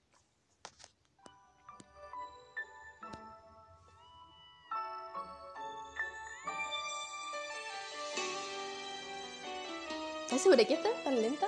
¿Estás 10.25 10.43
segura 10.43 10.65
que 10.65 10.75
está 10.75 10.91
tan 11.03 11.21
lenta? 11.21 11.47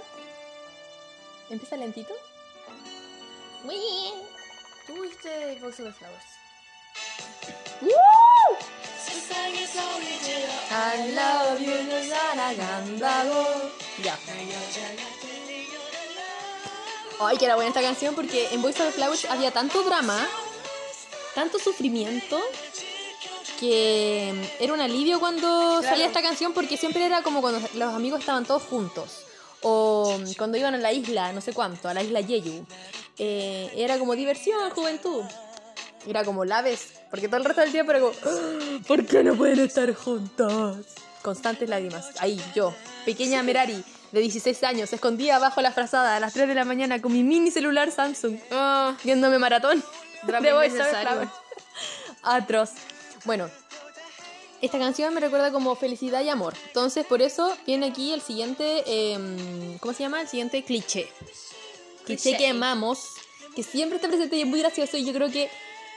¿Empieza 1.51 1.77
lentito? 1.77 2.15
Muy 3.65 3.75
bien. 3.75 4.15
Tú 4.87 5.03
viste 5.03 5.59
Voice 5.61 5.83
of 5.83 5.97
Flowers. 5.97 6.39
I 10.71 11.13
love 11.15 11.61
you, 11.61 11.73
Ya. 14.03 14.19
Ay, 17.21 17.37
que 17.37 17.45
era 17.45 17.57
buena 17.57 17.69
esta 17.69 17.83
canción 17.83 18.15
porque 18.15 18.49
en 18.53 18.63
Voice 18.63 18.81
of 18.81 18.89
the 18.89 18.93
Flowers 18.93 19.25
había 19.25 19.51
tanto 19.51 19.83
drama, 19.83 20.27
tanto 21.35 21.59
sufrimiento, 21.59 22.41
que 23.59 24.33
era 24.61 24.73
un 24.73 24.81
alivio 24.81 25.19
cuando 25.19 25.83
salía 25.83 26.07
esta 26.07 26.23
canción 26.23 26.53
porque 26.53 26.77
siempre 26.77 27.05
era 27.05 27.23
como 27.23 27.41
cuando 27.41 27.67
los 27.75 27.95
amigos 27.95 28.21
estaban 28.21 28.45
todos 28.45 28.63
juntos. 28.63 29.25
O 29.63 30.17
cuando 30.37 30.57
iban 30.57 30.75
a 30.75 30.79
la 30.79 30.93
isla, 30.93 31.33
no 31.33 31.41
sé 31.41 31.53
cuánto, 31.53 31.89
a 31.89 31.95
la 31.95 32.03
isla 32.03 32.23
Jeju. 32.23 32.65
Eh, 33.19 33.73
era 33.77 33.99
como 33.99 34.15
diversión, 34.15 34.71
juventud. 34.71 35.25
Era 36.07 36.25
como 36.25 36.45
la 36.45 36.63
vez, 36.63 36.93
porque 37.11 37.29
todo 37.29 37.39
el 37.39 37.45
resto 37.45 37.61
del 37.63 37.73
tiempo 37.73 37.91
era 37.93 38.01
como, 38.01 38.13
"Ah, 38.25 38.79
¿por 38.87 39.05
qué 39.05 39.23
no 39.25 39.35
pueden 39.35 39.59
estar 39.61 39.93
juntos? 39.95 40.77
Constantes 41.23 41.69
lágrimas. 41.69 42.11
Ahí, 42.21 42.41
yo, 42.55 42.73
pequeña 43.05 43.43
Merari, 43.43 43.83
de 44.13 44.21
16 44.21 44.63
años, 44.65 44.93
escondida 44.93 45.39
bajo 45.39 45.61
la 45.61 45.73
frazada 45.73 46.17
a 46.17 46.21
las 46.21 46.33
3 46.33 46.49
de 46.49 46.55
la 46.55 46.65
mañana 46.65 47.03
con 47.03 47.13
mi 47.13 47.23
mini 47.23 47.51
celular 47.51 47.91
Samsung, 47.91 48.39
Ah, 48.51 48.97
viéndome 49.05 49.39
maratón 49.39 49.83
Drama 50.23 50.47
de 50.47 50.53
Voice 50.53 50.81
of 50.81 50.87
the 50.87 50.91
innecesario. 50.91 51.11
Flowers. 51.11 51.33
Atroz. 52.23 52.71
Bueno, 53.25 53.51
esta 54.63 54.79
canción 54.79 55.13
me 55.13 55.21
recuerda 55.21 55.51
como 55.53 55.75
felicidad 55.77 56.23
y 56.23 56.29
amor. 56.31 56.55
Entonces, 56.69 57.05
por 57.07 57.21
eso 57.21 57.55
viene 57.67 57.87
aquí 57.89 58.13
el 58.13 58.23
siguiente, 58.23 58.85
em, 59.13 59.77
¿cómo 59.79 59.93
se 59.93 60.05
llama? 60.05 60.21
El 60.23 60.29
siguiente 60.29 60.63
cliché. 60.65 61.09
Cliché 62.05 62.31
Cliché. 62.31 62.37
que 62.39 62.49
amamos, 62.49 63.11
que 63.55 63.63
siempre 63.63 63.97
está 63.97 64.09
presente 64.09 64.37
y 64.37 64.43
es 64.43 64.47
muy 64.47 64.61
gracioso 64.61 64.97
y 64.97 65.05
yo 65.05 65.13
creo 65.13 65.31
que 65.31 65.51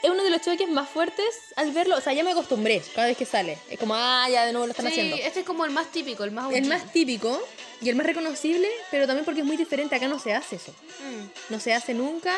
es 0.03 0.09
uno 0.09 0.23
de 0.23 0.29
los 0.29 0.41
choques 0.41 0.67
más 0.67 0.89
fuertes 0.89 1.25
al 1.55 1.71
verlo. 1.71 1.97
O 1.97 2.01
sea, 2.01 2.13
ya 2.13 2.23
me 2.23 2.31
acostumbré 2.31 2.81
cada 2.95 3.07
vez 3.07 3.17
que 3.17 3.25
sale. 3.25 3.57
Es 3.69 3.79
como, 3.79 3.93
ah, 3.95 4.27
ya 4.29 4.45
de 4.45 4.51
nuevo 4.51 4.67
lo 4.67 4.71
están 4.71 4.87
sí, 4.87 4.91
haciendo. 4.93 5.15
este 5.17 5.41
es 5.41 5.45
como 5.45 5.65
el 5.65 5.71
más 5.71 5.91
típico, 5.91 6.23
el 6.23 6.31
más 6.31 6.51
El 6.53 6.65
más 6.65 6.91
típico 6.91 7.39
y 7.81 7.89
el 7.89 7.95
más 7.95 8.05
reconocible, 8.05 8.67
pero 8.89 9.07
también 9.07 9.25
porque 9.25 9.41
es 9.41 9.45
muy 9.45 9.57
diferente. 9.57 9.95
Acá 9.95 10.07
no 10.07 10.19
se 10.19 10.33
hace 10.33 10.55
eso. 10.55 10.71
Mm. 10.71 11.53
No 11.53 11.59
se 11.59 11.73
hace 11.73 11.93
nunca. 11.93 12.35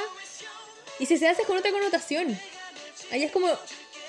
Y 0.99 1.05
si 1.05 1.17
se 1.17 1.27
hace 1.27 1.41
es 1.41 1.47
con 1.47 1.57
otra 1.57 1.71
connotación. 1.71 2.37
Allá 3.11 3.25
es 3.25 3.31
como. 3.31 3.47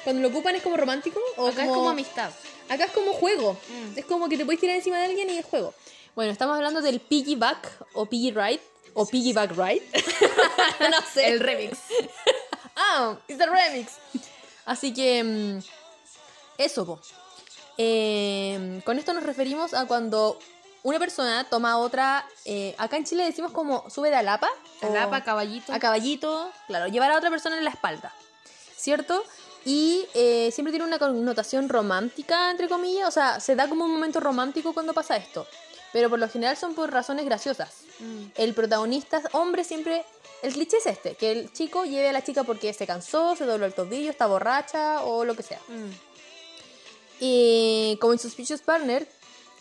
Cuando 0.02 0.20
lo 0.20 0.28
ocupan 0.28 0.54
es 0.54 0.62
como 0.62 0.76
romántico. 0.76 1.20
O 1.36 1.46
Acá 1.46 1.64
es 1.64 1.68
como 1.68 1.90
amistad. 1.90 2.30
Acá 2.68 2.84
es 2.84 2.92
como 2.92 3.12
juego. 3.12 3.54
Mm. 3.68 3.98
Es 3.98 4.04
como 4.04 4.28
que 4.28 4.36
te 4.36 4.44
puedes 4.44 4.60
tirar 4.60 4.76
encima 4.76 4.98
de 4.98 5.06
alguien 5.06 5.30
y 5.30 5.38
es 5.38 5.46
juego. 5.46 5.74
Bueno, 6.14 6.30
estamos 6.30 6.56
hablando 6.56 6.82
del 6.82 7.00
piggyback 7.00 7.86
o 7.94 8.06
piggy 8.06 8.30
ride. 8.30 8.60
O 8.94 9.06
piggyback 9.06 9.50
ride. 9.50 9.82
no 10.90 11.00
sé. 11.12 11.28
El 11.28 11.40
remix. 11.40 11.78
Ah, 12.76 13.16
it's 13.28 13.40
a 13.40 13.46
remix. 13.46 13.92
Así 14.66 14.92
que. 14.92 15.22
mm, 15.22 15.58
Eso, 16.58 16.86
po. 16.86 17.00
Eh, 17.78 18.80
con 18.84 18.98
esto 18.98 19.12
nos 19.12 19.24
referimos 19.24 19.74
a 19.74 19.86
cuando 19.86 20.38
una 20.82 20.98
persona 20.98 21.44
toma 21.48 21.72
a 21.72 21.76
otra. 21.78 22.24
eh, 22.44 22.74
acá 22.78 22.96
en 22.96 23.04
Chile 23.04 23.24
decimos 23.24 23.52
como 23.52 23.88
sube 23.90 24.10
de 24.10 24.16
alapa. 24.16 24.48
Alapa, 24.82 25.22
caballito. 25.22 25.72
a 25.72 25.78
caballito, 25.78 26.50
claro, 26.66 26.86
llevar 26.88 27.10
a 27.10 27.16
otra 27.16 27.30
persona 27.30 27.56
en 27.56 27.64
la 27.64 27.70
espalda, 27.70 28.12
¿cierto? 28.76 29.24
Y 29.64 30.06
eh, 30.12 30.50
siempre 30.52 30.72
tiene 30.72 30.84
una 30.84 30.98
connotación 30.98 31.70
romántica, 31.70 32.50
entre 32.50 32.68
comillas, 32.68 33.08
o 33.08 33.10
sea, 33.10 33.40
se 33.40 33.56
da 33.56 33.66
como 33.66 33.86
un 33.86 33.92
momento 33.92 34.20
romántico 34.20 34.74
cuando 34.74 34.92
pasa 34.92 35.16
esto, 35.16 35.46
pero 35.92 36.10
por 36.10 36.18
lo 36.18 36.28
general 36.28 36.56
son 36.58 36.74
por 36.74 36.92
razones 36.92 37.24
graciosas. 37.24 37.70
Mm. 37.98 38.24
El 38.36 38.52
protagonista 38.52 39.22
hombre 39.32 39.64
siempre, 39.64 40.04
el 40.42 40.52
cliché 40.52 40.76
es 40.78 40.86
este, 40.86 41.14
que 41.14 41.32
el 41.32 41.52
chico 41.52 41.84
lleve 41.84 42.08
a 42.08 42.12
la 42.12 42.22
chica 42.22 42.44
porque 42.44 42.72
se 42.72 42.86
cansó, 42.86 43.34
se 43.36 43.44
dobló 43.44 43.66
el 43.66 43.74
tobillo, 43.74 44.10
está 44.10 44.26
borracha 44.26 45.02
o 45.02 45.24
lo 45.24 45.34
que 45.34 45.42
sea. 45.42 45.60
Mm. 45.68 45.90
Y 47.20 47.96
como 48.00 48.12
en 48.12 48.18
Suspicious 48.18 48.60
Partner, 48.60 49.08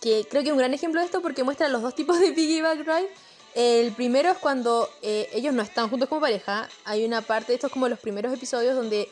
que 0.02 0.26
creo 0.30 0.44
que 0.44 0.50
es 0.50 0.54
un 0.54 0.60
gran 0.60 0.74
ejemplo 0.74 1.00
de 1.00 1.06
esto 1.06 1.22
porque 1.22 1.44
muestra 1.44 1.70
los 1.70 1.82
dos 1.82 1.96
tipos 1.96 2.20
de 2.20 2.34
piggyback 2.34 2.80
ride. 2.80 3.10
El 3.56 3.92
primero 3.94 4.32
es 4.32 4.38
cuando 4.38 4.90
eh, 5.02 5.30
ellos 5.32 5.54
no 5.54 5.62
están 5.62 5.90
juntos 5.90 6.10
como 6.10 6.22
pareja. 6.22 6.68
Hay 6.86 7.06
una 7.06 7.22
parte, 7.22 7.54
esto 7.54 7.68
es 7.68 7.74
como 7.74 7.88
los 7.88 8.00
primeros 8.00 8.34
episodios 8.34 8.76
donde 8.76 9.10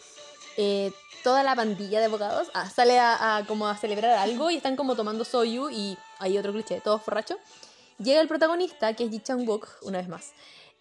eh, 0.57 0.91
toda 1.23 1.43
la 1.43 1.55
pandilla 1.55 1.99
de 1.99 2.05
abogados 2.05 2.49
ah, 2.53 2.69
sale 2.69 2.99
a, 2.99 3.37
a 3.37 3.45
como 3.45 3.67
a 3.67 3.77
celebrar 3.77 4.17
algo 4.17 4.49
y 4.49 4.57
están 4.57 4.75
como 4.75 4.95
tomando 4.95 5.23
soyu 5.23 5.69
y 5.69 5.97
hay 6.19 6.37
otro 6.37 6.51
cliché, 6.51 6.81
todos 6.81 7.05
borrachos. 7.05 7.37
Llega 7.99 8.19
el 8.19 8.27
protagonista, 8.27 8.93
que 8.95 9.03
es 9.03 9.11
Ji 9.11 9.19
Chang-wook, 9.19 9.67
una 9.83 9.99
vez 9.99 10.07
más, 10.07 10.31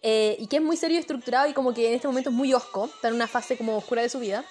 eh, 0.01 0.35
y 0.39 0.47
que 0.47 0.57
es 0.57 0.61
muy 0.61 0.77
serio 0.77 0.97
y 0.97 0.99
estructurado 0.99 1.47
y 1.49 1.53
como 1.53 1.73
que 1.73 1.87
en 1.87 1.93
este 1.95 2.07
momento 2.07 2.29
es 2.29 2.35
muy 2.35 2.53
osco, 2.53 2.85
está 2.85 3.09
en 3.09 3.15
una 3.15 3.27
fase 3.27 3.57
como 3.57 3.77
oscura 3.77 4.01
de 4.01 4.09
su 4.09 4.19
vida. 4.19 4.43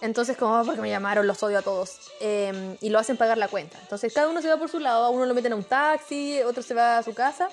Entonces, 0.00 0.36
como, 0.36 0.60
"Oh, 0.60 0.64
porque 0.64 0.80
me 0.80 0.90
llamaron, 0.90 1.26
los 1.26 1.42
odio 1.42 1.58
a 1.58 1.62
todos. 1.62 1.98
Eh, 2.20 2.76
y 2.80 2.88
lo 2.90 3.00
hacen 3.00 3.16
pagar 3.16 3.36
la 3.36 3.48
cuenta. 3.48 3.76
Entonces, 3.80 4.12
cada 4.12 4.28
uno 4.28 4.40
se 4.40 4.48
va 4.48 4.56
por 4.56 4.68
su 4.70 4.78
lado. 4.78 5.04
A 5.04 5.10
uno 5.10 5.26
lo 5.26 5.34
meten 5.34 5.52
a 5.52 5.56
un 5.56 5.64
taxi, 5.64 6.40
otro 6.42 6.62
se 6.62 6.72
va 6.72 6.98
a 6.98 7.02
su 7.02 7.14
casa. 7.14 7.48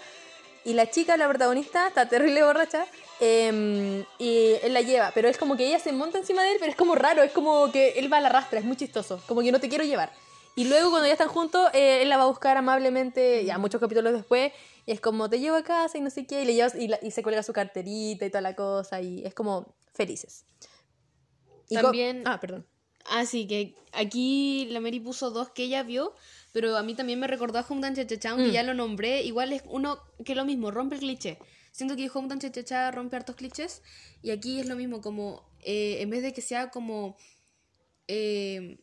Y 0.63 0.73
la 0.73 0.89
chica, 0.89 1.17
la 1.17 1.27
protagonista, 1.27 1.87
está 1.87 2.07
terrible 2.07 2.43
borracha. 2.43 2.85
eh, 3.21 4.03
y 4.19 4.55
él 4.61 4.73
la 4.73 4.81
lleva. 4.81 5.11
Pero 5.15 5.27
es 5.29 5.37
como 5.37 5.55
que 5.57 5.65
ella 5.65 5.79
se 5.79 5.91
monta 5.93 6.17
encima 6.17 6.43
de 6.43 6.51
él, 6.51 6.57
pero 6.59 6.69
es 6.69 6.77
como 6.77 6.95
raro. 6.95 7.23
Es 7.23 7.31
como 7.31 7.71
que 7.71 7.93
él 7.97 8.11
va 8.11 8.17
a 8.17 8.21
la 8.21 8.29
rastra. 8.29 8.59
Es 8.59 8.65
muy 8.65 8.75
chistoso. 8.75 9.21
Como 9.27 9.41
que 9.41 9.51
no 9.51 9.59
te 9.59 9.69
quiero 9.69 9.83
llevar. 9.85 10.11
Y 10.55 10.65
luego, 10.65 10.89
cuando 10.89 11.07
ya 11.07 11.13
están 11.13 11.27
juntos, 11.27 11.69
eh, 11.73 12.01
él 12.01 12.09
la 12.09 12.17
va 12.17 12.23
a 12.23 12.27
buscar 12.27 12.55
amablemente, 12.57 13.43
ya 13.43 13.57
muchos 13.57 13.81
capítulos 13.81 14.13
después. 14.13 14.53
Y 14.85 14.91
es 14.93 15.01
como, 15.01 15.29
te 15.29 15.39
llevo 15.39 15.57
a 15.57 15.63
casa 15.63 15.97
y 15.97 16.01
no 16.01 16.09
sé 16.09 16.25
qué. 16.25 16.41
Y, 16.43 16.45
le 16.45 16.53
llevas, 16.53 16.75
y, 16.75 16.87
la- 16.87 16.99
y 17.01 17.11
se 17.11 17.23
cuelga 17.23 17.43
su 17.43 17.51
carterita 17.53 18.25
y 18.25 18.29
toda 18.29 18.41
la 18.41 18.55
cosa. 18.55 19.01
Y 19.01 19.25
es 19.25 19.33
como 19.33 19.75
felices. 19.93 20.45
Y 21.69 21.75
También- 21.75 22.23
Ah, 22.25 22.39
perdón. 22.39 22.65
Así 23.07 23.47
que 23.47 23.75
aquí 23.91 24.67
la 24.71 24.79
Mary 24.79 24.99
puso 24.99 25.29
dos 25.29 25.49
que 25.49 25.63
ella 25.63 25.83
vio, 25.83 26.15
pero 26.53 26.75
a 26.77 26.83
mí 26.83 26.95
también 26.95 27.19
me 27.19 27.27
recordó 27.27 27.59
a 27.59 27.65
Hometown 27.67 27.93
Cha-Cha-Cha, 27.95 28.31
aunque 28.31 28.49
Mm. 28.49 28.53
ya 28.53 28.63
lo 28.63 28.73
nombré. 28.73 29.21
Igual 29.23 29.53
es 29.53 29.61
uno 29.67 29.99
que 30.23 30.33
lo 30.35 30.45
mismo, 30.45 30.71
rompe 30.71 30.95
el 30.95 31.01
cliché. 31.01 31.37
Siento 31.71 31.95
que 31.95 32.09
Hometown 32.11 32.39
Cha-Cha-Cha 32.39 32.91
rompe 32.91 33.15
hartos 33.17 33.35
clichés. 33.35 33.83
Y 34.23 34.31
aquí 34.31 34.59
es 34.59 34.67
lo 34.67 34.75
mismo, 34.75 35.01
como 35.01 35.43
eh, 35.67 35.97
en 36.01 36.09
vez 36.11 36.21
de 36.23 36.31
que 36.33 36.41
sea 36.41 36.69
como. 36.69 37.17
eh, 38.07 38.79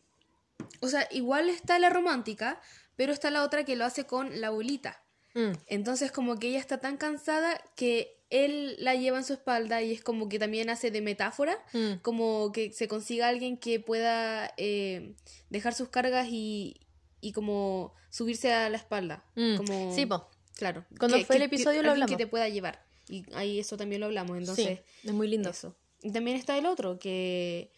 o 0.81 0.87
sea, 0.87 1.07
igual 1.11 1.49
está 1.49 1.79
la 1.79 1.89
romántica, 1.89 2.59
pero 2.95 3.11
está 3.13 3.31
la 3.31 3.43
otra 3.43 3.63
que 3.65 3.75
lo 3.75 3.85
hace 3.85 4.05
con 4.05 4.39
la 4.41 4.47
abuelita. 4.47 5.03
Mm. 5.33 5.51
Entonces 5.67 6.11
como 6.11 6.37
que 6.37 6.49
ella 6.49 6.59
está 6.59 6.79
tan 6.79 6.97
cansada 6.97 7.59
que 7.75 8.19
él 8.29 8.75
la 8.79 8.95
lleva 8.95 9.17
en 9.17 9.23
su 9.23 9.33
espalda 9.33 9.81
y 9.81 9.91
es 9.93 10.01
como 10.03 10.27
que 10.29 10.39
también 10.39 10.69
hace 10.69 10.89
de 10.91 11.01
metáfora, 11.01 11.57
Mm. 11.73 11.99
como 12.01 12.51
que 12.51 12.71
se 12.71 12.87
consiga 12.87 13.27
alguien 13.27 13.57
que 13.57 13.79
pueda 13.79 14.51
eh, 14.57 15.15
dejar 15.49 15.73
sus 15.73 15.89
cargas 15.89 16.27
y, 16.29 16.79
y 17.21 17.31
como 17.31 17.93
subirse 18.09 18.51
a 18.53 18.69
la 18.69 18.77
espalda. 18.77 19.23
Mm. 19.35 19.57
Como, 19.57 19.95
Sí, 19.95 20.05
po. 20.05 20.29
Claro. 20.55 20.85
Cuando 20.99 21.17
Que- 21.17 21.25
fue 21.25 21.35
el 21.37 21.41
que 21.41 21.45
episodio 21.47 21.81
lo 21.83 21.91
hablamos. 21.91 22.11
que 22.11 22.17
te 22.17 22.27
pueda 22.27 22.47
llevar. 22.49 22.85
Y 23.09 23.25
ahí 23.33 23.59
eso 23.59 23.75
también 23.75 24.01
lo 24.01 24.05
hablamos. 24.07 24.37
Entonces, 24.37 24.79
sí, 25.01 25.07
es 25.07 25.13
muy 25.13 25.27
lindo. 25.27 25.49
eso. 25.49 25.75
Y 26.01 26.11
también 26.11 26.37
está 26.37 26.57
el 26.57 26.65
otro, 26.67 26.99
que 26.99 27.71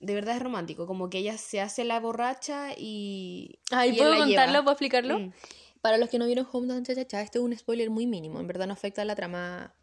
de 0.00 0.14
verdad 0.14 0.36
es 0.36 0.42
romántico, 0.42 0.86
como 0.86 1.10
que 1.10 1.18
ella 1.18 1.36
se 1.38 1.60
hace 1.60 1.84
la 1.84 1.98
borracha 2.00 2.72
y... 2.76 3.58
Ay, 3.70 3.90
y 3.90 3.92
él 3.92 3.98
¿puedo 3.98 4.10
la 4.12 4.18
contarlo? 4.18 4.52
lleva. 4.52 4.62
¿Puedo 4.62 4.72
explicarlo? 4.72 5.18
Mm. 5.18 5.32
Para 5.80 5.98
los 5.98 6.08
que 6.08 6.18
no 6.18 6.26
vieron 6.26 6.46
Hometown 6.50 6.84
Cha 6.84 6.94
Cha 6.94 7.06
Cha, 7.06 7.22
este 7.22 7.38
es 7.38 7.44
un 7.44 7.56
spoiler 7.56 7.90
muy 7.90 8.06
mínimo, 8.06 8.40
en 8.40 8.46
verdad 8.46 8.66
no 8.66 8.72
afecta 8.72 9.02
a 9.02 9.04
la 9.04 9.14
trama 9.14 9.74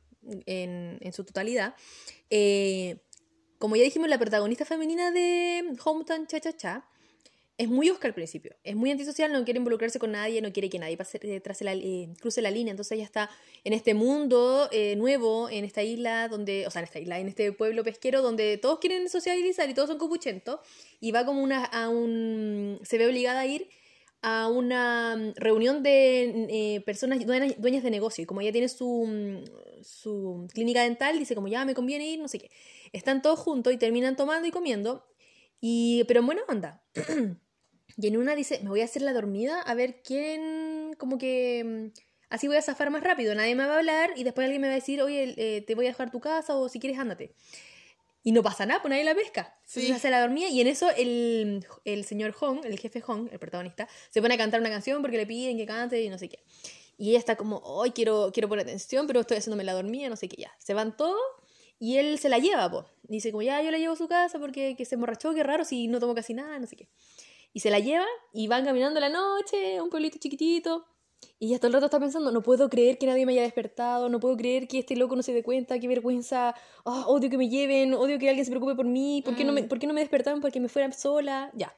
en, 0.45 0.97
en 0.99 1.13
su 1.13 1.23
totalidad. 1.23 1.75
Eh, 2.29 2.97
como 3.59 3.75
ya 3.75 3.83
dijimos, 3.83 4.09
la 4.09 4.17
protagonista 4.17 4.65
femenina 4.65 5.11
de 5.11 5.75
Hometown 5.83 6.27
Cha 6.27 6.39
Cha 6.39 6.53
Cha 6.53 6.85
es 7.57 7.69
muy 7.69 7.89
Oscar 7.89 8.09
al 8.09 8.15
principio, 8.15 8.55
es 8.63 8.75
muy 8.75 8.91
antisocial, 8.91 9.31
no 9.31 9.43
quiere 9.45 9.59
involucrarse 9.59 9.97
con 9.97 10.11
nadie, 10.11 10.41
no 10.41 10.51
quiere 10.51 10.69
que 10.69 10.77
nadie 10.77 10.97
pase, 10.97 11.19
eh, 11.23 11.39
trase 11.39 11.63
la- 11.63 11.73
eh, 11.73 12.09
cruce 12.19 12.41
la 12.41 12.51
línea, 12.51 12.71
entonces 12.71 12.93
ella 12.93 13.05
está 13.05 13.29
en 13.63 13.71
este 13.73 13.93
mundo 13.93 14.67
eh, 14.71 14.95
nuevo, 14.97 15.49
en 15.49 15.63
esta 15.63 15.81
isla 15.81 16.27
donde, 16.27 16.67
o 16.67 16.71
sea, 16.71 16.81
en 16.81 16.85
esta 16.85 16.99
isla, 16.99 17.19
en 17.19 17.27
este 17.29 17.51
pueblo 17.53 17.83
pesquero 17.83 18.21
donde 18.21 18.57
todos 18.57 18.79
quieren 18.79 19.09
socializar 19.09 19.69
y 19.69 19.73
todos 19.73 19.89
son 19.89 19.97
copuchentos, 19.97 20.59
y 20.99 21.11
va 21.11 21.25
como 21.25 21.41
una, 21.41 21.63
a 21.65 21.87
un, 21.89 22.79
se 22.83 22.97
ve 22.97 23.07
obligada 23.07 23.39
a 23.41 23.45
ir 23.45 23.69
a 24.21 24.47
una 24.47 25.15
mm, 25.15 25.33
reunión 25.35 25.83
de 25.83 26.47
eh, 26.49 26.81
personas 26.81 27.23
dueñas, 27.25 27.61
dueñas 27.61 27.83
de 27.83 27.91
negocio. 27.91 28.23
Y 28.23 28.25
como 28.25 28.41
ella 28.41 28.51
tiene 28.51 28.69
su, 28.69 29.05
mm, 29.07 29.83
su 29.83 30.47
clínica 30.51 30.81
dental, 30.81 31.19
dice 31.19 31.35
como 31.35 31.47
ya 31.47 31.63
me 31.63 31.75
conviene 31.75 32.07
ir, 32.07 32.19
no 32.19 32.27
sé 32.27 32.39
qué. 32.39 32.49
Están 32.91 33.21
todos 33.21 33.39
juntos 33.39 33.71
y 33.71 33.77
terminan 33.77 34.15
tomando 34.15 34.47
y 34.47 34.51
comiendo, 34.51 35.05
y, 35.61 36.03
pero 36.05 36.21
en 36.21 36.25
buena 36.25 36.41
onda. 36.47 36.83
y 37.97 38.07
en 38.07 38.17
una 38.17 38.35
dice, 38.35 38.59
me 38.63 38.69
voy 38.69 38.81
a 38.81 38.85
hacer 38.85 39.01
la 39.01 39.13
dormida 39.13 39.61
a 39.61 39.73
ver 39.73 40.01
quién, 40.03 40.95
como 40.97 41.17
que... 41.17 41.91
mm, 41.93 41.99
Así 42.27 42.47
voy 42.47 42.57
a 42.57 42.61
zafar 42.63 42.89
más 42.89 43.03
rápido, 43.03 43.35
nadie 43.35 43.55
me 43.55 43.65
va 43.65 43.75
a 43.75 43.77
hablar 43.77 44.09
y 44.15 44.23
después 44.23 44.45
alguien 44.45 44.59
me 44.59 44.67
va 44.67 44.73
a 44.73 44.75
decir, 44.75 44.99
oye, 45.01 45.35
eh, 45.37 45.61
te 45.61 45.75
voy 45.75 45.85
a 45.85 45.89
dejar 45.89 46.09
tu 46.09 46.19
casa 46.19 46.55
o 46.55 46.67
si 46.67 46.79
quieres 46.79 46.97
ándate. 46.97 47.35
Y 48.23 48.31
no 48.31 48.41
pasa 48.41 48.65
nada, 48.65 48.81
pues 48.81 48.89
nadie 48.89 49.03
la 49.03 49.13
pesca. 49.13 49.55
Sí. 49.63 49.81
Entonces 49.81 49.97
hace 49.97 50.09
la 50.09 50.19
dormida 50.21 50.49
y 50.49 50.59
en 50.59 50.65
eso 50.67 50.89
el, 50.97 51.63
el 51.85 52.03
señor 52.03 52.31
Hong, 52.33 52.65
el 52.65 52.79
jefe 52.79 52.99
Hong, 52.99 53.29
el 53.31 53.37
protagonista, 53.37 53.87
se 54.09 54.21
pone 54.21 54.33
a 54.33 54.37
cantar 54.37 54.59
una 54.59 54.71
canción 54.71 55.03
porque 55.03 55.17
le 55.17 55.27
piden 55.27 55.55
que 55.55 55.67
cante 55.67 56.01
y 56.01 56.09
no 56.09 56.17
sé 56.17 56.27
qué. 56.27 56.39
Y 56.97 57.11
ella 57.11 57.19
está 57.19 57.35
como, 57.35 57.57
hoy 57.59 57.91
quiero, 57.91 58.31
quiero 58.33 58.49
poner 58.49 58.65
atención, 58.65 59.05
pero 59.05 59.19
estoy 59.19 59.37
haciéndome 59.37 59.63
la 59.63 59.73
dormida, 59.73 60.09
no 60.09 60.15
sé 60.15 60.27
qué 60.27 60.41
ya. 60.41 60.51
Se 60.57 60.73
van 60.73 60.97
todos 60.97 61.21
y 61.77 61.97
él 61.97 62.17
se 62.17 62.27
la 62.29 62.39
lleva, 62.39 62.71
pues. 62.71 62.85
Dice 63.03 63.31
como, 63.31 63.43
ya, 63.43 63.61
yo 63.61 63.69
la 63.69 63.77
llevo 63.77 63.93
a 63.93 63.97
su 63.97 64.07
casa 64.07 64.39
porque 64.39 64.75
que 64.75 64.85
se 64.85 64.95
emborrachó, 64.95 65.35
qué 65.35 65.43
raro, 65.43 65.63
si 65.63 65.87
no 65.87 65.99
tomo 65.99 66.15
casi 66.15 66.33
nada, 66.33 66.57
no 66.57 66.65
sé 66.65 66.75
qué. 66.75 66.89
Y 67.55 67.61
se 67.61 67.69
la 67.71 67.79
lleva 67.79 68.05
y 68.33 68.47
van 68.47 68.65
caminando 68.65 68.99
la 68.99 69.07
noche, 69.07 69.77
a 69.77 69.83
un 69.83 69.89
pueblito 69.89 70.17
chiquitito. 70.19 70.85
Y 71.39 71.55
todo 71.55 71.67
el 71.67 71.73
rato 71.73 71.85
está 71.85 72.01
pensando, 72.01 72.29
no 72.33 72.41
puedo 72.43 72.69
creer 72.69 72.97
que 72.97 73.05
nadie 73.07 73.25
me 73.25 73.31
haya 73.31 73.43
despertado, 73.43 74.09
no 74.09 74.19
puedo 74.19 74.35
creer 74.35 74.67
que 74.67 74.79
este 74.79 74.97
loco 74.97 75.15
no 75.15 75.23
se 75.23 75.33
dé 75.33 75.41
cuenta, 75.41 75.79
qué 75.79 75.87
vergüenza, 75.87 76.53
ah, 76.83 77.05
odio 77.07 77.29
que 77.29 77.37
me 77.37 77.47
lleven, 77.47 77.93
odio 77.93 78.19
que 78.19 78.27
alguien 78.27 78.43
se 78.43 78.51
preocupe 78.51 78.75
por 78.75 78.85
mí, 78.85 79.21
¿por 79.23 79.37
qué, 79.37 79.45
no, 79.45 79.53
me, 79.53 79.61
Mm. 79.61 79.67
¿por 79.69 79.79
qué 79.79 79.87
no 79.87 79.93
me 79.93 80.01
despertaron 80.01 80.41
para 80.41 80.51
que 80.51 80.59
me 80.59 80.67
fuera 80.67 80.91
sola? 80.91 81.49
Ya. 81.55 81.73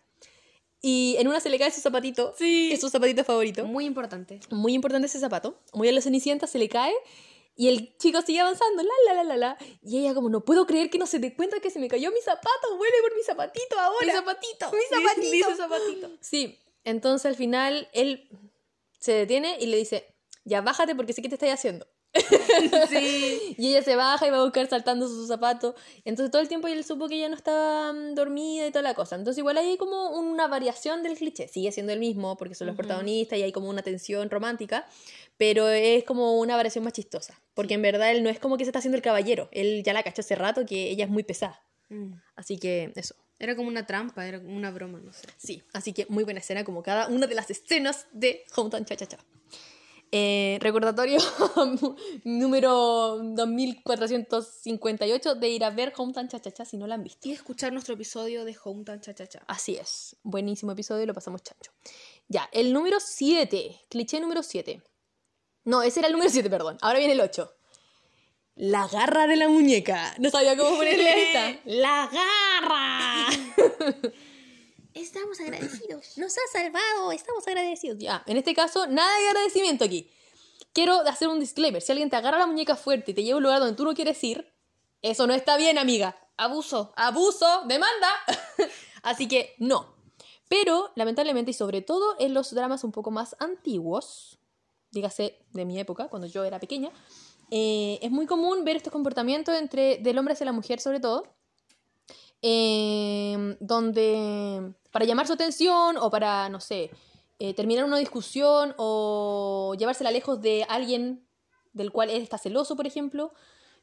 Y 0.82 1.16
en 1.20 1.28
una 1.28 1.40
se 1.40 1.50
le 1.52 1.60
cae 1.60 1.70
su 1.70 1.80
zapatito, 1.82 2.34
Sí. 2.38 2.70
que 2.70 2.74
es 2.76 2.82
su 2.82 2.90
zapatito 2.90 3.24
favorito. 3.24 3.64
Muy 3.66 3.86
importante. 3.86 4.40
Muy 4.50 4.74
importante 4.74 5.06
ese 5.06 5.20
zapato. 5.20 5.60
Muy 5.74 5.88
a 5.88 5.92
la 5.92 6.02
cenicienta 6.02 6.48
se 6.48 6.58
le 6.58 6.70
cae 6.70 6.94
y 7.58 7.70
el 7.70 7.98
chico 7.98 8.22
sigue 8.22 8.40
avanzando, 8.40 8.84
la, 8.84 8.90
la, 9.08 9.14
la, 9.16 9.24
la, 9.24 9.38
la. 9.38 9.58
Y 9.82 9.98
ella 9.98 10.14
como, 10.14 10.30
no 10.30 10.46
puedo 10.46 10.68
creer 10.68 10.92
que 10.92 11.00
no 11.00 11.08
se 11.08 11.18
dé 11.18 11.36
cuenta 11.36 11.60
que 11.60 11.72
se 11.72 11.80
me 11.80 11.88
cayó 11.88 12.12
mi 12.12 12.22
zapato, 12.22 12.78
vuelve 12.78 13.02
por 13.02 13.16
mi 13.16 13.24
zapatito 13.24 13.80
ahora. 13.80 14.06
Mi 14.06 14.12
zapatito. 14.12 14.72
Mi 14.72 14.84
zapatito. 14.88 15.32
Dice 15.32 15.56
zapatito. 15.56 16.12
Sí, 16.22 16.60
entonces 16.84 17.26
al 17.26 17.36
final 17.36 17.90
él 17.94 18.30
se 19.00 19.14
detiene 19.14 19.58
y 19.60 19.66
le 19.66 19.78
dice, 19.78 20.16
ya 20.46 20.62
bájate 20.62 20.96
porque 20.96 21.14
sé 21.14 21.24
que 21.24 21.30
te 21.30 21.36
estáis 21.36 21.54
haciendo. 21.54 21.88
Sí. 22.90 23.56
Y 23.58 23.70
ella 23.70 23.82
se 23.82 23.96
baja 23.96 24.28
y 24.28 24.30
va 24.30 24.38
a 24.38 24.44
buscar 24.44 24.68
saltando 24.68 25.08
sus 25.08 25.28
zapatos. 25.28 25.76
Entonces 26.06 26.32
todo 26.32 26.42
el 26.42 26.48
tiempo 26.48 26.68
él 26.68 26.84
supo 26.84 27.08
que 27.08 27.16
ella 27.16 27.30
no 27.30 27.36
estaba 27.36 27.94
mm, 27.94 28.16
dormida 28.16 28.68
y 28.68 28.72
toda 28.72 28.84
la 28.84 28.94
cosa. 28.94 29.16
Entonces 29.16 29.40
igual 29.40 29.58
hay 29.58 29.78
como 29.78 30.12
una 30.12 30.48
variación 30.48 31.04
del 31.04 31.18
cliché. 31.18 31.48
Sigue 31.48 31.72
siendo 31.72 31.94
el 31.94 32.00
mismo 32.00 32.38
porque 32.38 32.56
son 32.56 32.68
los 32.68 32.76
protagonistas 32.76 33.40
y 33.40 33.44
hay 33.44 33.52
como 33.52 33.70
una 33.70 33.82
tensión 33.82 34.30
romántica. 34.30 34.86
Pero 35.38 35.70
es 35.70 36.04
como 36.04 36.40
una 36.40 36.56
variación 36.56 36.84
más 36.84 36.94
chistosa. 36.94 37.40
Porque 37.54 37.76
en 37.76 37.82
verdad 37.82 38.12
él 38.12 38.24
no 38.24 38.30
es 38.30 38.40
como 38.40 38.58
que 38.58 38.66
se 38.66 38.70
está 38.70 38.80
haciendo 38.80 38.98
el 38.98 39.04
caballero. 39.04 39.50
Él 39.52 39.84
ya 39.84 39.94
la 39.94 40.04
cachó 40.04 40.22
hace 40.22 40.36
rato 40.36 40.66
que 40.66 40.90
ella 40.90 41.06
es 41.06 41.12
muy 41.12 41.24
pesada. 41.24 41.62
Mm. 41.90 42.14
Así 42.36 42.58
que 42.58 42.92
eso. 42.96 43.16
Era 43.40 43.56
como 43.56 43.68
una 43.68 43.86
trampa, 43.86 44.28
era 44.28 44.42
como 44.42 44.56
una 44.56 44.72
broma, 44.72 45.00
no 45.00 45.14
sé. 45.14 45.28
Sí, 45.38 45.64
así 45.74 45.94
que 45.94 46.08
muy 46.10 46.24
buena 46.24 46.40
escena 46.40 46.64
como 46.64 46.82
cada 46.82 47.08
una 47.08 47.28
de 47.28 47.36
las 47.36 47.52
escenas 47.52 48.08
de 48.12 48.44
Hometown 48.56 48.86
Cha 48.86 48.96
Cha 48.96 49.06
Cha. 49.06 49.18
Eh, 50.12 50.58
recordatorio 50.62 51.20
número 52.24 53.18
2458 53.22 55.36
de 55.36 55.50
ir 55.50 55.66
a 55.66 55.70
ver 55.70 55.94
Hometown 55.96 56.30
Cha 56.30 56.40
Cha 56.40 56.52
Cha 56.52 56.64
si 56.64 56.78
no 56.78 56.88
la 56.88 56.96
han 56.96 57.04
visto. 57.04 57.28
Y 57.28 57.34
escuchar 57.34 57.74
nuestro 57.74 57.96
episodio 57.96 58.46
de 58.46 58.56
Hometown 58.64 59.02
Cha 59.02 59.14
Cha 59.14 59.28
Cha. 59.28 59.44
Así 59.48 59.76
es, 59.76 60.16
buenísimo 60.24 60.72
episodio, 60.72 61.06
lo 61.06 61.14
pasamos 61.14 61.44
chancho. 61.44 61.74
Ya, 62.30 62.50
el 62.54 62.74
número 62.74 63.00
7, 63.00 63.82
cliché 63.90 64.20
número 64.20 64.44
7. 64.44 64.82
No, 65.66 65.84
ese 65.84 66.00
era 66.00 66.08
el 66.08 66.14
número 66.14 66.30
7, 66.30 66.50
perdón. 66.50 66.78
Ahora 66.82 67.00
viene 67.00 67.14
el 67.14 67.22
8. 67.22 67.54
La 68.56 68.88
garra 68.88 69.28
de 69.28 69.36
la 69.36 69.50
muñeca. 69.50 70.16
No 70.18 70.30
sabía 70.30 70.58
cómo 70.58 70.78
ponerle 70.78 71.28
esta. 71.28 71.60
La 71.66 72.10
garra. 72.12 73.28
Estamos 75.02 75.40
agradecidos. 75.40 76.18
Nos 76.18 76.34
ha 76.34 76.42
salvado, 76.52 77.12
estamos 77.12 77.48
agradecidos. 77.48 78.00
Ya, 78.00 78.24
en 78.26 78.36
este 78.38 78.56
caso, 78.56 78.88
nada 78.88 79.20
de 79.20 79.28
agradecimiento 79.28 79.86
aquí. 79.86 80.10
Quiero 80.74 81.02
hacer 81.02 81.28
un 81.28 81.40
disclaimer. 81.40 81.82
Si 81.82 81.92
alguien 81.92 82.10
te 82.10 82.16
agarra 82.16 82.40
la 82.40 82.48
muñeca 82.48 82.76
fuerte 82.76 83.12
y 83.12 83.14
te 83.14 83.24
lleva 83.24 83.36
a 83.36 83.38
un 83.38 83.44
lugar 83.44 83.60
donde 83.60 83.76
tú 83.76 83.84
no 83.84 83.94
quieres 83.94 84.24
ir, 84.24 84.52
eso 85.04 85.28
no 85.28 85.36
está 85.36 85.56
bien, 85.56 85.78
amiga. 85.78 86.18
Abuso. 86.36 86.94
Abuso, 86.96 87.64
demanda. 87.68 88.10
Así 89.04 89.28
que 89.28 89.54
no. 89.60 89.96
Pero, 90.50 90.92
lamentablemente, 90.96 91.52
y 91.52 91.54
sobre 91.54 91.82
todo 91.82 92.16
en 92.18 92.34
los 92.34 92.54
dramas 92.54 92.84
un 92.84 92.92
poco 92.92 93.12
más 93.12 93.36
antiguos, 93.40 94.40
dígase 94.90 95.38
de 95.52 95.66
mi 95.66 95.80
época, 95.80 96.08
cuando 96.08 96.28
yo 96.28 96.44
era 96.44 96.60
pequeña, 96.60 96.90
eh, 97.52 98.00
es 98.02 98.10
muy 98.10 98.26
común 98.26 98.64
ver 98.64 98.78
estos 98.78 98.92
comportamientos 98.92 99.56
entre 99.56 99.98
del 99.98 100.18
hombre 100.18 100.34
hacia 100.34 100.46
la 100.46 100.54
mujer, 100.54 100.80
sobre 100.80 101.00
todo, 101.00 101.24
eh, 102.42 103.58
donde 103.60 104.74
para 104.98 105.06
llamar 105.06 105.28
su 105.28 105.34
atención 105.34 105.96
o 105.98 106.10
para, 106.10 106.50
no 106.50 106.60
sé, 106.60 106.90
eh, 107.38 107.54
terminar 107.54 107.86
una 107.86 108.00
discusión 108.00 108.74
o 108.78 109.76
llevársela 109.78 110.10
lejos 110.10 110.42
de 110.42 110.66
alguien 110.68 111.24
del 111.72 111.92
cual 111.92 112.10
él 112.10 112.24
está 112.24 112.40
celoso, 112.40 112.76
por 112.76 112.88
ejemplo, 112.88 113.32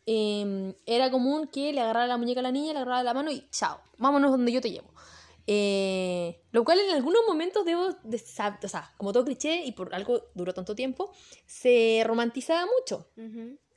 eh, 0.07 0.75
era 0.87 1.12
común 1.12 1.47
que 1.47 1.73
le 1.73 1.83
agarrara 1.83 2.09
la 2.09 2.17
muñeca 2.17 2.41
a 2.41 2.43
la 2.43 2.51
niña, 2.51 2.73
le 2.73 2.81
agarrara 2.81 3.05
la 3.05 3.15
mano 3.15 3.31
y 3.31 3.49
chao, 3.51 3.79
vámonos 3.97 4.33
donde 4.33 4.51
yo 4.51 4.61
te 4.61 4.73
llevo. 4.73 4.93
Eh, 5.47 6.43
lo 6.51 6.65
cual 6.65 6.81
en 6.81 6.97
algunos 6.97 7.23
momentos 7.29 7.65
debo, 7.65 7.91
de, 8.03 8.17
o 8.17 8.69
sea, 8.69 8.93
como 8.97 9.12
todo 9.12 9.25
cliché 9.25 9.65
y 9.65 9.71
por 9.71 9.95
algo 9.95 10.21
duró 10.35 10.53
tanto 10.53 10.75
tiempo, 10.75 11.12
se 11.47 12.03
romantizaba 12.05 12.67
mucho. 12.67 13.07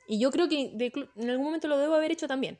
Y 0.08 0.18
yo 0.18 0.32
creo 0.32 0.48
que 0.48 0.72
de 0.74 0.92
en 1.14 1.30
algún 1.30 1.44
momento 1.46 1.68
lo 1.68 1.78
debo 1.78 1.94
haber 1.94 2.10
hecho 2.10 2.26
también. 2.26 2.58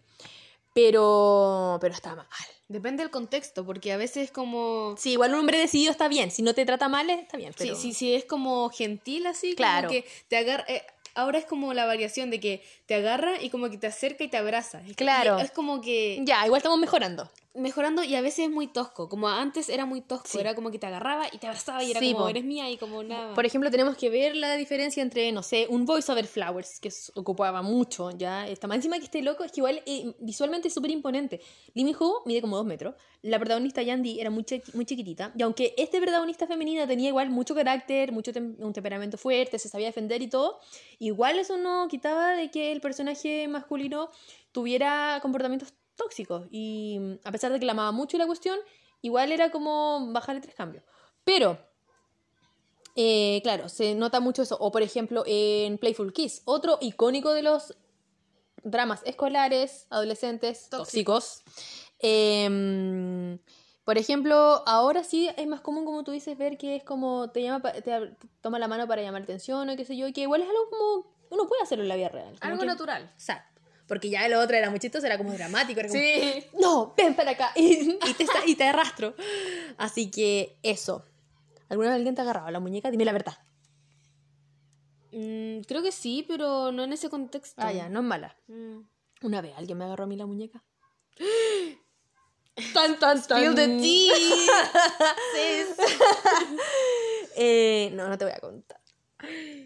Pero, 0.81 1.79
pero 1.81 1.93
está 1.93 2.14
mal. 2.14 2.26
Depende 2.68 3.03
del 3.03 3.11
contexto, 3.11 3.64
porque 3.66 3.93
a 3.93 3.97
veces 3.97 4.31
como... 4.31 4.95
Sí, 4.97 5.12
igual 5.12 5.33
un 5.35 5.41
hombre 5.41 5.59
decidido 5.59 5.91
está 5.91 6.07
bien. 6.07 6.31
Si 6.31 6.43
no 6.43 6.55
te 6.55 6.64
trata 6.64 6.89
mal, 6.89 7.11
está 7.11 7.37
bien. 7.37 7.53
Sí, 7.59 7.72
sí, 7.74 7.93
sí, 7.93 8.14
es 8.14 8.24
como 8.24 8.70
gentil 8.70 9.26
así, 9.26 9.55
Claro. 9.55 9.89
como 9.89 10.01
que 10.01 10.09
te 10.29 10.37
agarra... 10.37 10.64
eh, 10.68 10.83
ahora 11.14 11.39
es 11.39 11.47
como 11.47 11.74
la 11.74 11.85
variación 11.87 12.31
de 12.31 12.39
que 12.39 12.62
te 12.89 12.95
agarra 12.95 13.41
y 13.41 13.51
como 13.51 13.68
que 13.68 13.76
te 13.76 13.86
acerca 13.86 14.24
y 14.24 14.28
te 14.28 14.39
abraza. 14.39 14.80
Es, 14.89 14.97
Claro. 14.97 15.39
Es 15.39 15.51
como 15.51 15.82
que... 15.82 16.20
Ya, 16.24 16.45
igual 16.47 16.59
estamos 16.61 16.78
mejorando. 16.78 17.30
mejorando 17.55 18.05
y 18.05 18.14
a 18.14 18.20
veces 18.20 18.47
es 18.47 18.51
muy 18.51 18.68
tosco. 18.68 19.09
Como 19.09 19.28
antes 19.28 19.68
era 19.68 19.84
muy 19.84 20.01
tosco, 20.01 20.28
Sí. 20.28 20.39
era 20.39 20.55
como 20.55 20.70
que 20.70 20.78
te 20.78 20.86
agarraba 20.86 21.26
y 21.32 21.39
te 21.39 21.49
abrazaba 21.49 21.82
y 21.82 21.91
era 21.91 21.99
Sí, 21.99 22.12
como, 22.12 22.24
po. 22.26 22.30
eres 22.30 22.45
mía 22.45 22.70
y 22.70 22.76
como 22.78 23.03
nada. 23.03 23.34
Por 23.34 23.45
ejemplo, 23.45 23.68
tenemos 23.70 23.97
que 23.97 24.09
ver 24.11 24.36
la 24.36 24.55
diferencia 24.55 25.03
entre, 25.03 25.32
no 25.32 25.43
sé, 25.43 25.66
un 25.68 25.84
Voice 25.84 26.11
Over 26.12 26.26
Flowers, 26.28 26.78
que 26.78 26.91
ocupaba 27.16 27.61
mucho, 27.62 28.11
ya. 28.12 28.47
Está 28.47 28.68
más 28.68 28.76
encima 28.76 28.97
que 28.99 29.05
este 29.05 29.22
loco, 29.22 29.43
es 29.45 29.51
que 29.53 29.59
igual 29.61 29.82
eh, 29.86 30.14
visualmente 30.20 30.68
es 30.68 30.74
súper 30.74 30.93
imponente. 30.93 31.41
Lee 31.74 31.82
Min-ho 31.84 32.22
mide 32.26 32.41
como 32.41 32.57
dos 32.57 32.64
metros. 32.66 32.95
La 33.22 33.39
protagonista 33.41 33.82
Yandy 33.82 34.20
era 34.20 34.30
muy, 34.30 34.47
muy 34.74 34.84
chiquitita. 34.86 35.32
Y 35.36 35.43
aunque 35.43 35.74
este 35.76 36.01
protagonista 36.01 36.47
femenina 36.47 36.86
tenía 36.86 37.09
igual 37.09 37.28
mucho 37.28 37.55
carácter, 37.57 38.12
mucho 38.12 38.30
tem- 38.32 38.55
un 38.61 38.72
temperamento 38.72 39.18
fuerte, 39.18 39.59
se 39.59 39.68
sabía 39.68 39.89
defender 39.89 40.22
y 40.22 40.28
todo, 40.28 40.61
igual 41.01 41.39
eso 41.41 41.57
no 41.57 41.89
quitaba 41.89 42.34
de 42.36 42.51
que 42.53 42.70
el 42.79 42.83
personaje 42.83 43.49
masculino 43.49 44.09
tuviera 44.53 45.18
comportamientos 45.20 45.74
tóxicos. 45.97 46.47
Y 46.51 46.99
mm, 47.01 47.12
a 47.24 47.33
pesar 47.33 47.53
de 47.53 47.59
que 47.59 47.66
la 47.66 47.72
amaba 47.72 47.93
mucho 47.93 48.16
la 48.16 48.26
cuestión, 48.26 48.59
igual 49.03 49.33
era 49.33 49.51
como 49.51 50.12
bajarle 50.12 50.41
tres 50.41 50.55
cambios. 50.55 50.85
Pero 51.24 51.59
eh, 52.95 53.41
claro, 53.43 53.68
se 53.68 53.95
nota 53.95 54.20
mucho 54.20 54.43
eso. 54.43 54.57
O 54.61 54.70
por 54.70 54.83
ejemplo, 54.83 55.24
en 55.26 55.79
Playful 55.79 56.12
Kiss, 56.12 56.43
otro 56.45 56.79
icónico 56.81 57.33
de 57.33 57.43
los 57.43 57.76
dramas 58.62 59.03
escolares, 59.05 59.87
adolescentes, 59.91 60.68
tóxicos. 60.70 61.43
Em, 61.99 63.39
por 63.85 63.99
ejemplo, 63.99 64.62
ahora 64.66 65.03
sí 65.03 65.29
es 65.37 65.47
más 65.47 65.61
común, 65.61 65.85
como 65.85 66.05
tú 66.05 66.12
dices, 66.12 66.37
ver 66.39 66.59
que 66.59 66.76
es 66.76 66.85
como 66.85 67.31
te 67.31 67.43
llama, 67.43 67.72
te, 67.72 68.16
toma 68.41 68.59
la 68.59 68.68
mano 68.68 68.87
para 68.87 69.03
llamar 69.03 69.22
atención 69.22 69.68
o 69.68 69.76
qué 69.76 69.85
sé 69.85 69.97
yo, 69.97 70.07
y 70.07 70.12
que 70.12 70.22
igual 70.22 70.43
es 70.43 70.49
algo 70.49 70.70
como 70.70 71.18
uno 71.31 71.47
puede 71.47 71.62
hacerlo 71.62 71.83
en 71.85 71.89
la 71.89 71.97
vida 71.97 72.09
real. 72.09 72.37
Algo 72.41 72.61
que- 72.61 72.66
natural. 72.66 73.11
Exacto. 73.14 73.61
Porque 73.87 74.11
ya 74.11 74.26
el 74.26 74.35
otro 74.35 74.55
era 74.57 74.68
muy 74.68 74.79
chistoso, 74.81 75.07
era 75.07 75.16
como 75.16 75.33
dramático, 75.33 75.81
era 75.81 75.89
como, 75.89 75.99
Sí. 76.01 76.45
no, 76.61 76.95
ven 76.97 77.14
para 77.16 77.31
acá 77.31 77.53
y, 77.57 77.93
y 77.93 78.14
te, 78.14 78.26
y 78.47 78.55
te 78.55 78.64
arrastro. 78.64 79.14
Así 79.79 80.11
que 80.11 80.59
eso. 80.62 81.05
¿Alguna 81.70 81.89
vez 81.91 81.97
alguien 81.97 82.14
te 82.14 82.20
ha 82.20 82.24
agarrado 82.24 82.51
la 82.51 82.61
muñeca? 82.61 82.91
Dime 82.91 83.05
la 83.07 83.12
verdad. 83.12 83.39
Mm, 85.12 85.61
creo 85.62 85.83
que 85.83 85.91
sí, 85.93 86.24
pero 86.29 86.70
no 86.72 86.85
en 86.85 86.93
ese 86.93 87.09
contexto. 87.09 87.62
Ah, 87.64 87.72
ya, 87.72 87.89
no 87.89 88.01
es 88.01 88.05
mala. 88.05 88.37
Mm. 88.49 88.81
Una 89.22 89.41
vez 89.41 89.55
alguien 89.57 89.79
me 89.79 89.85
agarró 89.87 90.05
a 90.05 90.07
mí 90.07 90.16
la 90.16 90.26
muñeca. 90.26 90.62
Tan, 92.74 92.99
tan, 92.99 93.22
tan. 93.26 93.41
Spill 93.41 93.55
the 93.55 93.68
tea. 93.68 94.14
Sis. 95.35 95.76
Eh, 97.41 97.91
no, 97.95 98.09
no 98.09 98.18
te 98.18 98.24
voy 98.24 98.35
a 98.35 98.41
contar. 98.41 98.78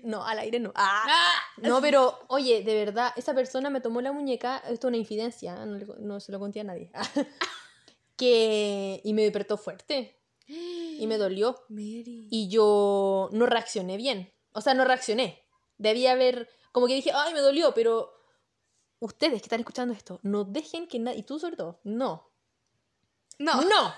No, 0.05 0.25
al 0.27 0.39
aire 0.39 0.59
no. 0.61 0.73
Ah. 0.75 1.05
Ah. 1.07 1.41
No, 1.59 1.81
pero, 1.81 2.19
oye, 2.29 2.63
de 2.63 2.75
verdad, 2.75 3.13
esa 3.17 3.35
persona 3.35 3.69
me 3.71 3.81
tomó 3.81 4.01
la 4.01 4.13
muñeca, 4.13 4.59
esto 4.59 4.87
es 4.87 4.91
una 4.91 4.97
infidencia, 4.97 5.65
no, 5.67 5.77
le- 5.77 5.87
no 6.01 6.21
se 6.21 6.33
lo 6.33 6.39
conté 6.41 6.61
a 6.61 6.65
nadie. 6.65 6.91
que, 8.17 9.01
y 9.05 9.13
me 9.15 9.23
despertó 9.23 9.57
fuerte. 9.57 10.19
Y 10.47 11.07
me 11.07 11.19
dolió. 11.19 11.65
Mary. 11.69 12.29
Y 12.31 12.49
yo 12.49 13.29
no 13.33 13.47
reaccioné 13.47 13.97
bien. 13.97 14.33
O 14.53 14.61
sea, 14.61 14.75
no 14.75 14.85
reaccioné. 14.85 15.43
Debía 15.79 16.13
haber, 16.13 16.49
como 16.73 16.87
que 16.87 16.95
dije, 16.95 17.11
ay, 17.15 17.33
me 17.33 17.41
dolió, 17.41 17.73
pero 17.75 18.13
ustedes 18.99 19.41
que 19.41 19.47
están 19.47 19.61
escuchando 19.61 19.95
esto, 19.95 20.21
no 20.23 20.45
dejen 20.45 20.87
que 20.89 20.99
nadie, 20.99 21.21
y 21.21 21.23
tú 21.23 21.39
sobre 21.39 21.57
todo, 21.57 21.81
no. 21.85 22.31
No. 23.39 23.63
No. 23.63 23.95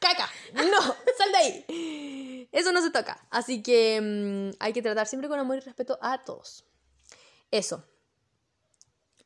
Caca. 0.00 0.28
No. 0.54 0.80
Sal 1.16 1.32
de 1.32 1.38
ahí. 1.38 2.48
Eso 2.52 2.72
no 2.72 2.82
se 2.82 2.90
toca. 2.90 3.26
Así 3.30 3.62
que 3.62 4.00
mm, 4.00 4.56
hay 4.60 4.72
que 4.72 4.82
tratar 4.82 5.06
siempre 5.06 5.28
con 5.28 5.38
amor 5.38 5.56
y 5.56 5.60
respeto 5.60 5.98
a 6.00 6.24
todos. 6.24 6.64
Eso. 7.50 7.84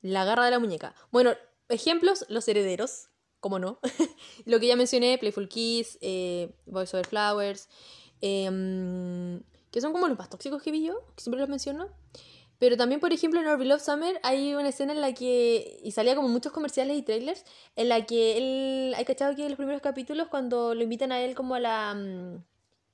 La 0.00 0.24
garra 0.24 0.44
de 0.44 0.50
la 0.50 0.58
muñeca. 0.58 0.94
Bueno, 1.10 1.34
ejemplos, 1.68 2.24
los 2.28 2.46
herederos. 2.48 3.08
¿Cómo 3.40 3.58
no? 3.58 3.80
Lo 4.44 4.60
que 4.60 4.68
ya 4.68 4.76
mencioné, 4.76 5.18
Playful 5.18 5.48
Kiss, 5.48 5.98
eh, 6.00 6.54
Voice 6.66 6.96
Over 6.96 7.08
Flowers, 7.08 7.68
mm, 8.20 9.36
que 9.72 9.80
son 9.80 9.92
como 9.92 10.06
los 10.06 10.16
más 10.16 10.30
tóxicos 10.30 10.62
que 10.62 10.70
vi 10.70 10.84
yo, 10.84 11.04
que 11.16 11.22
siempre 11.22 11.40
los 11.40 11.48
menciono. 11.48 11.88
Pero 12.62 12.76
también, 12.76 13.00
por 13.00 13.12
ejemplo, 13.12 13.40
en 13.40 13.48
Our 13.48 13.58
Beloved 13.58 13.82
Summer 13.82 14.20
hay 14.22 14.54
una 14.54 14.68
escena 14.68 14.92
en 14.92 15.00
la 15.00 15.12
que, 15.12 15.80
y 15.82 15.90
salía 15.90 16.14
como 16.14 16.28
muchos 16.28 16.52
comerciales 16.52 16.96
y 16.96 17.02
trailers, 17.02 17.44
en 17.74 17.88
la 17.88 18.06
que 18.06 18.36
él, 18.38 18.94
hay 18.96 19.04
cachado 19.04 19.34
que 19.34 19.42
en 19.42 19.48
los 19.48 19.56
primeros 19.56 19.82
capítulos, 19.82 20.28
cuando 20.28 20.72
lo 20.72 20.80
invitan 20.84 21.10
a 21.10 21.20
él 21.20 21.34
como 21.34 21.56
a 21.56 21.58
la 21.60 21.92
mm, 21.92 22.36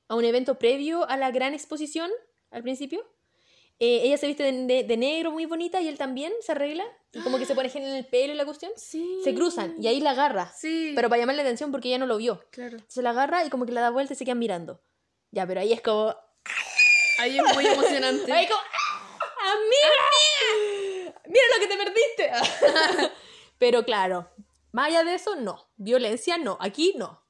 a 0.08 0.14
un 0.14 0.24
evento 0.24 0.54
previo 0.58 1.06
a 1.06 1.18
la 1.18 1.30
gran 1.32 1.52
exposición, 1.52 2.10
al 2.50 2.62
principio, 2.62 3.04
eh, 3.78 4.00
ella 4.04 4.16
se 4.16 4.26
viste 4.26 4.42
de, 4.42 4.52
de- 4.66 4.84
de 4.84 4.96
negro 4.96 5.32
muy 5.32 5.44
bonita 5.44 5.82
y 5.82 5.88
él 5.88 5.98
también 5.98 6.32
se 6.40 6.52
arregla, 6.52 6.84
y 7.12 7.20
como 7.20 7.36
que 7.38 7.44
se 7.44 7.54
pone 7.54 7.68
gel 7.68 7.82
en 7.82 7.94
el 7.94 8.06
pelo 8.06 8.32
y 8.32 8.36
la 8.36 8.46
cuestión, 8.46 8.72
Sí. 8.74 9.18
se 9.22 9.34
cruzan, 9.34 9.74
y 9.78 9.86
ahí 9.88 10.00
la 10.00 10.12
agarra, 10.12 10.50
Sí. 10.56 10.92
pero 10.96 11.10
para 11.10 11.20
llamarle 11.20 11.42
la 11.42 11.46
atención 11.46 11.70
porque 11.72 11.88
ella 11.88 11.98
no 11.98 12.06
lo 12.06 12.16
vio. 12.16 12.42
Claro. 12.52 12.78
Se 12.88 13.02
la 13.02 13.10
agarra 13.10 13.44
y 13.44 13.50
como 13.50 13.66
que 13.66 13.72
la 13.72 13.82
da 13.82 13.90
vuelta 13.90 14.14
y 14.14 14.16
se 14.16 14.24
quedan 14.24 14.38
mirando. 14.38 14.80
Ya, 15.30 15.46
pero 15.46 15.60
ahí 15.60 15.74
es 15.74 15.82
como, 15.82 16.16
Ahí 17.20 17.36
es 17.36 17.54
muy 17.54 17.66
emocionante. 17.66 18.32
Ahí 18.32 18.46
como, 18.46 18.60
¡Ah, 18.60 18.87
¡Amiga! 19.50 21.12
¡Mira 21.26 21.44
lo 21.54 21.60
que 21.60 21.66
te 21.66 21.76
perdiste! 21.76 23.12
Pero 23.58 23.84
claro, 23.84 24.30
más 24.72 24.88
allá 24.88 25.04
de 25.04 25.14
eso, 25.14 25.36
no. 25.36 25.68
Violencia, 25.76 26.38
no. 26.38 26.58
Aquí, 26.60 26.94
no. 26.96 27.22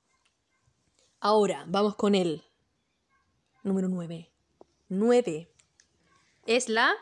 Ahora, 1.20 1.64
vamos 1.66 1.96
con 1.96 2.14
el 2.14 2.44
número 3.62 3.88
9. 3.88 4.30
9. 4.88 5.50
Es 6.46 6.68
la... 6.68 6.94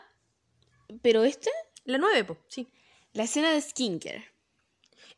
Pero 1.01 1.23
este, 1.23 1.51
La 1.83 1.97
9, 1.97 2.23
po, 2.23 2.37
sí. 2.47 2.67
la 3.13 3.23
escena 3.23 3.51
de 3.51 3.61
skincare. 3.61 4.25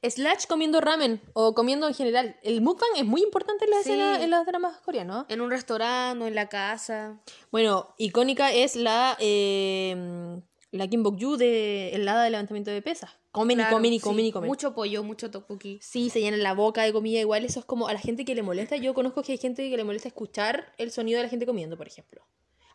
Slash 0.01 0.45
comiendo 0.47 0.79
ramen 0.81 1.21
o 1.33 1.53
comiendo 1.53 1.87
en 1.87 1.93
general. 1.93 2.37
El 2.41 2.61
mukbang 2.61 2.89
es 2.95 3.05
muy 3.05 3.21
importante 3.21 3.65
en 3.65 3.71
la 3.71 3.77
Sí. 3.83 3.89
escena 3.89 4.23
en 4.23 4.29
los 4.31 4.45
dramas 4.45 4.77
coreanos. 4.77 5.25
En 5.29 5.41
un 5.41 5.49
restaurante 5.51 6.23
o 6.23 6.27
en 6.27 6.35
la 6.35 6.47
casa. 6.47 7.19
Bueno, 7.51 7.93
icónica 7.97 8.51
es 8.53 8.75
la 8.75 9.17
eh, 9.19 10.39
la 10.71 10.87
Kim 10.87 11.03
Bok-yu 11.03 11.35
de 11.35 11.89
helada 11.95 12.23
de 12.23 12.29
levantamiento 12.29 12.71
de 12.71 12.81
pesas. 12.81 13.11
Comen 13.31 13.57
Claro, 13.57 13.71
y 13.71 13.73
comen 13.75 13.93
y 13.93 13.99
sí. 13.99 14.03
comen 14.03 14.25
y 14.25 14.31
comen. 14.31 14.47
Mucho 14.47 14.73
pollo, 14.73 15.03
mucho 15.03 15.29
tteokbokki. 15.29 15.79
Sí, 15.81 16.09
se 16.09 16.19
llenan 16.21 16.41
la 16.43 16.53
boca 16.53 16.81
de 16.83 16.93
comida. 16.93 17.19
Igual 17.19 17.43
eso 17.45 17.59
es 17.59 17.65
como 17.65 17.87
a 17.87 17.93
la 17.93 17.99
gente 17.99 18.25
que 18.25 18.33
le 18.35 18.41
molesta. 18.41 18.75
Yo 18.77 18.93
conozco 18.93 19.21
que 19.21 19.33
hay 19.33 19.37
gente 19.37 19.69
que 19.69 19.77
le 19.77 19.83
molesta 19.83 20.07
escuchar 20.07 20.73
el 20.77 20.91
sonido 20.91 21.17
de 21.17 21.23
la 21.23 21.29
gente 21.29 21.45
comiendo, 21.45 21.77
por 21.77 21.87
ejemplo. 21.87 22.23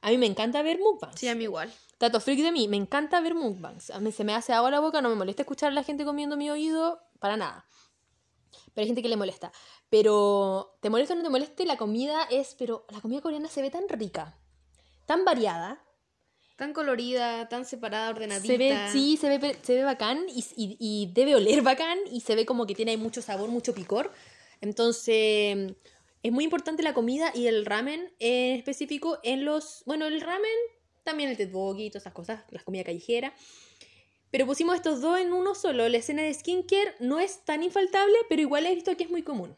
A 0.00 0.10
mí 0.10 0.18
me 0.18 0.26
encanta 0.26 0.62
ver 0.62 0.78
mukbangs. 0.78 1.18
Sí, 1.18 1.28
a 1.28 1.34
mí 1.34 1.44
igual. 1.44 1.72
Tato 1.98 2.20
freak 2.20 2.40
de 2.40 2.52
mí, 2.52 2.68
me 2.68 2.76
encanta 2.76 3.20
ver 3.20 3.34
mukbangs. 3.34 3.90
A 3.90 4.00
mí 4.00 4.12
se 4.12 4.22
me 4.22 4.34
hace 4.34 4.52
agua 4.52 4.70
la 4.70 4.80
boca, 4.80 5.00
no 5.00 5.08
me 5.08 5.14
molesta 5.14 5.42
escuchar 5.42 5.70
a 5.70 5.74
la 5.74 5.82
gente 5.82 6.04
comiendo 6.04 6.36
mi 6.36 6.50
oído, 6.50 7.00
para 7.24 7.38
nada. 7.38 7.66
Pero 8.74 8.82
hay 8.82 8.86
gente 8.86 9.00
que 9.00 9.08
le 9.08 9.16
molesta. 9.16 9.50
Pero, 9.88 10.76
¿te 10.82 10.90
molesta 10.90 11.14
o 11.14 11.16
no 11.16 11.22
te 11.22 11.30
moleste? 11.30 11.64
La 11.64 11.78
comida 11.78 12.24
es, 12.30 12.54
pero 12.58 12.84
la 12.90 13.00
comida 13.00 13.22
coreana 13.22 13.48
se 13.48 13.62
ve 13.62 13.70
tan 13.70 13.88
rica, 13.88 14.36
tan 15.06 15.24
variada. 15.24 15.82
Tan 16.56 16.74
colorida, 16.74 17.48
tan 17.48 17.64
separada, 17.64 18.10
ordenadita. 18.10 18.46
Se 18.46 18.58
ve, 18.58 18.78
sí, 18.92 19.16
se 19.16 19.38
ve, 19.38 19.56
se 19.62 19.74
ve 19.74 19.84
bacán 19.84 20.26
y, 20.28 20.44
y- 20.54 20.76
y 20.78 21.12
debe 21.14 21.34
oler 21.34 21.62
bacán 21.62 21.98
y 22.12 22.20
se 22.20 22.34
ve 22.36 22.44
como 22.44 22.66
que 22.66 22.74
tiene 22.74 22.94
mucho 22.98 23.22
sabor, 23.22 23.48
mucho 23.48 23.72
picor. 23.74 24.12
Entonces, 24.60 25.72
es 26.22 26.30
muy 26.32 26.44
importante 26.44 26.82
la 26.82 26.92
comida 26.92 27.32
y 27.34 27.46
el 27.46 27.64
ramen 27.64 28.12
en 28.18 28.56
específico 28.58 29.18
en 29.22 29.46
los... 29.46 29.82
Bueno, 29.86 30.04
el 30.06 30.20
ramen, 30.20 30.58
también 31.04 31.30
el 31.30 31.36
tteokbokki 31.38 31.86
y 31.86 31.90
todas 31.90 32.02
esas 32.02 32.12
cosas, 32.12 32.44
la 32.50 32.62
comida 32.62 32.84
callejera. 32.84 33.32
Pero 34.34 34.46
pusimos 34.46 34.74
estos 34.74 35.00
dos 35.00 35.16
en 35.20 35.32
uno 35.32 35.54
solo. 35.54 35.88
La 35.88 35.96
escena 35.96 36.22
de 36.22 36.34
skincare 36.34 36.96
no 36.98 37.20
es 37.20 37.44
tan 37.44 37.62
infaltable, 37.62 38.16
pero 38.28 38.42
igual 38.42 38.66
he 38.66 38.74
visto 38.74 38.96
que 38.96 39.04
es 39.04 39.10
muy 39.10 39.22
común. 39.22 39.56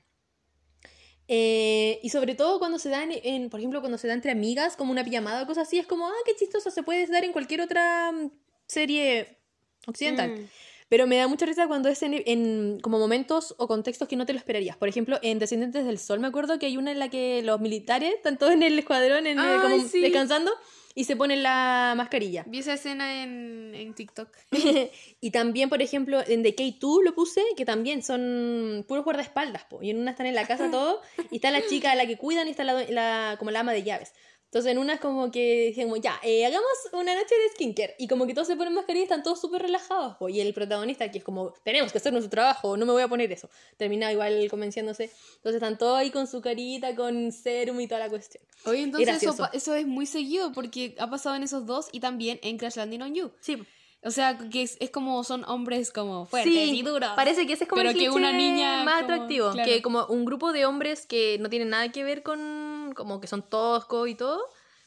Eh, 1.29 1.99
y 2.03 2.11
sobre 2.11 2.35
todo 2.35 2.59
cuando 2.59 2.79
se 2.79 2.91
dan, 2.91 3.09
en, 3.11 3.49
por 3.49 3.59
ejemplo, 3.59 3.81
cuando 3.81 3.97
se 3.97 4.07
da 4.07 4.13
entre 4.13 4.33
amigas, 4.33 4.77
como 4.77 4.93
una 4.93 5.03
pijamada 5.03 5.45
o 5.45 5.47
cosas 5.47 5.67
así, 5.67 5.79
es 5.79 5.87
como, 5.87 6.07
ah, 6.07 6.23
qué 6.27 6.37
chistoso, 6.39 6.71
se 6.71 6.83
puede 6.83 7.07
dar 7.07 7.25
en 7.25 7.33
cualquier 7.33 7.63
otra 7.63 8.13
mm, 8.13 8.31
serie 8.67 9.39
occidental. 9.87 10.33
Mm. 10.33 10.49
Pero 10.91 11.07
me 11.07 11.17
da 11.17 11.27
mucha 11.27 11.47
risa 11.47 11.67
cuando 11.67 11.89
es 11.89 12.03
en, 12.03 12.23
en 12.27 12.79
como 12.81 12.99
momentos 12.99 13.55
o 13.57 13.69
contextos 13.69 14.09
que 14.09 14.17
no 14.17 14.27
te 14.27 14.35
lo 14.35 14.39
esperarías. 14.39 14.77
Por 14.77 14.91
ejemplo, 14.91 15.19
en 15.23 15.39
Descendientes 15.39 15.87
del 15.87 15.99
Sol 15.99 16.21
me 16.21 16.27
acuerdo 16.27 16.59
que 16.59 16.67
hay 16.67 16.77
una 16.77 16.93
en 16.93 16.99
la 16.99 17.09
que 17.09 17.41
los 17.43 17.63
militares 17.63 18.13
están 18.15 18.37
todos 18.37 18.53
en 18.53 18.63
el 18.63 18.79
escuadrón, 18.79 19.27
en, 19.27 19.39
Ay, 19.39 19.59
como 19.63 19.89
sí. 19.89 20.03
descansando, 20.03 20.53
y 20.99 21.05
se 21.05 21.15
ponen 21.15 21.43
la 21.43 21.93
mascarilla. 21.97 22.43
Vi 22.49 22.59
esa 22.59 22.73
escena 22.73 23.23
en, 23.23 23.73
en 23.75 23.95
TikTok. 23.95 24.31
y 25.21 25.31
también, 25.31 25.69
por 25.69 25.83
ejemplo, 25.83 26.21
en 26.27 26.43
The 26.43 26.57
K2 26.57 27.05
lo 27.05 27.15
puse, 27.15 27.43
que 27.57 27.65
también 27.67 28.03
son 28.03 28.85
puros 28.89 29.05
guardaespaldas, 29.05 29.65
po, 29.65 29.83
y 29.83 29.91
en 29.91 29.99
una 30.01 30.13
están 30.13 30.27
en 30.27 30.35
la 30.35 30.47
casa 30.47 30.71
todo, 30.71 31.03
y 31.31 31.37
está 31.37 31.51
la 31.51 31.65
chica 31.67 31.93
a 31.93 31.95
la 31.95 32.07
que 32.07 32.17
cuidan 32.17 32.49
y 32.49 32.51
está 32.53 32.65
la, 32.65 32.83
la- 32.89 33.37
como 33.39 33.51
la 33.51 33.61
ama 33.61 33.73
de 33.75 33.83
llaves. 33.85 34.15
Entonces 34.47 34.73
en 34.73 34.79
una 34.79 34.95
es 34.95 35.01
como 35.01 35.31
que 35.31 35.67
dijimos, 35.75 36.01
ya, 36.01 36.19
eh, 36.23 36.47
hagamos 36.47 36.67
una 36.93 37.15
noche 37.15 37.35
de 37.35 37.49
skincare. 37.55 37.95
Y 37.99 38.09
como 38.09 38.27
que 38.27 38.33
todos 38.33 38.47
se 38.47 38.57
ponen 38.57 38.73
mascarilla 38.75 39.01
y 39.01 39.05
están 39.05 39.23
todos 39.23 39.41
súper 39.41 39.61
relajados. 39.63 40.17
po, 40.17 40.29
Y 40.29 40.41
el 40.41 40.55
protagonista 40.55 41.11
que 41.11 41.19
es 41.19 41.25
como, 41.25 41.53
tenemos 41.65 41.93
que 41.93 41.99
hacer 41.99 42.13
nuestro 42.13 42.31
trabajo, 42.31 42.77
no 42.77 42.87
me 42.87 42.93
voy 42.93 43.03
a 43.03 43.09
poner 43.09 43.31
eso. 43.33 43.51
Termina 43.77 44.11
igual 44.13 44.47
convenciéndose. 44.49 45.05
Entonces 45.37 45.55
están 45.57 45.77
todos 45.77 45.99
ahí 45.99 46.11
con 46.11 46.27
su 46.27 46.41
carita, 46.41 46.95
con 46.95 47.33
serum 47.33 47.81
y 47.81 47.89
toda 47.89 48.01
la 48.01 48.09
cuestión. 48.09 48.43
Oye, 48.65 48.83
entonces 48.83 49.23
eso, 49.23 49.49
eso 49.53 49.75
es 49.75 49.87
muy 49.87 50.07
seguido 50.07 50.53
porque 50.53 50.95
ha 50.99 51.11
pasado 51.11 51.35
en 51.37 51.43
esos 51.43 51.67
dos 51.67 51.89
y 51.93 52.01
también 52.01 52.39
en 52.43 52.57
Crash 52.57 52.77
Landing 52.77 53.03
on 53.03 53.15
You. 53.15 53.31
Sí, 53.41 53.59
O 54.03 54.11
sea, 54.13 54.39
que 54.39 54.63
es, 54.63 54.77
es 54.79 54.91
como 54.91 55.25
son 55.25 55.45
hombres 55.47 55.91
como 55.91 56.27
fuertes 56.27 56.53
y 56.53 56.83
duros. 56.83 57.11
Parece 57.17 57.47
que 57.47 57.55
ese 57.55 57.65
es 57.65 57.69
como 57.69 57.81
Pero 57.81 57.91
el 57.91 57.99
que 57.99 58.09
una 58.11 58.31
niña 58.33 58.85
más 58.85 59.03
como- 59.03 59.13
atractivo. 59.15 59.51
claro. 59.51 59.69
Que 59.71 59.83
como 59.83 60.07
un 60.07 60.25
grupo 60.25 60.53
de 60.53 60.65
hombres 60.65 61.07
que 61.07 61.39
no 61.41 61.49
tienen 61.51 61.71
nada 61.71 61.91
que 61.91 62.05
ver 62.05 62.23
con. 62.23 62.76
Como 62.93 63.21
que 63.21 63.27
son 63.27 63.49
toscos 63.49 64.09
y 64.09 64.15
todo, 64.15 64.43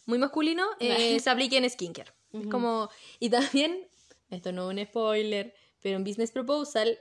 muy 0.06 0.18
masculino, 0.18 0.66
eh, 0.80 1.20
se 1.20 1.30
aplique 1.30 1.58
en 1.58 1.70
skincare. 1.70 2.12
Es 2.34 2.42
Ujú. 2.42 2.50
como. 2.50 2.90
Y 3.20 3.30
también, 3.30 3.88
esto 4.30 4.52
no 4.52 4.70
es 4.70 4.78
un 4.78 4.86
spoiler, 4.86 5.54
pero 5.82 5.98
en 5.98 6.04
Business 6.04 6.32
Proposal 6.32 6.98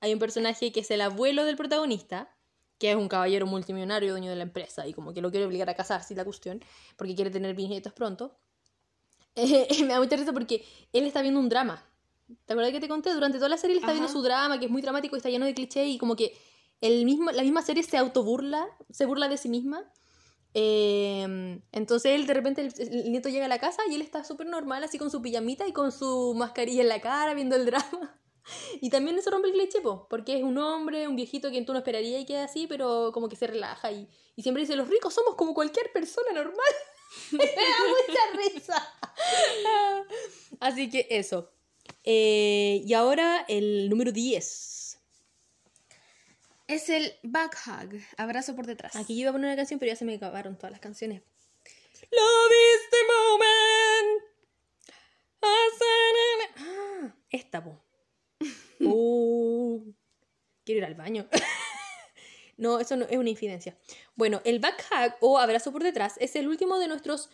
hay 0.00 0.12
un 0.12 0.18
personaje 0.18 0.72
que 0.72 0.80
es 0.80 0.90
el 0.90 1.00
abuelo 1.00 1.44
del 1.44 1.56
protagonista, 1.56 2.34
que 2.78 2.90
es 2.90 2.96
un 2.96 3.08
caballero 3.08 3.46
multimillonario, 3.46 4.10
dueño 4.10 4.30
de 4.30 4.36
la 4.36 4.42
empresa, 4.42 4.86
y 4.86 4.92
como 4.92 5.12
que 5.14 5.20
lo 5.20 5.30
quiere 5.30 5.46
obligar 5.46 5.70
a 5.70 5.74
casarse 5.74 6.14
la 6.14 6.24
cuestión, 6.24 6.62
porque 6.96 7.14
quiere 7.14 7.30
tener 7.30 7.54
bisnietos 7.54 7.92
pronto. 7.92 8.36
Eh, 9.34 9.66
me 9.84 9.94
da 9.94 9.98
mucha 9.98 10.14
risa 10.14 10.30
porque 10.34 10.62
él 10.92 11.06
está 11.06 11.22
viendo 11.22 11.40
un 11.40 11.48
drama. 11.48 11.82
¿Te 12.44 12.52
acuerdas 12.52 12.70
que 12.70 12.80
te 12.80 12.88
conté? 12.88 13.14
Durante 13.14 13.38
toda 13.38 13.48
la 13.48 13.56
serie 13.56 13.76
él 13.76 13.80
está 13.80 13.92
viendo 13.92 14.08
Ajá. 14.08 14.12
su 14.12 14.20
drama, 14.20 14.58
que 14.58 14.66
es 14.66 14.70
muy 14.70 14.82
dramático 14.82 15.16
y 15.16 15.18
está 15.18 15.30
lleno 15.30 15.46
de 15.46 15.54
clichés, 15.54 15.86
y 15.88 15.96
como 15.96 16.16
que 16.16 16.36
el 16.82 17.06
mismo, 17.06 17.30
la 17.30 17.42
misma 17.42 17.62
serie 17.62 17.82
se 17.82 17.96
autoburla, 17.96 18.66
se 18.90 19.06
burla 19.06 19.28
de 19.28 19.38
sí 19.38 19.48
misma. 19.48 19.90
Eh, 20.54 21.60
entonces 21.72 22.12
él 22.12 22.26
de 22.26 22.34
repente 22.34 22.68
el, 22.78 23.10
nieto 23.10 23.28
llega 23.30 23.46
a 23.46 23.48
la 23.48 23.58
casa 23.58 23.82
y 23.88 23.94
él 23.94 24.02
está 24.02 24.22
súper 24.22 24.46
normal, 24.46 24.84
así 24.84 24.98
con 24.98 25.10
su 25.10 25.22
pijamita 25.22 25.66
y 25.66 25.72
con 25.72 25.92
su 25.92 26.34
mascarilla 26.36 26.82
en 26.82 26.88
la 26.88 27.00
cara, 27.00 27.34
viendo 27.34 27.56
el 27.56 27.66
drama. 27.66 28.18
Y 28.80 28.90
también 28.90 29.16
eso 29.16 29.30
rompe 29.30 29.46
el 29.46 29.54
cliché, 29.54 29.80
po, 29.80 30.08
porque 30.10 30.36
es 30.36 30.42
un 30.42 30.58
hombre, 30.58 31.06
un 31.06 31.14
viejito 31.14 31.52
que 31.52 31.62
tú 31.62 31.72
no 31.72 31.78
esperarías 31.78 32.20
y 32.20 32.26
queda 32.26 32.42
así, 32.42 32.66
pero 32.66 33.12
como 33.12 33.28
que 33.28 33.36
se 33.36 33.46
relaja 33.46 33.92
y, 33.92 34.08
y 34.34 34.42
siempre 34.42 34.62
dice, 34.62 34.74
los 34.74 34.88
ricos 34.88 35.14
somos 35.14 35.36
como 35.36 35.54
cualquier 35.54 35.92
persona 35.92 36.32
normal. 36.32 36.74
Me 37.30 37.44
da 37.44 37.52
mucha 37.88 38.50
risa. 38.50 38.94
Así 40.60 40.90
que 40.90 41.06
eso. 41.10 41.50
Eh, 42.04 42.82
y 42.84 42.94
ahora 42.94 43.44
el 43.48 43.88
número 43.88 44.12
10. 44.12 44.81
Es 46.66 46.88
el 46.88 47.12
back 47.22 47.58
hug, 47.66 48.00
abrazo 48.16 48.54
por 48.54 48.66
detrás. 48.66 48.96
Aquí 48.96 49.14
yo 49.14 49.22
iba 49.22 49.30
a 49.30 49.32
poner 49.32 49.48
una 49.48 49.56
canción, 49.56 49.78
pero 49.78 49.92
ya 49.92 49.96
se 49.96 50.04
me 50.04 50.14
acabaron 50.14 50.56
todas 50.56 50.70
las 50.70 50.80
canciones. 50.80 51.22
Love 52.10 52.52
is 52.52 52.90
the 52.90 52.98
moment. 53.08 54.22
Ah, 56.58 57.14
esta, 57.30 57.62
po. 57.62 57.82
Uh, 58.84 59.94
quiero 60.64 60.80
ir 60.80 60.84
al 60.84 60.96
baño. 60.96 61.28
no, 62.56 62.80
eso 62.80 62.96
no 62.96 63.04
es 63.04 63.16
una 63.16 63.30
infidencia. 63.30 63.78
Bueno, 64.16 64.40
el 64.44 64.58
back 64.58 64.84
hug 64.90 65.14
o 65.20 65.38
abrazo 65.38 65.70
por 65.70 65.84
detrás 65.84 66.14
es 66.18 66.34
el 66.34 66.48
último 66.48 66.78
de 66.78 66.88
nuestros 66.88 67.30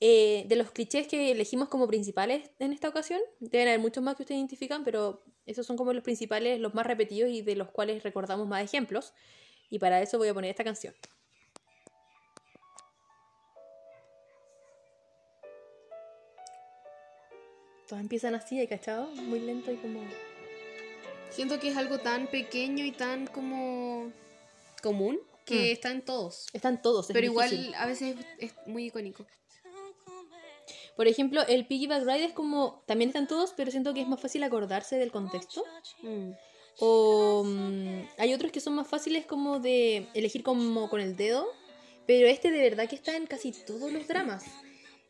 eh, 0.00 0.44
de 0.48 0.56
los 0.56 0.70
clichés 0.72 1.06
que 1.06 1.30
elegimos 1.30 1.68
como 1.68 1.86
principales 1.86 2.50
en 2.58 2.72
esta 2.72 2.88
ocasión. 2.88 3.20
Deben 3.38 3.68
haber 3.68 3.80
muchos 3.80 4.02
más 4.02 4.16
que 4.16 4.22
ustedes 4.24 4.38
identifican, 4.38 4.84
pero 4.84 5.22
esos 5.50 5.66
son 5.66 5.76
como 5.76 5.92
los 5.92 6.02
principales, 6.02 6.60
los 6.60 6.74
más 6.74 6.86
repetidos 6.86 7.30
y 7.30 7.42
de 7.42 7.56
los 7.56 7.70
cuales 7.70 8.02
recordamos 8.02 8.46
más 8.46 8.62
ejemplos. 8.64 9.12
Y 9.68 9.78
para 9.78 10.00
eso 10.02 10.18
voy 10.18 10.28
a 10.28 10.34
poner 10.34 10.50
esta 10.50 10.64
canción. 10.64 10.94
Todas 17.88 18.02
empiezan 18.02 18.34
así, 18.34 18.58
¿hay 18.58 18.68
cachado? 18.68 19.06
Muy 19.10 19.40
lento 19.40 19.72
y 19.72 19.76
como... 19.76 20.00
Siento 21.30 21.58
que 21.60 21.68
es 21.68 21.76
algo 21.76 21.98
tan 21.98 22.26
pequeño 22.28 22.84
y 22.84 22.92
tan 22.92 23.26
como 23.26 24.12
común 24.82 25.18
que 25.44 25.54
Mm. 25.54 25.72
está 25.72 25.90
en 25.90 26.02
todos. 26.02 26.46
Están 26.52 26.82
todos, 26.82 27.10
es 27.10 27.14
Pero 27.14 27.26
igual 27.26 27.74
a 27.76 27.86
veces 27.86 28.16
es 28.38 28.54
muy 28.66 28.86
icónico. 28.86 29.26
Por 31.00 31.08
ejemplo, 31.08 31.40
el 31.48 31.64
Piggyback 31.64 32.04
Ride 32.04 32.24
es 32.26 32.32
como... 32.34 32.82
También 32.84 33.08
están 33.08 33.26
todos, 33.26 33.54
pero 33.56 33.70
siento 33.70 33.94
que 33.94 34.02
es 34.02 34.06
más 34.06 34.20
fácil 34.20 34.42
acordarse 34.42 34.98
del 34.98 35.10
contexto. 35.10 35.64
Mm. 36.02 36.32
O 36.78 37.42
mm, 37.42 38.02
hay 38.18 38.34
otros 38.34 38.52
que 38.52 38.60
son 38.60 38.74
más 38.74 38.86
fáciles 38.86 39.24
como 39.24 39.60
de 39.60 40.08
elegir 40.12 40.42
como 40.42 40.90
con 40.90 41.00
el 41.00 41.16
dedo, 41.16 41.46
pero 42.06 42.28
este 42.28 42.50
de 42.50 42.60
verdad 42.60 42.86
que 42.86 42.96
está 42.96 43.16
en 43.16 43.24
casi 43.24 43.50
todos 43.52 43.90
los 43.90 44.06
dramas. 44.08 44.44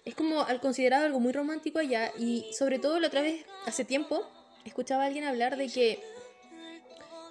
Es 0.05 0.15
como 0.15 0.43
al 0.43 0.61
considerado 0.61 1.07
algo 1.07 1.19
muy 1.19 1.33
romántico 1.33 1.81
allá 1.81 2.13
y 2.17 2.47
sobre 2.57 2.79
todo 2.79 3.01
la 3.01 3.09
otra 3.09 3.23
vez, 3.23 3.45
hace 3.67 3.85
tiempo, 3.85 4.25
escuchaba 4.65 5.03
a 5.03 5.07
alguien 5.07 5.25
hablar 5.25 5.57
de 5.57 5.67
que 5.67 6.01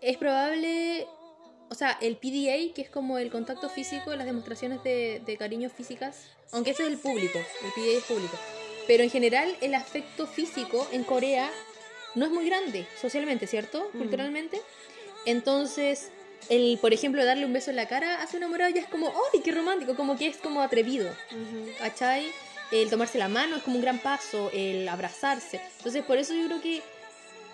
es 0.02 0.18
probable, 0.18 1.08
o 1.70 1.76
sea, 1.76 1.98
el 2.02 2.18
PDA, 2.18 2.74
que 2.74 2.82
es 2.82 2.90
como 2.90 3.18
el 3.18 3.30
contacto 3.30 3.70
físico, 3.70 4.16
las 4.16 4.26
demostraciones 4.26 4.84
de, 4.84 5.22
de 5.26 5.38
cariño 5.38 5.70
físicas, 5.70 6.28
aunque 6.52 6.72
ese 6.72 6.84
es 6.84 6.90
el 6.90 6.98
público, 6.98 7.38
el 7.38 7.72
PDA 7.72 7.98
es 7.98 8.04
público, 8.04 8.38
pero 8.88 9.04
en 9.04 9.10
general 9.10 9.56
el 9.62 9.76
afecto 9.76 10.26
físico 10.26 10.88
en 10.92 11.04
Corea 11.04 11.50
no 12.16 12.26
es 12.26 12.32
muy 12.32 12.46
grande 12.46 12.88
socialmente, 13.00 13.48
¿cierto? 13.48 13.90
Mm. 13.94 13.98
Culturalmente. 13.98 14.62
Entonces, 15.26 16.10
el, 16.50 16.78
por 16.80 16.94
ejemplo, 16.94 17.24
darle 17.26 17.46
un 17.46 17.54
beso 17.54 17.70
en 17.70 17.76
la 17.76 17.88
cara 17.88 18.22
hace 18.22 18.38
enamorado 18.38 18.72
ya 18.74 18.82
es 18.82 18.88
como, 18.88 19.08
¡ay, 19.08 19.42
qué 19.42 19.52
romántico! 19.52 19.96
Como 19.96 20.18
que 20.18 20.28
es 20.28 20.38
como 20.38 20.62
atrevido. 20.62 21.10
¿cachai? 21.78 22.26
El 22.72 22.90
tomarse 22.90 23.18
la 23.18 23.30
mano 23.30 23.58
es 23.58 23.64
como 23.64 23.76
un 23.76 23.82
gran 23.82 24.00
paso, 24.00 24.50
el 24.54 24.88
abrazarse. 24.88 25.62
Entonces, 25.78 26.04
por 26.04 26.18
eso 26.18 26.34
yo 26.34 26.46
creo 26.46 26.62
que 26.62 26.82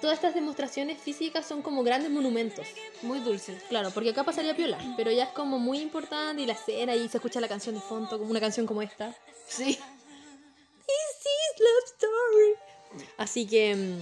todas 0.06 0.20
estas 0.20 0.36
demostraciones 0.36 1.00
físicas 1.00 1.48
son 1.48 1.64
como 1.64 1.82
grandes 1.82 2.12
monumentos. 2.12 2.68
Muy 3.02 3.22
dulce. 3.22 3.58
Claro, 3.70 3.90
porque 3.90 4.12
acá 4.12 4.24
pasaría 4.24 4.56
piola, 4.56 4.78
pero 4.96 5.12
ya 5.12 5.24
es 5.24 5.30
como 5.32 5.58
muy 5.58 5.80
importante 5.80 6.44
y 6.44 6.46
la 6.46 6.54
escena 6.54 6.96
y 6.96 7.10
se 7.10 7.18
escucha 7.18 7.42
la 7.42 7.48
canción 7.48 7.74
de 7.74 7.82
fondo, 7.82 8.20
como 8.20 8.30
una 8.30 8.40
canción 8.40 8.68
como 8.68 8.84
esta. 8.84 9.16
Sí. 9.48 9.66
This 9.66 11.18
is 11.26 11.60
love 11.60 11.86
story. 11.96 13.08
Así 13.18 13.48
que 13.48 13.76
mm, 13.76 14.02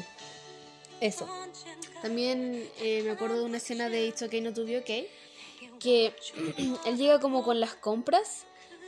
eso. 1.00 1.26
También 2.02 2.70
eh, 2.82 3.02
me 3.04 3.12
acuerdo 3.12 3.40
de 3.40 3.46
una 3.46 3.58
escena 3.60 3.88
de 3.88 4.08
It's 4.08 4.24
Okay 4.24 4.42
Not 4.42 4.56
To 4.56 4.66
Be 4.66 4.80
Okay 4.80 5.10
que 5.80 6.14
él 6.86 6.98
llega 6.98 7.22
como 7.22 7.46
con 7.46 7.62
las 7.62 7.76
compras 7.76 8.44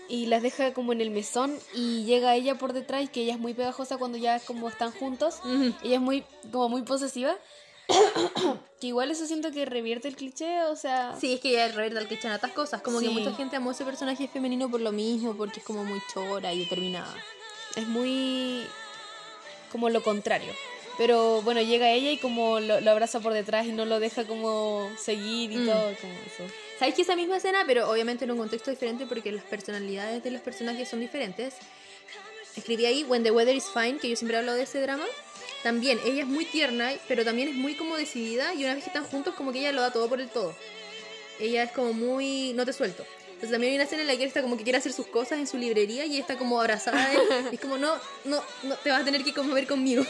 y 0.07 0.27
las 0.27 0.41
deja 0.43 0.73
como 0.73 0.93
en 0.93 1.01
el 1.01 1.09
mesón 1.09 1.57
y 1.73 2.03
llega 2.05 2.35
ella 2.35 2.55
por 2.55 2.73
detrás 2.73 3.09
que 3.09 3.21
ella 3.23 3.33
es 3.33 3.39
muy 3.39 3.53
pegajosa 3.53 3.97
cuando 3.97 4.17
ya 4.17 4.39
como 4.39 4.69
están 4.69 4.91
juntos. 4.91 5.39
Ella 5.83 5.95
es 5.95 6.01
muy 6.01 6.23
como 6.51 6.69
muy 6.69 6.83
posesiva. 6.83 7.35
que 8.79 8.87
igual 8.87 9.11
eso 9.11 9.25
siento 9.27 9.51
que 9.51 9.65
revierte 9.65 10.07
el 10.07 10.15
cliché, 10.15 10.63
o 10.63 10.75
sea, 10.75 11.15
Sí, 11.19 11.33
es 11.33 11.39
que 11.39 11.51
ya 11.51 11.67
reverta 11.67 11.99
el 11.99 12.07
cliché 12.07 12.27
en 12.27 12.33
otras 12.33 12.51
cosas. 12.53 12.81
Como 12.81 12.99
que 12.99 13.09
mucha 13.09 13.33
gente 13.33 13.55
amó 13.55 13.71
ese 13.71 13.85
personaje 13.85 14.27
femenino 14.27 14.69
por 14.69 14.81
lo 14.81 14.91
mismo, 14.91 15.35
porque 15.35 15.59
es 15.59 15.65
como 15.65 15.83
muy 15.83 16.01
chora 16.13 16.51
y 16.53 16.59
determinada. 16.59 17.15
es 17.75 17.87
muy 17.87 18.65
como 19.71 19.89
lo 19.89 20.01
contrario. 20.03 20.51
Pero 20.97 21.41
bueno, 21.41 21.61
llega 21.61 21.91
ella 21.91 22.09
y 22.11 22.17
como 22.17 22.59
lo, 22.61 22.79
lo 22.79 22.91
abraza 22.91 23.19
por 23.19 23.33
detrás 23.33 23.65
y 23.65 23.73
no 23.73 23.83
lo 23.85 23.99
deja 23.99 24.25
como 24.25 24.89
seguir 24.97 25.51
y 25.51 25.57
Mm. 25.57 25.65
todo, 25.65 25.93
como 25.99 26.13
eso. 26.25 26.43
¿Sabéis 26.77 26.95
que 26.95 27.01
esa 27.03 27.15
misma 27.15 27.37
escena, 27.37 27.63
pero 27.65 27.89
obviamente 27.89 28.25
en 28.25 28.31
un 28.31 28.37
contexto 28.37 28.69
diferente 28.69 29.05
porque 29.05 29.31
las 29.31 29.43
personalidades 29.43 30.23
de 30.23 30.31
los 30.31 30.41
personajes 30.41 30.89
son 30.89 30.99
diferentes? 30.99 31.55
Escribí 32.55 32.85
ahí 32.85 33.03
When 33.03 33.23
the 33.23 33.31
Weather 33.31 33.55
is 33.55 33.65
Fine, 33.73 33.97
que 33.97 34.09
yo 34.09 34.15
siempre 34.15 34.37
hablo 34.37 34.53
de 34.53 34.63
ese 34.63 34.81
drama. 34.81 35.05
También, 35.63 35.99
ella 36.05 36.21
es 36.21 36.27
muy 36.27 36.45
tierna, 36.45 36.91
pero 37.07 37.25
también 37.25 37.49
es 37.49 37.55
muy 37.55 37.75
como 37.75 37.97
decidida 37.97 38.53
y 38.53 38.63
una 38.63 38.75
vez 38.75 38.83
que 38.83 38.89
están 38.89 39.05
juntos 39.05 39.35
como 39.35 39.51
que 39.51 39.59
ella 39.59 39.71
lo 39.71 39.81
da 39.81 39.91
todo 39.91 40.07
por 40.07 40.21
el 40.21 40.29
todo. 40.29 40.55
Ella 41.39 41.63
es 41.63 41.71
como 41.71 41.93
muy... 41.93 42.53
no 42.53 42.65
te 42.65 42.73
suelto. 42.73 43.05
Entonces 43.27 43.51
también 43.51 43.71
hay 43.71 43.77
una 43.77 43.83
escena 43.83 44.03
en 44.03 44.07
la 44.07 44.15
que 44.15 44.23
él 44.23 44.27
está 44.27 44.41
como 44.41 44.57
que 44.57 44.63
quiere 44.63 44.77
hacer 44.77 44.93
sus 44.93 45.07
cosas 45.07 45.39
en 45.39 45.47
su 45.47 45.57
librería 45.57 46.05
y 46.05 46.11
ella 46.11 46.21
está 46.21 46.37
como 46.37 46.59
abrazada 46.59 47.09
de 47.09 47.15
él. 47.15 47.21
Y 47.51 47.55
es 47.55 47.61
como, 47.61 47.77
no, 47.77 47.95
no, 48.23 48.41
no, 48.63 48.75
te 48.75 48.89
vas 48.91 49.01
a 49.01 49.05
tener 49.05 49.23
que 49.23 49.33
conmover 49.33 49.67
conmigo. 49.67 50.05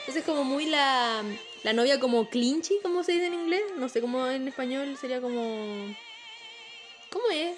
Entonces 0.00 0.24
como 0.24 0.44
muy 0.44 0.66
la, 0.66 1.22
la 1.62 1.72
novia 1.72 2.00
como 2.00 2.30
clinchy, 2.30 2.78
como 2.82 3.04
se 3.04 3.12
dice 3.12 3.26
en 3.26 3.34
inglés. 3.34 3.62
No 3.76 3.88
sé 3.88 4.00
cómo 4.00 4.26
en 4.28 4.48
español 4.48 4.96
sería 4.98 5.20
como... 5.20 5.94
¿Cómo 7.10 7.24
es? 7.32 7.56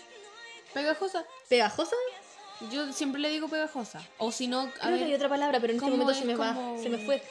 Pegajosa. 0.75 1.25
¿Pegajosa? 1.49 1.97
Yo 2.71 2.93
siempre 2.93 3.21
le 3.21 3.29
digo 3.31 3.49
pegajosa. 3.49 4.01
O 4.19 4.31
si 4.33 4.47
no, 4.47 4.61
a 4.61 4.71
Creo 4.71 4.97
que 4.99 5.05
hay 5.05 5.11
ver, 5.11 5.17
otra 5.17 5.29
palabra, 5.29 5.59
pero 5.61 5.73
en 5.73 5.77
este 5.79 5.85
¿cómo 5.91 5.97
momento 5.97 6.13
es 6.13 6.19
se 6.19 6.25
me 6.25 6.37
va, 6.37 6.57
se 6.81 6.89
me 6.89 6.99
fue. 6.99 7.23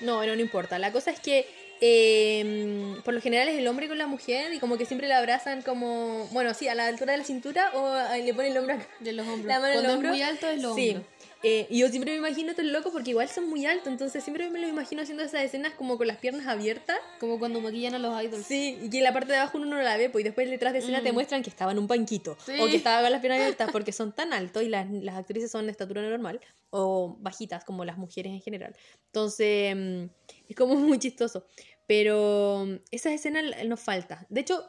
No, 0.00 0.24
no, 0.24 0.34
no 0.34 0.40
importa. 0.40 0.78
La 0.78 0.92
cosa 0.92 1.10
es 1.10 1.20
que 1.20 1.46
eh, 1.82 2.96
por 3.04 3.12
lo 3.14 3.20
general 3.20 3.48
es 3.48 3.58
el 3.58 3.66
hombre 3.68 3.88
con 3.88 3.98
la 3.98 4.06
mujer 4.06 4.52
y 4.54 4.58
como 4.60 4.78
que 4.78 4.86
siempre 4.86 5.08
la 5.08 5.18
abrazan 5.18 5.62
como, 5.62 6.26
bueno, 6.30 6.54
sí, 6.54 6.68
a 6.68 6.74
la 6.74 6.86
altura 6.86 7.12
de 7.12 7.18
la 7.18 7.24
cintura 7.24 7.70
o 7.74 8.16
le 8.16 8.32
ponen 8.34 8.52
el 8.52 8.58
hombro 8.58 8.74
acá. 8.76 8.86
de 9.00 9.12
los 9.12 9.26
hombros. 9.26 9.46
La 9.46 9.60
mano 9.60 9.72
en 9.72 9.78
el 9.78 9.84
Cuando 9.84 9.94
hombro. 9.94 10.08
es 10.10 10.14
muy 10.14 10.22
alto 10.22 10.48
es 10.48 10.62
los 10.62 10.74
Sí. 10.74 10.96
Eh, 11.42 11.66
y 11.70 11.78
yo 11.78 11.88
siempre 11.88 12.12
me 12.12 12.18
imagino 12.18 12.50
estos 12.50 12.66
locos 12.66 12.92
porque 12.92 13.10
igual 13.10 13.26
son 13.28 13.48
muy 13.48 13.64
altos, 13.64 13.88
entonces 13.88 14.22
siempre 14.22 14.50
me 14.50 14.60
lo 14.60 14.68
imagino 14.68 15.00
haciendo 15.00 15.22
esas 15.24 15.42
escenas 15.42 15.72
como 15.72 15.96
con 15.96 16.06
las 16.06 16.18
piernas 16.18 16.46
abiertas. 16.46 16.98
Como 17.18 17.38
cuando 17.38 17.60
maquillan 17.62 17.94
a 17.94 17.98
los 17.98 18.22
idols. 18.22 18.44
Sí, 18.46 18.78
y 18.82 18.90
que 18.90 19.00
la 19.00 19.12
parte 19.14 19.32
de 19.32 19.38
abajo 19.38 19.56
uno 19.56 19.66
no 19.66 19.80
la 19.80 19.96
ve, 19.96 20.10
pues 20.10 20.20
y 20.22 20.24
después 20.24 20.50
detrás 20.50 20.74
de 20.74 20.80
escena 20.80 21.02
te 21.02 21.12
Mm. 21.12 21.14
muestran 21.14 21.42
que 21.42 21.48
estaba 21.48 21.72
en 21.72 21.78
un 21.78 21.86
banquito 21.86 22.36
Sí. 22.44 22.52
o 22.60 22.66
que 22.66 22.76
estaba 22.76 23.00
con 23.02 23.10
las 23.12 23.20
piernas 23.22 23.40
abiertas 23.40 23.70
porque 23.72 23.92
son 23.92 24.12
tan 24.12 24.32
altos 24.34 24.62
y 24.62 24.68
las, 24.68 24.90
las 24.90 25.16
actrices 25.16 25.50
son 25.50 25.64
de 25.64 25.72
estatura 25.72 26.02
normal 26.02 26.40
o 26.68 27.16
bajitas 27.20 27.64
como 27.64 27.84
las 27.86 27.96
mujeres 27.96 28.32
en 28.32 28.42
general. 28.42 28.76
Entonces, 29.06 29.74
mm, 29.74 30.04
es 30.48 30.56
como 30.56 30.74
muy 30.74 30.98
chistoso. 30.98 31.46
Pero 31.86 32.64
mm, 32.66 32.74
esas 32.90 33.12
escenas 33.14 33.44
nos 33.64 33.80
falta. 33.80 34.26
De 34.28 34.42
hecho, 34.42 34.64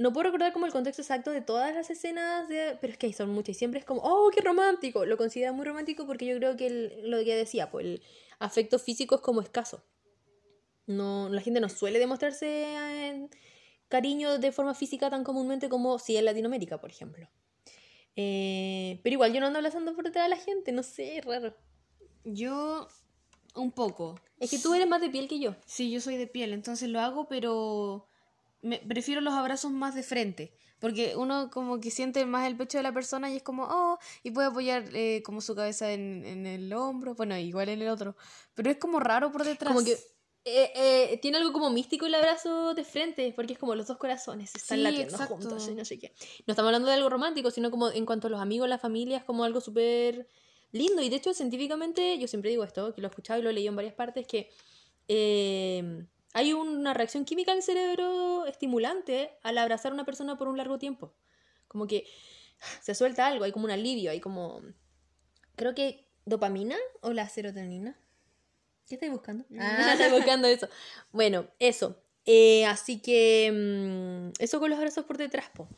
no 0.00 0.14
puedo 0.14 0.24
recordar 0.24 0.52
como 0.54 0.64
el 0.64 0.72
contexto 0.72 1.02
exacto 1.02 1.30
de 1.30 1.42
todas 1.42 1.74
las 1.74 1.90
escenas, 1.90 2.48
de, 2.48 2.78
pero 2.80 2.94
es 2.94 2.98
que 2.98 3.12
son 3.12 3.28
muchas 3.30 3.54
y 3.54 3.58
siempre 3.58 3.80
es 3.80 3.84
como, 3.84 4.00
oh, 4.02 4.30
qué 4.34 4.40
romántico. 4.40 5.04
Lo 5.04 5.18
considera 5.18 5.52
muy 5.52 5.66
romántico 5.66 6.06
porque 6.06 6.24
yo 6.24 6.36
creo 6.36 6.56
que 6.56 6.66
el- 6.68 7.10
lo 7.10 7.18
que 7.22 7.36
decía, 7.36 7.70
pues 7.70 7.84
el 7.84 8.02
afecto 8.38 8.78
físico 8.78 9.16
es 9.16 9.20
como 9.20 9.42
escaso. 9.42 9.84
No, 10.86 11.28
la 11.28 11.42
gente 11.42 11.60
no 11.60 11.68
suele 11.68 11.98
demostrarse 11.98 12.46
eh, 12.48 13.28
cariño 13.88 14.38
de 14.38 14.52
forma 14.52 14.72
física 14.74 15.10
tan 15.10 15.22
comúnmente 15.22 15.68
como 15.68 15.98
si 15.98 16.16
en 16.16 16.24
Latinoamérica, 16.24 16.80
por 16.80 16.90
ejemplo. 16.90 17.28
Eh, 18.16 19.00
pero 19.02 19.14
igual 19.14 19.34
yo 19.34 19.40
no 19.40 19.48
ando 19.48 19.58
abrazando 19.58 19.94
por 19.94 20.04
detrás 20.04 20.24
de 20.24 20.30
la 20.30 20.42
gente, 20.42 20.72
no 20.72 20.82
sé, 20.82 21.18
es 21.18 21.24
raro. 21.26 21.54
Yo, 22.24 22.88
un 23.54 23.70
poco. 23.70 24.18
Es 24.38 24.50
que 24.50 24.58
tú 24.58 24.72
eres 24.72 24.88
más 24.88 25.02
de 25.02 25.10
piel 25.10 25.28
que 25.28 25.38
yo. 25.38 25.56
Sí, 25.66 25.90
yo 25.90 26.00
soy 26.00 26.16
de 26.16 26.26
piel, 26.26 26.54
entonces 26.54 26.88
lo 26.88 27.00
hago, 27.00 27.28
pero 27.28 28.09
me, 28.62 28.78
prefiero 28.78 29.20
los 29.20 29.34
abrazos 29.34 29.70
más 29.72 29.94
de 29.94 30.02
frente. 30.02 30.52
Porque 30.78 31.14
uno 31.14 31.50
como 31.50 31.78
que 31.78 31.90
siente 31.90 32.24
más 32.24 32.46
el 32.46 32.56
pecho 32.56 32.78
de 32.78 32.82
la 32.82 32.92
persona 32.92 33.30
y 33.30 33.36
es 33.36 33.42
como, 33.42 33.64
oh, 33.64 33.98
y 34.22 34.30
puede 34.30 34.48
apoyar 34.48 34.84
eh, 34.94 35.22
como 35.22 35.42
su 35.42 35.54
cabeza 35.54 35.92
en, 35.92 36.24
en 36.24 36.46
el 36.46 36.72
hombro, 36.72 37.14
bueno, 37.14 37.36
igual 37.36 37.68
en 37.68 37.82
el 37.82 37.88
otro. 37.88 38.16
Pero 38.54 38.70
es 38.70 38.78
como 38.78 38.98
raro 38.98 39.30
por 39.30 39.44
detrás. 39.44 39.74
Como 39.74 39.84
que 39.84 39.98
eh, 40.46 40.72
eh, 40.74 41.18
tiene 41.20 41.36
algo 41.36 41.52
como 41.52 41.68
místico 41.68 42.06
el 42.06 42.14
abrazo 42.14 42.72
de 42.72 42.84
frente, 42.84 43.30
porque 43.36 43.52
es 43.52 43.58
como 43.58 43.74
los 43.74 43.86
dos 43.86 43.98
corazones 43.98 44.54
están 44.54 44.78
Sí, 44.78 44.82
latiendo 44.82 45.12
exacto. 45.12 45.34
juntos 45.36 45.68
y 45.68 45.74
no 45.74 45.84
sé 45.84 45.98
qué. 45.98 46.14
No 46.46 46.52
estamos 46.52 46.68
hablando 46.68 46.88
de 46.88 46.94
algo 46.94 47.10
romántico, 47.10 47.50
sino 47.50 47.70
como 47.70 47.90
en 47.90 48.06
cuanto 48.06 48.28
a 48.28 48.30
los 48.30 48.40
amigos, 48.40 48.66
la 48.66 48.78
familia, 48.78 49.18
es 49.18 49.24
como 49.24 49.44
algo 49.44 49.60
súper 49.60 50.28
lindo. 50.72 51.02
Y 51.02 51.10
de 51.10 51.16
hecho, 51.16 51.34
científicamente, 51.34 52.18
yo 52.18 52.26
siempre 52.26 52.48
digo 52.50 52.64
esto, 52.64 52.94
que 52.94 53.02
lo 53.02 53.08
he 53.08 53.10
escuchado 53.10 53.38
y 53.38 53.42
lo 53.42 53.50
he 53.50 53.52
leído 53.52 53.68
en 53.68 53.76
varias 53.76 53.94
partes, 53.94 54.26
que 54.26 54.50
eh, 55.08 56.06
hay 56.32 56.52
una 56.52 56.94
reacción 56.94 57.24
química 57.24 57.52
en 57.52 57.58
el 57.58 57.62
cerebro 57.62 58.46
estimulante 58.46 59.30
al 59.42 59.58
abrazar 59.58 59.92
a 59.92 59.94
una 59.94 60.04
persona 60.04 60.38
por 60.38 60.48
un 60.48 60.56
largo 60.56 60.78
tiempo. 60.78 61.12
Como 61.68 61.86
que 61.86 62.06
se 62.80 62.94
suelta 62.94 63.26
algo, 63.26 63.44
hay 63.44 63.52
como 63.52 63.64
un 63.64 63.70
alivio, 63.70 64.10
hay 64.10 64.20
como... 64.20 64.62
Creo 65.56 65.74
que 65.74 66.08
dopamina 66.24 66.76
o 67.00 67.12
la 67.12 67.28
serotonina. 67.28 67.98
¿Qué 68.88 68.94
estáis 68.94 69.12
buscando? 69.12 69.44
Ah, 69.58 69.92
estoy 69.92 70.10
buscando 70.18 70.48
eso. 70.48 70.68
Bueno, 71.12 71.46
eso. 71.58 71.96
Eh, 72.26 72.64
así 72.66 73.00
que 73.00 73.50
mm, 73.52 74.42
eso 74.42 74.60
con 74.60 74.70
los 74.70 74.78
abrazos 74.78 75.04
por 75.04 75.16
detrás, 75.16 75.48
po. 75.50 75.68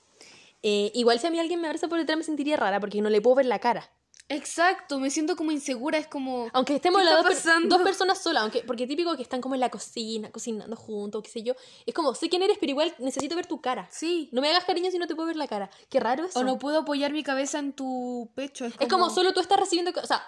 Eh, 0.63 0.93
igual 0.95 1.19
si 1.19 1.27
a 1.27 1.31
mí 1.31 1.41
alguien 1.41 1.61
me 1.61 1.67
abraza 1.67 1.89
por 1.89 1.99
detrás 1.99 2.19
me 2.19 2.25
sentiría 2.25 2.57
rara 2.57 2.79
porque 2.79 3.01
no 3.01 3.11
le 3.11 3.21
puedo 3.21 3.37
ver 3.37 3.47
la 3.47 3.59
cara. 3.59 3.91
Exacto, 4.35 4.99
me 4.99 5.11
siento 5.11 5.37
como 5.37 5.51
insegura, 5.53 5.99
es 5.99 6.07
como... 6.07 6.49
Aunque 6.53 6.77
estemos 6.77 7.01
¿Qué 7.03 7.05
las 7.05 7.23
dos, 7.23 7.35
per- 7.43 7.69
dos 7.69 7.83
personas 7.83 8.23
solas, 8.23 8.43
aunque, 8.43 8.63
porque 8.67 8.87
típico 8.87 9.15
que 9.17 9.23
están 9.23 9.41
como 9.41 9.55
en 9.55 9.61
la 9.61 9.71
cocina, 9.71 10.31
cocinando 10.33 10.75
juntos, 10.75 11.23
qué 11.23 11.31
sé 11.31 11.43
yo. 11.43 11.55
Es 11.87 11.93
como, 11.95 12.15
sé 12.15 12.29
quién 12.29 12.43
eres, 12.43 12.57
pero 12.59 12.71
igual 12.71 12.95
necesito 12.99 13.37
ver 13.37 13.47
tu 13.47 13.61
cara. 13.61 13.89
Sí. 13.91 14.29
No 14.33 14.41
me 14.41 14.49
hagas 14.51 14.65
cariño 14.65 14.91
si 14.91 14.99
no 14.99 15.07
te 15.07 15.15
puedo 15.15 15.27
ver 15.27 15.37
la 15.37 15.49
cara. 15.49 15.71
Qué 15.91 16.01
raro 16.01 16.25
eso. 16.25 16.39
O 16.39 16.45
no 16.45 16.59
puedo 16.59 16.79
apoyar 16.81 17.13
mi 17.13 17.23
cabeza 17.23 17.59
en 17.59 17.73
tu 17.75 18.31
pecho. 18.35 18.65
Es 18.65 18.73
como, 18.75 18.83
Es 18.87 18.89
como 18.93 19.11
solo 19.11 19.33
tú 19.33 19.41
estás 19.41 19.61
recibiendo... 19.61 19.93
O 20.03 20.07
sea, 20.07 20.23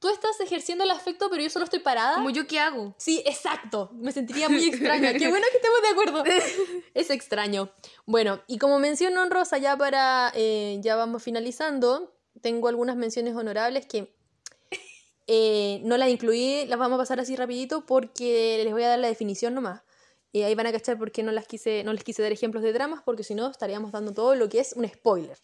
tú 0.00 0.08
estás 0.08 0.38
ejerciendo 0.40 0.84
el 0.84 0.90
afecto, 0.90 1.28
pero 1.30 1.42
yo 1.42 1.50
solo 1.50 1.64
estoy 1.64 1.80
parada. 1.80 2.14
Como 2.16 2.30
yo 2.30 2.46
qué 2.46 2.58
hago. 2.58 2.94
Sí, 2.98 3.22
exacto. 3.26 3.90
Me 3.94 4.12
sentiría 4.12 4.48
muy 4.48 4.64
extraña. 4.68 5.12
Qué 5.12 5.28
bueno 5.28 5.46
que 5.50 5.56
estemos 5.58 5.82
de 5.82 5.88
acuerdo. 5.88 6.24
Es 6.94 7.10
extraño. 7.10 7.70
Bueno, 8.06 8.40
y 8.48 8.58
como 8.58 8.78
mención 8.80 9.16
honrosa, 9.16 9.58
ya 9.58 9.76
para. 9.76 10.32
eh, 10.34 10.78
ya 10.82 10.96
vamos 10.96 11.22
finalizando. 11.22 12.14
Tengo 12.40 12.68
algunas 12.68 12.96
menciones 12.96 13.34
honorables 13.34 13.86
que 13.86 14.12
eh, 15.26 15.80
no 15.84 15.96
las 15.96 16.08
incluí, 16.08 16.64
las 16.66 16.78
vamos 16.78 16.96
a 16.96 17.02
pasar 17.02 17.20
así 17.20 17.36
rapidito 17.36 17.84
porque 17.84 18.60
les 18.64 18.72
voy 18.72 18.82
a 18.82 18.88
dar 18.88 18.98
la 18.98 19.08
definición 19.08 19.54
nomás. 19.54 19.82
Y 20.32 20.42
ahí 20.42 20.54
van 20.54 20.66
a 20.66 20.72
cachar 20.72 20.98
por 20.98 21.10
qué 21.10 21.22
no, 21.22 21.32
las 21.32 21.46
quise, 21.46 21.84
no 21.84 21.92
les 21.92 22.04
quise 22.04 22.22
dar 22.22 22.32
ejemplos 22.32 22.62
de 22.62 22.72
dramas, 22.72 23.02
porque 23.04 23.24
si 23.24 23.34
no 23.34 23.50
estaríamos 23.50 23.92
dando 23.92 24.12
todo 24.12 24.34
lo 24.34 24.48
que 24.48 24.60
es 24.60 24.72
un 24.74 24.86
spoiler. 24.86 25.38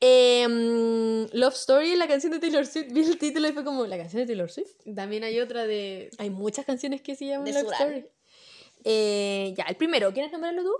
Em, 0.00 1.28
Love 1.32 1.54
Story, 1.54 1.94
la 1.94 2.08
canción 2.08 2.32
de 2.32 2.38
Taylor 2.38 2.66
Swift. 2.66 2.90
Vi 2.90 3.00
el 3.00 3.18
título 3.18 3.48
y 3.48 3.52
fue 3.52 3.64
como, 3.64 3.86
¿la 3.86 3.98
canción 3.98 4.22
de 4.22 4.26
Taylor 4.26 4.50
Swift? 4.50 4.70
También 4.94 5.24
hay 5.24 5.38
otra 5.40 5.66
de... 5.66 6.10
Hay 6.18 6.30
muchas 6.30 6.64
canciones 6.64 7.02
que 7.02 7.14
se 7.14 7.26
llaman 7.26 7.44
De 7.44 7.52
Love. 7.52 7.72
Story. 7.72 8.06
Eh, 8.84 9.54
ya, 9.56 9.64
el 9.64 9.76
primero, 9.76 10.12
¿quieres 10.12 10.32
nombrarlo 10.32 10.62
tú? 10.62 10.72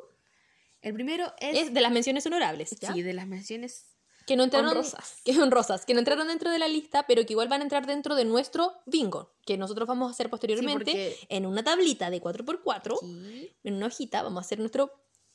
El 0.80 0.94
primero 0.94 1.32
es... 1.38 1.58
Es 1.58 1.74
de 1.74 1.80
las 1.80 1.92
menciones 1.92 2.24
honorables, 2.26 2.70
¿ya? 2.80 2.92
Sí, 2.92 3.02
de 3.02 3.12
las 3.12 3.26
menciones... 3.26 3.84
que 4.26 4.36
no 4.36 4.44
entraron 4.44 4.68
honrosas. 4.70 5.16
que 5.24 5.38
honrosas, 5.40 5.84
que 5.86 5.92
no 5.94 5.98
entraron 6.00 6.28
dentro 6.28 6.50
de 6.50 6.58
la 6.58 6.68
lista, 6.68 7.06
pero 7.06 7.24
que 7.26 7.32
igual 7.32 7.48
van 7.48 7.60
a 7.60 7.64
entrar 7.64 7.86
dentro 7.86 8.14
de 8.14 8.24
nuestro 8.24 8.72
bingo, 8.86 9.32
que 9.44 9.56
nosotros 9.56 9.88
vamos 9.88 10.08
a 10.08 10.10
hacer 10.12 10.30
posteriormente 10.30 11.16
en 11.28 11.46
una 11.46 11.62
tablita 11.64 12.10
de 12.10 12.20
4x4, 12.20 12.98
Sí. 13.00 13.52
en 13.64 13.74
una 13.74 13.86
hojita, 13.86 14.22
vamos 14.22 14.42
a 14.42 14.46
hacer 14.46 14.58
nuestro 14.58 14.92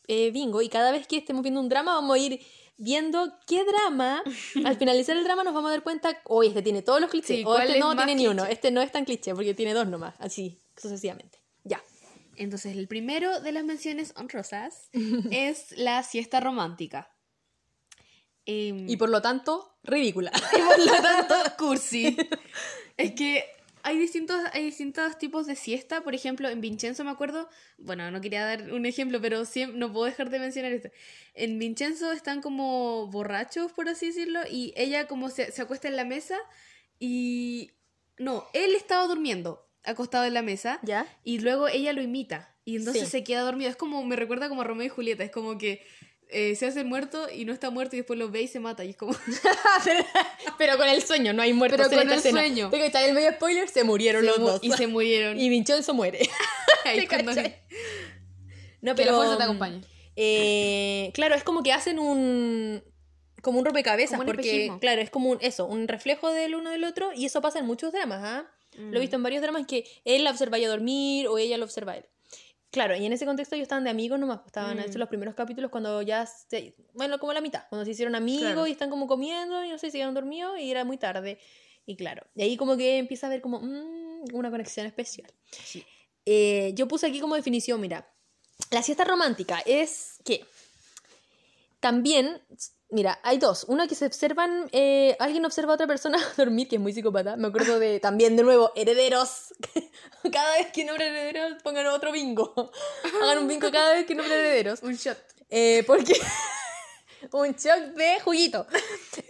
eh, 0.08 0.32
bingo 0.32 0.62
y 0.62 0.70
cada 0.70 0.92
vez 0.92 1.08
que 1.08 1.18
estemos 1.18 1.42
viendo 1.42 1.60
un 1.60 1.68
drama 1.68 1.96
vamos 1.96 2.16
a 2.16 2.20
ir 2.20 2.40
viendo 2.78 3.34
qué 3.48 3.64
drama, 3.66 4.22
al 4.66 4.78
finalizar 4.78 5.18
el 5.18 5.24
drama 5.24 5.44
nos 5.44 5.54
vamos 5.54 5.70
a 5.70 5.72
dar 5.72 5.84
cuenta, 5.84 6.22
hoy 6.26 6.48
este 6.48 6.62
tiene 6.62 6.82
todos 6.82 7.02
los 7.02 7.10
clichés, 7.10 7.38
Sí, 7.38 7.44
o 7.44 7.48
¿cuál 7.48 7.64
este 7.64 7.80
es 7.80 7.84
no 7.84 7.96
tiene 7.96 8.16
ni 8.16 8.28
uno, 8.28 8.44
cliché? 8.44 8.54
este 8.54 8.72
no 8.72 8.82
es 8.82 8.92
tan 8.92 9.06
cliché 9.06 9.34
porque 9.34 9.54
tiene 9.54 9.74
dos 9.74 9.88
nomás, 9.88 10.14
así 10.20 10.60
sucesivamente. 10.78 11.40
Ya. 11.64 11.82
Entonces, 12.38 12.76
el 12.76 12.88
primero 12.90 13.40
de 13.40 13.52
las 13.54 13.64
menciones 13.64 14.14
honrosas 14.18 14.90
es 15.32 15.72
la 15.78 16.04
siesta 16.04 16.40
romántica. 16.42 17.10
Em, 18.46 18.88
Y 18.90 18.98
por 18.98 19.10
lo 19.10 19.22
tanto, 19.22 19.78
ridícula. 19.84 20.32
y 20.58 20.62
por 20.62 20.80
lo 20.80 21.02
tanto, 21.02 21.36
cursi. 21.58 22.16
es 22.98 23.12
que 23.14 23.46
hay 23.84 23.98
distintos, 24.00 24.40
hay 24.54 24.66
distintos 24.66 25.18
tipos 25.18 25.46
de 25.48 25.56
siesta. 25.56 26.02
Por 26.02 26.16
ejemplo, 26.16 26.50
en 26.50 26.60
Vincenzo 26.62 27.04
me 27.04 27.12
acuerdo, 27.12 27.50
bueno, 27.78 28.10
no 28.12 28.20
quería 28.22 28.44
dar 28.46 28.72
un 28.74 28.86
ejemplo, 28.86 29.22
pero 29.22 29.46
siempre, 29.46 29.78
no 29.80 29.92
puedo 29.94 30.06
dejar 30.06 30.30
de 30.30 30.40
mencionar 30.40 30.72
esto. 30.72 30.90
En 31.34 31.60
Vincenzo 31.60 32.12
están 32.12 32.42
como 32.42 33.08
borrachos, 33.08 33.72
por 33.74 33.88
así 33.90 34.08
decirlo, 34.08 34.40
y 34.50 34.74
ella 34.76 35.08
como 35.08 35.30
se, 35.30 35.52
se 35.52 35.62
acuesta 35.62 35.88
en 35.88 35.96
la 35.96 36.06
mesa 36.06 36.38
y... 37.00 37.72
No, 38.18 38.46
él 38.54 38.76
estaba 38.76 39.06
durmiendo, 39.08 39.68
acostado 39.84 40.24
en 40.24 40.34
la 40.34 40.42
mesa. 40.42 40.80
¿Ya? 40.84 41.06
Y 41.26 41.40
luego 41.40 41.68
ella 41.68 41.92
lo 41.92 42.02
imita. 42.02 42.56
Y 42.64 42.78
entonces 42.78 43.04
Sí. 43.04 43.10
se 43.10 43.24
queda 43.26 43.42
dormido. 43.42 43.70
Es 43.70 43.76
como, 43.76 44.04
me 44.06 44.16
recuerda 44.16 44.48
como 44.48 44.62
a 44.62 44.64
Romeo 44.64 44.86
y 44.88 44.90
Julieta. 44.90 45.26
Es 45.26 45.32
como 45.32 45.58
que 45.58 45.86
eh, 46.30 46.56
se 46.56 46.66
hace 46.68 46.84
muerto 46.84 47.28
y 47.32 47.46
no 47.46 47.54
está 47.54 47.70
muerto 47.70 47.96
y 47.96 48.00
después 48.00 48.18
lo 48.20 48.30
ve 48.30 48.42
y 48.44 48.48
se 48.48 48.60
mata. 48.60 48.84
Y 48.84 48.92
es 48.92 48.98
como. 48.98 49.14
Pero 50.58 50.78
con 50.78 50.88
el 50.88 51.02
sueño, 51.04 51.34
no 51.34 51.42
hay 51.42 51.54
muertos 51.54 51.88
Pero 51.90 52.02
en 52.02 52.08
con 52.08 52.16
esta 52.18 52.30
el 52.30 52.36
escena. 52.36 52.40
sueño. 52.42 52.70
Tengo 52.70 52.82
que 52.84 52.88
echar 52.90 53.04
el 53.08 53.14
medio 53.14 53.32
spoiler, 53.34 53.70
se 53.70 53.84
murieron 53.84 54.22
se 54.24 54.28
los 54.28 54.40
mu- 54.40 54.46
dos. 54.48 54.60
y 54.64 54.72
se 54.72 54.88
murieron. 54.88 55.40
Y 55.40 55.50
Vincenzo 55.50 55.94
muere. 55.94 56.28
Ahí 56.86 57.02
¿te 57.02 57.08
cuando-? 57.08 57.32
No, 58.82 58.96
Que 58.96 59.06
la 59.06 59.12
pero... 59.12 59.16
fuerza 59.18 59.38
te 59.38 59.44
acompañe. 59.44 59.82
eh, 60.16 61.12
claro, 61.14 61.36
es 61.36 61.44
como 61.44 61.64
que 61.64 61.74
hacen 61.74 62.00
un... 62.00 62.84
Como 63.42 63.60
un 63.60 63.66
rompecabezas, 63.66 64.18
Como 64.18 64.22
un 64.22 64.26
porque, 64.36 64.50
espejismo. 64.50 64.80
claro, 64.80 65.02
es 65.02 65.10
como 65.12 65.30
un, 65.30 65.38
eso, 65.42 65.66
un 65.68 65.88
reflejo 65.88 66.32
del 66.32 66.56
uno 66.56 66.72
del 66.72 66.84
otro, 66.84 67.12
y 67.14 67.26
eso 67.26 67.42
pasa 67.42 67.60
en 67.60 67.66
muchos 67.68 67.92
dramas, 67.92 68.22
¿ah? 68.24 68.52
Lo 68.78 68.98
he 68.98 69.02
visto 69.02 69.16
en 69.16 69.24
varios 69.24 69.42
dramas 69.42 69.66
que 69.68 69.86
él 70.04 70.24
la 70.24 70.32
observa 70.32 70.58
ella 70.58 70.68
dormir 70.68 71.28
o 71.28 71.38
ella 71.38 71.58
lo 71.58 71.64
observa 71.66 71.92
a 71.94 71.98
él. 71.98 72.06
Claro, 72.76 72.94
y 72.94 73.06
en 73.06 73.14
ese 73.14 73.26
contexto 73.26 73.56
ellos 73.56 73.64
estaban 73.68 73.86
de 73.86 73.90
amigos 73.90 74.20
nomás, 74.20 74.40
pues, 74.40 74.48
estaban 74.48 74.76
Mm. 74.76 74.80
estos 74.82 74.98
los 74.98 75.08
primeros 75.08 75.34
capítulos 75.34 75.72
cuando 75.72 76.02
ya, 76.02 76.26
se- 76.26 76.76
bueno, 76.94 77.18
como 77.20 77.32
la 77.32 77.40
mitad, 77.40 77.64
cuando 77.70 77.86
se 77.86 77.92
hicieron 77.92 78.16
amigos 78.16 78.42
Claro. 78.52 78.68
y 78.68 78.72
están 78.72 78.90
como 78.90 79.08
comiendo 79.08 79.64
y 79.64 79.70
no 79.70 79.78
sé, 79.78 79.92
se 79.92 79.98
quedaron 79.98 80.14
dormidos 80.14 80.60
y 80.60 80.72
era 80.72 80.84
muy 80.84 80.98
tarde. 80.98 81.40
Y 81.86 81.96
claro, 81.96 82.28
y 82.36 82.42
ahí 82.44 82.58
como 82.58 82.76
que 82.76 82.98
empieza 82.98 83.28
a 83.28 83.30
haber 83.30 83.40
como 83.42 83.62
mm, 83.62 84.26
una 84.34 84.52
conexión 84.52 84.86
especial. 84.88 85.32
Sí. 85.52 85.86
Eh, 86.26 86.74
yo 86.76 86.86
puse 86.90 87.08
aquí 87.08 87.22
como 87.22 87.36
definición, 87.36 87.80
mira, 87.80 88.12
la 88.72 88.84
siesta 88.84 89.06
romántica 89.06 89.62
es 89.66 90.18
que 90.26 90.44
también, 91.80 92.42
mira, 92.90 93.20
hay 93.24 93.38
dos. 93.38 93.66
Una 93.68 93.88
que 93.88 93.96
se 93.96 94.06
observan, 94.06 94.70
eh, 94.72 95.16
alguien 95.20 95.46
observa 95.46 95.74
a 95.74 95.76
otra 95.76 95.88
persona 95.88 96.18
dormir, 96.38 96.68
que 96.68 96.76
es 96.76 96.82
muy 96.82 96.94
psicópata. 96.94 97.36
Me 97.36 97.48
acuerdo 97.48 97.80
de, 97.80 98.00
también 98.02 98.36
de 98.36 98.44
nuevo, 98.44 98.72
herederos. 98.76 99.54
cada 100.32 100.58
vez 100.58 100.68
que 100.72 100.86
nombren 100.86 101.14
herederos, 101.14 101.62
pongan 101.64 101.88
otro 101.88 102.12
bingo. 102.12 102.72
Hagan 103.22 103.40
un 103.40 103.48
bingo 103.48 103.72
cada 103.72 103.94
vez 103.94 104.06
que 104.06 104.16
nombren 104.16 104.40
herederos. 104.40 104.82
Un 104.84 104.96
shot. 104.96 105.18
Eh, 105.50 105.84
porque 105.86 106.14
un 107.32 107.52
shock 107.54 107.96
de 107.96 108.20
juguito. 108.22 108.66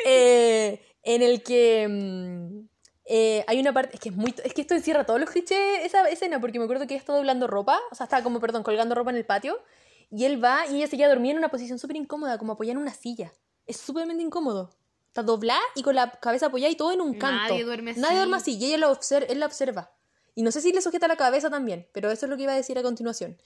Eh, 0.06 0.82
en 1.04 1.22
el 1.22 1.44
que 1.44 1.88
mm, 1.88 2.68
eh, 3.06 3.44
hay 3.48 3.60
una 3.60 3.74
parte. 3.74 3.96
Es 3.96 4.00
que 4.00 4.10
es 4.10 4.16
muy. 4.16 4.34
Es 4.44 4.54
que 4.54 4.62
esto 4.62 4.74
encierra 4.74 5.06
todos 5.06 5.20
los 5.20 5.30
clichés 5.30 5.84
esa 5.84 6.08
escena, 6.10 6.40
porque 6.40 6.60
me 6.60 6.66
acuerdo 6.66 6.88
que 6.88 6.96
ella 6.96 7.02
está 7.02 7.14
doblando 7.14 7.48
ropa. 7.48 7.80
O 7.92 7.96
sea, 7.96 8.06
está 8.06 8.24
como, 8.24 8.40
perdón, 8.40 8.64
colgando 8.64 8.96
ropa 8.96 9.12
en 9.12 9.18
el 9.18 9.26
patio. 9.26 9.60
Y 10.12 10.26
él 10.26 10.44
va 10.44 10.66
y 10.68 10.78
ella 10.78 10.88
se 10.88 10.98
queda 10.98 11.10
dormida 11.10 11.32
en 11.32 11.40
una 11.40 11.50
posición 11.50 11.80
súper 11.80 11.96
incómoda, 11.98 12.38
como 12.38 12.54
apoyada 12.54 12.74
en 12.74 12.78
una 12.78 12.94
silla. 12.94 13.34
Es 13.68 13.78
súpermente 13.78 14.24
incómodo. 14.24 14.72
Está 15.08 15.24
doblada 15.24 15.62
y 15.76 15.82
con 15.84 15.96
la 15.96 16.12
cabeza 16.12 16.48
apoyada 16.48 16.72
y 16.72 16.76
todo 16.76 16.92
en 16.92 17.02
un 17.02 17.18
canto. 17.18 17.54
Nadie 17.54 17.64
duerme 17.64 17.92
así. 17.92 18.00
Nadie 18.00 18.18
duerme 18.18 18.38
así. 18.38 18.58
Y 18.58 18.66
ella 18.66 18.78
lo 18.80 18.92
observa, 18.92 19.28
él 19.28 19.40
la 19.40 19.46
observa. 19.46 19.92
Y 20.36 20.44
no 20.44 20.52
sé 20.52 20.60
si 20.62 20.74
le 20.74 20.82
sujeta 20.82 21.08
la 21.08 21.16
cabeza 21.16 21.50
también, 21.50 21.88
pero 21.94 22.12
eso 22.12 22.26
es 22.26 22.30
lo 22.30 22.36
que 22.36 22.44
iba 22.44 22.52
a 22.52 22.56
decir 22.58 22.78
a 22.78 22.84
continuación. 22.84 23.38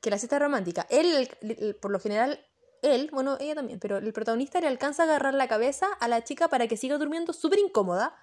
Que 0.00 0.08
la 0.10 0.18
siesta 0.18 0.38
romántica, 0.38 0.86
él, 0.88 1.28
el- 1.42 1.56
el- 1.60 1.74
por 1.76 1.90
lo 1.90 2.00
general, 2.00 2.40
él, 2.80 3.10
bueno, 3.12 3.36
ella 3.38 3.54
también, 3.54 3.78
pero 3.78 3.98
el 3.98 4.12
protagonista 4.14 4.60
le 4.60 4.66
alcanza 4.68 5.02
a 5.02 5.06
agarrar 5.06 5.34
la 5.34 5.46
cabeza 5.48 5.86
a 6.00 6.08
la 6.08 6.24
chica 6.24 6.48
para 6.48 6.66
que 6.66 6.76
siga 6.78 6.96
durmiendo 6.98 7.32
súper 7.34 7.58
incómoda. 7.58 8.16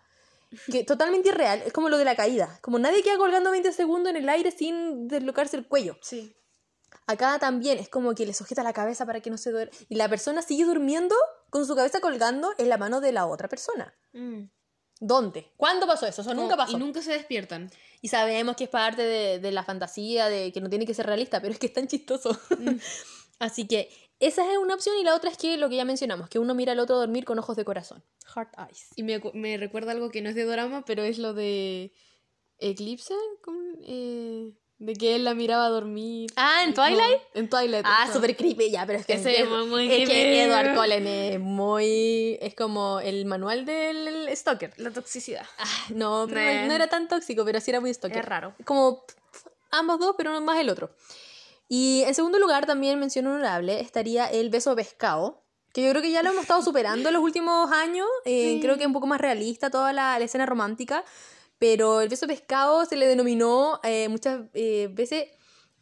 Que 0.72 0.84
totalmente 0.84 1.30
irreal, 1.30 1.61
es 1.64 1.72
como 1.72 1.90
lo 1.90 1.98
de 1.99 2.06
la 2.06 2.16
caída. 2.16 2.57
Como 2.61 2.80
nadie 2.80 3.03
queda 3.03 3.18
colgando 3.18 3.52
20 3.52 3.72
segundos 3.72 4.10
en 4.10 4.18
el 4.18 4.28
aire 4.30 4.49
sin 4.49 5.07
deslocarse 5.07 5.56
el 5.57 5.68
cuello. 5.68 5.95
Sí. 6.02 6.36
Acá 7.07 7.40
también 7.40 7.78
es 7.80 7.90
como 7.90 8.14
que 8.16 8.26
le 8.26 8.34
sujeta 8.34 8.64
la 8.64 8.74
cabeza 8.74 9.06
para 9.06 9.20
que 9.22 9.30
no 9.30 9.38
se 9.38 9.52
duerma. 9.52 9.72
Y 9.90 9.95
la 9.95 10.07
persona 10.10 10.41
sigue 10.41 10.66
durmiendo 10.66 11.16
con 11.49 11.66
su 11.66 11.76
cabeza 11.76 11.99
colgando 12.02 12.52
en 12.57 12.70
la 12.70 12.78
mano 12.78 13.02
de 13.02 13.11
la 13.11 13.26
otra 13.26 13.48
persona. 13.48 13.95
¿Dónde? 15.02 15.52
¿Cuándo 15.56 15.88
pasó 15.88 16.06
eso? 16.06 16.22
Eso 16.22 16.34
nunca 16.34 16.56
Oh, 16.56 16.57
pasó. 16.57 16.76
Y 16.76 16.80
nunca 16.80 17.02
se 17.02 17.14
despiertan. 17.14 17.72
Y 18.02 18.10
sabemos 18.10 18.56
que 18.56 18.66
es 18.66 18.70
parte 18.70 19.02
de, 19.02 19.40
de 19.40 19.52
la 19.52 19.64
fantasía, 19.64 20.28
de 20.28 20.52
que 20.52 20.60
no 20.61 20.70
tiene 20.70 20.86
que 20.86 20.94
ser 20.94 21.06
realista, 21.06 21.40
pero 21.41 21.53
es 21.53 21.60
que 21.60 21.68
es 21.68 21.74
tan 21.74 21.88
chistoso. 21.88 22.38
Así 23.40 23.66
que 23.68 23.90
esa 24.20 24.52
es 24.52 24.57
una 24.57 24.76
opción 24.76 24.98
y 24.99 25.03
la 25.03 25.16
otra 25.16 25.30
es 25.30 25.38
que 25.38 25.56
lo 25.57 25.70
que 25.70 25.78
ya 25.78 25.86
mencionamos, 25.86 26.28
que 26.28 26.40
uno 26.40 26.53
mira 26.53 26.74
al 26.74 26.80
otro 26.80 26.98
dormir 26.98 27.24
con 27.24 27.40
ojos 27.40 27.56
de 27.56 27.64
corazón. 27.64 28.03
Heart 28.36 28.53
eyes. 28.60 28.88
Y 28.98 29.03
me, 29.03 29.22
me 29.34 29.56
recuerda 29.57 29.94
algo 29.94 30.10
que 30.11 30.22
no 30.22 30.28
es 30.30 30.36
de 30.36 30.44
drama, 30.44 30.84
pero 30.86 31.03
es 31.03 31.18
lo 31.18 31.34
de 31.34 31.94
Eclipse, 32.57 33.16
¿cómo? 33.41 33.57
Eh, 33.84 34.53
de 34.80 34.93
que 34.93 35.15
él 35.15 35.26
la 35.26 35.34
miraba 35.34 35.65
a 35.65 35.69
dormir. 35.69 36.31
Ah, 36.38 36.61
¿en 36.64 36.69
No, 36.69 36.76
Twilight? 36.76 37.22
en 37.34 37.49
Twilight. 37.49 37.85
Ah, 37.85 38.10
súper 38.11 38.35
creepy, 38.38 38.72
ya, 38.72 38.85
pero 38.85 38.97
es 38.99 39.06
que, 39.06 39.14
Ese 39.14 39.41
es, 39.41 39.47
muy 39.49 39.91
es 39.91 39.97
que 39.99 40.06
creepy. 40.06 40.39
Edward 40.39 40.76
Cullen 40.76 41.06
es 41.06 41.39
muy... 41.39 42.38
es 42.41 42.56
como 42.56 42.99
el 43.01 43.26
manual 43.26 43.65
del 43.65 44.30
stalker. 44.35 44.73
La 44.77 44.91
toxicidad. 44.91 45.45
Ah, 45.57 45.65
no, 45.89 46.26
pero 46.30 46.61
no, 46.61 46.68
no 46.68 46.73
era 46.73 46.88
tan 46.88 47.07
tóxico, 47.10 47.43
pero 47.45 47.60
sí 47.60 47.72
era 47.72 47.81
muy 47.81 47.93
stalker. 47.93 48.19
Es 48.19 48.26
raro. 48.26 48.56
Como 48.64 49.03
ambos 49.72 49.99
dos, 49.99 50.15
pero 50.18 50.31
no 50.31 50.39
más 50.41 50.57
el 50.60 50.69
otro. 50.69 50.91
Y 51.68 52.03
en 52.07 52.15
segundo 52.15 52.39
lugar, 52.39 52.65
también 52.65 52.97
mención 52.99 53.27
honorable, 53.27 53.80
estaría 53.81 54.26
el 54.27 54.49
beso 54.49 54.76
pescado, 54.76 55.43
que 55.73 55.84
yo 55.84 55.89
creo 55.91 56.01
que 56.01 56.10
ya 56.11 56.23
lo 56.23 56.30
hemos 56.31 56.41
estado 56.43 56.64
superando 56.64 57.10
en 57.10 57.14
los 57.14 57.22
últimos 57.22 57.69
años. 57.72 58.07
eh, 58.26 58.53
Sí. 58.56 58.60
Creo 58.61 58.76
que 58.77 58.81
es 58.84 58.88
un 58.88 58.93
poco 58.93 59.06
más 59.07 59.22
realista 59.22 59.69
toda 59.69 59.93
la, 59.93 60.18
la 60.18 60.26
escena 60.26 60.45
romántica. 60.47 61.03
Pero 61.60 62.02
el 62.02 62.10
beso 62.10 62.26
pescado 62.26 62.86
se 62.86 62.95
le 62.95 63.06
denominó 63.06 63.80
eh, 63.84 64.07
muchas 64.07 64.45
eh, 64.53 64.90
veces 64.91 65.27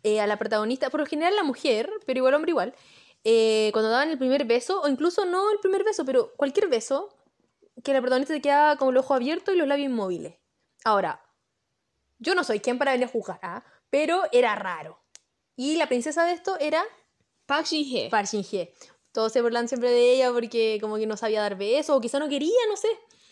eh, 0.04 0.20
a 0.20 0.28
la 0.28 0.38
protagonista, 0.38 0.90
por 0.90 1.00
lo 1.00 1.06
general 1.06 1.36
la 1.36 1.44
mujer, 1.44 1.90
pero 2.06 2.18
igual 2.18 2.34
hombre 2.34 2.52
igual, 2.52 2.76
cuando 3.72 3.90
daban 3.90 4.10
el 4.10 4.18
primer 4.18 4.46
beso, 4.46 4.82
o 4.82 4.88
incluso 4.88 5.26
no 5.26 5.52
el 5.52 5.60
primer 5.60 5.84
beso, 5.84 6.06
pero 6.06 6.34
cualquier 6.36 6.68
beso, 6.68 7.10
que 7.84 7.94
la 7.94 8.02
protagonista 8.02 8.34
se 8.34 8.42
quedaba 8.42 8.78
con 8.78 8.90
el 8.90 8.98
ojo 8.98 9.14
abierto 9.14 9.52
y 9.52 9.58
los 9.58 9.68
labios 9.68 9.90
inmóviles. 9.90 10.36
Ahora, 10.84 11.22
yo 12.20 12.36
no 12.36 12.44
soy 12.44 12.60
quien 12.60 12.78
para 12.78 12.94
venir 12.94 13.08
a 13.08 13.12
juzgar, 13.12 13.40
¿ah? 13.44 13.64
pero 13.90 14.24
era 14.32 14.56
raro. 14.56 15.00
Y 15.56 15.76
la 15.76 15.88
princesa 15.88 16.26
de 16.26 16.34
esto 16.34 16.58
era 16.60 16.84
Park 17.46 17.66
Shin-hye. 17.66 18.10
Park 18.10 18.28
Shin-hye. 18.28 18.74
Todos 19.12 19.34
se 19.34 19.42
burlan 19.42 19.68
siempre 19.68 19.90
de 19.90 20.14
ella 20.14 20.32
porque 20.32 20.78
como 20.80 20.98
que 20.98 21.08
no 21.08 21.18
sabía 21.18 21.42
dar 21.42 21.58
besos 21.58 21.96
o 21.96 22.02
quizá 22.02 22.20
no 22.20 22.30
quería, 22.30 22.60
no 22.70 22.78
sé. 22.78 22.88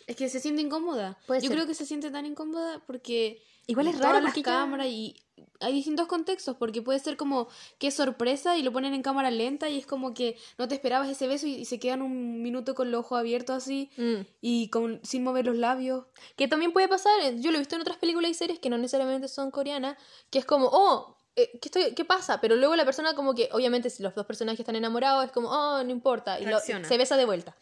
Es 0.07 0.15
que 0.15 0.29
se 0.29 0.39
siente 0.39 0.61
incómoda. 0.61 1.17
Puede 1.25 1.41
Yo 1.41 1.47
ser. 1.47 1.55
creo 1.57 1.67
que 1.67 1.73
se 1.73 1.85
siente 1.85 2.11
tan 2.11 2.25
incómoda 2.25 2.81
porque 2.85 3.41
Igual 3.67 3.87
es 3.87 3.97
raro 3.97 4.19
las 4.21 4.35
cámaras 4.43 4.85
y 4.87 5.15
hay 5.59 5.73
distintos 5.73 6.05
contextos 6.07 6.55
porque 6.57 6.83
puede 6.83 6.99
ser 6.99 7.17
como 7.17 7.47
que 7.79 7.87
es 7.87 7.95
sorpresa 7.95 8.57
y 8.57 8.61
lo 8.61 8.71
ponen 8.71 8.93
en 8.93 9.01
cámara 9.01 9.31
lenta 9.31 9.67
y 9.69 9.79
es 9.79 9.87
como 9.87 10.13
que 10.13 10.37
no 10.59 10.67
te 10.67 10.75
esperabas 10.75 11.09
ese 11.09 11.27
beso 11.27 11.47
y, 11.47 11.55
y 11.55 11.65
se 11.65 11.79
quedan 11.79 12.03
un 12.03 12.43
minuto 12.43 12.75
con 12.75 12.91
los 12.91 12.99
ojos 12.99 13.17
abiertos 13.19 13.55
así 13.55 13.89
Mm. 13.97 14.21
y 14.41 14.69
con, 14.69 14.99
sin 15.03 15.23
mover 15.23 15.47
los 15.47 15.55
labios. 15.57 16.05
Que 16.35 16.47
también 16.47 16.73
puede 16.73 16.87
pasar, 16.87 17.19
eh, 17.23 17.37
yo 17.39 17.49
lo 17.49 17.57
he 17.57 17.59
visto 17.61 17.73
en 17.75 17.81
otras 17.81 17.97
películas 17.97 18.29
y 18.29 18.33
series 18.35 18.59
que 18.59 18.69
no 18.69 18.77
necesariamente 18.77 19.27
son 19.27 19.49
coreanas, 19.49 19.97
que 20.29 20.37
es 20.37 20.45
como, 20.45 20.69
oh, 20.71 21.17
eh, 21.35 21.49
¿qué, 21.59 21.67
estoy, 21.69 21.95
¿qué 21.95 22.05
pasa? 22.05 22.39
Pero 22.39 22.55
luego 22.55 22.75
la 22.75 22.85
persona 22.85 23.15
como 23.15 23.33
que, 23.33 23.49
obviamente 23.51 23.89
si 23.89 24.03
los 24.03 24.13
dos 24.13 24.27
personajes 24.27 24.59
están 24.59 24.75
enamorados, 24.75 25.25
es 25.25 25.31
como, 25.31 25.49
oh, 25.49 25.83
no 25.83 25.89
importa, 25.89 26.39
y 26.39 26.45
lo- 26.45 26.59
se 26.59 26.97
besa 26.99 27.17
de 27.17 27.25
vuelta. 27.25 27.55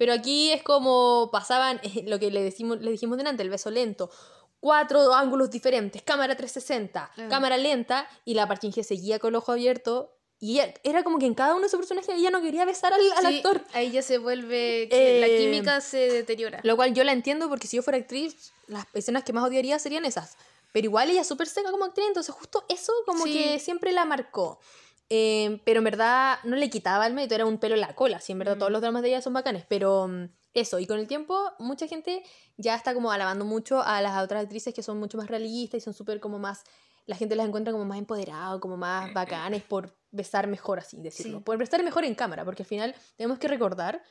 Pero 0.00 0.14
aquí 0.14 0.50
es 0.50 0.62
como 0.62 1.28
pasaban 1.30 1.78
lo 2.06 2.18
que 2.18 2.30
le, 2.30 2.42
decimos, 2.42 2.80
le 2.80 2.90
dijimos 2.90 3.18
delante, 3.18 3.42
el 3.42 3.50
beso 3.50 3.70
lento. 3.70 4.10
Cuatro 4.58 5.12
ángulos 5.12 5.50
diferentes, 5.50 6.00
cámara 6.00 6.34
360, 6.38 7.10
Ah. 7.18 7.26
cámara 7.28 7.58
lenta, 7.58 8.08
y 8.24 8.32
la 8.32 8.48
parchinge 8.48 8.82
seguía 8.82 9.18
con 9.18 9.28
el 9.28 9.34
ojo 9.36 9.52
abierto. 9.52 10.16
Y 10.38 10.54
ella- 10.58 10.72
era 10.84 11.04
como 11.04 11.18
que 11.18 11.26
en 11.26 11.34
cada 11.34 11.52
uno 11.54 11.64
de 11.64 11.68
sus 11.68 11.78
personajes 11.80 12.14
ella 12.14 12.30
no 12.30 12.40
quería 12.40 12.64
besar 12.64 12.94
al, 12.94 13.00
al 13.18 13.26
Sí, 13.26 13.36
actor. 13.36 13.62
Ahí 13.74 13.90
ya 13.90 14.00
se 14.00 14.16
vuelve 14.16 14.88
que 14.90 15.20
la 15.20 15.26
Eh, 15.26 15.36
química 15.38 15.82
se 15.82 15.98
deteriora. 16.10 16.60
Lo 16.62 16.76
cual 16.76 16.94
yo 16.94 17.04
la 17.04 17.12
entiendo 17.12 17.50
porque 17.50 17.66
si 17.68 17.76
yo 17.76 17.82
fuera 17.82 17.98
actriz, 17.98 18.52
las 18.68 18.86
escenas 18.94 19.22
que 19.24 19.34
más 19.34 19.44
odiaría 19.44 19.78
serían 19.78 20.06
esas. 20.06 20.38
Pero 20.72 20.86
igual 20.86 21.10
ella 21.10 21.20
es 21.20 21.26
súper 21.28 21.46
seca 21.46 21.70
como 21.70 21.84
actriz, 21.84 22.06
entonces 22.08 22.34
justo 22.34 22.64
eso 22.70 22.94
como 23.04 23.24
Sí. 23.26 23.34
que 23.34 23.58
siempre 23.58 23.92
la 23.92 24.06
marcó. 24.06 24.60
Eh, 25.12 25.60
pero 25.64 25.78
en 25.78 25.84
verdad 25.84 26.38
no 26.44 26.54
le 26.56 26.70
quitaba 26.70 27.04
el 27.06 27.14
mérito, 27.14 27.34
era 27.34 27.44
un 27.44 27.58
pelo 27.58 27.74
en 27.74 27.80
la 27.80 27.94
cola. 27.94 28.20
Sí, 28.20 28.30
en 28.32 28.38
verdad 28.38 28.56
Mm. 28.56 28.58
todos 28.60 28.72
los 28.72 28.80
dramas 28.80 29.02
de 29.02 29.08
ella 29.08 29.20
son 29.20 29.32
bacanes, 29.32 29.64
pero 29.68 30.06
mm, 30.08 30.28
eso. 30.54 30.78
Y 30.78 30.86
con 30.86 30.98
el 31.00 31.08
tiempo, 31.08 31.36
mucha 31.58 31.86
gente 31.88 32.22
ya 32.56 32.74
está 32.76 32.94
como 32.94 33.10
alabando 33.10 33.44
mucho 33.44 33.82
a 33.82 34.00
las 34.02 34.22
otras 34.22 34.42
actrices 34.44 34.72
que 34.72 34.82
son 34.84 34.98
mucho 34.98 35.18
más 35.18 35.26
realistas 35.26 35.78
y 35.78 35.80
son 35.80 35.94
súper 35.94 36.20
como 36.20 36.38
más. 36.38 36.62
La 37.06 37.16
gente 37.16 37.34
las 37.34 37.46
encuentra 37.48 37.72
como 37.72 37.84
más 37.84 37.98
empoderados, 37.98 38.60
como 38.60 38.76
más 38.76 39.12
bacanes 39.12 39.62
por 39.64 39.96
besar 40.12 40.46
mejor, 40.46 40.78
así 40.78 40.96
decirlo. 41.00 41.38
Sí. 41.38 41.44
Por 41.44 41.58
besar 41.58 41.82
mejor 41.82 42.04
en 42.04 42.14
cámara, 42.14 42.44
porque 42.44 42.62
al 42.62 42.68
final 42.68 42.94
tenemos 43.16 43.38
que 43.38 43.48
recordar 43.48 44.02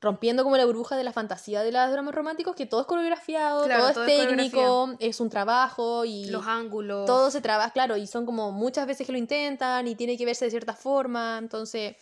rompiendo 0.00 0.44
como 0.44 0.56
la 0.56 0.64
burbuja 0.64 0.96
de 0.96 1.04
la 1.04 1.12
fantasía 1.12 1.62
de 1.62 1.72
los 1.72 1.90
dramas 1.90 2.14
románticos, 2.14 2.56
que 2.56 2.66
todo 2.66 2.80
es 2.80 2.86
coreografiado, 2.86 3.64
Claro, 3.66 3.82
todo, 3.84 3.92
todo 3.92 4.04
es 4.04 4.26
técnico, 4.26 4.96
es 4.98 5.20
un 5.20 5.28
trabajo 5.28 6.04
y 6.06 6.26
Los 6.26 6.46
ángulos. 6.46 7.04
todo 7.06 7.30
se 7.30 7.40
trabaja, 7.40 7.70
claro, 7.72 7.96
y 7.96 8.06
son 8.06 8.24
como 8.26 8.50
muchas 8.52 8.86
veces 8.86 9.06
que 9.06 9.12
lo 9.12 9.18
intentan 9.18 9.86
y 9.86 9.94
tiene 9.94 10.16
que 10.16 10.24
verse 10.24 10.46
de 10.46 10.50
cierta 10.50 10.74
forma, 10.74 11.36
entonces 11.38 11.96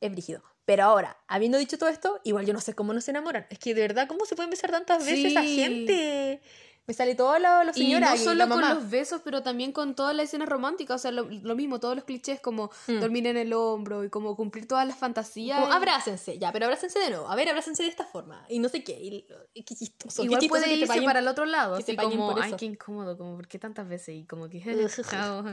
es 0.00 0.10
brígido. 0.12 0.42
Pero 0.66 0.84
ahora, 0.84 1.16
habiendo 1.26 1.56
dicho 1.56 1.78
todo 1.78 1.88
esto, 1.88 2.20
igual 2.24 2.44
yo 2.44 2.52
no 2.52 2.60
sé 2.60 2.74
cómo 2.74 2.92
no 2.92 3.00
se 3.00 3.10
enamoran. 3.12 3.46
Es 3.48 3.58
que 3.58 3.74
de 3.74 3.80
verdad, 3.80 4.06
¿cómo 4.06 4.26
se 4.26 4.36
pueden 4.36 4.50
besar 4.50 4.70
tantas 4.70 5.02
veces 5.06 5.32
Sí. 5.32 5.56
gente? 5.56 6.42
Me 6.88 6.94
sale 6.94 7.14
todo 7.14 7.38
lo, 7.38 7.64
lo 7.64 7.70
Y 7.70 7.74
señora 7.74 8.08
no 8.08 8.14
y 8.16 8.18
solo 8.18 8.46
la 8.46 8.48
con 8.48 8.62
los 8.66 8.88
besos, 8.88 9.20
pero 9.22 9.42
también 9.42 9.72
con 9.72 9.94
todas 9.94 10.16
las 10.16 10.24
escenas 10.24 10.48
románticas. 10.48 10.96
O 10.96 10.98
sea, 10.98 11.10
lo, 11.12 11.24
lo 11.28 11.54
mismo, 11.54 11.78
todos 11.78 11.94
los 11.94 12.04
clichés 12.04 12.40
como 12.40 12.70
Mm. 12.86 12.98
dormir 13.00 13.26
en 13.26 13.36
el 13.36 13.52
hombro 13.52 14.04
y 14.04 14.08
como 14.08 14.34
cumplir 14.34 14.66
todas 14.66 14.86
las 14.86 14.96
fantasías. 14.96 15.60
Como, 15.60 15.70
abrácense, 15.72 16.38
ya, 16.38 16.50
pero 16.50 16.64
abrácense 16.64 16.98
de 16.98 17.10
nuevo. 17.10 17.28
A 17.28 17.36
ver, 17.36 17.46
abrácense 17.50 17.82
de 17.82 17.90
esta 17.90 18.06
forma. 18.06 18.42
Y 18.48 18.58
no 18.58 18.70
sé 18.70 18.82
qué. 18.82 18.98
Y, 18.98 19.26
y 19.52 19.62
qué 19.64 19.74
chistoso. 19.76 20.22
qué 20.22 20.26
Igual 20.26 20.46
puede 20.48 20.74
irse 20.74 20.86
paguen- 20.90 21.04
para 21.04 21.18
el 21.20 21.28
otro 21.28 21.44
lado. 21.44 21.76
que 21.76 21.82
Así 21.82 21.94
como, 21.96 22.34
ay, 22.40 22.48
eso". 22.48 22.56
qué 22.56 22.64
incómodo, 22.64 23.18
como, 23.18 23.36
¿por 23.36 23.46
qué 23.48 23.58
tantas 23.58 23.86
veces? 23.86 24.14
Y 24.16 24.24
como 24.24 24.48
que, 24.48 24.60
chao. 25.10 25.44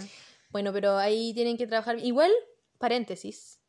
Bueno, 0.51 0.71
pero 0.71 0.97
ahí 0.97 1.33
tienen 1.33 1.57
que 1.57 1.67
trabajar. 1.67 1.99
Igual, 1.99 2.31
paréntesis. 2.77 3.59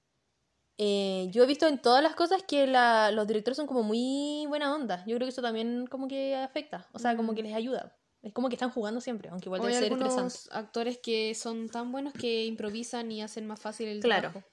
Eh, 0.79 1.29
yo 1.33 1.43
he 1.43 1.47
visto 1.47 1.67
en 1.67 1.79
todas 1.81 2.03
las 2.03 2.15
cosas 2.15 2.43
que 2.43 2.67
la- 2.67 3.11
los 3.11 3.27
directores 3.27 3.57
son 3.57 3.67
como 3.67 3.83
muy 3.83 4.45
buena 4.49 4.75
onda. 4.75 4.99
Yo 5.07 5.17
creo 5.17 5.27
que 5.27 5.31
eso 5.33 5.43
también 5.43 5.87
como 5.87 6.07
que 6.09 6.35
afecta. 6.37 6.87
O 6.93 6.99
sea, 6.99 7.17
como 7.17 7.35
que 7.35 7.43
les 7.43 7.55
ayuda. 7.55 7.97
Es 8.23 8.33
como 8.33 8.49
que 8.49 8.57
están 8.57 8.71
jugando 8.71 9.01
siempre, 9.01 9.29
aunque 9.31 9.47
igual 9.49 9.61
debe 9.61 9.73
ser 9.75 9.85
estresante. 9.85 10.19
algunos 10.19 10.49
actores 10.53 10.99
que 10.99 11.35
son 11.35 11.69
tan 11.69 11.93
buenos 11.93 12.13
que 12.13 12.45
improvisan 12.45 13.11
y 13.13 13.23
hacen 13.23 13.47
más 13.47 13.61
fácil 13.61 13.89
el 13.89 14.01
Claro. 14.01 14.31
trabajo. 14.33 14.49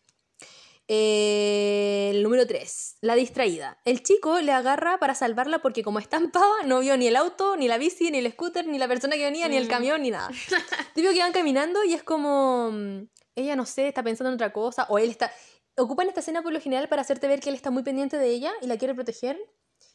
Eh, 0.88 2.12
el 2.14 2.24
número 2.24 2.46
3, 2.46 2.98
la 3.02 3.16
distraída. 3.16 3.80
El 3.86 4.04
chico 4.04 4.42
le 4.42 4.52
agarra 4.52 5.00
para 5.00 5.16
salvarla 5.16 5.60
porque 5.60 5.82
como 5.82 6.00
pava, 6.02 6.64
no 6.66 6.82
vio 6.82 6.98
ni 6.98 7.08
el 7.08 7.16
auto, 7.16 7.56
ni 7.56 7.68
la 7.68 7.78
bici, 7.78 8.12
ni 8.12 8.18
el 8.20 8.32
scooter, 8.32 8.68
ni 8.68 8.78
la 8.78 8.88
persona 8.88 9.16
que 9.16 9.24
venía, 9.24 9.48
ni 9.48 9.56
el 9.58 9.66
Mm. 9.66 9.70
camión, 9.70 10.02
ni 10.02 10.12
nada. 10.12 10.30
Típico 10.94 11.14
que 11.14 11.20
van 11.20 11.32
caminando 11.32 11.84
y 11.84 11.94
es 11.94 12.04
como... 12.04 12.70
mm, 12.72 13.08
Ella, 13.36 13.56
no 13.56 13.66
sé, 13.66 13.88
está 13.88 14.04
pensando 14.04 14.30
en 14.30 14.36
otra 14.36 14.54
cosa, 14.54 14.86
o 14.90 15.00
él 15.00 15.10
está... 15.10 15.32
Ocupan 15.78 16.08
esta 16.08 16.20
escena 16.20 16.42
por 16.42 16.54
lo 16.54 16.60
general 16.62 16.88
para 16.88 17.02
hacerte 17.02 17.28
ver 17.28 17.40
que 17.40 17.50
él 17.50 17.56
está 17.56 17.72
muy 17.72 17.84
pendiente 17.84 18.18
de 18.18 18.28
ella 18.30 18.52
y 18.62 18.68
la 18.68 18.78
quiere 18.78 18.94
proteger 18.94 19.40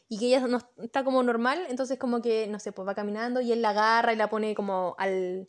y 0.09 0.17
que 0.19 0.25
ella 0.27 0.41
no 0.47 0.59
está 0.81 1.03
como 1.03 1.23
normal, 1.23 1.65
entonces 1.69 1.97
como 1.97 2.21
que, 2.21 2.47
no 2.47 2.59
sé, 2.59 2.71
pues 2.71 2.87
va 2.87 2.95
caminando 2.95 3.41
y 3.41 3.51
él 3.51 3.61
la 3.61 3.69
agarra 3.69 4.11
y 4.11 4.15
la 4.15 4.29
pone 4.29 4.55
como 4.55 4.95
al, 4.97 5.47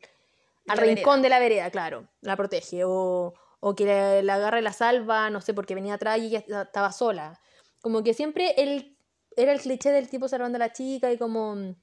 al 0.68 0.76
La 0.76 0.82
rincón 0.96 1.22
de 1.22 1.28
la 1.30 1.38
vereda, 1.38 1.70
claro, 1.70 2.06
la 2.20 2.36
protege, 2.36 2.84
o, 2.84 3.34
o 3.60 3.74
que 3.74 3.86
la, 3.86 4.22
la 4.22 4.34
agarra 4.34 4.60
y 4.60 4.62
la 4.62 4.72
salva, 4.72 5.30
no 5.30 5.40
sé, 5.40 5.54
porque 5.54 5.74
venía 5.74 5.94
atrás 5.94 6.18
y 6.18 6.26
ella 6.26 6.38
esta- 6.40 6.62
estaba 6.62 6.92
sola. 6.92 7.40
Como 7.80 8.02
que 8.04 8.12
siempre 8.14 8.54
él 8.58 8.96
era 9.36 9.52
el 9.52 9.60
cliché 9.60 9.90
del 9.90 10.08
tipo 10.08 10.28
salvando 10.28 10.56
a 10.56 10.60
la 10.60 10.72
chica 10.72 11.10
y 11.10 11.18
como... 11.18 11.74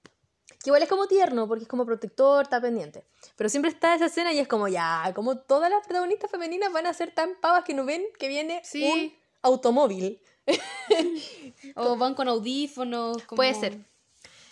Que 0.68 0.72
igual 0.72 0.84
es 0.84 0.90
como 0.90 1.08
tierno, 1.08 1.48
porque 1.48 1.64
es 1.64 1.70
como 1.70 1.86
protector, 1.86 2.44
está 2.44 2.60
pendiente. 2.60 3.06
Pero 3.38 3.50
siempre 3.50 3.72
está 3.72 3.96
esa 3.96 4.08
escena 4.08 4.34
y 4.34 4.40
es 4.40 4.50
como, 4.50 4.68
ya, 4.68 5.14
como 5.16 5.38
todas 5.38 5.70
las 5.72 5.82
protagonistas 5.88 6.30
femeninas 6.30 6.74
van 6.74 6.86
a 6.88 6.94
ser 6.94 7.12
tan 7.12 7.36
pavas 7.40 7.64
que 7.64 7.74
no 7.74 7.86
ven 7.86 8.04
que 8.20 8.28
viene 8.28 8.60
Sí. 8.66 8.84
un 8.84 9.14
automóvil. 9.44 10.20
O 11.78 11.96
van 11.96 12.16
con 12.16 12.28
audífonos. 12.28 13.24
como- 13.24 13.38
Puede 13.38 13.54
ser. 13.54 13.78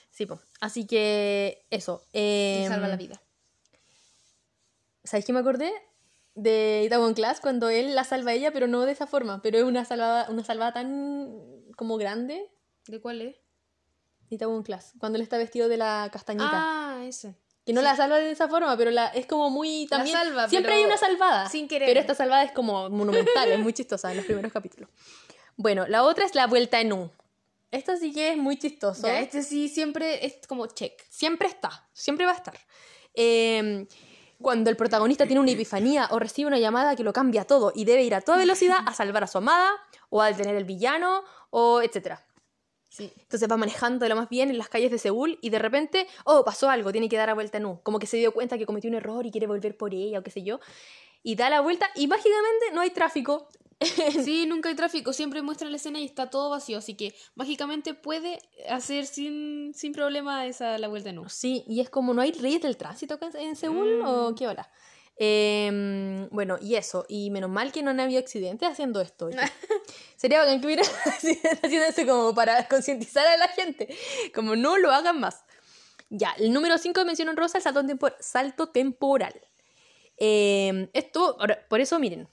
Sí, 0.09 0.25
po. 0.25 0.39
Así 0.61 0.87
que 0.87 1.65
eso. 1.69 2.01
eh, 2.13 2.63
salva 2.69 2.87
la 2.87 2.95
vida. 2.95 3.21
¿Sabes 5.03 5.25
qué 5.25 5.33
me 5.33 5.39
acordé? 5.39 5.73
De 6.33 6.83
Itaewon 6.85 7.13
Class 7.13 7.41
cuando 7.41 7.67
él 7.67 7.93
la 7.93 8.05
salva 8.05 8.31
a 8.31 8.33
ella, 8.35 8.53
pero 8.53 8.67
no 8.67 8.85
de 8.85 8.93
esa 8.93 9.05
forma. 9.05 9.41
Pero 9.41 9.57
es 9.57 9.65
una 9.65 9.83
salvada, 9.83 10.29
una 10.29 10.45
salvada 10.45 10.71
tan 10.71 11.41
como 11.75 11.97
grande. 11.97 12.49
¿De 12.87 13.01
cuál 13.01 13.21
es? 13.21 13.35
Itaewon 14.29 14.63
Class. 14.63 14.93
Cuando 14.99 15.17
él 15.17 15.21
está 15.21 15.37
vestido 15.37 15.67
de 15.67 15.77
la 15.77 16.09
castañita. 16.11 16.49
Ah, 16.53 17.03
ese. 17.05 17.35
que 17.65 17.73
no 17.73 17.81
la 17.81 17.95
salva 17.95 18.17
de 18.17 18.31
esa 18.31 18.47
forma, 18.47 18.75
pero 18.77 18.91
la, 18.91 19.07
es 19.07 19.25
como 19.25 19.49
muy 19.49 19.87
La 19.89 19.97
también. 19.97 20.17
salva, 20.17 20.47
siempre 20.49 20.71
pero 20.71 20.79
hay 20.81 20.85
una 20.85 20.97
salvada. 20.97 21.49
sin 21.49 21.67
querer. 21.67 21.87
Pero 21.87 21.99
esta 21.99 22.15
salvada 22.15 22.43
es 22.43 22.51
como 22.51 22.89
monumental, 22.89 23.49
es 23.51 23.59
muy 23.59 23.73
chistosa 23.73 24.11
en 24.11 24.17
los 24.17 24.25
primeros 24.25 24.51
capítulos. 24.51 24.89
Bueno, 25.57 25.87
la 25.87 26.03
otra 26.03 26.25
es 26.25 26.35
la 26.35 26.47
vuelta 26.47 26.79
en 26.81 26.93
U. 26.93 27.11
Esto 27.71 27.97
sí 27.97 28.13
que 28.13 28.31
es 28.31 28.37
muy 28.37 28.57
chistoso. 28.57 29.07
Ya, 29.07 29.19
este 29.19 29.41
sí 29.43 29.67
siempre 29.67 30.25
es 30.25 30.45
como 30.47 30.67
check. 30.67 31.01
Siempre 31.09 31.47
está, 31.47 31.87
siempre 31.93 32.25
va 32.25 32.31
a 32.31 32.35
estar. 32.35 32.57
Eh, 33.13 33.87
cuando 34.41 34.69
el 34.69 34.75
protagonista 34.75 35.25
tiene 35.25 35.39
una 35.39 35.51
epifanía 35.51 36.07
o 36.11 36.19
recibe 36.19 36.47
una 36.47 36.59
llamada 36.59 36.95
que 36.95 37.03
lo 37.03 37.13
cambia 37.13 37.45
todo 37.45 37.71
y 37.73 37.85
debe 37.85 38.03
ir 38.03 38.13
a 38.15 38.21
toda 38.21 38.37
velocidad 38.37 38.79
a 38.85 38.93
salvar 38.93 39.23
a 39.23 39.27
su 39.27 39.37
amada 39.37 39.71
o 40.09 40.21
a 40.21 40.27
detener 40.27 40.55
el 40.55 40.65
villano 40.65 41.23
o 41.49 41.81
etcétera. 41.81 42.25
Sí. 42.95 43.11
Entonces 43.23 43.49
va 43.51 43.57
manejando 43.57 44.03
de 44.05 44.09
lo 44.09 44.15
más 44.15 44.29
bien 44.29 44.49
en 44.49 44.57
las 44.57 44.69
calles 44.69 44.89
de 44.91 44.97
Seúl 44.97 45.37
y 45.41 45.49
de 45.49 45.59
repente, 45.59 46.07
oh, 46.23 46.45
pasó 46.45 46.69
algo, 46.69 46.91
tiene 46.91 47.09
que 47.09 47.17
dar 47.17 47.27
la 47.27 47.33
vuelta 47.33 47.57
en 47.57 47.65
U. 47.65 47.79
Como 47.83 47.99
que 47.99 48.07
se 48.07 48.17
dio 48.17 48.31
cuenta 48.31 48.57
que 48.57 48.65
cometió 48.65 48.89
un 48.89 48.95
error 48.95 49.25
y 49.25 49.31
quiere 49.31 49.47
volver 49.47 49.75
por 49.75 49.93
ella 49.93 50.19
o 50.19 50.23
qué 50.23 50.31
sé 50.31 50.43
yo. 50.43 50.59
Y 51.23 51.35
da 51.35 51.49
la 51.49 51.59
vuelta 51.61 51.89
y 51.95 52.07
mágicamente 52.07 52.65
no 52.73 52.81
hay 52.81 52.91
tráfico. 52.91 53.47
Sí, 54.23 54.45
nunca 54.47 54.69
hay 54.69 54.75
tráfico, 54.75 55.11
siempre 55.11 55.41
muestra 55.41 55.69
la 55.69 55.75
escena 55.75 55.99
y 55.99 56.05
está 56.05 56.29
todo 56.29 56.49
vacío, 56.49 56.77
así 56.77 56.95
que 56.95 57.13
mágicamente 57.35 57.93
puede 57.93 58.39
hacer 58.69 59.05
sin, 59.05 59.73
sin 59.73 59.91
problema 59.91 60.45
esa 60.47 60.77
la 60.77 60.87
vuelta 60.87 61.09
en 61.09 61.19
U. 61.19 61.27
Sí, 61.27 61.65
y 61.67 61.81
es 61.81 61.89
como 61.89 62.13
no 62.13 62.21
hay 62.21 62.31
reyes 62.31 62.61
del 62.61 62.77
tránsito 62.77 63.19
en 63.33 63.57
Seúl 63.57 64.01
o 64.05 64.31
Mm. 64.31 64.35
qué 64.35 64.47
hora. 64.47 64.71
Em, 65.17 66.27
bueno, 66.29 66.57
y 66.61 66.75
eso, 66.75 67.05
y 67.07 67.29
menos 67.31 67.49
mal 67.49 67.71
que 67.71 67.81
no 67.83 67.91
han 67.91 67.99
habido 67.99 68.19
accidentes 68.19 68.67
haciendo 68.69 68.99
esto. 69.01 69.29
Sería 70.17 70.39
bacán 70.39 70.59
que 70.59 70.65
hubiera 70.67 70.83
accidentes 71.05 71.59
haciendo 71.63 71.87
esto 71.87 72.05
como 72.05 72.35
para 72.35 72.67
concientizar 72.67 73.25
a 73.27 73.37
la 73.37 73.47
gente. 73.49 73.95
Como 74.33 74.55
no 74.55 74.77
lo 74.77 74.91
hagan 74.91 75.19
más. 75.19 75.43
Ya, 76.09 76.31
el 76.37 76.51
número 76.53 76.77
5 76.77 76.99
de 76.99 77.05
mención 77.05 77.29
honrosa, 77.29 77.57
el 77.57 77.63
salto, 77.63 77.81
tempor- 77.83 78.15
salto 78.19 78.67
temporal. 78.69 79.33
Em, 80.17 80.89
esto, 80.93 81.37
ahora, 81.39 81.65
por 81.67 81.79
eso 81.81 81.97
miren. 81.99 82.27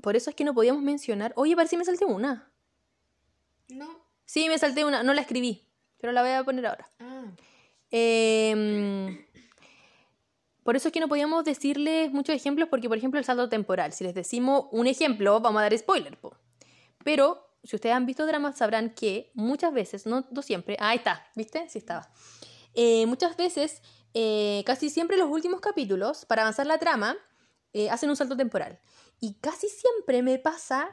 Por 0.00 0.16
eso 0.16 0.30
es 0.30 0.36
que 0.36 0.44
no 0.44 0.54
podíamos 0.54 0.82
mencionar. 0.82 1.32
Oye, 1.36 1.54
parece 1.54 1.72
que 1.76 1.78
me 1.78 1.84
salté 1.84 2.04
una. 2.04 2.50
No. 3.68 4.00
Sí, 4.24 4.48
me 4.48 4.58
salté 4.58 4.84
una, 4.84 5.02
no 5.02 5.12
la 5.14 5.20
escribí, 5.20 5.66
pero 5.98 6.12
la 6.12 6.22
voy 6.22 6.30
a 6.32 6.42
poner 6.44 6.66
ahora. 6.66 6.88
Ah. 7.00 7.24
Em, 7.90 9.24
por 10.62 10.76
eso 10.76 10.88
es 10.88 10.92
que 10.92 11.00
no 11.00 11.08
podíamos 11.08 11.44
decirles 11.44 12.12
muchos 12.12 12.34
ejemplos, 12.34 12.68
porque 12.68 12.88
por 12.88 12.98
ejemplo 12.98 13.18
el 13.18 13.24
salto 13.24 13.48
temporal, 13.48 13.92
si 13.92 14.04
les 14.04 14.14
decimos 14.14 14.66
un 14.70 14.86
ejemplo, 14.86 15.40
vamos 15.40 15.60
a 15.60 15.62
dar 15.62 15.76
spoiler. 15.76 16.16
po. 16.18 16.36
Pero 17.04 17.48
si 17.64 17.76
ustedes 17.76 17.94
han 17.94 18.06
visto 18.06 18.26
dramas 18.26 18.56
sabrán 18.56 18.90
que 18.94 19.30
muchas 19.34 19.72
veces, 19.72 20.06
no, 20.06 20.24
siempre, 20.42 20.76
ahí 20.80 20.98
está, 20.98 21.26
¿viste? 21.34 21.68
Sí 21.68 21.78
estaba. 21.78 22.10
Eh, 22.74 23.06
muchas 23.06 23.36
veces, 23.36 23.82
eh, 24.14 24.62
casi 24.66 24.90
siempre 24.90 25.16
los 25.16 25.28
últimos 25.28 25.60
capítulos, 25.60 26.24
para 26.24 26.42
avanzar 26.42 26.66
la 26.66 26.78
trama, 26.78 27.16
eh, 27.72 27.90
hacen 27.90 28.10
un 28.10 28.16
salto 28.16 28.36
temporal. 28.36 28.78
Y 29.20 29.34
casi 29.34 29.68
siempre 29.68 30.22
me 30.22 30.38
pasa 30.38 30.90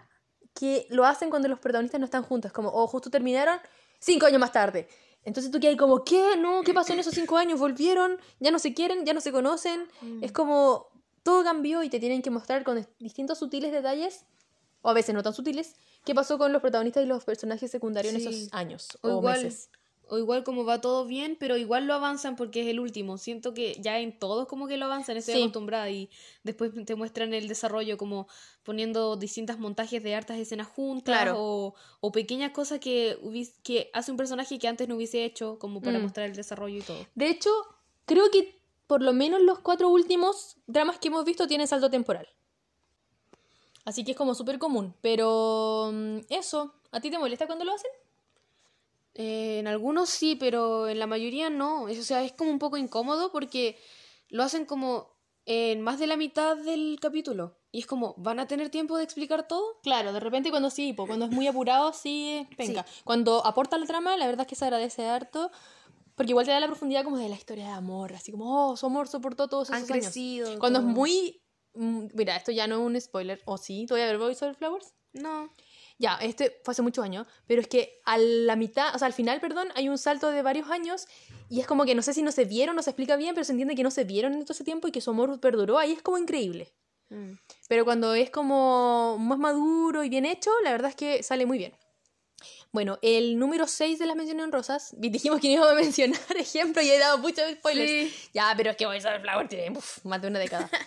que 0.54 0.88
lo 0.90 1.06
hacen 1.06 1.30
cuando 1.30 1.48
los 1.48 1.60
protagonistas 1.60 2.00
no 2.00 2.06
están 2.06 2.24
juntos, 2.24 2.52
como, 2.52 2.70
oh, 2.70 2.88
justo 2.88 3.10
terminaron 3.10 3.60
cinco 4.00 4.26
años 4.26 4.40
más 4.40 4.52
tarde. 4.52 4.88
Entonces 5.24 5.52
tú 5.52 5.60
quedas 5.60 5.72
ahí 5.72 5.78
como, 5.78 6.04
¿qué? 6.04 6.36
No, 6.38 6.62
¿qué 6.64 6.74
pasó 6.74 6.94
en 6.94 7.00
esos 7.00 7.14
cinco 7.14 7.38
años? 7.38 7.60
¿Volvieron? 7.60 8.18
¿Ya 8.40 8.52
no 8.52 8.60
se 8.60 8.74
quieren? 8.74 9.06
¿Ya 9.06 9.14
no 9.14 9.22
se 9.22 9.32
conocen? 9.32 9.88
Mm. 10.02 10.24
Es 10.24 10.32
como, 10.32 10.88
todo 11.24 11.44
cambió 11.44 11.84
y 11.84 11.90
te 11.90 12.00
tienen 12.00 12.22
que 12.22 12.30
mostrar 12.30 12.64
con 12.64 12.88
distintos 13.00 13.38
sutiles 13.38 13.72
detalles, 13.72 14.26
o 14.82 14.90
a 14.90 14.94
veces 14.94 15.14
no 15.14 15.22
tan 15.22 15.34
sutiles, 15.34 15.76
qué 16.06 16.16
pasó 16.16 16.38
con 16.38 16.54
los 16.54 16.62
protagonistas 16.62 17.04
y 17.04 17.06
los 17.06 17.26
personajes 17.26 17.70
secundarios 17.70 18.14
en 18.14 18.22
esos 18.22 18.54
años 18.54 18.88
O, 19.02 19.10
o, 19.10 19.18
igual, 19.18 19.44
meses. 19.44 19.70
O 20.10 20.18
igual 20.18 20.44
como 20.44 20.66
va 20.66 20.82
todo 20.82 21.06
bien, 21.06 21.38
pero 21.40 21.58
igual 21.58 21.86
lo 21.88 21.94
avanzan 21.94 22.36
porque 22.36 22.62
es 22.62 22.68
el 22.68 22.80
último. 22.80 23.18
Siento 23.18 23.54
que 23.54 23.76
ya 23.80 24.00
en 24.00 24.18
todos 24.18 24.48
como 24.48 24.68
que 24.68 24.78
lo 24.78 24.86
avanzan, 24.86 25.18
estoy 25.18 25.36
Sí. 25.36 25.42
acostumbrada 25.42 25.90
y 25.90 26.10
después 26.44 26.72
te 26.86 26.96
muestran 26.96 27.34
el 27.34 27.48
desarrollo 27.48 27.98
como 27.98 28.28
poniendo 28.64 29.16
distintas 29.16 29.60
montajes 29.60 30.02
de 30.04 30.16
hartas 30.16 30.38
escenas 30.38 30.68
juntas 30.68 31.04
Claro. 31.16 31.36
o, 31.38 31.76
o 32.02 32.12
pequeñas 32.12 32.52
cosas 32.52 32.80
que, 32.80 33.18
que 33.64 33.90
hace 33.94 34.12
un 34.12 34.18
personaje 34.18 34.58
que 34.60 34.68
antes 34.68 34.88
no 34.88 34.96
hubiese 34.96 35.24
hecho 35.26 35.58
como 35.60 35.82
para 35.82 36.00
Mm. 36.00 36.02
mostrar 36.04 36.26
el 36.30 36.36
desarrollo 36.36 36.78
y 36.80 36.82
todo. 36.84 37.06
De 37.16 37.30
hecho, 37.30 37.50
creo 38.06 38.30
que 38.32 38.60
por 38.88 39.02
lo 39.02 39.14
menos 39.14 39.42
los 39.42 39.60
cuatro 39.60 39.90
últimos 39.90 40.58
dramas 40.68 40.98
que 41.00 41.10
hemos 41.10 41.24
visto 41.26 41.48
tienen 41.48 41.68
salto 41.68 41.90
temporal. 41.90 42.28
Así 43.86 44.04
que 44.04 44.12
es 44.12 44.18
como 44.18 44.36
súper 44.36 44.60
común. 44.60 44.94
Pero 45.02 45.90
mm, 45.94 46.18
eso, 46.30 46.74
¿a 46.92 47.00
ti 47.00 47.10
te 47.10 47.18
molesta 47.18 47.48
cuando 47.48 47.66
lo 47.66 47.74
hacen? 47.74 47.90
Eh, 49.22 49.60
en 49.60 49.68
algunos 49.68 50.10
sí, 50.10 50.36
pero 50.36 50.88
en 50.88 50.98
la 50.98 51.06
mayoría 51.08 51.50
no. 51.50 51.90
Es- 51.90 52.00
O 52.00 52.04
sea, 52.04 52.24
es 52.24 52.32
como 52.32 52.52
un 52.52 52.60
poco 52.60 52.78
incómodo 52.78 53.32
porque 53.32 53.78
lo 54.30 54.44
hacen 54.44 54.66
como 54.66 55.10
en 55.46 55.82
más 55.82 56.00
de 56.00 56.08
la 56.08 56.16
mitad 56.16 56.56
del 56.56 56.98
capítulo. 57.02 57.58
Y 57.72 57.80
es 57.80 57.86
como, 57.86 58.16
¿van 58.18 58.40
a 58.40 58.48
tener 58.48 58.70
tiempo 58.70 58.98
de 58.98 59.04
explicar 59.04 59.48
todo? 59.48 59.80
Claro, 59.84 60.14
de 60.14 60.20
repente 60.20 60.50
cuando 60.52 60.70
sí, 60.70 60.94
po, 60.94 61.06
cuando 61.06 61.26
es 61.26 61.32
muy 61.32 61.48
apurado, 61.54 61.92
sí, 61.94 62.48
venga. 62.58 62.86
Cuando 63.04 63.46
aporta 63.46 63.78
la 63.78 63.86
trama, 63.86 64.16
la 64.18 64.26
verdad 64.26 64.42
es 64.46 64.48
que 64.48 64.56
se 64.56 64.66
agradece 64.66 65.06
harto. 65.06 65.52
Porque 66.16 66.32
igual 66.32 66.46
te 66.46 66.52
da 66.52 66.60
la 66.60 66.68
profundidad 66.68 67.04
como 67.04 67.18
de 67.18 67.30
la 67.30 67.36
historia 67.36 67.66
de 67.66 67.72
amor. 67.72 68.14
Así 68.14 68.32
como, 68.32 68.70
oh, 68.72 68.78
su 68.78 68.86
amor 68.86 69.08
soportó 69.08 69.48
todos 69.48 69.70
esos 69.70 69.76
Han 69.76 69.84
años. 69.92 70.06
crecido. 70.06 70.60
Cuando 70.60 70.80
es 70.80 70.86
muy... 70.86 71.42
mm, 71.76 72.08
Mira, 72.14 72.36
esto 72.36 72.52
ya 72.52 72.68
no 72.68 72.76
es 72.76 72.82
un 72.82 73.00
spoiler. 73.02 73.42
¿O 73.46 73.58
sí? 73.58 73.86
¿Todavía 73.86 74.08
ver 74.08 74.18
Boys 74.18 74.42
Over 74.44 74.56
Flowers? 74.56 74.94
No. 75.14 75.50
Ya, 76.00 76.16
este 76.16 76.62
fue 76.64 76.72
hace 76.72 76.82
muchos 76.82 77.04
años, 77.04 77.28
pero 77.46 77.60
es 77.62 77.68
que 77.68 78.00
a 78.06 78.18
la 78.18 78.56
mitad, 78.56 78.96
o 78.96 78.98
sea, 78.98 79.06
al 79.06 79.14
final, 79.14 79.42
perdón, 79.42 79.68
hay 79.76 79.90
un 79.90 79.98
salto 79.98 80.32
de 80.32 80.42
varios 80.42 80.70
años 80.70 81.08
y 81.50 81.60
es 81.60 81.68
como 81.68 81.84
que 81.84 81.94
no 81.94 82.02
sé 82.02 82.14
si 82.14 82.24
no 82.24 82.32
se 82.32 82.46
vieron, 82.46 82.78
no 82.78 82.82
se 82.82 82.92
explica 82.92 83.18
bien, 83.18 83.36
pero 83.36 83.44
se 83.44 83.52
entiende 83.52 83.76
que 83.76 83.84
no 83.84 83.92
se 83.92 84.06
vieron 84.06 84.34
en 84.34 84.46
todo 84.46 84.54
ese 84.54 84.64
tiempo 84.64 84.88
y 84.88 84.92
que 84.92 85.02
su 85.02 85.10
amor 85.12 85.40
perduró, 85.42 85.78
ahí 85.78 85.92
es 85.92 86.02
como 86.02 86.18
increíble. 86.18 86.74
Mm. 87.10 87.34
Pero 87.68 87.84
cuando 87.84 88.14
es 88.14 88.30
como 88.30 89.18
más 89.20 89.40
maduro 89.40 90.04
y 90.06 90.10
bien 90.10 90.26
hecho, 90.26 90.52
la 90.64 90.72
verdad 90.72 90.90
es 90.90 90.96
que 90.96 91.22
sale 91.22 91.46
muy 91.46 91.58
bien. 91.58 91.74
Bueno, 92.72 93.00
el 93.02 93.40
número 93.40 93.68
6 93.68 94.00
de 94.00 94.06
las 94.06 94.16
menciones 94.16 94.46
honrosas, 94.46 94.94
dijimos 94.98 95.42
que 95.42 95.48
no 95.48 95.54
íbamos 95.56 95.72
a 95.72 95.76
mencionar 95.76 96.20
ejemplos 96.38 96.86
y 96.86 96.92
he 96.92 97.00
dado 97.00 97.18
muchos 97.18 97.44
spoilers. 97.52 97.90
Sí. 97.90 98.30
Ya, 98.34 98.54
pero 98.56 98.72
es 98.72 98.78
que 98.78 98.86
Boys 98.86 99.06
Over 99.06 99.22
Flower 99.22 99.48
tiene 99.48 99.78
uf, 99.78 100.06
más 100.06 100.22
de 100.22 100.28
una 100.28 100.40
década. 100.40 100.70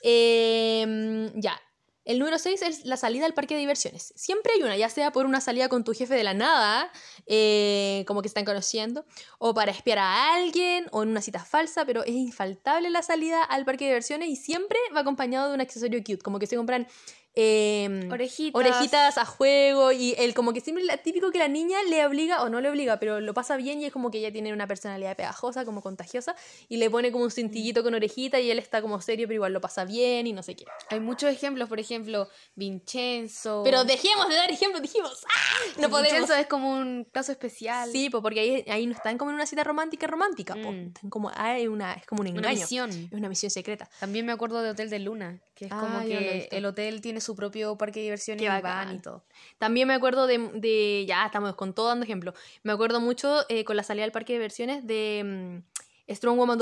Em, 0.00 1.32
ya, 1.34 1.60
el 2.08 2.18
número 2.18 2.38
6 2.38 2.62
es 2.62 2.84
la 2.86 2.96
salida 2.96 3.26
al 3.26 3.34
parque 3.34 3.52
de 3.52 3.60
diversiones. 3.60 4.14
Siempre 4.16 4.54
hay 4.54 4.62
una, 4.62 4.78
ya 4.78 4.88
sea 4.88 5.12
por 5.12 5.26
una 5.26 5.42
salida 5.42 5.68
con 5.68 5.84
tu 5.84 5.92
jefe 5.92 6.14
de 6.14 6.24
la 6.24 6.32
nada, 6.32 6.90
eh, 7.26 8.02
como 8.08 8.22
que 8.22 8.28
están 8.28 8.46
conociendo, 8.46 9.04
o 9.38 9.52
para 9.52 9.72
espiar 9.72 9.98
a 9.98 10.34
alguien, 10.34 10.86
o 10.90 11.02
en 11.02 11.10
una 11.10 11.20
cita 11.20 11.44
falsa, 11.44 11.84
pero 11.84 12.04
es 12.04 12.14
infaltable 12.14 12.88
la 12.88 13.02
salida 13.02 13.44
al 13.44 13.66
parque 13.66 13.84
de 13.84 13.90
diversiones 13.90 14.30
y 14.30 14.36
siempre 14.36 14.78
va 14.96 15.00
acompañado 15.00 15.48
de 15.48 15.54
un 15.54 15.60
accesorio 15.60 15.98
cute, 15.98 16.22
como 16.22 16.38
que 16.38 16.46
se 16.46 16.56
compran 16.56 16.88
em, 17.40 18.10
Orejitas. 18.10 18.58
orejitas 18.60 19.16
a 19.18 19.24
juego 19.24 19.92
y 19.92 20.14
el 20.18 20.34
como 20.34 20.52
que 20.52 20.60
siempre 20.60 20.84
típico 20.98 21.30
que 21.30 21.38
la 21.38 21.48
niña 21.48 21.78
le 21.88 22.04
obliga 22.04 22.42
o 22.42 22.48
no 22.48 22.60
le 22.60 22.68
obliga, 22.68 22.98
pero 22.98 23.20
lo 23.20 23.32
pasa 23.34 23.56
bien 23.56 23.80
y 23.80 23.84
es 23.84 23.92
como 23.92 24.10
que 24.10 24.18
ella 24.18 24.32
tiene 24.32 24.52
una 24.52 24.66
personalidad 24.66 25.16
pegajosa, 25.16 25.64
como 25.64 25.80
contagiosa 25.82 26.34
y 26.68 26.78
le 26.78 26.90
pone 26.90 27.12
como 27.12 27.24
un 27.24 27.30
cintillito 27.30 27.82
con 27.82 27.94
orejita 27.94 28.40
y 28.40 28.50
él 28.50 28.58
está 28.58 28.82
como 28.82 29.00
serio, 29.00 29.26
pero 29.28 29.36
igual 29.36 29.52
lo 29.52 29.60
pasa 29.60 29.84
bien 29.84 30.26
y 30.26 30.32
no 30.32 30.42
sé 30.42 30.56
qué. 30.56 30.64
Hay 30.90 31.00
muchos 31.00 31.30
ejemplos, 31.30 31.68
por 31.68 31.78
ejemplo, 31.78 32.28
Vincenzo. 32.56 33.62
Pero 33.64 33.84
dejemos 33.84 34.28
de 34.28 34.34
dar 34.34 34.50
ejemplos, 34.50 34.82
dijimos, 34.82 35.24
¡ah! 35.28 35.80
No 35.80 35.88
podemos. 35.90 36.10
Vincenzo 36.12 36.34
es 36.34 36.46
como 36.46 36.70
un 36.72 37.04
caso 37.12 37.32
especial. 37.32 37.90
Sí, 37.90 38.10
pues 38.10 38.22
porque 38.22 38.40
ahí, 38.40 38.64
ahí 38.68 38.86
no 38.86 38.92
están 38.94 39.18
como 39.18 39.30
en 39.30 39.36
una 39.36 39.46
cita 39.46 39.64
romántica 39.64 40.06
romántica, 40.06 40.54
po. 40.54 40.72
Mm. 40.72 40.86
están 40.88 41.10
como 41.10 41.30
hay 41.34 41.66
una 41.66 41.94
es 41.94 42.06
como 42.06 42.22
un 42.22 42.28
Una 42.28 42.38
engaño. 42.38 42.60
misión. 42.60 42.90
Es 42.90 43.12
una 43.12 43.28
misión 43.28 43.50
secreta. 43.50 43.88
También 44.00 44.26
me 44.26 44.32
acuerdo 44.32 44.62
de 44.62 44.70
Hotel 44.70 44.90
de 44.90 44.98
Luna, 44.98 45.40
que 45.54 45.66
es 45.66 45.72
Ah, 45.72 45.80
como 45.80 46.00
he 46.00 46.06
que 46.08 46.48
el 46.52 46.64
hotel 46.66 47.00
tiene 47.00 47.20
su 47.20 47.27
propio 47.34 47.76
parque 47.76 48.00
de 48.00 48.04
diversiones 48.04 48.42
y 48.42 48.46
van 48.62 48.94
y 48.96 49.00
todo. 49.00 49.24
También 49.58 49.88
me 49.88 49.94
acuerdo 49.94 50.26
de, 50.26 50.38
de- 50.54 51.04
ya 51.06 51.26
estamos 51.26 51.54
con 51.54 51.74
todo 51.74 51.88
dando 51.88 52.04
ejemplo. 52.04 52.34
Me 52.62 52.72
acuerdo 52.72 53.00
mucho 53.00 53.40
eh, 53.48 53.64
con 53.64 53.76
la 53.76 53.82
salida 53.82 54.04
al 54.04 54.12
parque 54.12 54.32
de 54.32 54.38
diversiones 54.38 54.86
de 54.86 55.62
mm, 56.08 56.12
Strong 56.14 56.38
Woman. 56.38 56.58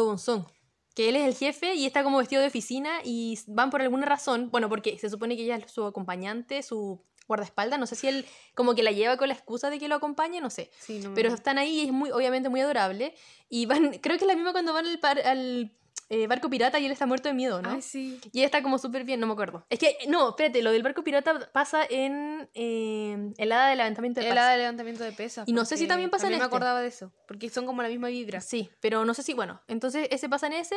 Que 0.94 1.08
él 1.10 1.16
es 1.16 1.26
el 1.26 1.34
jefe 1.34 1.74
y 1.74 1.84
está 1.84 2.02
como 2.02 2.18
vestido 2.18 2.40
de 2.40 2.48
oficina 2.48 3.00
y 3.04 3.38
van 3.48 3.68
por 3.70 3.82
alguna 3.82 4.06
razón, 4.06 4.50
bueno, 4.50 4.68
porque 4.70 4.98
se 4.98 5.10
supone 5.10 5.36
que 5.36 5.42
ella 5.42 5.56
es 5.56 5.70
su 5.70 5.84
acompañante, 5.84 6.62
su 6.62 7.02
guardaespaldas, 7.28 7.78
no 7.78 7.86
sé 7.86 7.96
si 7.96 8.06
él 8.08 8.24
como 8.54 8.74
que 8.74 8.82
la 8.82 8.92
lleva 8.92 9.16
con 9.16 9.28
la 9.28 9.34
excusa 9.34 9.68
de 9.68 9.78
que 9.78 9.88
lo 9.88 9.96
acompañe, 9.96 10.40
no 10.40 10.48
sé. 10.48 10.70
Sí, 10.78 11.00
no 11.00 11.12
Pero 11.12 11.34
están 11.34 11.58
ahí 11.58 11.80
y 11.80 11.86
es 11.86 11.92
muy, 11.92 12.12
obviamente 12.12 12.48
muy 12.48 12.60
adorable. 12.60 13.14
Y 13.48 13.66
van, 13.66 13.90
creo 14.00 14.16
que 14.16 14.24
es 14.24 14.28
la 14.28 14.34
misma 14.36 14.52
cuando 14.52 14.72
van 14.72 14.86
al, 14.86 14.98
par- 15.00 15.20
al 15.26 15.72
eh, 16.08 16.26
barco 16.28 16.48
pirata 16.48 16.78
y 16.78 16.86
él 16.86 16.92
está 16.92 17.06
muerto 17.06 17.28
de 17.28 17.34
miedo, 17.34 17.60
¿no? 17.62 17.70
Ay, 17.70 17.82
sí. 17.82 18.20
Y 18.32 18.38
ella 18.38 18.46
está 18.46 18.62
como 18.62 18.78
súper 18.78 19.04
bien, 19.04 19.18
no 19.18 19.26
me 19.26 19.32
acuerdo. 19.32 19.66
Es 19.70 19.78
que, 19.78 19.96
no, 20.08 20.28
espérate, 20.30 20.62
lo 20.62 20.70
del 20.70 20.82
barco 20.82 21.02
pirata 21.02 21.50
pasa 21.52 21.84
en 21.88 22.48
eh, 22.54 23.32
el 23.36 23.52
hada 23.52 23.68
del 23.68 23.78
levantamiento 23.78 24.20
de 24.20 24.26
El 24.26 24.32
pesas. 24.32 24.42
hada 24.44 24.52
de 24.52 24.58
levantamiento 24.58 25.04
de 25.04 25.12
pesas. 25.12 25.48
Y 25.48 25.52
no 25.52 25.64
sé 25.64 25.76
si 25.76 25.86
también 25.88 26.10
pasa 26.10 26.26
en 26.26 26.32
también 26.32 26.40
me 26.40 26.44
este. 26.44 26.56
acordaba 26.56 26.80
de 26.80 26.88
eso. 26.88 27.12
Porque 27.26 27.50
son 27.50 27.66
como 27.66 27.82
la 27.82 27.88
misma 27.88 28.08
vibra. 28.08 28.40
Sí, 28.40 28.70
pero 28.80 29.04
no 29.04 29.14
sé 29.14 29.22
si, 29.22 29.34
bueno, 29.34 29.60
entonces 29.66 30.06
ese 30.10 30.28
pasa 30.28 30.46
en 30.46 30.52
ese. 30.52 30.76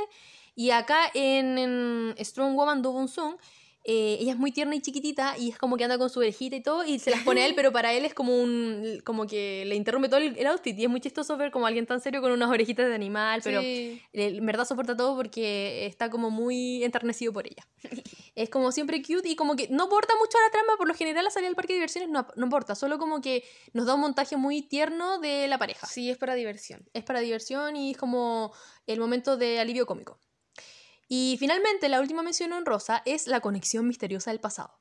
Y 0.55 0.71
acá 0.71 1.11
en, 1.13 1.57
en 1.57 2.15
Strong 2.19 2.55
Woman 2.55 2.81
Do 2.81 2.91
Bong 2.91 3.07
Soon, 3.07 3.37
eh, 3.85 4.17
ella 4.19 4.33
es 4.33 4.37
muy 4.37 4.51
tierna 4.51 4.75
y 4.75 4.81
chiquitita 4.81 5.37
y 5.37 5.49
es 5.49 5.57
como 5.57 5.77
que 5.77 5.83
anda 5.85 5.97
con 5.97 6.09
su 6.09 6.19
orejita 6.19 6.55
y 6.55 6.61
todo 6.61 6.83
y 6.85 6.99
se 6.99 7.11
las 7.11 7.23
pone 7.23 7.41
a 7.41 7.45
él, 7.47 7.53
pero 7.55 7.71
para 7.71 7.93
él 7.93 8.05
es 8.05 8.13
como 8.13 8.35
un, 8.41 9.01
como 9.05 9.25
que 9.25 9.63
le 9.65 9.75
interrumpe 9.75 10.09
todo 10.09 10.19
el, 10.19 10.37
el 10.37 10.47
outfit 10.47 10.77
y 10.77 10.83
es 10.83 10.89
muy 10.89 10.99
chistoso 11.01 11.37
ver 11.37 11.49
como 11.51 11.65
alguien 11.65 11.85
tan 11.85 12.01
serio 12.01 12.21
con 12.21 12.31
unas 12.31 12.49
orejitas 12.49 12.87
de 12.87 12.93
animal, 12.95 13.41
pero 13.43 13.61
Sí. 13.61 14.01
eh, 14.13 14.27
en 14.37 14.45
verdad 14.45 14.65
soporta 14.65 14.95
todo 14.95 15.15
porque 15.15 15.85
está 15.85 16.09
como 16.09 16.29
muy 16.29 16.83
enternecido 16.83 17.33
por 17.33 17.47
ella. 17.47 17.67
Es 18.35 18.49
como 18.49 18.71
siempre 18.71 19.01
cute 19.01 19.27
y 19.27 19.35
como 19.35 19.55
que 19.57 19.67
no 19.69 19.85
aporta 19.85 20.13
mucho 20.17 20.37
a 20.37 20.41
la 20.45 20.51
trama, 20.51 20.77
por 20.77 20.87
lo 20.87 20.93
general 20.93 21.25
la 21.25 21.31
salida 21.31 21.49
al 21.49 21.55
parque 21.55 21.73
de 21.73 21.79
diversiones 21.79 22.09
no, 22.09 22.25
no 22.37 22.75
solo 22.75 22.97
como 22.97 23.19
que 23.19 23.43
nos 23.73 23.85
da 23.85 23.95
un 23.95 24.01
montaje 24.01 24.37
muy 24.37 24.61
tierno 24.61 25.19
de 25.19 25.47
la 25.47 25.57
pareja 25.57 25.87
Sí, 25.87 26.09
es 26.09 26.17
para 26.17 26.35
diversión. 26.35 26.87
es 26.93 27.03
para 27.03 27.19
diversión 27.19 27.75
y 27.75 27.91
es 27.91 27.97
como 27.97 28.53
el 28.87 28.99
momento 28.99 29.35
de 29.35 29.59
alivio 29.59 29.85
cómico. 29.85 30.19
Y 31.09 31.35
finalmente, 31.39 31.89
la 31.89 31.99
última 31.99 32.21
mención 32.23 32.53
honrosa 32.53 33.01
es 33.05 33.27
la 33.27 33.41
conexión 33.41 33.87
misteriosa 33.87 34.31
del 34.31 34.39
pasado. 34.39 34.71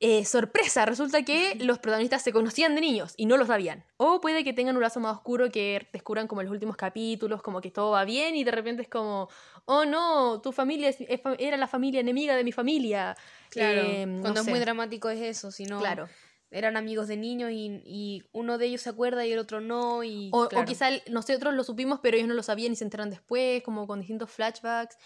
Eh, 0.00 0.24
sorpresa, 0.24 0.86
resulta 0.86 1.24
que 1.24 1.56
los 1.56 1.80
protagonistas 1.80 2.22
se 2.22 2.32
conocían 2.32 2.76
de 2.76 2.80
niños 2.82 3.14
y 3.16 3.26
no 3.26 3.36
lo 3.36 3.44
sabían. 3.46 3.84
O 3.96 4.20
puede 4.20 4.44
que 4.44 4.52
tengan 4.52 4.76
un 4.76 4.82
lazo 4.82 5.00
más 5.00 5.16
oscuro 5.16 5.50
que 5.50 5.88
descubran 5.92 6.28
como 6.28 6.40
en 6.40 6.46
los 6.46 6.52
últimos 6.52 6.76
capítulos, 6.76 7.42
como 7.42 7.60
que 7.60 7.72
todo 7.72 7.90
va 7.90 8.04
bien 8.04 8.36
y 8.36 8.44
de 8.44 8.52
repente 8.52 8.82
es 8.82 8.88
como, 8.88 9.28
oh 9.64 9.84
no, 9.86 10.40
tu 10.40 10.52
familia 10.52 10.88
es- 10.90 11.00
es 11.00 11.20
fa- 11.20 11.34
era 11.36 11.56
la 11.56 11.66
familia 11.66 12.00
enemiga 12.00 12.36
de 12.36 12.44
mi 12.44 12.52
familia. 12.52 13.16
Claro, 13.50 13.80
Eh, 13.80 14.06
no 14.06 14.20
cuando 14.22 14.40
es 14.42 14.46
muy 14.46 14.60
dramático 14.60 15.08
es 15.08 15.20
eso, 15.20 15.50
si 15.50 15.64
no 15.64 15.80
Claro. 15.80 16.08
eran 16.52 16.76
amigos 16.76 17.08
de 17.08 17.16
niños 17.16 17.50
y, 17.50 17.82
y 17.84 18.22
uno 18.30 18.56
de 18.56 18.66
ellos 18.66 18.82
se 18.82 18.90
acuerda 18.90 19.26
y 19.26 19.32
el 19.32 19.38
otro 19.40 19.60
no 19.60 20.04
y 20.04 20.30
O, 20.32 20.42
o 20.44 20.48
claro. 20.48 20.64
quizá 20.64 20.88
el- 20.90 21.02
nosotros 21.10 21.52
lo 21.54 21.64
supimos, 21.64 21.98
pero 22.00 22.16
ellos 22.16 22.28
no 22.28 22.34
lo 22.34 22.44
sabían 22.44 22.72
y 22.72 22.76
se 22.76 22.84
enteran 22.84 23.10
después, 23.10 23.64
como 23.64 23.88
con 23.88 23.98
distintos 23.98 24.30
flashbacks. 24.30 24.96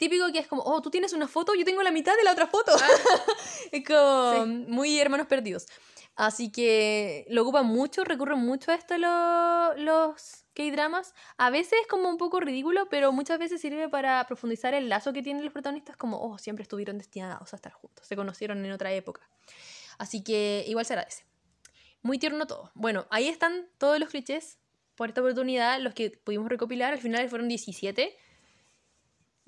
Típico 0.00 0.32
que 0.32 0.38
es 0.38 0.46
como, 0.46 0.62
oh, 0.62 0.80
tú 0.80 0.88
tienes 0.90 1.12
una 1.12 1.28
foto, 1.28 1.54
yo 1.54 1.62
tengo 1.62 1.82
la 1.82 1.90
mitad 1.90 2.16
de 2.16 2.24
la 2.24 2.32
otra 2.32 2.46
foto. 2.46 2.72
es 3.70 3.84
como 3.86 4.46
muy 4.46 4.98
hermanos 4.98 5.26
perdidos. 5.26 5.66
Así 6.16 6.50
que 6.50 7.26
lo 7.28 7.42
ocupan 7.42 7.66
mucho, 7.66 8.02
recurren 8.04 8.38
mucho 8.38 8.70
a 8.72 8.76
esto 8.76 8.96
lo- 8.96 9.74
los 9.76 10.46
K-dramas. 10.54 11.12
A 11.36 11.50
veces 11.50 11.74
es 11.82 11.86
como 11.86 12.08
un 12.08 12.16
poco 12.16 12.40
ridículo, 12.40 12.88
pero 12.88 13.12
muchas 13.12 13.38
veces 13.38 13.60
sirve 13.60 13.90
para 13.90 14.24
profundizar 14.26 14.72
el 14.72 14.88
lazo 14.88 15.12
que 15.12 15.22
tienen 15.22 15.44
los 15.44 15.52
protagonistas, 15.52 15.98
como, 15.98 16.18
oh, 16.18 16.38
siempre 16.38 16.62
estuvieron 16.62 16.96
destinados 16.96 17.52
a 17.52 17.56
estar 17.56 17.72
juntos, 17.72 18.06
se 18.06 18.16
conocieron 18.16 18.64
en 18.64 18.72
otra 18.72 18.90
época. 18.94 19.28
Así 19.98 20.24
que 20.24 20.64
igual 20.66 20.86
se 20.86 20.94
agradece. 20.94 21.26
Muy 22.00 22.18
tierno 22.18 22.46
todo. 22.46 22.70
Bueno, 22.74 23.06
ahí 23.10 23.28
están 23.28 23.68
todos 23.76 23.98
los 24.00 24.08
clichés 24.08 24.58
por 24.94 25.10
esta 25.10 25.20
oportunidad, 25.20 25.78
los 25.78 25.92
que 25.92 26.10
pudimos 26.10 26.48
recopilar. 26.48 26.94
Al 26.94 27.00
final 27.00 27.28
fueron 27.28 27.48
17. 27.48 28.16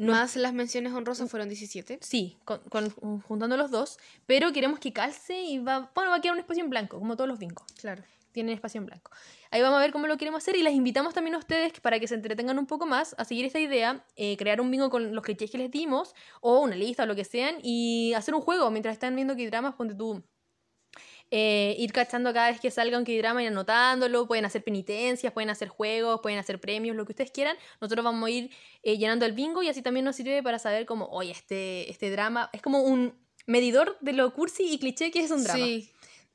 No- 0.02 0.12
Más 0.12 0.36
las 0.36 0.52
menciones 0.52 0.92
honrosas 0.92 1.30
fueron 1.30 1.48
17. 1.48 1.98
Sí, 2.02 2.36
con- 2.44 2.60
con- 2.68 3.20
juntando 3.22 3.56
los 3.56 3.70
dos. 3.70 3.98
Pero 4.26 4.52
queremos 4.52 4.78
que 4.78 4.92
calce 4.92 5.40
y 5.42 5.58
va. 5.58 5.90
Bueno, 5.94 6.10
va 6.10 6.16
a 6.16 6.20
quedar 6.20 6.34
un 6.34 6.40
espacio 6.40 6.62
en 6.64 6.70
blanco, 6.70 6.98
como 6.98 7.16
todos 7.16 7.28
los 7.28 7.38
bingos. 7.38 7.64
Claro. 7.80 8.02
Tienen 8.32 8.54
espacio 8.54 8.78
en 8.80 8.86
blanco. 8.86 9.10
Ahí 9.50 9.60
vamos 9.60 9.76
a 9.76 9.80
ver 9.80 9.92
cómo 9.92 10.06
lo 10.06 10.16
queremos 10.16 10.42
hacer 10.42 10.56
y 10.56 10.62
les 10.62 10.72
invitamos 10.72 11.12
también 11.12 11.34
a 11.34 11.38
ustedes 11.38 11.78
para 11.80 12.00
que 12.00 12.08
se 12.08 12.14
entretengan 12.14 12.58
un 12.58 12.64
poco 12.66 12.86
más 12.86 13.14
a 13.18 13.26
seguir 13.26 13.44
esta 13.44 13.60
idea, 13.60 14.06
eh, 14.16 14.38
crear 14.38 14.60
un 14.62 14.70
bingo 14.70 14.88
con 14.88 15.14
los 15.14 15.22
clichés 15.22 15.50
que 15.50 15.58
les 15.58 15.70
dimos 15.70 16.14
o 16.40 16.60
una 16.60 16.74
lista 16.74 17.02
o 17.02 17.06
lo 17.06 17.14
que 17.14 17.24
sean 17.24 17.56
y 17.62 18.14
hacer 18.14 18.34
un 18.34 18.40
juego 18.40 18.70
mientras 18.70 18.94
están 18.94 19.14
viendo 19.14 19.36
que 19.36 19.46
dramas, 19.48 19.74
ponte 19.74 19.94
tú. 19.94 20.22
Eh, 21.34 21.74
ir 21.78 21.92
cachando 21.92 22.30
cada 22.34 22.50
vez 22.50 22.60
que 22.60 22.70
salga 22.70 22.98
un 22.98 23.04
drama 23.04 23.42
y 23.42 23.46
anotándolo, 23.46 24.26
pueden 24.26 24.44
hacer 24.44 24.62
penitencias, 24.62 25.32
pueden 25.32 25.48
hacer 25.48 25.68
juegos, 25.68 26.20
pueden 26.20 26.38
hacer 26.38 26.60
premios, 26.60 26.94
lo 26.94 27.06
que 27.06 27.12
ustedes 27.12 27.30
quieran. 27.30 27.56
Nosotros 27.80 28.04
vamos 28.04 28.26
a 28.26 28.30
ir 28.30 28.50
eh, 28.82 28.98
llenando 28.98 29.24
el 29.24 29.32
bingo 29.32 29.62
y 29.62 29.68
así 29.70 29.80
también 29.80 30.04
nos 30.04 30.14
sirve 30.14 30.42
para 30.42 30.58
saber 30.58 30.84
como, 30.84 31.06
oye, 31.06 31.30
este, 31.30 31.90
este 31.90 32.10
drama 32.10 32.50
es 32.52 32.60
como 32.60 32.82
un 32.82 33.14
medidor 33.46 33.96
de 34.02 34.12
lo 34.12 34.34
cursi 34.34 34.74
y 34.74 34.78
cliché 34.78 35.10
que 35.10 35.20
es 35.20 35.30
un 35.30 35.42
drama 35.42 35.64
Sí, 35.64 35.90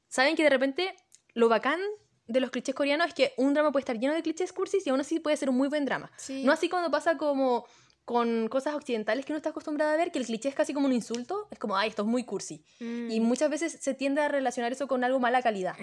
saben 0.08 0.36
que 0.36 0.42
de 0.42 0.50
repente 0.50 0.96
lo 1.36 1.48
bacán 1.48 1.80
de 2.26 2.40
los 2.40 2.50
clichés 2.50 2.74
coreanos 2.74 3.10
es 3.10 3.14
que 3.14 3.34
un 3.38 3.54
drama 3.54 3.72
puede 3.72 3.82
estar 3.82 4.00
lleno 4.00 4.16
de 4.16 4.24
clichés 4.24 4.52
cursis 4.52 4.86
y 4.88 4.90
aún 4.90 5.00
así 5.00 5.20
puede 5.20 5.38
ser 5.38 5.52
un 5.52 5.58
muy 5.58 5.68
buen 5.68 5.86
drama. 5.86 6.12
sí. 6.18 6.44
No 6.44 6.52
así 6.52 6.70
cuando 6.70 6.90
pasa 6.90 7.20
como 7.20 7.68
con 8.08 8.48
cosas 8.48 8.74
occidentales 8.74 9.26
que 9.26 9.34
uno 9.34 9.38
está 9.38 9.50
acostumbrado 9.50 9.92
a 9.92 9.98
ver, 9.98 10.14
que 10.14 10.20
el 10.20 10.26
cliché 10.26 10.48
es 10.48 10.56
casi 10.56 10.74
como 10.74 10.86
un 10.88 10.94
insulto, 10.94 11.50
es 11.52 11.60
como, 11.60 11.76
ay, 11.76 11.90
esto 11.90 12.04
es 12.04 12.08
muy 12.08 12.24
cursi. 12.24 12.64
Mm. 12.80 13.12
Y 13.12 13.20
muchas 13.20 13.50
veces 13.50 13.80
se 13.82 13.94
tiende 13.94 14.22
a 14.22 14.30
relacionar 14.30 14.72
eso 14.72 14.88
con 14.88 15.04
algo 15.04 15.20
mala 15.20 15.42
calidad. 15.42 15.76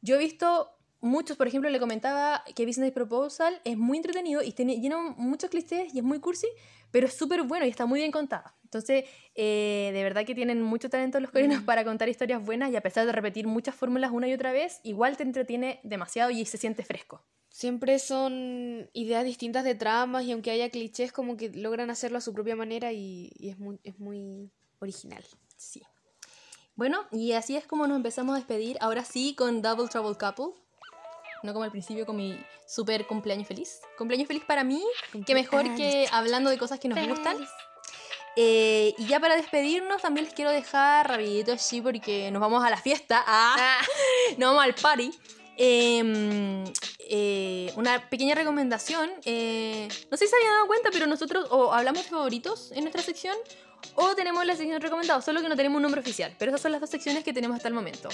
Yo 0.00 0.16
he 0.16 0.18
visto 0.18 0.70
muchos, 1.02 1.36
por 1.36 1.46
ejemplo, 1.46 1.68
le 1.68 1.78
comentaba 1.78 2.42
que 2.56 2.64
Business 2.64 2.90
Proposal 2.92 3.60
es 3.64 3.76
muy 3.76 3.98
entretenido 3.98 4.42
y 4.42 4.52
tiene, 4.52 4.80
llena 4.80 4.96
muchos 5.18 5.50
clichés 5.50 5.92
y 5.92 5.98
es 5.98 6.04
muy 6.04 6.20
cursi, 6.20 6.46
pero 6.90 7.06
es 7.06 7.12
súper 7.12 7.42
bueno 7.42 7.66
y 7.66 7.68
está 7.68 7.84
muy 7.84 8.00
bien 8.00 8.12
contado. 8.12 8.50
Entonces, 8.64 9.04
eh, 9.34 9.90
de 9.92 10.02
verdad 10.02 10.24
que 10.24 10.34
tienen 10.34 10.62
mucho 10.62 10.88
talento 10.88 11.20
los 11.20 11.30
coreanos 11.30 11.60
para 11.64 11.84
contar 11.84 12.08
historias 12.08 12.42
buenas 12.42 12.70
y 12.72 12.76
a 12.76 12.80
pesar 12.80 13.04
de 13.04 13.12
repetir 13.12 13.46
muchas 13.46 13.74
fórmulas 13.74 14.10
una 14.10 14.26
y 14.26 14.32
otra 14.32 14.52
vez, 14.52 14.80
igual 14.84 15.18
te 15.18 15.24
entretiene 15.24 15.80
demasiado 15.82 16.30
y 16.30 16.46
se 16.46 16.56
siente 16.56 16.82
fresco. 16.82 17.22
Siempre 17.52 17.98
son 17.98 18.88
ideas 18.94 19.24
distintas 19.24 19.62
de 19.62 19.74
tramas 19.74 20.24
y 20.24 20.32
aunque 20.32 20.50
haya 20.50 20.70
clichés, 20.70 21.12
como 21.12 21.36
que 21.36 21.50
logran 21.50 21.90
hacerlo 21.90 22.16
a 22.16 22.22
su 22.22 22.32
propia 22.32 22.56
manera 22.56 22.92
y, 22.92 23.30
y 23.38 23.50
es, 23.50 23.58
muy, 23.58 23.78
es 23.84 23.98
muy 23.98 24.50
original. 24.80 25.22
Sí. 25.58 25.82
Bueno, 26.74 27.06
y 27.12 27.32
así 27.32 27.54
es 27.54 27.66
como 27.66 27.86
nos 27.86 27.96
empezamos 27.96 28.34
a 28.34 28.38
despedir. 28.38 28.78
Ahora 28.80 29.04
sí, 29.04 29.34
con 29.34 29.60
Double 29.60 29.86
Trouble 29.88 30.16
Couple. 30.16 30.58
No 31.42 31.52
como 31.52 31.64
al 31.64 31.70
principio 31.70 32.06
con 32.06 32.16
mi 32.16 32.38
super 32.66 33.06
cumpleaños 33.06 33.46
feliz. 33.46 33.80
Cumpleaños 33.98 34.28
feliz 34.28 34.44
para 34.46 34.64
mí, 34.64 34.82
que 35.26 35.34
mejor 35.34 35.74
que 35.74 36.08
hablando 36.10 36.48
de 36.48 36.56
cosas 36.56 36.80
que 36.80 36.88
nos 36.88 37.06
gustan. 37.06 37.36
Eh, 38.34 38.94
y 38.96 39.06
ya 39.08 39.20
para 39.20 39.36
despedirnos 39.36 40.00
también 40.00 40.24
les 40.24 40.32
quiero 40.32 40.50
dejar 40.50 41.06
rapidito 41.06 41.52
así 41.52 41.82
porque 41.82 42.30
nos 42.30 42.40
vamos 42.40 42.64
a 42.64 42.70
la 42.70 42.78
fiesta. 42.78 43.22
Ah, 43.26 43.78
nos 44.38 44.54
vamos 44.54 44.64
al 44.64 44.74
party. 44.74 45.10
Eh, 45.56 46.64
eh, 47.08 47.72
una 47.76 48.08
pequeña 48.08 48.34
recomendación. 48.34 49.10
eh, 49.24 49.88
no 50.10 50.16
sé 50.16 50.24
si 50.24 50.30
se 50.30 50.36
habían 50.36 50.52
dado 50.52 50.66
cuenta, 50.66 50.90
pero 50.92 51.06
nosotros 51.06 51.46
o 51.50 51.72
hablamos 51.72 52.06
favoritos 52.06 52.72
en 52.72 52.84
nuestra 52.84 53.02
sección 53.02 53.36
o 53.94 54.14
tenemos 54.14 54.44
la 54.46 54.54
sección 54.54 54.78
de 54.78 54.84
recomendados, 54.84 55.24
solo 55.24 55.42
que 55.42 55.48
no 55.48 55.56
tenemos 55.56 55.76
un 55.76 55.82
nombre 55.82 56.00
oficial. 56.00 56.34
Pero 56.38 56.50
esas 56.50 56.62
son 56.62 56.72
las 56.72 56.80
dos 56.80 56.90
secciones 56.90 57.24
que 57.24 57.32
tenemos 57.32 57.56
hasta 57.56 57.68
el 57.68 57.74
momento. 57.74 58.08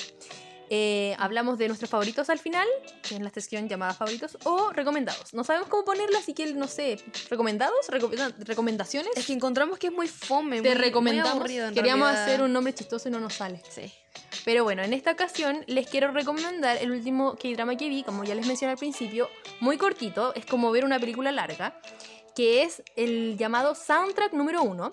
Eh, 0.70 1.16
hablamos 1.18 1.58
de 1.58 1.66
nuestros 1.68 1.90
favoritos 1.90 2.28
al 2.30 2.38
final, 2.38 2.66
que 3.08 3.14
es 3.14 3.20
la 3.20 3.30
sección 3.30 3.68
llamada 3.68 3.94
favoritos, 3.94 4.36
o 4.44 4.70
recomendados. 4.72 5.32
No 5.34 5.42
sabemos 5.44 5.68
cómo 5.68 5.84
ponerlo, 5.84 6.18
así 6.18 6.34
que 6.34 6.52
no 6.52 6.68
sé, 6.68 7.02
recomendados, 7.30 7.88
Recom- 7.88 8.34
recomendaciones. 8.38 9.10
Es 9.16 9.26
que 9.26 9.32
encontramos 9.32 9.78
que 9.78 9.86
es 9.88 9.92
muy 9.92 10.08
fome. 10.08 10.56
Te 10.56 10.68
muy- 10.68 10.76
muy 10.76 10.84
recomendamos. 10.84 11.32
aburrido 11.32 11.68
en 11.68 11.74
Queríamos 11.74 12.08
realidad. 12.08 12.24
hacer 12.26 12.42
un 12.42 12.52
nombre 12.52 12.74
chistoso 12.74 13.08
y 13.08 13.12
no 13.12 13.20
nos 13.20 13.34
sale. 13.34 13.62
Sí. 13.70 13.92
Pero 14.44 14.64
bueno, 14.64 14.82
en 14.82 14.92
esta 14.92 15.12
ocasión 15.12 15.64
les 15.66 15.86
quiero 15.88 16.10
recomendar 16.10 16.76
el 16.78 16.90
último 16.90 17.36
K-drama 17.36 17.76
que 17.76 17.88
vi, 17.88 18.02
como 18.02 18.24
ya 18.24 18.34
les 18.34 18.46
mencioné 18.46 18.72
al 18.72 18.78
principio, 18.78 19.28
muy 19.60 19.78
cortito, 19.78 20.34
es 20.34 20.44
como 20.46 20.70
ver 20.70 20.84
una 20.84 20.98
película 20.98 21.32
larga, 21.32 21.80
que 22.34 22.62
es 22.62 22.82
el 22.96 23.36
llamado 23.38 23.74
Soundtrack 23.74 24.32
número 24.32 24.62
1. 24.62 24.90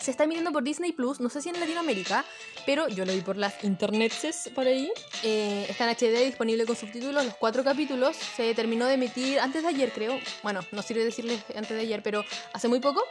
Se 0.00 0.10
está 0.10 0.24
emitiendo 0.24 0.52
por 0.52 0.62
Disney 0.62 0.92
Plus, 0.92 1.20
no 1.20 1.28
sé 1.28 1.42
si 1.42 1.48
en 1.48 1.58
Latinoamérica, 1.58 2.24
pero 2.64 2.88
yo 2.88 3.04
lo 3.04 3.12
vi 3.12 3.20
por 3.20 3.36
las 3.36 3.62
internets 3.64 4.48
por 4.54 4.66
ahí. 4.66 4.90
Eh, 5.22 5.66
está 5.68 5.84
en 5.84 5.96
HD 5.96 6.24
disponible 6.24 6.66
con 6.66 6.76
subtítulos, 6.76 7.24
los 7.24 7.34
cuatro 7.34 7.64
capítulos. 7.64 8.16
Se 8.16 8.54
terminó 8.54 8.86
de 8.86 8.94
emitir 8.94 9.40
antes 9.40 9.62
de 9.62 9.68
ayer, 9.68 9.92
creo. 9.92 10.18
Bueno, 10.42 10.60
no 10.72 10.82
sirve 10.82 11.04
decirles 11.04 11.42
antes 11.56 11.70
de 11.70 11.80
ayer, 11.80 12.02
pero 12.02 12.24
hace 12.52 12.68
muy 12.68 12.80
poco, 12.80 13.02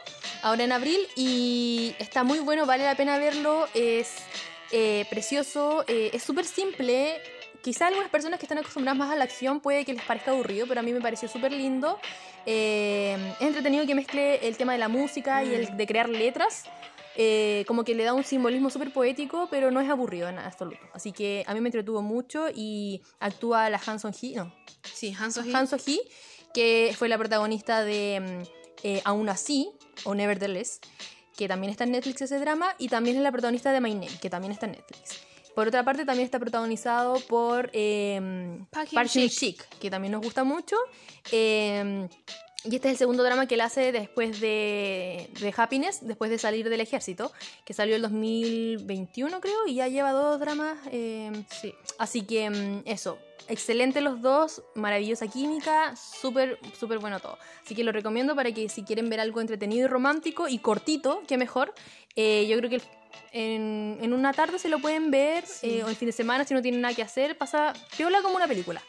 ahora 0.42 0.64
en 0.64 0.72
abril. 0.72 1.00
Y 1.16 1.94
está 1.98 2.24
muy 2.24 2.38
bueno, 2.40 2.66
vale 2.66 2.84
la 2.84 2.96
pena 2.96 3.18
verlo. 3.18 3.68
Es 3.74 4.14
eh, 4.70 5.06
precioso, 5.10 5.84
eh, 5.86 6.10
es 6.12 6.22
súper 6.22 6.44
simple. 6.44 7.20
Quizá 7.62 7.88
algunas 7.88 8.10
personas 8.10 8.38
que 8.38 8.46
están 8.46 8.58
acostumbradas 8.58 8.98
más 8.98 9.10
a 9.10 9.16
la 9.16 9.24
acción 9.24 9.60
puede 9.60 9.84
que 9.84 9.92
les 9.92 10.02
parezca 10.02 10.30
aburrido, 10.30 10.66
pero 10.66 10.80
a 10.80 10.82
mí 10.82 10.92
me 10.92 11.00
pareció 11.00 11.28
súper 11.28 11.52
lindo. 11.52 11.98
Eh, 12.46 13.16
es 13.40 13.46
entretenido 13.46 13.84
que 13.86 13.94
mezcle 13.94 14.46
el 14.46 14.56
tema 14.56 14.72
de 14.72 14.78
la 14.78 14.88
música 14.88 15.44
y 15.44 15.54
el 15.54 15.76
de 15.76 15.86
crear 15.86 16.08
letras. 16.08 16.64
Eh, 17.20 17.64
como 17.66 17.82
que 17.82 17.96
le 17.96 18.04
da 18.04 18.14
un 18.14 18.22
simbolismo 18.22 18.70
súper 18.70 18.92
poético, 18.92 19.48
pero 19.50 19.72
no 19.72 19.80
es 19.80 19.90
aburrido 19.90 20.28
en 20.28 20.38
absoluto. 20.38 20.86
Así 20.94 21.10
que 21.10 21.42
a 21.48 21.54
mí 21.54 21.60
me 21.60 21.68
entretuvo 21.68 22.00
mucho 22.00 22.46
y 22.54 23.02
actúa 23.18 23.68
la 23.70 23.80
Hanson 23.84 24.12
Hee, 24.12 24.36
no, 24.36 24.54
Sí, 24.82 25.12
Hanso 25.18 25.42
Hee. 25.42 25.52
Han 25.52 25.66
So 25.66 25.78
Hee, 25.84 26.00
que 26.54 26.94
fue 26.96 27.08
la 27.08 27.18
protagonista 27.18 27.84
de 27.84 28.20
mm, 28.20 28.42
eh, 28.84 29.02
Aún 29.04 29.28
así, 29.28 29.72
o 30.04 30.14
Nevertheless, 30.14 30.80
que 31.36 31.48
también 31.48 31.72
está 31.72 31.82
en 31.84 31.90
Netflix 31.90 32.22
ese 32.22 32.38
drama, 32.38 32.74
y 32.78 32.88
también 32.88 33.16
es 33.16 33.22
la 33.22 33.32
protagonista 33.32 33.72
de 33.72 33.80
My 33.80 33.94
Name, 33.94 34.16
que 34.20 34.30
también 34.30 34.52
está 34.52 34.66
en 34.66 34.72
Netflix. 34.72 35.20
Por 35.58 35.66
otra 35.66 35.82
parte, 35.82 36.04
también 36.04 36.24
está 36.24 36.38
protagonizado 36.38 37.18
por 37.26 37.68
eh, 37.72 38.60
Park. 38.70 38.90
Hyun-sik, 38.92 39.64
que 39.80 39.90
también 39.90 40.12
nos 40.12 40.22
gusta 40.22 40.44
mucho. 40.44 40.76
Eh, 41.32 42.06
y 42.62 42.76
este 42.76 42.86
es 42.86 42.92
el 42.92 42.96
segundo 42.98 43.24
drama 43.24 43.46
que 43.48 43.56
él 43.56 43.62
hace 43.62 43.90
después 43.90 44.40
de, 44.40 45.28
de 45.40 45.54
Happiness, 45.56 46.06
después 46.06 46.30
de 46.30 46.38
salir 46.38 46.68
del 46.68 46.80
ejército, 46.80 47.32
que 47.64 47.74
salió 47.74 47.96
el 47.96 48.02
2021 48.02 49.40
creo, 49.40 49.66
y 49.66 49.74
ya 49.74 49.88
lleva 49.88 50.12
dos 50.12 50.38
dramas. 50.38 50.78
eh, 50.92 51.32
Sí. 51.60 51.74
Así 51.98 52.22
que 52.22 52.80
eso, 52.84 53.18
excelente 53.48 54.00
los 54.00 54.22
dos, 54.22 54.62
maravillosa 54.76 55.26
química, 55.26 55.96
súper, 55.96 56.60
súper 56.78 57.00
bueno 57.00 57.18
todo. 57.18 57.36
Así 57.64 57.74
que 57.74 57.82
lo 57.82 57.90
recomiendo 57.90 58.36
para 58.36 58.52
que 58.52 58.68
si 58.68 58.84
quieren 58.84 59.08
ver 59.08 59.18
algo 59.18 59.40
entretenido 59.40 59.86
y 59.86 59.88
romántico 59.88 60.46
y 60.46 60.58
cortito, 60.58 61.22
que 61.26 61.36
mejor, 61.36 61.74
eh, 62.14 62.46
yo 62.48 62.56
creo 62.58 62.70
que 62.70 62.80
en, 63.32 63.98
en 64.00 64.12
una 64.12 64.32
tarde 64.32 64.58
se 64.58 64.68
lo 64.68 64.78
pueden 64.78 65.10
ver, 65.10 65.44
Sí. 65.46 65.78
eh, 65.78 65.84
o 65.84 65.88
el 65.88 65.96
fin 65.96 66.06
de 66.06 66.12
semana 66.12 66.44
si 66.44 66.54
no 66.54 66.62
tienen 66.62 66.80
nada 66.80 66.94
que 66.94 67.02
hacer, 67.02 67.36
pasa 67.38 67.72
piola 67.96 68.22
como 68.22 68.36
una 68.36 68.46
película. 68.48 68.82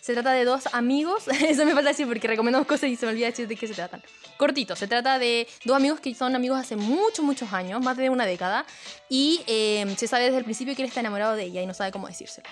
Se 0.00 0.12
trata 0.12 0.30
de 0.32 0.44
dos 0.44 0.68
amigos, 0.72 1.24
eso 1.48 1.64
me 1.64 1.72
falta 1.74 1.88
decir 1.90 2.06
porque 2.06 2.28
recomendamos 2.28 2.66
cosas 2.68 2.90
y 2.90 2.96
se 2.96 3.06
me 3.06 3.12
olvida 3.12 3.26
decir 3.26 3.48
de 3.48 3.56
qué 3.56 3.66
se 3.66 3.74
tratan. 3.74 4.02
Cortito, 4.36 4.76
se 4.76 4.86
trata 4.86 5.18
de 5.18 5.48
dos 5.64 5.76
amigos 5.76 5.98
que 6.00 6.14
son 6.14 6.36
amigos 6.36 6.58
hace 6.60 6.76
muchos, 6.76 7.24
muchos 7.24 7.52
años, 7.52 7.82
más 7.82 7.96
de 7.96 8.08
una 8.10 8.24
década, 8.26 8.64
y 9.08 9.40
eh, 9.46 9.84
se 9.96 10.06
sabe 10.06 10.24
desde 10.26 10.38
el 10.38 10.44
principio 10.44 10.76
que 10.76 10.82
él 10.82 10.88
está 10.88 11.00
enamorado 11.00 11.34
de 11.34 11.44
ella 11.44 11.62
y 11.62 11.66
no 11.66 11.74
sabe 11.74 11.90
cómo 11.90 12.06
decírselo. 12.06 12.48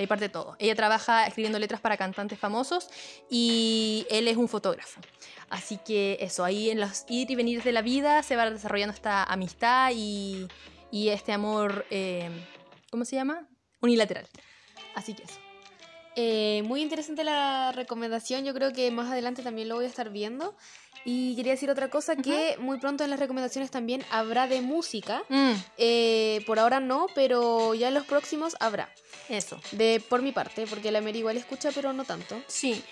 Ahí 0.00 0.06
parte 0.06 0.30
todo. 0.30 0.56
Ella 0.58 0.74
trabaja 0.74 1.26
escribiendo 1.26 1.58
letras 1.58 1.80
para 1.80 1.96
cantantes 1.98 2.38
famosos 2.38 2.88
y 3.28 4.06
él 4.10 4.28
es 4.28 4.36
un 4.38 4.48
fotógrafo. 4.48 5.00
Así 5.50 5.78
que 5.84 6.16
eso, 6.20 6.42
ahí 6.42 6.70
en 6.70 6.80
los 6.80 7.04
ir 7.08 7.30
y 7.30 7.36
venir 7.36 7.62
de 7.62 7.72
la 7.72 7.82
vida 7.82 8.22
se 8.22 8.36
va 8.36 8.50
desarrollando 8.50 8.94
esta 8.94 9.24
amistad 9.24 9.92
y, 9.94 10.48
y 10.90 11.10
este 11.10 11.32
amor, 11.32 11.84
eh, 11.90 12.30
¿cómo 12.90 13.04
se 13.04 13.16
llama? 13.16 13.46
Unilateral. 13.80 14.26
Así 14.94 15.12
que 15.12 15.24
eso. 15.24 15.38
Eh, 16.22 16.62
muy 16.64 16.82
interesante 16.82 17.24
la 17.24 17.72
recomendación, 17.72 18.44
yo 18.44 18.52
creo 18.52 18.74
que 18.74 18.90
más 18.90 19.10
adelante 19.10 19.42
también 19.42 19.68
lo 19.70 19.76
voy 19.76 19.86
a 19.86 19.88
estar 19.88 20.10
viendo. 20.10 20.54
Y 21.06 21.34
quería 21.34 21.52
decir 21.52 21.70
otra 21.70 21.88
cosa, 21.88 22.14
que 22.14 22.56
muy 22.58 22.78
pronto 22.78 23.04
en 23.04 23.08
las 23.08 23.18
recomendaciones 23.18 23.70
también 23.70 24.04
habrá 24.10 24.46
de 24.46 24.60
música. 24.60 25.22
Mm, 25.30 25.52
Eh, 25.78 26.42
por 26.46 26.58
ahora 26.58 26.78
no, 26.78 27.06
pero 27.14 27.72
ya 27.74 27.88
en 27.88 27.94
los 27.94 28.04
próximos 28.04 28.54
habrá. 28.60 28.90
eso. 29.30 29.58
De 29.72 30.02
por 30.10 30.20
mi 30.20 30.32
parte, 30.32 30.66
porque 30.66 30.90
la 30.90 31.00
Mary 31.00 31.20
igual 31.20 31.36
escucha, 31.38 31.70
pero 31.74 31.92
no 31.94 32.04
tanto. 32.04 32.42
Sí, 32.48 32.82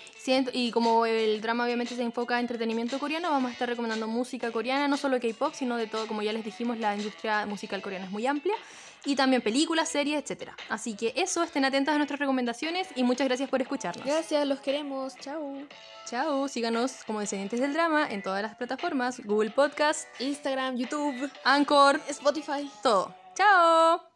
y 0.53 0.71
como 0.71 1.05
el 1.05 1.41
drama 1.41 1.65
obviamente 1.65 1.95
se 1.95 2.01
enfoca 2.03 2.35
en 2.35 2.41
entretenimiento 2.41 2.99
coreano, 2.99 3.29
vamos 3.29 3.49
a 3.49 3.53
estar 3.53 3.67
recomendando 3.67 4.07
música 4.07 4.51
coreana, 4.51 4.87
no 4.87 4.95
solo 4.97 5.19
K-pop, 5.19 5.53
sino 5.53 5.75
de 5.75 5.87
todo, 5.87 6.07
como 6.07 6.21
ya 6.21 6.31
les 6.33 6.43
dijimos, 6.43 6.77
la 6.77 6.95
industria 6.95 7.45
musical 7.45 7.81
coreana 7.81 8.05
es 8.05 8.11
muy 8.11 8.25
amplia, 8.27 8.53
y 9.05 9.15
también 9.15 9.41
películas, 9.41 9.89
series, 9.89 10.29
etc. 10.29 10.51
Así 10.69 10.95
que 10.95 11.13
eso, 11.15 11.43
estén 11.43 11.65
atentas 11.65 11.95
a 11.95 11.97
nuestras 11.97 12.19
recomendaciones 12.19 12.87
y 12.95 13.03
muchas 13.03 13.27
gracias 13.27 13.49
por 13.49 13.61
escucharnos. 13.61 14.05
Gracias, 14.05 14.45
los 14.47 14.59
queremos. 14.59 15.15
Chao. 15.17 15.67
Chao, 16.05 16.47
síganos 16.47 17.03
como 17.05 17.19
Descendientes 17.19 17.59
del 17.59 17.73
Drama 17.73 18.09
en 18.09 18.23
todas 18.23 18.41
las 18.41 18.55
plataformas, 18.55 19.19
Google 19.23 19.51
Podcast, 19.51 20.07
Instagram, 20.19 20.75
YouTube, 20.75 21.29
Anchor, 21.43 22.01
Spotify. 22.07 22.69
todo. 22.81 23.13
Chao. 23.35 24.08